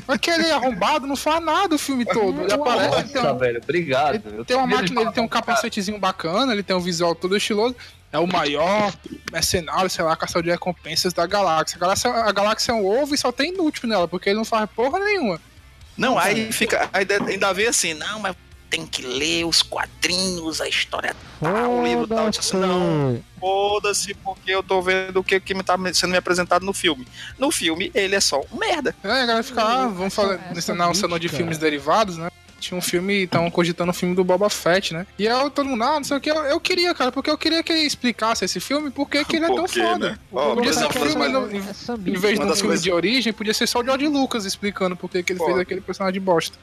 Aquele 0.09 0.51
arrombado 0.51 1.07
não 1.07 1.17
faz 1.17 1.43
nada 1.45 1.75
o 1.75 1.79
filme 1.79 2.05
todo. 2.05 2.43
Ele 2.43 2.53
aparece, 2.53 3.05
tem, 3.13 3.15
Nossa, 3.23 3.33
um- 3.35 3.39
velho, 3.39 3.61
obrigado. 3.63 4.15
ele 4.29 4.39
Eu 4.39 4.45
tem 4.45 4.57
uma 4.57 4.67
máquina, 4.67 5.01
ele 5.03 5.13
tem 5.13 5.23
um 5.23 5.29
capacetezinho 5.29 5.99
bacana, 5.99 6.53
ele 6.53 6.63
tem 6.63 6.75
um 6.75 6.81
visual 6.81 7.15
todo 7.15 7.37
estiloso. 7.37 7.77
É 8.13 8.19
o 8.19 8.27
maior 8.27 8.95
mercenário, 9.33 9.91
sei 9.91 10.05
lá, 10.05 10.17
caçador 10.17 10.45
de 10.45 10.51
recompensas 10.51 11.13
da 11.13 11.27
galáxia. 11.27 11.77
A 11.77 11.81
galáxia, 11.81 12.11
a 12.11 12.33
galáxia 12.33 12.73
é 12.73 12.75
um 12.75 12.87
ovo 12.87 13.15
e 13.15 13.19
só 13.19 13.31
tem 13.33 13.53
inútil 13.53 13.89
nela, 13.89 14.07
porque 14.09 14.29
ele 14.31 14.37
não 14.39 14.45
faz 14.45 14.69
porra 14.75 14.99
nenhuma. 15.01 15.41
Não, 15.97 16.19
aí 16.19 16.51
fica. 16.53 16.89
Aí 16.93 17.07
ainda 17.29 17.53
vê 17.53 17.67
assim, 17.67 17.95
não, 17.95 18.21
mas 18.21 18.35
tem 18.77 18.87
que 18.87 19.01
ler 19.01 19.45
os 19.47 19.63
quadrinhos, 19.63 20.61
a 20.61 20.69
história 20.69 21.17
tal, 21.41 21.79
o 21.79 21.83
livro 21.83 22.07
tal. 22.07 22.25
Eu 22.27 22.31
disse 22.31 22.41
assim, 22.41 22.59
não, 22.59 23.23
foda-se, 23.41 24.13
porque 24.15 24.51
eu 24.51 24.63
tô 24.63 24.83
vendo 24.83 25.19
o 25.19 25.25
que, 25.25 25.41
que 25.41 25.55
me 25.55 25.63
tá 25.63 25.79
sendo 25.95 26.11
me 26.11 26.19
apresentado 26.19 26.65
no 26.67 26.75
filme. 26.75 27.09
No 27.39 27.51
filme, 27.51 27.91
ele 27.95 28.15
é 28.15 28.21
só 28.21 28.39
um 28.53 28.59
merda. 28.59 28.95
É, 29.03 29.09
a 29.09 29.25
galera 29.27 29.43
fica, 29.43 29.63
ah, 29.63 29.89
vamos 29.89 30.07
Essa- 30.13 30.23
falar 30.23 30.53
nesse 30.55 30.73
não, 30.75 30.93
salão 30.93 31.19
de 31.19 31.29
filmes 31.31 31.57
derivados, 31.57 32.19
né? 32.19 32.29
Tinha 32.61 32.77
um 32.77 32.81
filme, 32.81 33.25
estavam 33.25 33.51
cogitando 33.51 33.91
um 33.91 33.95
filme 33.95 34.15
do 34.15 34.25
Boba 34.25 34.49
Fett, 34.51 34.93
né? 34.95 35.07
E 35.19 35.29
aí 35.29 35.51
todo 35.51 35.67
mundo, 35.69 35.83
ah, 35.85 35.95
não 35.97 36.05
sei 36.05 36.17
o 36.17 36.21
que, 36.21 36.31
eu, 36.31 36.37
eu 36.45 36.59
queria, 36.61 36.95
cara, 36.95 37.13
porque 37.13 37.31
eu 37.31 37.37
queria 37.39 37.63
que 37.63 37.73
ele 37.73 37.83
explicasse 37.83 38.45
esse 38.45 38.59
filme, 38.61 38.91
porque 38.91 39.25
que 39.25 39.37
ele 39.37 39.45
é 39.45 39.49
tão 39.55 39.67
quê, 39.67 39.81
foda. 39.83 40.11
né? 40.11 40.19
Ó, 40.33 40.55
Podia 40.55 40.73
ser 40.73 40.87
um 40.87 40.91
filme, 40.91 41.29
no- 41.29 41.51
em, 41.51 41.59
É 41.59 41.61
em 41.61 42.13
vez 42.19 42.39
de 42.39 42.45
um 42.45 42.49
filme 42.49 42.61
coisas- 42.63 42.83
de 42.83 42.91
origem, 42.93 43.33
podia 43.33 43.55
ser 43.55 43.67
só 43.67 43.81
o 43.81 43.85
George 43.85 44.07
Lucas 44.09 44.45
explicando 44.45 44.97
porque 44.97 45.23
que 45.23 45.33
ele 45.33 45.39
Pô. 45.39 45.47
fez 45.47 45.59
aquele 45.59 45.81
personagem 45.81 46.21
bosta. 46.21 46.59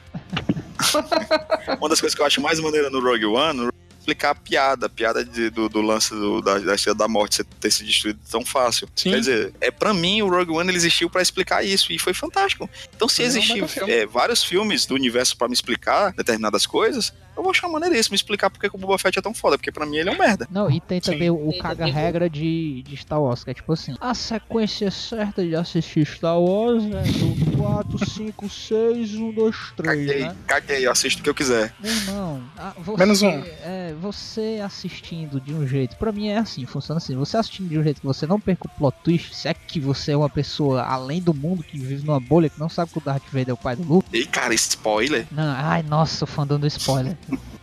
Uma 1.78 1.88
das 1.88 2.00
coisas 2.00 2.14
que 2.14 2.20
eu 2.22 2.26
acho 2.26 2.40
mais 2.40 2.58
maneira 2.60 2.90
no 2.90 3.00
Rogue 3.00 3.24
One 3.26 3.68
é 3.68 3.70
explicar 4.04 4.30
a 4.30 4.34
piada, 4.34 4.86
a 4.86 4.88
piada 4.88 5.24
de- 5.24 5.48
do, 5.48 5.68
do 5.68 5.80
lance 5.80 6.10
do- 6.10 6.42
da, 6.42 6.58
da 6.58 6.74
Estrela 6.74 6.96
da 6.98 7.08
Morte 7.08 7.42
ter 7.42 7.70
se 7.70 7.82
destruído 7.84 8.20
tão 8.30 8.44
fácil. 8.44 8.86
Sim. 8.94 9.10
Quer 9.12 9.18
dizer, 9.20 9.54
é 9.60 9.70
para 9.70 9.94
mim 9.94 10.20
o 10.20 10.28
Rogue 10.28 10.52
One 10.52 10.68
ele 10.70 10.76
existiu 10.76 11.08
pra 11.08 11.22
explicar 11.22 11.64
isso 11.64 11.90
e 11.92 11.98
foi 11.98 12.12
fantástico. 12.12 12.68
Então 12.94 13.08
se 13.08 13.22
É 13.22 13.26
existir 13.26 13.64
é, 13.88 14.04
vários 14.06 14.44
filmes 14.44 14.84
do 14.84 14.94
universo 14.94 15.36
pra 15.36 15.48
me 15.48 15.54
explicar 15.54 16.12
determinadas 16.12 16.66
coisas, 16.66 17.12
eu 17.36 17.42
vou 17.42 17.50
achar 17.50 17.68
maneiríssimo 17.68 18.14
explicar 18.14 18.50
porque 18.50 18.68
que 18.68 18.76
o 18.76 18.78
Boba 18.78 18.98
Fett 18.98 19.18
é 19.18 19.22
tão 19.22 19.34
foda, 19.34 19.56
porque 19.58 19.72
pra 19.72 19.86
mim 19.86 19.96
ele 19.96 20.10
é 20.10 20.12
um 20.12 20.18
merda. 20.18 20.48
Não, 20.50 20.70
e 20.70 20.80
tem 20.80 21.00
Sim. 21.00 21.12
também 21.12 21.30
o, 21.30 21.48
o 21.48 21.58
caga-regra 21.58 22.28
de, 22.28 22.82
de 22.82 22.96
Star 22.96 23.20
Wars, 23.20 23.44
que 23.44 23.50
é 23.50 23.54
tipo 23.54 23.72
assim: 23.72 23.94
a 24.00 24.14
sequência 24.14 24.90
certa 24.90 25.44
de 25.44 25.54
assistir 25.54 26.06
Star 26.06 26.38
Wars 26.38 26.84
é 26.84 27.02
do 27.02 27.56
4, 27.56 28.10
5, 28.10 28.48
6, 28.50 29.14
1, 29.14 29.32
2, 29.32 29.56
3, 29.76 29.88
Caguei, 29.88 30.24
né? 30.24 30.36
caguei, 30.46 30.86
eu 30.86 30.90
assisto 30.92 31.20
o 31.20 31.24
que 31.24 31.30
eu 31.30 31.34
quiser. 31.34 31.74
Meu 31.80 31.92
irmão, 31.92 32.42
você, 32.78 32.98
Menos 32.98 33.22
um. 33.22 33.42
É, 33.62 33.94
você 34.00 34.60
assistindo 34.64 35.40
de 35.40 35.52
um 35.52 35.66
jeito, 35.66 35.96
pra 35.96 36.12
mim 36.12 36.28
é 36.28 36.38
assim, 36.38 36.64
funciona 36.66 36.98
assim. 36.98 37.16
Você 37.16 37.36
assistindo 37.36 37.68
de 37.68 37.78
um 37.78 37.82
jeito 37.82 38.00
que 38.00 38.06
você 38.06 38.26
não 38.26 38.40
perca 38.40 38.66
o 38.66 38.70
plot 38.70 38.96
twist, 39.02 39.34
se 39.34 39.48
é 39.48 39.54
que 39.54 39.80
você 39.80 40.12
é 40.12 40.16
uma 40.16 40.30
pessoa 40.30 40.82
além 40.82 41.20
do 41.20 41.34
mundo 41.34 41.62
que 41.62 41.78
vive 41.78 42.04
numa 42.04 42.20
bolha 42.20 42.48
que 42.48 42.58
não 42.58 42.68
sabe 42.68 42.92
que 42.92 42.98
o 42.98 43.00
Darth 43.00 43.24
Vader 43.26 43.50
é 43.50 43.52
o 43.52 43.56
pai 43.56 43.76
do 43.76 43.82
Luke. 43.82 44.08
E 44.12 44.26
cara, 44.26 44.54
spoiler. 44.54 45.26
Não, 45.30 45.54
ai, 45.56 45.82
nossa, 45.82 46.24
o 46.24 46.26
fã 46.26 46.46
dando 46.46 46.66
spoiler. 46.66 47.16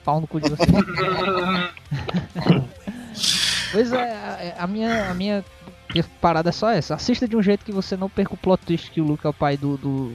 Pau 0.04 0.22
no 0.22 0.28
cu 0.28 0.40
de 0.40 0.50
você. 0.50 0.64
pois 3.72 3.92
é, 3.94 4.54
a, 4.58 4.64
a 4.64 4.68
minha, 4.68 5.12
a 5.12 5.14
minha 5.14 5.44
parada 6.20 6.50
é 6.50 6.52
só 6.52 6.70
essa. 6.70 6.96
Assista 6.96 7.28
de 7.28 7.36
um 7.36 7.42
jeito 7.42 7.66
que 7.66 7.72
você 7.72 7.98
não 7.98 8.10
perca 8.10 8.34
o 8.34 8.38
plot 8.38 8.64
twist 8.66 8.92
que 8.92 9.02
o 9.02 9.04
Luke 9.04 9.26
é 9.26 9.30
o 9.30 9.34
pai 9.34 9.58
do. 9.58 9.78
do 9.78 10.14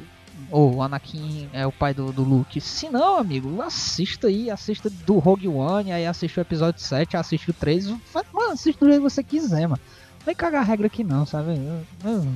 ou 0.51 0.77
o 0.77 0.83
Anakin 0.83 1.49
é 1.53 1.67
o 1.67 1.73
pai 1.73 1.93
do, 1.93 2.13
do 2.13 2.23
Luke. 2.23 2.61
Se 2.61 2.89
não, 2.89 3.19
amigo, 3.19 3.61
assista 3.63 4.29
aí, 4.29 4.51
assista 4.51 4.89
do 4.89 5.19
Rogue 5.19 5.49
One, 5.49 5.91
aí 5.93 6.07
assiste 6.07 6.39
o 6.39 6.41
episódio 6.41 6.81
7, 6.81 7.17
assiste 7.17 7.51
o 7.51 7.55
3. 7.55 7.89
Vai- 8.13 8.23
Mano, 8.33 8.53
assiste 8.53 8.79
do 8.79 8.87
jeito 8.87 9.03
que 9.03 9.11
você 9.11 9.25
quiser, 9.25 9.67
mano. 9.67 9.81
Não 10.19 10.25
vai 10.27 10.35
cagar 10.35 10.65
regra 10.65 10.87
aqui 10.89 11.03
não, 11.03 11.25
sabe? 11.27 11.51
Eu- 11.57 12.11
eu-. 12.11 12.27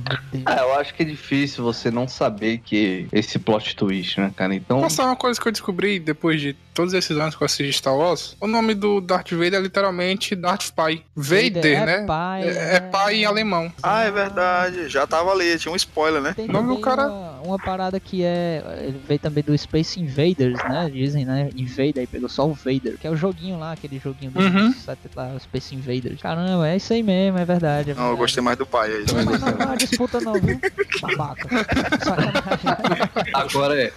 Ah, 0.45 0.57
eu 0.61 0.73
acho 0.75 0.93
que 0.93 1.03
é 1.03 1.05
difícil 1.05 1.63
você 1.63 1.89
não 1.91 2.07
saber 2.07 2.57
que 2.59 3.07
esse 3.11 3.37
plot 3.39 3.75
twist, 3.75 4.19
né, 4.19 4.31
cara? 4.35 4.55
Então. 4.55 4.81
Posso 4.81 4.95
falar 4.97 5.09
uma 5.09 5.15
coisa 5.15 5.39
que 5.39 5.47
eu 5.47 5.51
descobri 5.51 5.99
depois 5.99 6.41
de 6.41 6.53
todos 6.73 6.93
esses 6.93 7.15
anos 7.17 7.35
que 7.35 7.43
eu 7.43 7.45
assisti 7.45 7.71
Star 7.73 7.95
Wars? 7.95 8.35
O 8.39 8.47
nome 8.47 8.73
do 8.73 9.01
Darth 9.01 9.31
Vader 9.31 9.55
é 9.55 9.59
literalmente 9.59 10.35
Darth 10.35 10.71
Pai. 10.75 11.03
Vader, 11.15 11.65
é 11.65 11.85
né? 11.85 12.05
Pai, 12.05 12.43
é, 12.43 12.75
é 12.75 12.79
pai 12.79 13.15
em 13.15 13.25
alemão. 13.25 13.71
Ah, 13.83 14.03
é 14.03 14.11
verdade, 14.11 14.87
já 14.89 15.05
tava 15.05 15.31
ali, 15.31 15.57
tinha 15.57 15.71
um 15.71 15.75
spoiler, 15.75 16.21
né? 16.21 16.33
Tem 16.35 16.47
O 16.49 16.51
nome 16.51 16.75
do 16.75 16.81
cara- 16.81 17.07
uma, 17.07 17.41
uma 17.41 17.59
parada 17.59 17.99
que 17.99 18.23
é. 18.23 18.63
Ele 18.81 19.01
veio 19.07 19.19
também 19.19 19.43
do 19.43 19.57
Space 19.57 19.99
Invaders, 19.99 20.57
né? 20.63 20.89
Dizem, 20.91 21.25
né? 21.25 21.49
Invader, 21.55 21.99
aí 21.99 22.07
pegou 22.07 22.29
só 22.29 22.47
o 22.47 22.53
Vader, 22.53 22.97
que 22.99 23.05
é 23.07 23.09
o 23.09 23.15
joguinho 23.15 23.59
lá, 23.59 23.71
aquele 23.73 23.99
joguinho 23.99 24.31
do 24.31 24.39
Uhum. 24.39 24.73
lá, 25.15 25.39
Space 25.39 25.75
Invaders. 25.75 26.21
Caramba, 26.21 26.67
é 26.67 26.77
isso 26.77 26.93
aí 26.93 27.03
mesmo, 27.03 27.37
é 27.37 27.45
verdade. 27.45 27.91
É 27.91 27.93
Não, 27.93 28.01
eu 28.01 28.07
verdade. 28.09 28.19
gostei 28.21 28.43
mais 28.43 28.57
do 28.57 28.65
pai 28.65 28.89
aí. 28.91 29.05
Não, 29.13 29.23
não, 29.25 29.39
não, 29.39 29.67
não, 29.67 29.75
disputa 29.75 30.19
não, 30.21 30.33
viu? 30.33 30.59
Babaca. 31.01 31.47
Sacanagem. 32.03 33.33
Agora 33.33 33.81
é. 33.81 33.91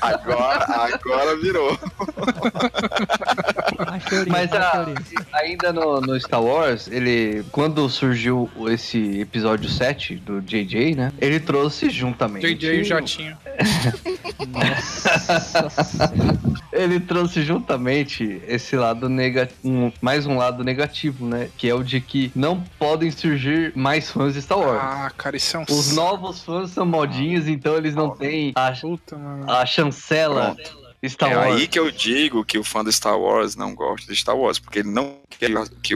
Agora, 0.00 0.66
agora 0.94 1.36
virou. 1.36 1.75
Teoria, 4.08 4.32
Mas 4.32 4.52
a- 4.52 4.70
teoria. 4.70 4.94
Ainda 5.32 5.72
no, 5.72 6.00
no 6.00 6.18
Star 6.20 6.42
Wars, 6.42 6.88
ele. 6.88 7.44
Quando 7.50 7.88
surgiu 7.88 8.48
esse 8.68 9.20
episódio 9.20 9.68
7 9.68 10.16
do 10.16 10.40
JJ, 10.40 10.94
né? 10.94 11.12
Ele 11.20 11.40
trouxe 11.40 11.90
juntamente. 11.90 12.54
JJ 12.54 12.78
e 12.78 12.80
o 12.80 12.84
Jatinho. 12.84 13.36
Nossa. 14.48 16.12
Ele 16.72 17.00
trouxe 17.00 17.42
juntamente 17.42 18.42
esse 18.46 18.76
lado 18.76 19.08
negativo. 19.08 19.90
mais 20.02 20.26
um 20.26 20.36
lado 20.36 20.62
negativo, 20.62 21.26
né? 21.26 21.48
Que 21.56 21.70
é 21.70 21.74
o 21.74 21.82
de 21.82 22.02
que 22.02 22.30
não 22.34 22.60
podem 22.78 23.10
surgir 23.10 23.72
mais 23.74 24.10
fãs 24.10 24.34
de 24.34 24.42
Star 24.42 24.58
Wars. 24.58 24.80
Ah, 24.82 25.10
cara, 25.16 25.36
isso 25.38 25.56
é 25.56 25.60
um. 25.60 25.64
Os 25.70 25.92
novos 25.94 26.42
fãs 26.42 26.70
são 26.70 26.84
modinhos, 26.84 27.48
então 27.48 27.76
eles 27.76 27.94
não 27.94 28.10
têm 28.10 28.52
a, 28.54 28.72
Puta, 28.72 29.16
a 29.48 29.64
chancela 29.64 30.54
Star 31.08 31.32
é 31.32 31.36
Wars. 31.36 31.56
aí 31.56 31.68
que 31.68 31.78
eu 31.78 31.90
digo 31.90 32.44
que 32.44 32.58
o 32.58 32.64
fã 32.64 32.84
do 32.84 32.92
Star 32.92 33.18
Wars 33.18 33.56
não 33.56 33.74
gosta 33.74 34.12
de 34.12 34.18
Star 34.18 34.36
Wars, 34.36 34.58
porque 34.58 34.80
ele 34.80 34.90
não 34.90 35.18
quer 35.30 35.50
que 35.82 35.94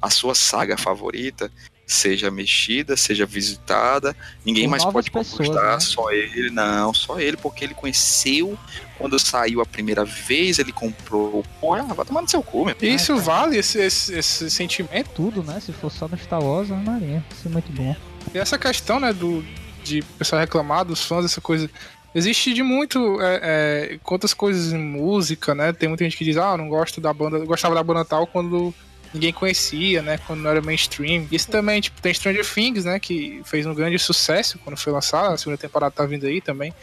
a 0.00 0.10
sua 0.10 0.34
saga 0.34 0.76
favorita 0.76 1.50
seja 1.90 2.30
mexida, 2.30 2.96
seja 2.96 3.26
visitada. 3.26 4.16
Ninguém 4.44 4.68
mais 4.68 4.84
pode 4.84 5.10
pessoas, 5.10 5.48
conquistar, 5.48 5.72
né? 5.72 5.80
só 5.80 6.10
ele, 6.12 6.50
não, 6.50 6.94
só 6.94 7.18
ele, 7.18 7.36
porque 7.36 7.64
ele 7.64 7.74
conheceu 7.74 8.56
quando 8.96 9.18
saiu 9.18 9.60
a 9.60 9.66
primeira 9.66 10.04
vez, 10.04 10.58
ele 10.58 10.72
comprou. 10.72 11.44
Pô, 11.60 11.74
ah, 11.74 11.82
vai 11.82 12.06
tomar 12.06 12.22
no 12.22 12.28
seu 12.28 12.42
cu, 12.42 12.64
meu. 12.64 12.76
E 12.80 12.94
isso 12.94 13.16
vale 13.16 13.56
esse, 13.56 13.80
esse, 13.80 14.14
esse 14.14 14.50
sentimento. 14.50 15.10
Tudo, 15.14 15.42
né? 15.42 15.58
Se 15.58 15.72
for 15.72 15.90
só 15.90 16.06
no 16.06 16.16
Star 16.16 16.42
Wars, 16.42 16.70
Ave 16.70 16.84
Maria. 16.84 17.24
Isso 17.36 17.48
é 17.48 17.50
muito 17.50 17.72
bom. 17.72 17.96
E 18.32 18.38
essa 18.38 18.58
questão, 18.58 19.00
né, 19.00 19.12
do, 19.12 19.44
de 19.82 20.02
pessoal 20.18 20.40
reclamar 20.40 20.84
dos 20.84 21.04
fãs, 21.04 21.24
essa 21.24 21.40
coisa. 21.40 21.68
Existe 22.14 22.52
de 22.52 22.62
muito. 22.62 23.20
É, 23.20 23.40
é, 23.42 23.98
quantas 24.02 24.34
coisas 24.34 24.72
em 24.72 24.78
música, 24.78 25.54
né? 25.54 25.72
Tem 25.72 25.88
muita 25.88 26.04
gente 26.04 26.16
que 26.16 26.24
diz, 26.24 26.36
ah, 26.36 26.56
não 26.56 26.68
gosto 26.68 27.00
da 27.00 27.12
banda. 27.12 27.38
Gostava 27.40 27.74
da 27.74 27.82
banda 27.82 28.04
tal 28.04 28.26
quando 28.26 28.74
ninguém 29.14 29.32
conhecia, 29.32 30.02
né? 30.02 30.18
Quando 30.26 30.40
não 30.40 30.50
era 30.50 30.60
mainstream. 30.60 31.26
Isso 31.30 31.48
também, 31.48 31.80
tipo, 31.80 32.00
tem 32.00 32.12
Stranger 32.12 32.46
Things, 32.46 32.84
né? 32.84 32.98
Que 32.98 33.40
fez 33.44 33.64
um 33.66 33.74
grande 33.74 33.98
sucesso 33.98 34.58
quando 34.58 34.76
foi 34.76 34.92
lançado. 34.92 35.34
A 35.34 35.38
segunda 35.38 35.58
temporada 35.58 35.92
tá 35.92 36.04
vindo 36.04 36.26
aí 36.26 36.40
também. 36.40 36.74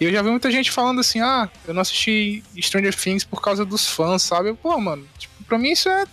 E 0.00 0.04
eu 0.04 0.12
já 0.12 0.22
vi 0.22 0.30
muita 0.30 0.50
gente 0.50 0.70
falando 0.70 1.00
assim, 1.00 1.20
ah, 1.20 1.48
eu 1.66 1.74
não 1.74 1.82
assisti 1.82 2.42
Stranger 2.60 2.94
Things 2.94 3.24
por 3.24 3.42
causa 3.42 3.64
dos 3.64 3.88
fãs, 3.88 4.22
sabe? 4.22 4.54
Pô, 4.54 4.78
mano, 4.78 5.04
tipo, 5.18 5.32
pra 5.44 5.58
mim 5.58 5.72
isso 5.72 5.88
é 5.88 6.04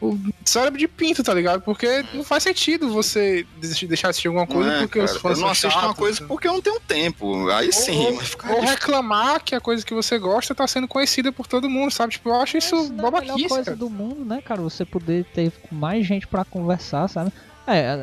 o 0.00 0.18
cérebro 0.44 0.78
de 0.78 0.86
pinto, 0.88 1.22
tá 1.22 1.32
ligado? 1.32 1.60
Porque 1.62 2.04
não 2.12 2.22
faz 2.24 2.42
sentido 2.42 2.90
você 2.90 3.46
deixar 3.60 4.08
de 4.08 4.10
assistir 4.10 4.28
alguma 4.28 4.46
coisa 4.46 4.70
é, 4.72 4.78
porque 4.80 4.98
os 4.98 5.10
cara, 5.10 5.20
fãs 5.20 5.38
eu 5.38 5.42
não 5.42 5.42
são 5.42 5.50
assisto 5.50 5.70
chatos, 5.70 5.88
uma 5.88 5.94
coisa 5.94 6.24
porque 6.26 6.48
eu 6.48 6.52
não 6.52 6.60
tenho 6.62 6.80
tempo. 6.80 7.48
Aí 7.50 7.72
sim, 7.72 8.06
ou, 8.06 8.14
mas 8.16 8.28
fica 8.28 8.52
ou 8.52 8.60
reclamar 8.60 9.42
que 9.42 9.54
a 9.54 9.60
coisa 9.60 9.84
que 9.84 9.94
você 9.94 10.18
gosta 10.18 10.54
tá 10.54 10.66
sendo 10.66 10.86
conhecida 10.88 11.32
por 11.32 11.46
todo 11.46 11.68
mundo, 11.70 11.90
sabe? 11.90 12.12
Tipo, 12.12 12.28
eu 12.30 12.34
acho 12.36 12.56
isso 12.58 12.74
Essa 12.76 12.92
não 12.92 13.04
é 13.04 13.08
a 13.08 13.20
melhor 13.20 13.38
coisa 13.48 13.64
cara. 13.64 13.76
do 13.76 13.88
mundo, 13.90 14.24
né, 14.24 14.42
cara? 14.42 14.60
Você 14.62 14.84
poder 14.84 15.24
ter 15.26 15.52
mais 15.70 16.06
gente 16.06 16.26
pra 16.26 16.44
conversar, 16.44 17.08
sabe? 17.08 17.32
É, 17.66 17.88
a- 17.88 17.94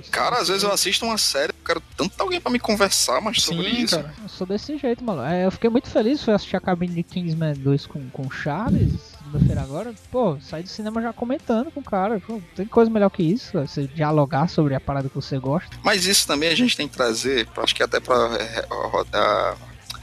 a- 0.00 0.10
Cara, 0.10 0.38
às 0.40 0.48
vezes 0.48 0.64
eu 0.64 0.72
assisto 0.72 1.04
uma 1.06 1.16
série, 1.16 1.50
eu 1.52 1.64
quero 1.64 1.80
tanto 1.96 2.20
alguém 2.20 2.40
pra 2.40 2.50
me 2.50 2.58
conversar 2.58 3.20
mais 3.20 3.40
sobre 3.42 3.70
Sim, 3.70 3.82
isso. 3.84 3.94
cara. 3.96 4.12
eu 4.20 4.28
sou 4.28 4.44
desse 4.44 4.76
jeito, 4.76 5.04
mano. 5.04 5.22
É, 5.22 5.46
eu 5.46 5.52
fiquei 5.52 5.70
muito 5.70 5.88
feliz, 5.88 6.20
fui 6.24 6.34
assistir 6.34 6.56
a 6.56 6.60
cabine 6.60 6.94
de 6.96 7.02
Kingsman 7.04 7.54
2 7.54 7.86
com, 7.86 8.08
com 8.10 8.26
o 8.26 8.30
Charles, 8.32 9.13
segunda-feira 9.34 9.62
agora. 9.62 9.94
Pô, 10.10 10.38
saí 10.40 10.62
do 10.62 10.68
cinema 10.68 11.02
já 11.02 11.12
comentando 11.12 11.70
com 11.70 11.80
o 11.80 11.84
cara. 11.84 12.20
Pô, 12.20 12.40
tem 12.54 12.66
coisa 12.66 12.90
melhor 12.90 13.10
que 13.10 13.22
isso, 13.22 13.52
você 13.58 13.86
dialogar 13.86 14.48
sobre 14.48 14.74
a 14.74 14.80
parada 14.80 15.08
que 15.08 15.14
você 15.14 15.38
gosta. 15.38 15.76
Mas 15.82 16.06
isso 16.06 16.26
também 16.26 16.48
a 16.50 16.54
gente 16.54 16.76
tem 16.76 16.88
que 16.88 16.96
trazer, 16.96 17.48
acho 17.56 17.74
que 17.74 17.82
até 17.82 18.00
pra 18.00 18.14
é, 18.38 18.66
a 18.70 18.86
roda- 18.88 19.56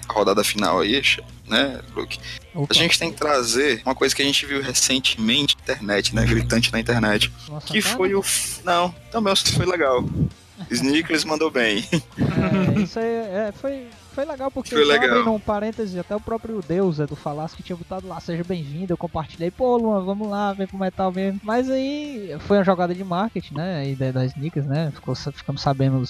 a 0.08 0.14
rodada 0.14 0.44
final 0.44 0.80
aí, 0.82 1.02
né, 1.48 1.80
Luke? 1.96 2.20
Opa, 2.54 2.68
A 2.70 2.74
gente 2.74 3.00
tem 3.00 3.12
que 3.12 3.18
trazer 3.18 3.82
uma 3.86 3.96
coisa 3.96 4.14
que 4.14 4.22
a 4.22 4.26
gente 4.26 4.46
viu 4.46 4.62
recentemente 4.62 5.56
na 5.56 5.62
internet, 5.64 6.14
né? 6.16 6.26
Gritante 6.26 6.72
na 6.72 6.80
internet. 6.80 7.32
nossa, 7.48 7.68
Que 7.68 7.82
cara, 7.82 7.96
foi 7.96 8.14
o. 8.14 8.24
Não, 8.66 8.94
também 9.12 9.34
foi 9.36 9.66
legal. 9.66 10.04
Sneakers 10.70 11.24
mandou 11.26 11.50
bem. 11.50 11.84
É, 11.92 12.80
isso 12.82 13.00
aí 13.00 13.06
é, 13.06 13.54
foi, 13.60 13.88
foi 14.14 14.26
legal 14.26 14.52
porque 14.52 14.70
Foi 14.76 14.84
legal. 14.86 15.10
abrindo 15.10 15.32
um 15.32 15.40
parêntese, 15.40 16.00
até 16.00 16.16
o 16.16 16.20
próprio 16.20 16.62
Deus 16.68 17.00
é 17.00 17.08
do 17.08 17.16
Falasco 17.16 17.58
que 17.58 17.64
tinha 17.64 17.76
botado 17.76 18.08
lá, 18.08 18.20
seja 18.20 18.44
bem-vindo, 18.44 18.94
eu 18.94 18.98
compartilhei, 18.98 19.50
pô 19.50 19.78
Luan, 19.78 20.04
vamos 20.04 20.28
lá, 20.30 20.54
vem 20.54 20.68
pro 20.68 20.78
metal 20.78 21.12
mesmo. 21.12 21.40
Mas 21.44 21.70
aí 21.70 22.36
foi 22.42 22.58
uma 22.58 22.64
jogada 22.64 22.94
de 22.94 23.04
marketing, 23.04 23.56
né? 23.56 23.80
A 23.80 23.86
ideia 23.86 24.14
das 24.14 24.32
sneakers, 24.32 24.66
né? 24.66 24.92
Ficou, 24.94 25.16
ficamos 25.16 25.62
sabendo. 25.62 26.04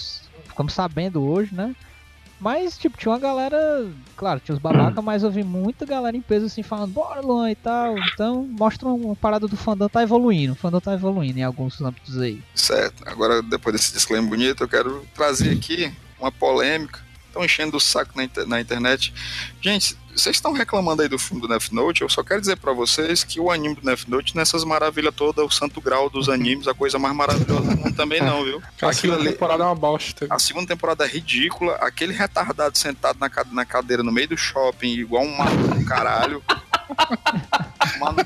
Ficamos 0.48 0.74
sabendo 0.74 1.24
hoje, 1.24 1.54
né? 1.54 1.76
Mas, 2.40 2.76
tipo, 2.76 2.98
tinha 2.98 3.12
uma 3.12 3.20
galera. 3.20 3.88
Claro, 4.18 4.40
tinha 4.40 4.56
os 4.56 4.62
babacas, 4.62 5.02
mas 5.06 5.22
eu 5.22 5.30
vi 5.30 5.44
muita 5.44 5.86
galera 5.86 6.18
em 6.18 6.22
peso 6.22 6.48
assim 6.48 6.64
falando, 6.64 6.92
bora 6.92 7.22
Luan 7.22 7.52
e 7.52 7.56
tal. 7.56 7.96
Então, 8.00 8.48
mostra 8.50 8.88
uma 8.90 9.16
parada 9.16 9.48
do 9.48 9.56
fandom 9.56 9.88
tá 9.88 10.02
evoluindo. 10.02 10.54
O 10.54 10.56
fandom 10.56 10.80
tá 10.80 10.96
evoluindo 10.96 11.38
em 11.38 11.44
alguns 11.44 11.80
âmbitos 11.80 12.20
aí. 12.20 12.42
Certo. 12.56 13.08
Agora, 13.08 13.44
depois 13.44 13.76
desse 13.76 13.94
disclaimer 13.94 14.28
bonito, 14.28 14.64
eu 14.64 14.68
quero 14.68 15.06
trazer 15.14 15.52
aqui 15.52 15.94
uma 16.20 16.32
polêmica 16.32 17.00
estão 17.32 17.44
enchendo 17.46 17.78
o 17.78 17.80
saco 17.80 18.12
na, 18.16 18.26
inter- 18.26 18.46
na 18.46 18.60
internet. 18.60 19.14
Gente, 19.62 19.98
vocês 20.14 20.36
estão 20.36 20.52
reclamando 20.52 21.02
aí 21.02 21.08
do 21.08 21.18
filme 21.18 21.42
do 21.42 21.48
Death 21.48 21.72
Note, 21.72 22.02
eu 22.02 22.10
só 22.10 22.22
quero 22.22 22.42
dizer 22.42 22.58
pra 22.58 22.74
vocês 22.74 23.24
que 23.24 23.40
o 23.40 23.50
anime 23.50 23.76
do 23.76 23.82
Death 23.82 24.06
Note, 24.08 24.36
nessas 24.36 24.64
maravilhas 24.66 25.16
todas, 25.16 25.46
o 25.46 25.50
santo 25.50 25.80
grau 25.80 26.10
dos 26.10 26.28
animes, 26.30 26.68
a 26.68 26.74
coisa 26.74 27.00
mais 27.00 27.16
maravilhosa 27.16 27.62
do 27.62 27.78
mundo 27.78 27.96
também 27.96 28.22
não, 28.22 28.44
viu? 28.44 28.62
A 28.82 28.90
Aquilo 28.90 28.94
segunda 28.94 29.20
ali, 29.22 29.32
temporada 29.32 29.64
é 29.64 29.66
uma 29.66 29.76
bosta. 29.76 30.28
a 30.30 30.38
segunda 30.38 30.68
temporada 30.68 31.06
é 31.06 31.08
ridícula, 31.08 31.76
aquele 31.76 32.14
retardado 32.14 32.78
sentado 32.78 33.18
na, 33.20 33.30
ca- 33.30 33.46
na 33.50 33.64
cadeira 33.66 34.04
no 34.04 34.12
meio 34.12 34.28
do 34.28 34.38
shopping, 34.38 34.90
igual 34.90 35.24
um 35.24 35.38
maluco 35.38 35.76
do 35.76 35.86
caralho. 35.86 36.44
Mano, 38.00 38.18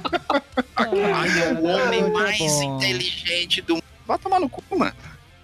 Ai, 0.76 1.43
é 1.43 1.53
o 1.53 1.64
homem 1.66 2.12
mais 2.12 2.39
inteligente 2.39 3.62
do 3.62 3.76
mundo. 3.76 3.84
Vai 4.08 4.18
tomar 4.18 4.39
no 4.39 4.49
cu, 4.49 4.64
mano. 4.78 4.93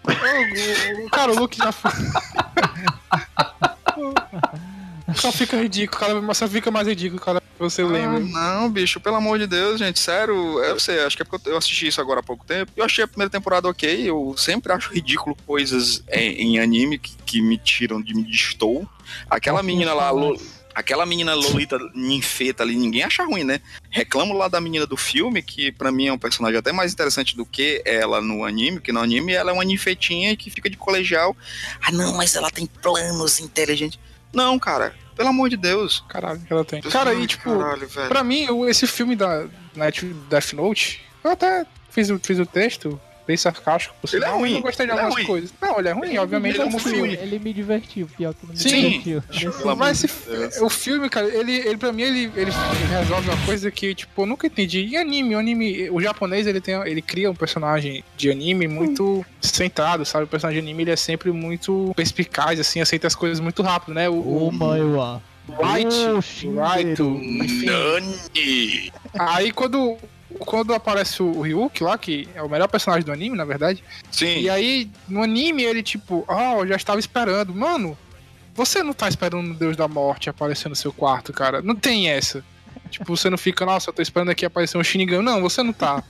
O- 0.03 1.05
o- 1.05 1.09
Cara, 1.11 1.31
o 1.31 1.35
Luke 1.39 1.57
já 1.57 1.71
foi. 1.71 1.91
Só 5.15 5.31
fica 5.31 5.57
ridículo, 5.61 5.99
cara, 5.99 6.33
só 6.33 6.47
fica 6.47 6.71
mais 6.71 6.87
ridículo, 6.87 7.19
cara, 7.21 7.41
você 7.59 7.81
Ah, 7.81 7.85
lembra. 7.87 8.19
não, 8.21 8.69
bicho, 8.71 8.99
pelo 9.01 9.17
amor 9.17 9.37
de 9.37 9.45
Deus, 9.45 9.77
gente, 9.77 9.99
sério, 9.99 10.33
eu 10.63 10.79
sei, 10.79 11.01
acho 11.03 11.17
que 11.17 11.21
é 11.23 11.25
porque 11.25 11.49
eu 11.49 11.57
assisti 11.57 11.87
isso 11.87 11.99
agora 11.99 12.21
há 12.21 12.23
pouco 12.23 12.45
tempo. 12.45 12.71
Eu 12.77 12.85
achei 12.85 13.03
a 13.03 13.07
primeira 13.07 13.29
temporada 13.29 13.67
ok, 13.67 14.09
eu 14.09 14.33
sempre 14.37 14.71
acho 14.71 14.93
ridículo 14.93 15.35
coisas 15.45 16.01
em, 16.09 16.55
em 16.55 16.59
anime 16.59 16.97
que, 16.97 17.11
que 17.25 17.41
me 17.41 17.57
tiram 17.57 18.01
de 18.01 18.13
me 18.13 18.23
distou. 18.23 18.87
Aquela 19.29 19.61
menina 19.61 19.93
lá, 19.93 20.11
Lo- 20.11 20.39
aquela 20.73 21.05
menina 21.05 21.33
Lolita 21.33 21.77
ninfeta 21.93 22.63
ali, 22.63 22.75
ninguém 22.75 23.03
acha 23.03 23.23
ruim, 23.23 23.43
né? 23.43 23.61
Reclamo 23.89 24.33
lá 24.33 24.47
da 24.47 24.59
menina 24.61 24.85
do 24.85 24.97
filme, 24.97 25.41
que 25.41 25.71
pra 25.71 25.91
mim 25.91 26.07
é 26.07 26.13
um 26.13 26.17
personagem 26.17 26.57
até 26.57 26.71
mais 26.71 26.93
interessante 26.93 27.35
do 27.35 27.45
que 27.45 27.81
ela 27.85 28.21
no 28.21 28.43
anime, 28.45 28.79
que 28.79 28.91
no 28.91 28.99
anime 28.99 29.33
ela 29.33 29.51
é 29.51 29.53
uma 29.53 29.63
ninfetinha 29.65 30.35
que 30.35 30.49
fica 30.49 30.69
de 30.69 30.77
colegial. 30.77 31.35
Ah, 31.81 31.91
não, 31.91 32.15
mas 32.15 32.35
ela 32.35 32.49
tem 32.49 32.65
planos 32.65 33.39
inteligentes. 33.39 33.99
Não, 34.33 34.57
cara, 34.57 34.95
pelo 35.15 35.29
amor 35.29 35.49
de 35.49 35.57
Deus. 35.57 36.03
Caralho, 36.07 36.39
que 36.39 36.53
ela 36.53 36.63
tem. 36.63 36.81
Cara, 36.81 37.11
Ai, 37.11 37.21
e 37.21 37.27
tipo, 37.27 37.57
caralho, 37.57 37.87
velho. 37.87 38.07
pra 38.09 38.23
mim, 38.23 38.47
esse 38.67 38.87
filme 38.87 39.15
da 39.15 39.45
Death 40.29 40.53
Note, 40.53 41.01
eu 41.23 41.31
até 41.31 41.65
fiz, 41.89 42.09
fiz 42.23 42.39
o 42.39 42.45
texto, 42.45 42.99
bem 43.31 43.37
sarcástico, 43.37 43.95
por 44.01 44.09
Ele 44.13 44.17
é 44.23 44.25
sinal, 44.25 44.39
ruim, 44.39 44.55
eu 44.55 44.61
gostei 44.61 44.85
de 44.85 44.91
ele 44.91 44.99
é 44.99 45.03
algumas 45.03 45.15
ruim. 45.19 45.25
coisas. 45.25 45.53
Não, 45.61 45.79
ele 45.79 45.87
é 45.87 45.91
ruim, 45.93 46.17
obviamente, 46.17 46.55
ele 46.55 46.63
é 46.63 46.65
um 46.65 46.79
filme. 46.79 47.13
Ele 47.13 47.39
me 47.39 47.53
divertiu, 47.53 48.07
pior 48.17 48.33
que 48.33 48.45
não 48.45 48.53
me 48.53 48.59
Sim. 48.59 48.99
divertiu. 48.99 49.51
Pelo 49.53 49.69
amor 49.69 49.77
Mas 49.77 50.03
esse- 50.03 50.61
o 50.63 50.69
filme, 50.69 51.09
cara, 51.09 51.27
ele, 51.27 51.53
ele 51.53 51.77
pra 51.77 51.93
mim, 51.93 52.01
ele, 52.01 52.19
ele, 52.35 52.51
ele 52.51 52.85
resolve 52.99 53.29
uma 53.29 53.45
coisa 53.45 53.71
que, 53.71 53.95
tipo, 53.95 54.21
eu 54.21 54.25
nunca 54.25 54.47
entendi. 54.47 54.81
Em 54.81 54.97
anime, 54.97 55.35
o 55.35 55.39
anime, 55.39 55.89
o 55.89 56.01
japonês, 56.01 56.45
ele 56.45 56.59
tem, 56.59 56.75
ele 56.85 57.01
cria 57.01 57.31
um 57.31 57.35
personagem 57.35 58.03
de 58.17 58.29
anime 58.29 58.67
muito 58.67 59.25
centrado, 59.39 60.03
sabe? 60.05 60.25
O 60.25 60.27
personagem 60.27 60.61
de 60.61 60.67
anime, 60.67 60.83
ele 60.83 60.91
é 60.91 60.95
sempre 60.97 61.31
muito 61.31 61.93
perspicaz, 61.95 62.59
assim, 62.59 62.81
aceita 62.81 63.07
as 63.07 63.15
coisas 63.15 63.39
muito 63.39 63.61
rápido, 63.63 63.93
né? 63.93 64.09
O, 64.09 64.13
o 64.13 64.47
Ô, 64.47 65.63
Right, 65.63 65.91
Shinderu. 66.21 67.19
enfim. 67.43 67.65
Nani! 67.65 68.91
Aí 69.19 69.51
quando, 69.51 69.97
quando 70.39 70.73
aparece 70.73 71.21
o 71.21 71.41
Ryuk 71.41 71.83
lá, 71.83 71.97
que 71.97 72.27
é 72.33 72.41
o 72.41 72.49
melhor 72.49 72.67
personagem 72.67 73.05
do 73.05 73.11
anime, 73.11 73.35
na 73.35 73.45
verdade, 73.45 73.83
Sim. 74.11 74.39
e 74.39 74.49
aí 74.49 74.89
no 75.07 75.21
anime 75.21 75.63
ele 75.63 75.83
tipo, 75.83 76.25
ah, 76.27 76.55
eu 76.59 76.67
já 76.67 76.75
estava 76.75 76.99
esperando. 76.99 77.53
Mano, 77.53 77.97
você 78.53 78.83
não 78.83 78.93
tá 78.93 79.07
esperando 79.07 79.51
o 79.51 79.53
Deus 79.53 79.77
da 79.77 79.87
Morte 79.87 80.29
aparecer 80.29 80.69
no 80.69 80.75
seu 80.75 80.91
quarto, 80.91 81.31
cara. 81.31 81.61
Não 81.61 81.75
tem 81.75 82.09
essa. 82.09 82.43
Tipo, 82.89 83.15
você 83.15 83.29
não 83.29 83.37
fica, 83.37 83.65
nossa, 83.65 83.89
eu 83.89 83.93
tô 83.93 84.01
esperando 84.01 84.29
aqui 84.29 84.45
aparecer 84.45 84.77
um 84.77 84.83
Shinigami. 84.83 85.23
Não, 85.23 85.41
você 85.41 85.63
não 85.63 85.71
tá. 85.71 86.03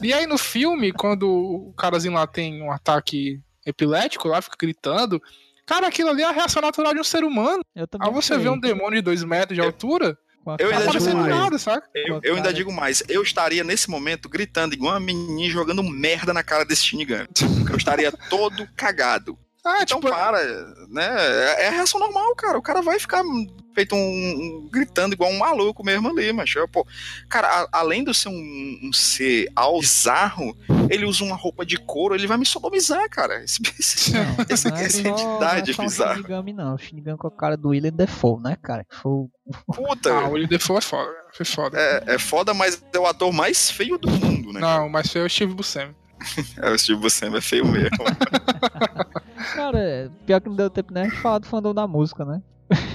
E 0.00 0.12
aí 0.12 0.26
no 0.26 0.38
filme, 0.38 0.90
quando 0.90 1.28
o 1.28 1.72
carazinho 1.76 2.14
lá 2.14 2.26
tem 2.26 2.62
um 2.62 2.72
ataque 2.72 3.38
epilético 3.66 4.28
lá, 4.28 4.40
fica 4.40 4.56
gritando. 4.58 5.22
Cara, 5.66 5.86
aquilo 5.86 6.08
ali 6.10 6.22
é 6.22 6.26
a 6.26 6.32
reação 6.32 6.60
natural 6.62 6.94
de 6.94 7.00
um 7.00 7.04
ser 7.04 7.22
humano. 7.22 7.62
Eu 7.74 7.86
também 7.86 8.08
Aí 8.08 8.14
você 8.14 8.34
sei. 8.34 8.38
vê 8.38 8.48
um 8.48 8.58
demônio 8.58 8.96
de 8.96 9.02
dois 9.02 9.22
metros 9.22 9.54
de 9.54 9.60
altura, 9.64 10.16
Com 10.16 10.18
a 10.18 10.31
Eu 10.58 10.70
ainda 10.70 10.90
digo 10.90 11.14
mais. 11.16 11.34
nada, 11.34 11.58
saca? 11.58 11.88
Eu, 11.94 12.20
eu 12.22 12.36
ainda 12.36 12.52
digo 12.52 12.72
mais, 12.72 13.02
eu 13.08 13.22
estaria 13.22 13.62
nesse 13.62 13.88
momento 13.88 14.28
gritando 14.28 14.74
igual 14.74 14.92
uma 14.94 15.00
menininha 15.00 15.50
jogando 15.50 15.82
merda 15.82 16.32
na 16.32 16.42
cara 16.42 16.64
desse 16.64 16.84
Shinigami. 16.84 17.28
Eu 17.70 17.76
estaria 17.76 18.10
todo 18.28 18.68
cagado. 18.76 19.38
Ah, 19.64 19.78
Então 19.82 20.00
tipo, 20.00 20.12
para, 20.12 20.42
né? 20.88 21.06
É 21.58 21.66
é 21.66 21.68
a 21.68 21.70
reação 21.70 22.00
normal, 22.00 22.34
cara. 22.34 22.58
O 22.58 22.62
cara 22.62 22.82
vai 22.82 22.98
ficar 22.98 23.22
feito 23.72 23.94
um, 23.94 23.98
um- 23.98 24.68
gritando 24.70 25.14
igual 25.14 25.30
um 25.30 25.38
maluco 25.38 25.84
mesmo 25.84 26.08
ali, 26.10 26.32
mas 26.32 26.50
pô, 26.72 26.84
cara, 27.28 27.46
a- 27.48 27.68
além 27.72 28.02
de 28.04 28.12
ser 28.12 28.28
um, 28.28 28.80
um 28.82 28.92
ser 28.92 29.48
ao 29.54 29.78
bizarro, 29.78 30.56
ele 30.94 31.04
usa 31.06 31.24
uma 31.24 31.36
roupa 31.36 31.64
de 31.64 31.76
couro, 31.78 32.14
ele 32.14 32.26
vai 32.26 32.36
me 32.36 32.44
sodomizar, 32.46 33.08
cara. 33.10 33.42
Esse, 33.42 33.60
esse- 33.78 34.12
Não, 34.12 34.36
essa, 34.48 34.68
não 34.70 34.76
é 34.76 34.84
essa 34.84 35.02
não 35.02 35.10
entidade 35.10 35.70
é 35.70 35.74
o 35.74 35.76
bizarra. 35.84 36.14
Shinigami, 36.16 36.52
não. 36.52 36.74
O 36.74 36.78
Shinigami 36.78 37.18
com 37.18 37.26
a 37.26 37.30
cara 37.30 37.56
do 37.56 37.70
William 37.70 37.92
Defoe, 37.92 38.40
né, 38.42 38.56
cara? 38.62 38.84
Que 38.84 38.94
Foi 38.96 39.10
o- 39.12 39.30
Puta, 39.74 40.12
ah, 40.12 40.28
o 40.28 40.32
William 40.32 40.48
Defoe 40.48 40.76
é 40.78 40.80
foda. 40.80 41.10
Foi 41.34 41.46
foda. 41.46 41.78
é, 41.80 42.14
é 42.14 42.18
foda, 42.18 42.52
mas 42.54 42.82
é 42.94 42.98
o 42.98 43.06
ator 43.06 43.32
mais 43.32 43.70
feio 43.70 43.98
do 43.98 44.10
mundo, 44.10 44.52
né? 44.52 44.60
Não, 44.60 44.88
mas 44.88 45.10
foi 45.12 45.24
o 45.24 45.28
Steve 45.30 45.54
Buscemi. 45.54 45.94
É, 46.62 46.70
o 46.70 46.78
Steve 46.78 47.00
Buscemi 47.00 47.38
é 47.38 47.40
feio 47.40 47.66
mesmo. 47.66 47.90
Cara, 49.54 50.10
pior 50.26 50.40
que 50.40 50.48
não 50.48 50.56
deu 50.56 50.70
tempo 50.70 50.92
nem 50.92 51.08
de 51.08 51.16
falar 51.16 51.38
do 51.38 51.46
fandom 51.46 51.74
da 51.74 51.86
música, 51.86 52.24
né? 52.24 52.40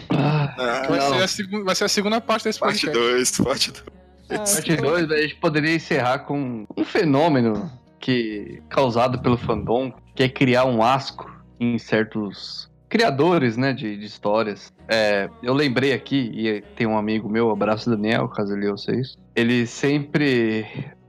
Ah, 0.09 0.53
Ah, 0.57 0.87
Vai 0.87 0.99
Não. 0.99 1.09
ser, 1.13 1.23
a 1.23 1.27
segun- 1.27 1.63
vai 1.63 1.75
ser 1.75 1.83
a 1.83 1.89
segunda 1.89 2.21
parte 2.21 2.43
desse 2.45 2.59
parte 2.59 2.85
podcast. 2.85 3.11
2, 3.41 3.41
parte 3.41 3.71
2. 3.71 3.83
Ah, 4.29 4.37
Parte 4.39 4.75
2, 4.75 5.11
a 5.11 5.21
gente 5.21 5.35
poderia 5.35 5.75
encerrar 5.75 6.19
com 6.19 6.65
um 6.75 6.83
fenômeno 6.85 7.71
que 7.99 8.61
causado 8.69 9.19
pelo 9.19 9.37
fandom, 9.37 9.91
que 10.15 10.23
é 10.23 10.29
criar 10.29 10.65
um 10.65 10.81
asco 10.83 11.31
em 11.59 11.77
certos 11.77 12.69
criadores, 12.89 13.57
né, 13.57 13.73
de, 13.73 13.97
de 13.97 14.05
histórias. 14.05 14.71
É, 14.87 15.29
eu 15.43 15.53
lembrei 15.53 15.91
aqui, 15.93 16.31
e 16.33 16.61
tem 16.75 16.87
um 16.87 16.97
amigo 16.97 17.27
meu, 17.29 17.49
abraço 17.49 17.89
Daniel, 17.89 18.27
caso 18.29 18.53
ele 18.55 18.67
ouça 18.69 18.95
isso, 18.95 19.17
ele 19.35 19.65
sempre 19.67 20.65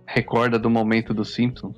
recorda 0.07 0.59
do 0.59 0.69
momento 0.69 1.15
do 1.15 1.25
Simpsons, 1.25 1.77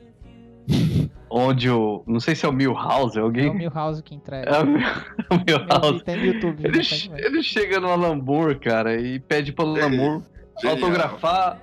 onde 1.29 1.69
o, 1.71 2.03
não 2.07 2.21
sei 2.21 2.35
se 2.35 2.47
é 2.47 2.49
o 2.49 2.53
Milhouse, 2.53 3.19
É 3.19 3.21
o 3.21 3.25
alguém... 3.25 3.55
Milhouse 3.55 4.03
que 4.03 4.15
entrega. 4.15 4.49
É 4.51 4.61
o 4.63 4.67
Mil- 4.67 4.81
o 5.31 5.35
Milhouse. 5.47 6.05
tem 6.05 6.17
no 6.17 6.25
YouTube. 6.27 6.65
Ele, 6.65 6.79
né, 6.79 7.19
ele 7.19 7.43
chega 7.43 7.79
no 7.81 7.89
Alambur, 7.89 8.59
cara, 8.59 9.01
e 9.01 9.19
pede 9.21 9.53
pro 9.53 9.67
Alambur 9.67 10.23
Genial. 10.61 10.77
autografar 10.77 11.61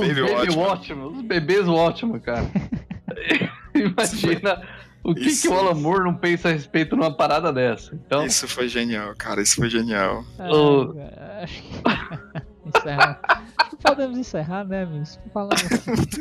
os 0.00 0.08
Baby. 0.08 0.54
Watchman, 0.56 1.04
os 1.06 1.22
bebês 1.22 1.68
Watchman, 1.68 2.20
cara. 2.20 2.46
Imagina 3.74 4.62
o 5.02 5.14
que, 5.14 5.26
isso- 5.26 5.42
que 5.42 5.48
o 5.48 5.58
Alan 5.58 5.74
Moore 5.74 6.04
não 6.04 6.14
pensa 6.14 6.48
a 6.48 6.52
respeito 6.52 6.96
numa 6.96 7.14
parada 7.14 7.52
dessa. 7.52 7.94
Então, 7.94 8.24
Isso 8.24 8.48
foi 8.48 8.68
genial, 8.68 9.12
cara. 9.18 9.42
Isso 9.42 9.56
foi 9.56 9.68
genial. 9.68 10.24
Ah, 10.38 10.48
o-. 10.50 10.94
Encerrar. 12.66 13.20
Podemos 13.82 14.16
encerrar, 14.16 14.64
né, 14.64 14.84
amigos? 14.84 15.20
Falando 15.34 15.54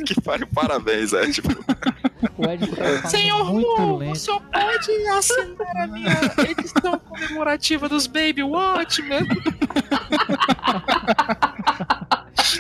que 0.06 0.20
pariu, 0.22 0.46
parabéns, 0.54 1.14
é. 1.14 1.32
Tipo, 1.32 1.48
o 2.38 2.44
Ed 2.50 2.68
tá 2.68 3.10
falando 3.10 3.54
muito 3.54 3.96
lento. 3.96 4.16
senhor 4.20 4.42
pode 4.52 4.92
assinar 5.08 5.78
a 5.78 5.88
minha 5.88 6.12
edição 6.52 7.00
comemorativa 7.00 7.88
dos 7.88 8.06
Baby 8.06 8.44
Watchmen? 8.44 9.26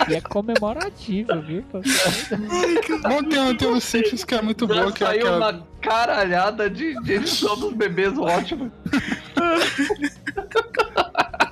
E 0.09 0.15
é 0.15 0.21
comemorativo, 0.21 1.41
viu? 1.41 1.63
Ontem 3.05 3.57
tem 3.57 3.67
um 3.67 3.79
Simpsons 3.79 4.23
que 4.23 4.35
é 4.35 4.41
muito 4.41 4.67
já 4.67 4.85
bom, 4.85 4.91
que 4.91 5.03
é 5.03 5.07
saiu 5.07 5.21
aquela... 5.27 5.51
uma 5.51 5.67
caralhada 5.81 6.69
de, 6.69 6.93
de 7.01 7.13
edição 7.13 7.57
dos 7.57 7.73
bebês 7.73 8.17
Watchman. 8.17 8.71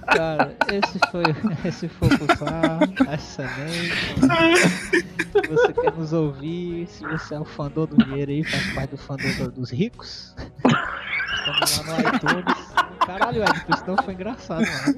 Cara, 0.07 0.55
esse 0.71 0.99
foi, 1.11 1.23
esse 1.67 1.88
foi 1.88 2.07
o 2.09 2.17
Pulsar, 2.19 2.79
excelente. 3.13 3.95
Se 5.32 5.47
você 5.49 5.73
quer 5.73 5.93
nos 5.93 6.11
ouvir, 6.13 6.88
se 6.88 7.03
você 7.07 7.36
é 7.36 7.39
o 7.39 7.45
fandom 7.45 7.86
do 7.86 7.97
dinheiro 8.03 8.32
aí, 8.32 8.43
faz 8.43 8.73
parte 8.73 8.89
do 8.91 8.97
fandom 8.97 9.34
do- 9.38 9.51
dos 9.51 9.71
ricos, 9.71 10.36
estamos 11.36 11.77
lá 11.77 11.84
no 11.84 12.15
iTunes. 12.15 12.73
Caralho, 13.05 13.43
Ed, 13.43 13.65
isso 13.73 13.84
não 13.88 13.95
foi 14.03 14.13
engraçado, 14.13 14.61
mano. 14.61 14.95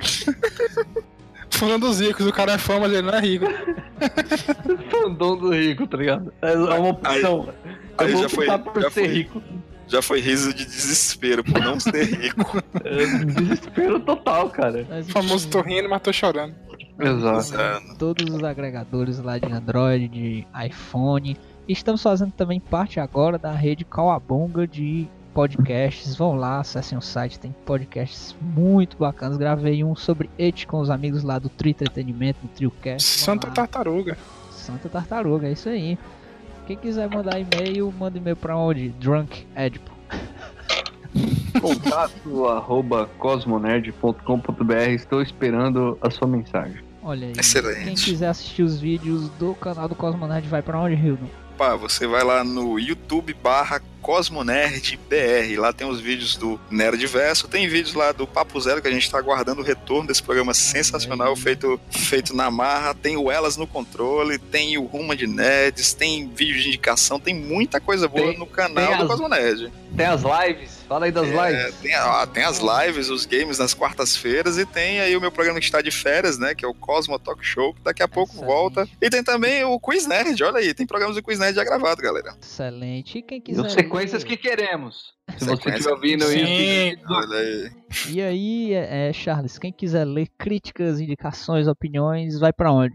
Falando 1.57 1.87
dos 1.87 1.99
ricos, 1.99 2.25
o 2.27 2.31
cara 2.33 2.53
é 2.53 2.57
fã, 2.57 2.79
mas 2.79 2.91
ele 2.91 3.01
não 3.03 3.13
é 3.13 3.19
rico. 3.21 3.45
Fandom 4.89 5.37
do 5.37 5.51
rico, 5.53 5.87
tá 5.87 5.97
ligado? 5.97 6.33
É 6.41 6.53
uma 6.55 6.89
opção. 6.89 7.49
aí 7.97 8.11
eu 8.11 8.17
vou 8.17 8.21
já 8.23 8.29
foi- 8.29 8.47
já 8.47 8.89
ser 8.89 8.91
foi. 8.91 9.07
rico. 9.07 9.43
já 9.87 10.01
foi 10.01 10.19
riso 10.19 10.53
de 10.53 10.65
desespero 10.65 11.43
por 11.43 11.59
não 11.61 11.79
ser 11.79 12.03
rico. 12.05 12.61
É, 12.83 13.05
desespero 13.25 13.99
total, 13.99 14.49
cara. 14.49 14.85
Mas, 14.89 15.07
O 15.07 15.11
famoso 15.11 15.47
tô 15.49 15.61
rindo, 15.61 15.87
mas 15.89 16.01
tô 16.01 16.11
chorando. 16.11 16.53
Exato. 16.99 17.55
É, 17.59 17.95
todos 17.97 18.29
os 18.33 18.43
agregadores 18.43 19.19
lá 19.19 19.37
de 19.37 19.51
Android, 19.51 20.07
de 20.07 20.47
iPhone. 20.65 21.37
Estamos 21.67 22.01
fazendo 22.03 22.31
também 22.31 22.59
parte 22.59 22.99
agora 22.99 23.37
da 23.37 23.51
rede 23.51 23.85
Cauabonga 23.85 24.67
de 24.67 25.07
podcasts. 25.33 26.15
Vão 26.15 26.35
lá, 26.35 26.59
acessem 26.59 26.97
o 26.97 27.01
site, 27.01 27.39
tem 27.39 27.53
podcasts 27.65 28.35
muito 28.41 28.97
bacanas. 28.97 29.37
Gravei 29.37 29.83
um 29.83 29.95
sobre 29.95 30.29
It 30.39 30.67
com 30.67 30.79
os 30.79 30.89
amigos 30.89 31.23
lá 31.23 31.39
do 31.39 31.49
Trio 31.49 31.71
Entretenimento, 31.71 32.39
do 32.41 32.47
TrioCast. 32.49 33.19
Santa 33.19 33.47
lá. 33.47 33.53
Tartaruga. 33.53 34.17
Santa 34.51 34.87
Tartaruga, 34.87 35.47
é 35.47 35.51
isso 35.51 35.69
aí. 35.69 35.97
Quem 36.65 36.77
quiser 36.77 37.09
mandar 37.09 37.39
e-mail, 37.39 37.91
manda 37.91 38.17
e-mail 38.17 38.37
pra 38.37 38.55
onde? 38.55 38.89
Drunk 38.89 39.45
Edipo. 39.55 39.91
Contato 41.59 42.47
arroba 42.47 43.09
cosmonerd.com.br. 43.17 44.89
Estou 44.89 45.21
esperando 45.21 45.97
a 46.01 46.09
sua 46.09 46.27
mensagem. 46.27 46.81
Olha 47.03 47.27
aí. 47.27 47.33
Excelente. 47.37 47.83
Quem 47.83 47.95
quiser 47.95 48.29
assistir 48.29 48.63
os 48.63 48.79
vídeos 48.79 49.29
do 49.31 49.53
canal 49.55 49.89
do 49.89 49.95
Cosmonerd 49.95 50.47
vai 50.47 50.61
pra 50.61 50.79
onde, 50.79 50.95
Hildo? 50.95 51.29
Pá, 51.57 51.75
você 51.75 52.07
vai 52.07 52.23
lá 52.23 52.43
no 52.43 52.79
YouTube 52.79 53.33
barra 53.33 53.81
CosmoNerdBR. 54.01 55.55
Lá 55.57 55.71
tem 55.71 55.87
os 55.87 55.99
vídeos 55.99 56.35
do 56.35 56.59
Nerdverso, 56.69 57.47
tem 57.47 57.67
vídeos 57.67 57.93
lá 57.93 58.11
do 58.11 58.27
Papo 58.27 58.59
Zero 58.59 58.81
que 58.81 58.87
a 58.87 58.91
gente 58.91 59.09
tá 59.09 59.17
aguardando 59.17 59.61
o 59.61 59.63
retorno 59.63 60.07
desse 60.07 60.21
programa 60.21 60.53
sensacional 60.53 61.35
feito, 61.35 61.79
feito 61.89 62.35
na 62.35 62.51
marra. 62.51 62.93
Tem 62.93 63.15
o 63.17 63.31
Elas 63.31 63.55
no 63.55 63.65
Controle, 63.67 64.37
tem 64.37 64.77
o 64.77 64.83
Ruma 64.85 65.15
de 65.15 65.27
Nerds, 65.27 65.93
tem 65.93 66.27
vídeo 66.27 66.61
de 66.61 66.67
indicação, 66.69 67.19
tem 67.19 67.33
muita 67.33 67.79
coisa 67.79 68.07
boa 68.07 68.29
Tem- 68.29 68.37
no 68.37 68.45
canal 68.45 68.97
do 68.97 69.07
Cosmonerd. 69.07 69.71
Tem 69.95 70.05
as 70.07 70.21
lives? 70.23 70.82
Fala 70.93 71.05
aí 71.07 71.11
das 71.11 71.27
É, 71.27 71.49
lives. 71.51 71.75
tem, 71.81 71.95
a- 71.95 72.27
tem 72.27 72.43
as 72.43 72.59
lives, 72.59 73.09
os 73.09 73.25
games 73.25 73.57
nas 73.57 73.73
quartas-feiras 73.73 74.59
e 74.59 74.65
tem 74.65 74.99
aí 75.01 75.17
o 75.17 75.21
meu 75.21 75.31
programa 75.31 75.59
que 75.59 75.65
está 75.65 75.81
de 75.81 75.89
férias, 75.89 76.37
né? 76.37 76.53
Que 76.53 76.63
é 76.63 76.67
o 76.67 76.73
Cosmo 76.75 77.17
Talk 77.17 77.43
Show, 77.43 77.73
que 77.73 77.81
daqui 77.81 78.03
a 78.03 78.07
pouco 78.07 78.31
Excelente. 78.31 78.47
volta. 78.47 78.87
E 79.01 79.09
tem 79.09 79.23
também 79.23 79.63
o 79.63 79.79
Quiz 79.79 80.05
Nerd, 80.05 80.43
olha 80.43 80.59
aí, 80.59 80.71
tem 80.71 80.85
programas 80.85 81.15
do 81.15 81.23
Quiz 81.23 81.39
Nerd 81.39 81.55
já 81.55 81.63
gravado, 81.63 81.99
galera. 81.99 82.35
Excelente. 82.39 83.17
E 83.17 83.21
quem 83.23 83.39
E 83.39 83.41
quiser. 83.41 83.65
as 83.65 83.73
sequências 83.73 84.21
ler- 84.23 84.29
que 84.29 84.37
queremos. 84.37 85.13
Se 85.37 85.45
você 85.45 85.69
estiver 85.69 85.91
ouvindo 85.91 86.25
isso. 86.25 87.33
Aí. 87.33 87.71
E 88.09 88.21
aí, 88.21 88.73
é, 88.73 89.09
é, 89.09 89.13
Charles, 89.13 89.57
quem 89.57 89.71
quiser 89.71 90.05
ler 90.05 90.27
críticas, 90.37 90.99
indicações, 90.99 91.67
opiniões, 91.67 92.39
vai 92.39 92.51
pra 92.51 92.71
onde? 92.71 92.93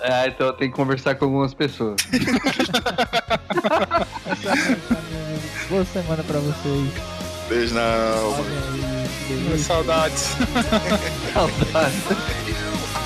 É, 0.02 0.28
então 0.32 0.48
eu 0.48 0.54
tenho 0.54 0.72
que 0.72 0.78
conversar 0.78 1.16
com 1.16 1.26
algumas 1.26 1.54
pessoas. 1.54 1.98
Boa 5.70 5.86
semana 5.86 6.24
pra 6.24 6.40
vocês. 6.40 7.23
Beijo 7.50 7.74
na 7.76 8.16
alma. 8.16 8.44
Delícia. 9.28 9.58
Saudades. 9.66 10.30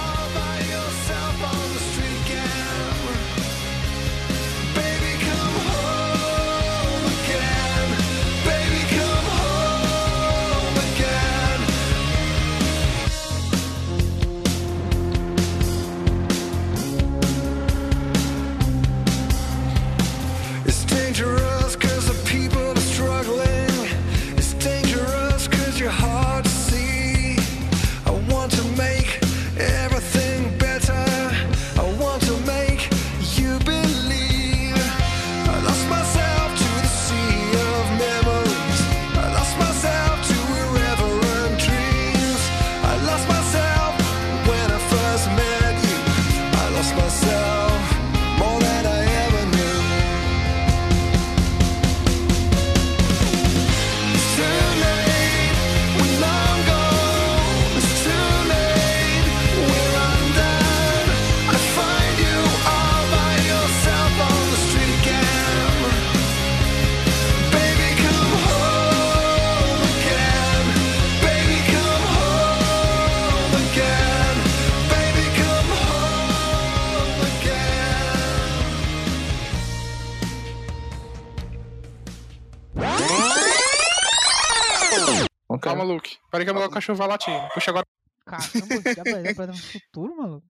Peraí 86.38 86.46
que 86.46 86.52
o 86.52 86.70
cachorro 86.70 86.98
vai 86.98 87.08
latir. 87.08 87.34
Puxa 87.54 87.72
agora. 87.72 87.86
Caramba, 88.26 88.46
já 88.96 89.04
vai 89.04 89.26
já 89.26 89.34
vai 89.34 89.48
dar 89.48 89.54
um 89.54 89.58
futuro, 89.58 90.16
maluco. 90.16 90.46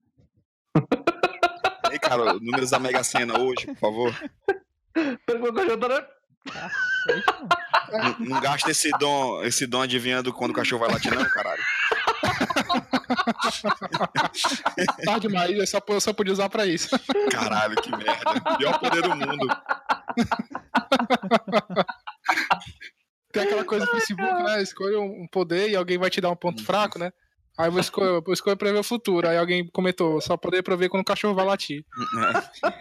Ei, 1.90 1.98
cara, 1.98 2.34
números 2.34 2.70
da 2.70 2.78
Mega 2.78 3.02
Sena 3.02 3.38
hoje, 3.38 3.66
por 3.68 3.76
favor. 3.76 4.14
Pera, 4.92 5.38
meu 5.38 5.54
cachorro 5.54 5.78
tá 5.78 5.88
mano. 5.88 6.06
Não, 7.90 8.18
não 8.26 8.40
gasta 8.40 8.70
esse 8.70 8.90
dom, 8.98 9.42
esse 9.42 9.66
dom 9.66 9.80
adivinhando 9.82 10.32
quando 10.32 10.50
o 10.50 10.54
cachorro 10.54 10.80
vai 10.80 10.90
latir, 10.92 11.14
não, 11.14 11.24
caralho. 11.30 11.62
Tá 15.04 15.18
demais, 15.18 15.50
eu 15.50 15.66
só, 15.66 15.80
eu 15.88 16.00
só 16.00 16.12
podia 16.12 16.32
usar 16.32 16.48
pra 16.50 16.66
isso. 16.66 16.88
Caralho, 17.30 17.76
que 17.76 17.90
merda. 17.90 18.56
Pior 18.58 18.78
poder 18.78 19.02
do 19.02 19.16
mundo. 19.16 19.46
Tem 23.32 23.42
aquela 23.42 23.64
coisa 23.64 23.84
no 23.84 23.92
Facebook, 23.92 24.42
né? 24.42 24.62
Escolha 24.62 25.00
um 25.00 25.26
poder 25.30 25.70
e 25.70 25.76
alguém 25.76 25.98
vai 25.98 26.10
te 26.10 26.20
dar 26.20 26.30
um 26.30 26.36
ponto 26.36 26.64
fraco, 26.64 26.98
né? 26.98 27.12
Aí 27.58 27.66
eu 27.66 27.72
vou 27.72 27.80
escolher, 27.80 28.08
eu 28.10 28.22
vou 28.22 28.32
escolher 28.32 28.56
prever 28.56 28.78
o 28.78 28.84
futuro. 28.84 29.28
Aí 29.28 29.36
alguém 29.36 29.66
comentou, 29.66 30.20
só 30.20 30.36
poder 30.36 30.62
prever 30.62 30.88
quando 30.88 31.02
o 31.02 31.04
cachorro 31.04 31.34
vai 31.34 31.44
latir. 31.44 31.84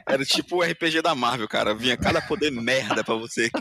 Era 0.07 0.24
tipo 0.24 0.57
o 0.57 0.61
RPG 0.61 1.02
da 1.02 1.15
Marvel, 1.15 1.48
cara. 1.48 1.74
Vinha 1.74 1.98
cada 1.98 2.22
poder 2.22 2.52
merda 2.52 3.03
pra 3.03 3.15
você. 3.15 3.49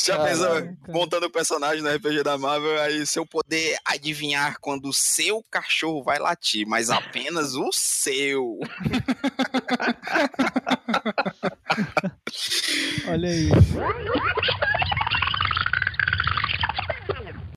Já 0.00 0.24
pensou 0.24 0.48
Caraca. 0.48 0.76
montando 0.88 1.26
o 1.26 1.30
personagem 1.30 1.82
no 1.82 1.90
RPG 1.90 2.22
da 2.22 2.38
Marvel, 2.38 2.80
aí 2.80 3.04
seu 3.04 3.26
poder 3.26 3.76
adivinhar 3.84 4.58
quando 4.60 4.88
o 4.88 4.92
seu 4.92 5.44
cachorro 5.50 6.04
vai 6.04 6.18
latir, 6.18 6.66
mas 6.66 6.88
apenas 6.88 7.54
o 7.54 7.70
seu. 7.72 8.60
Olha 13.08 13.28
aí. 13.28 13.48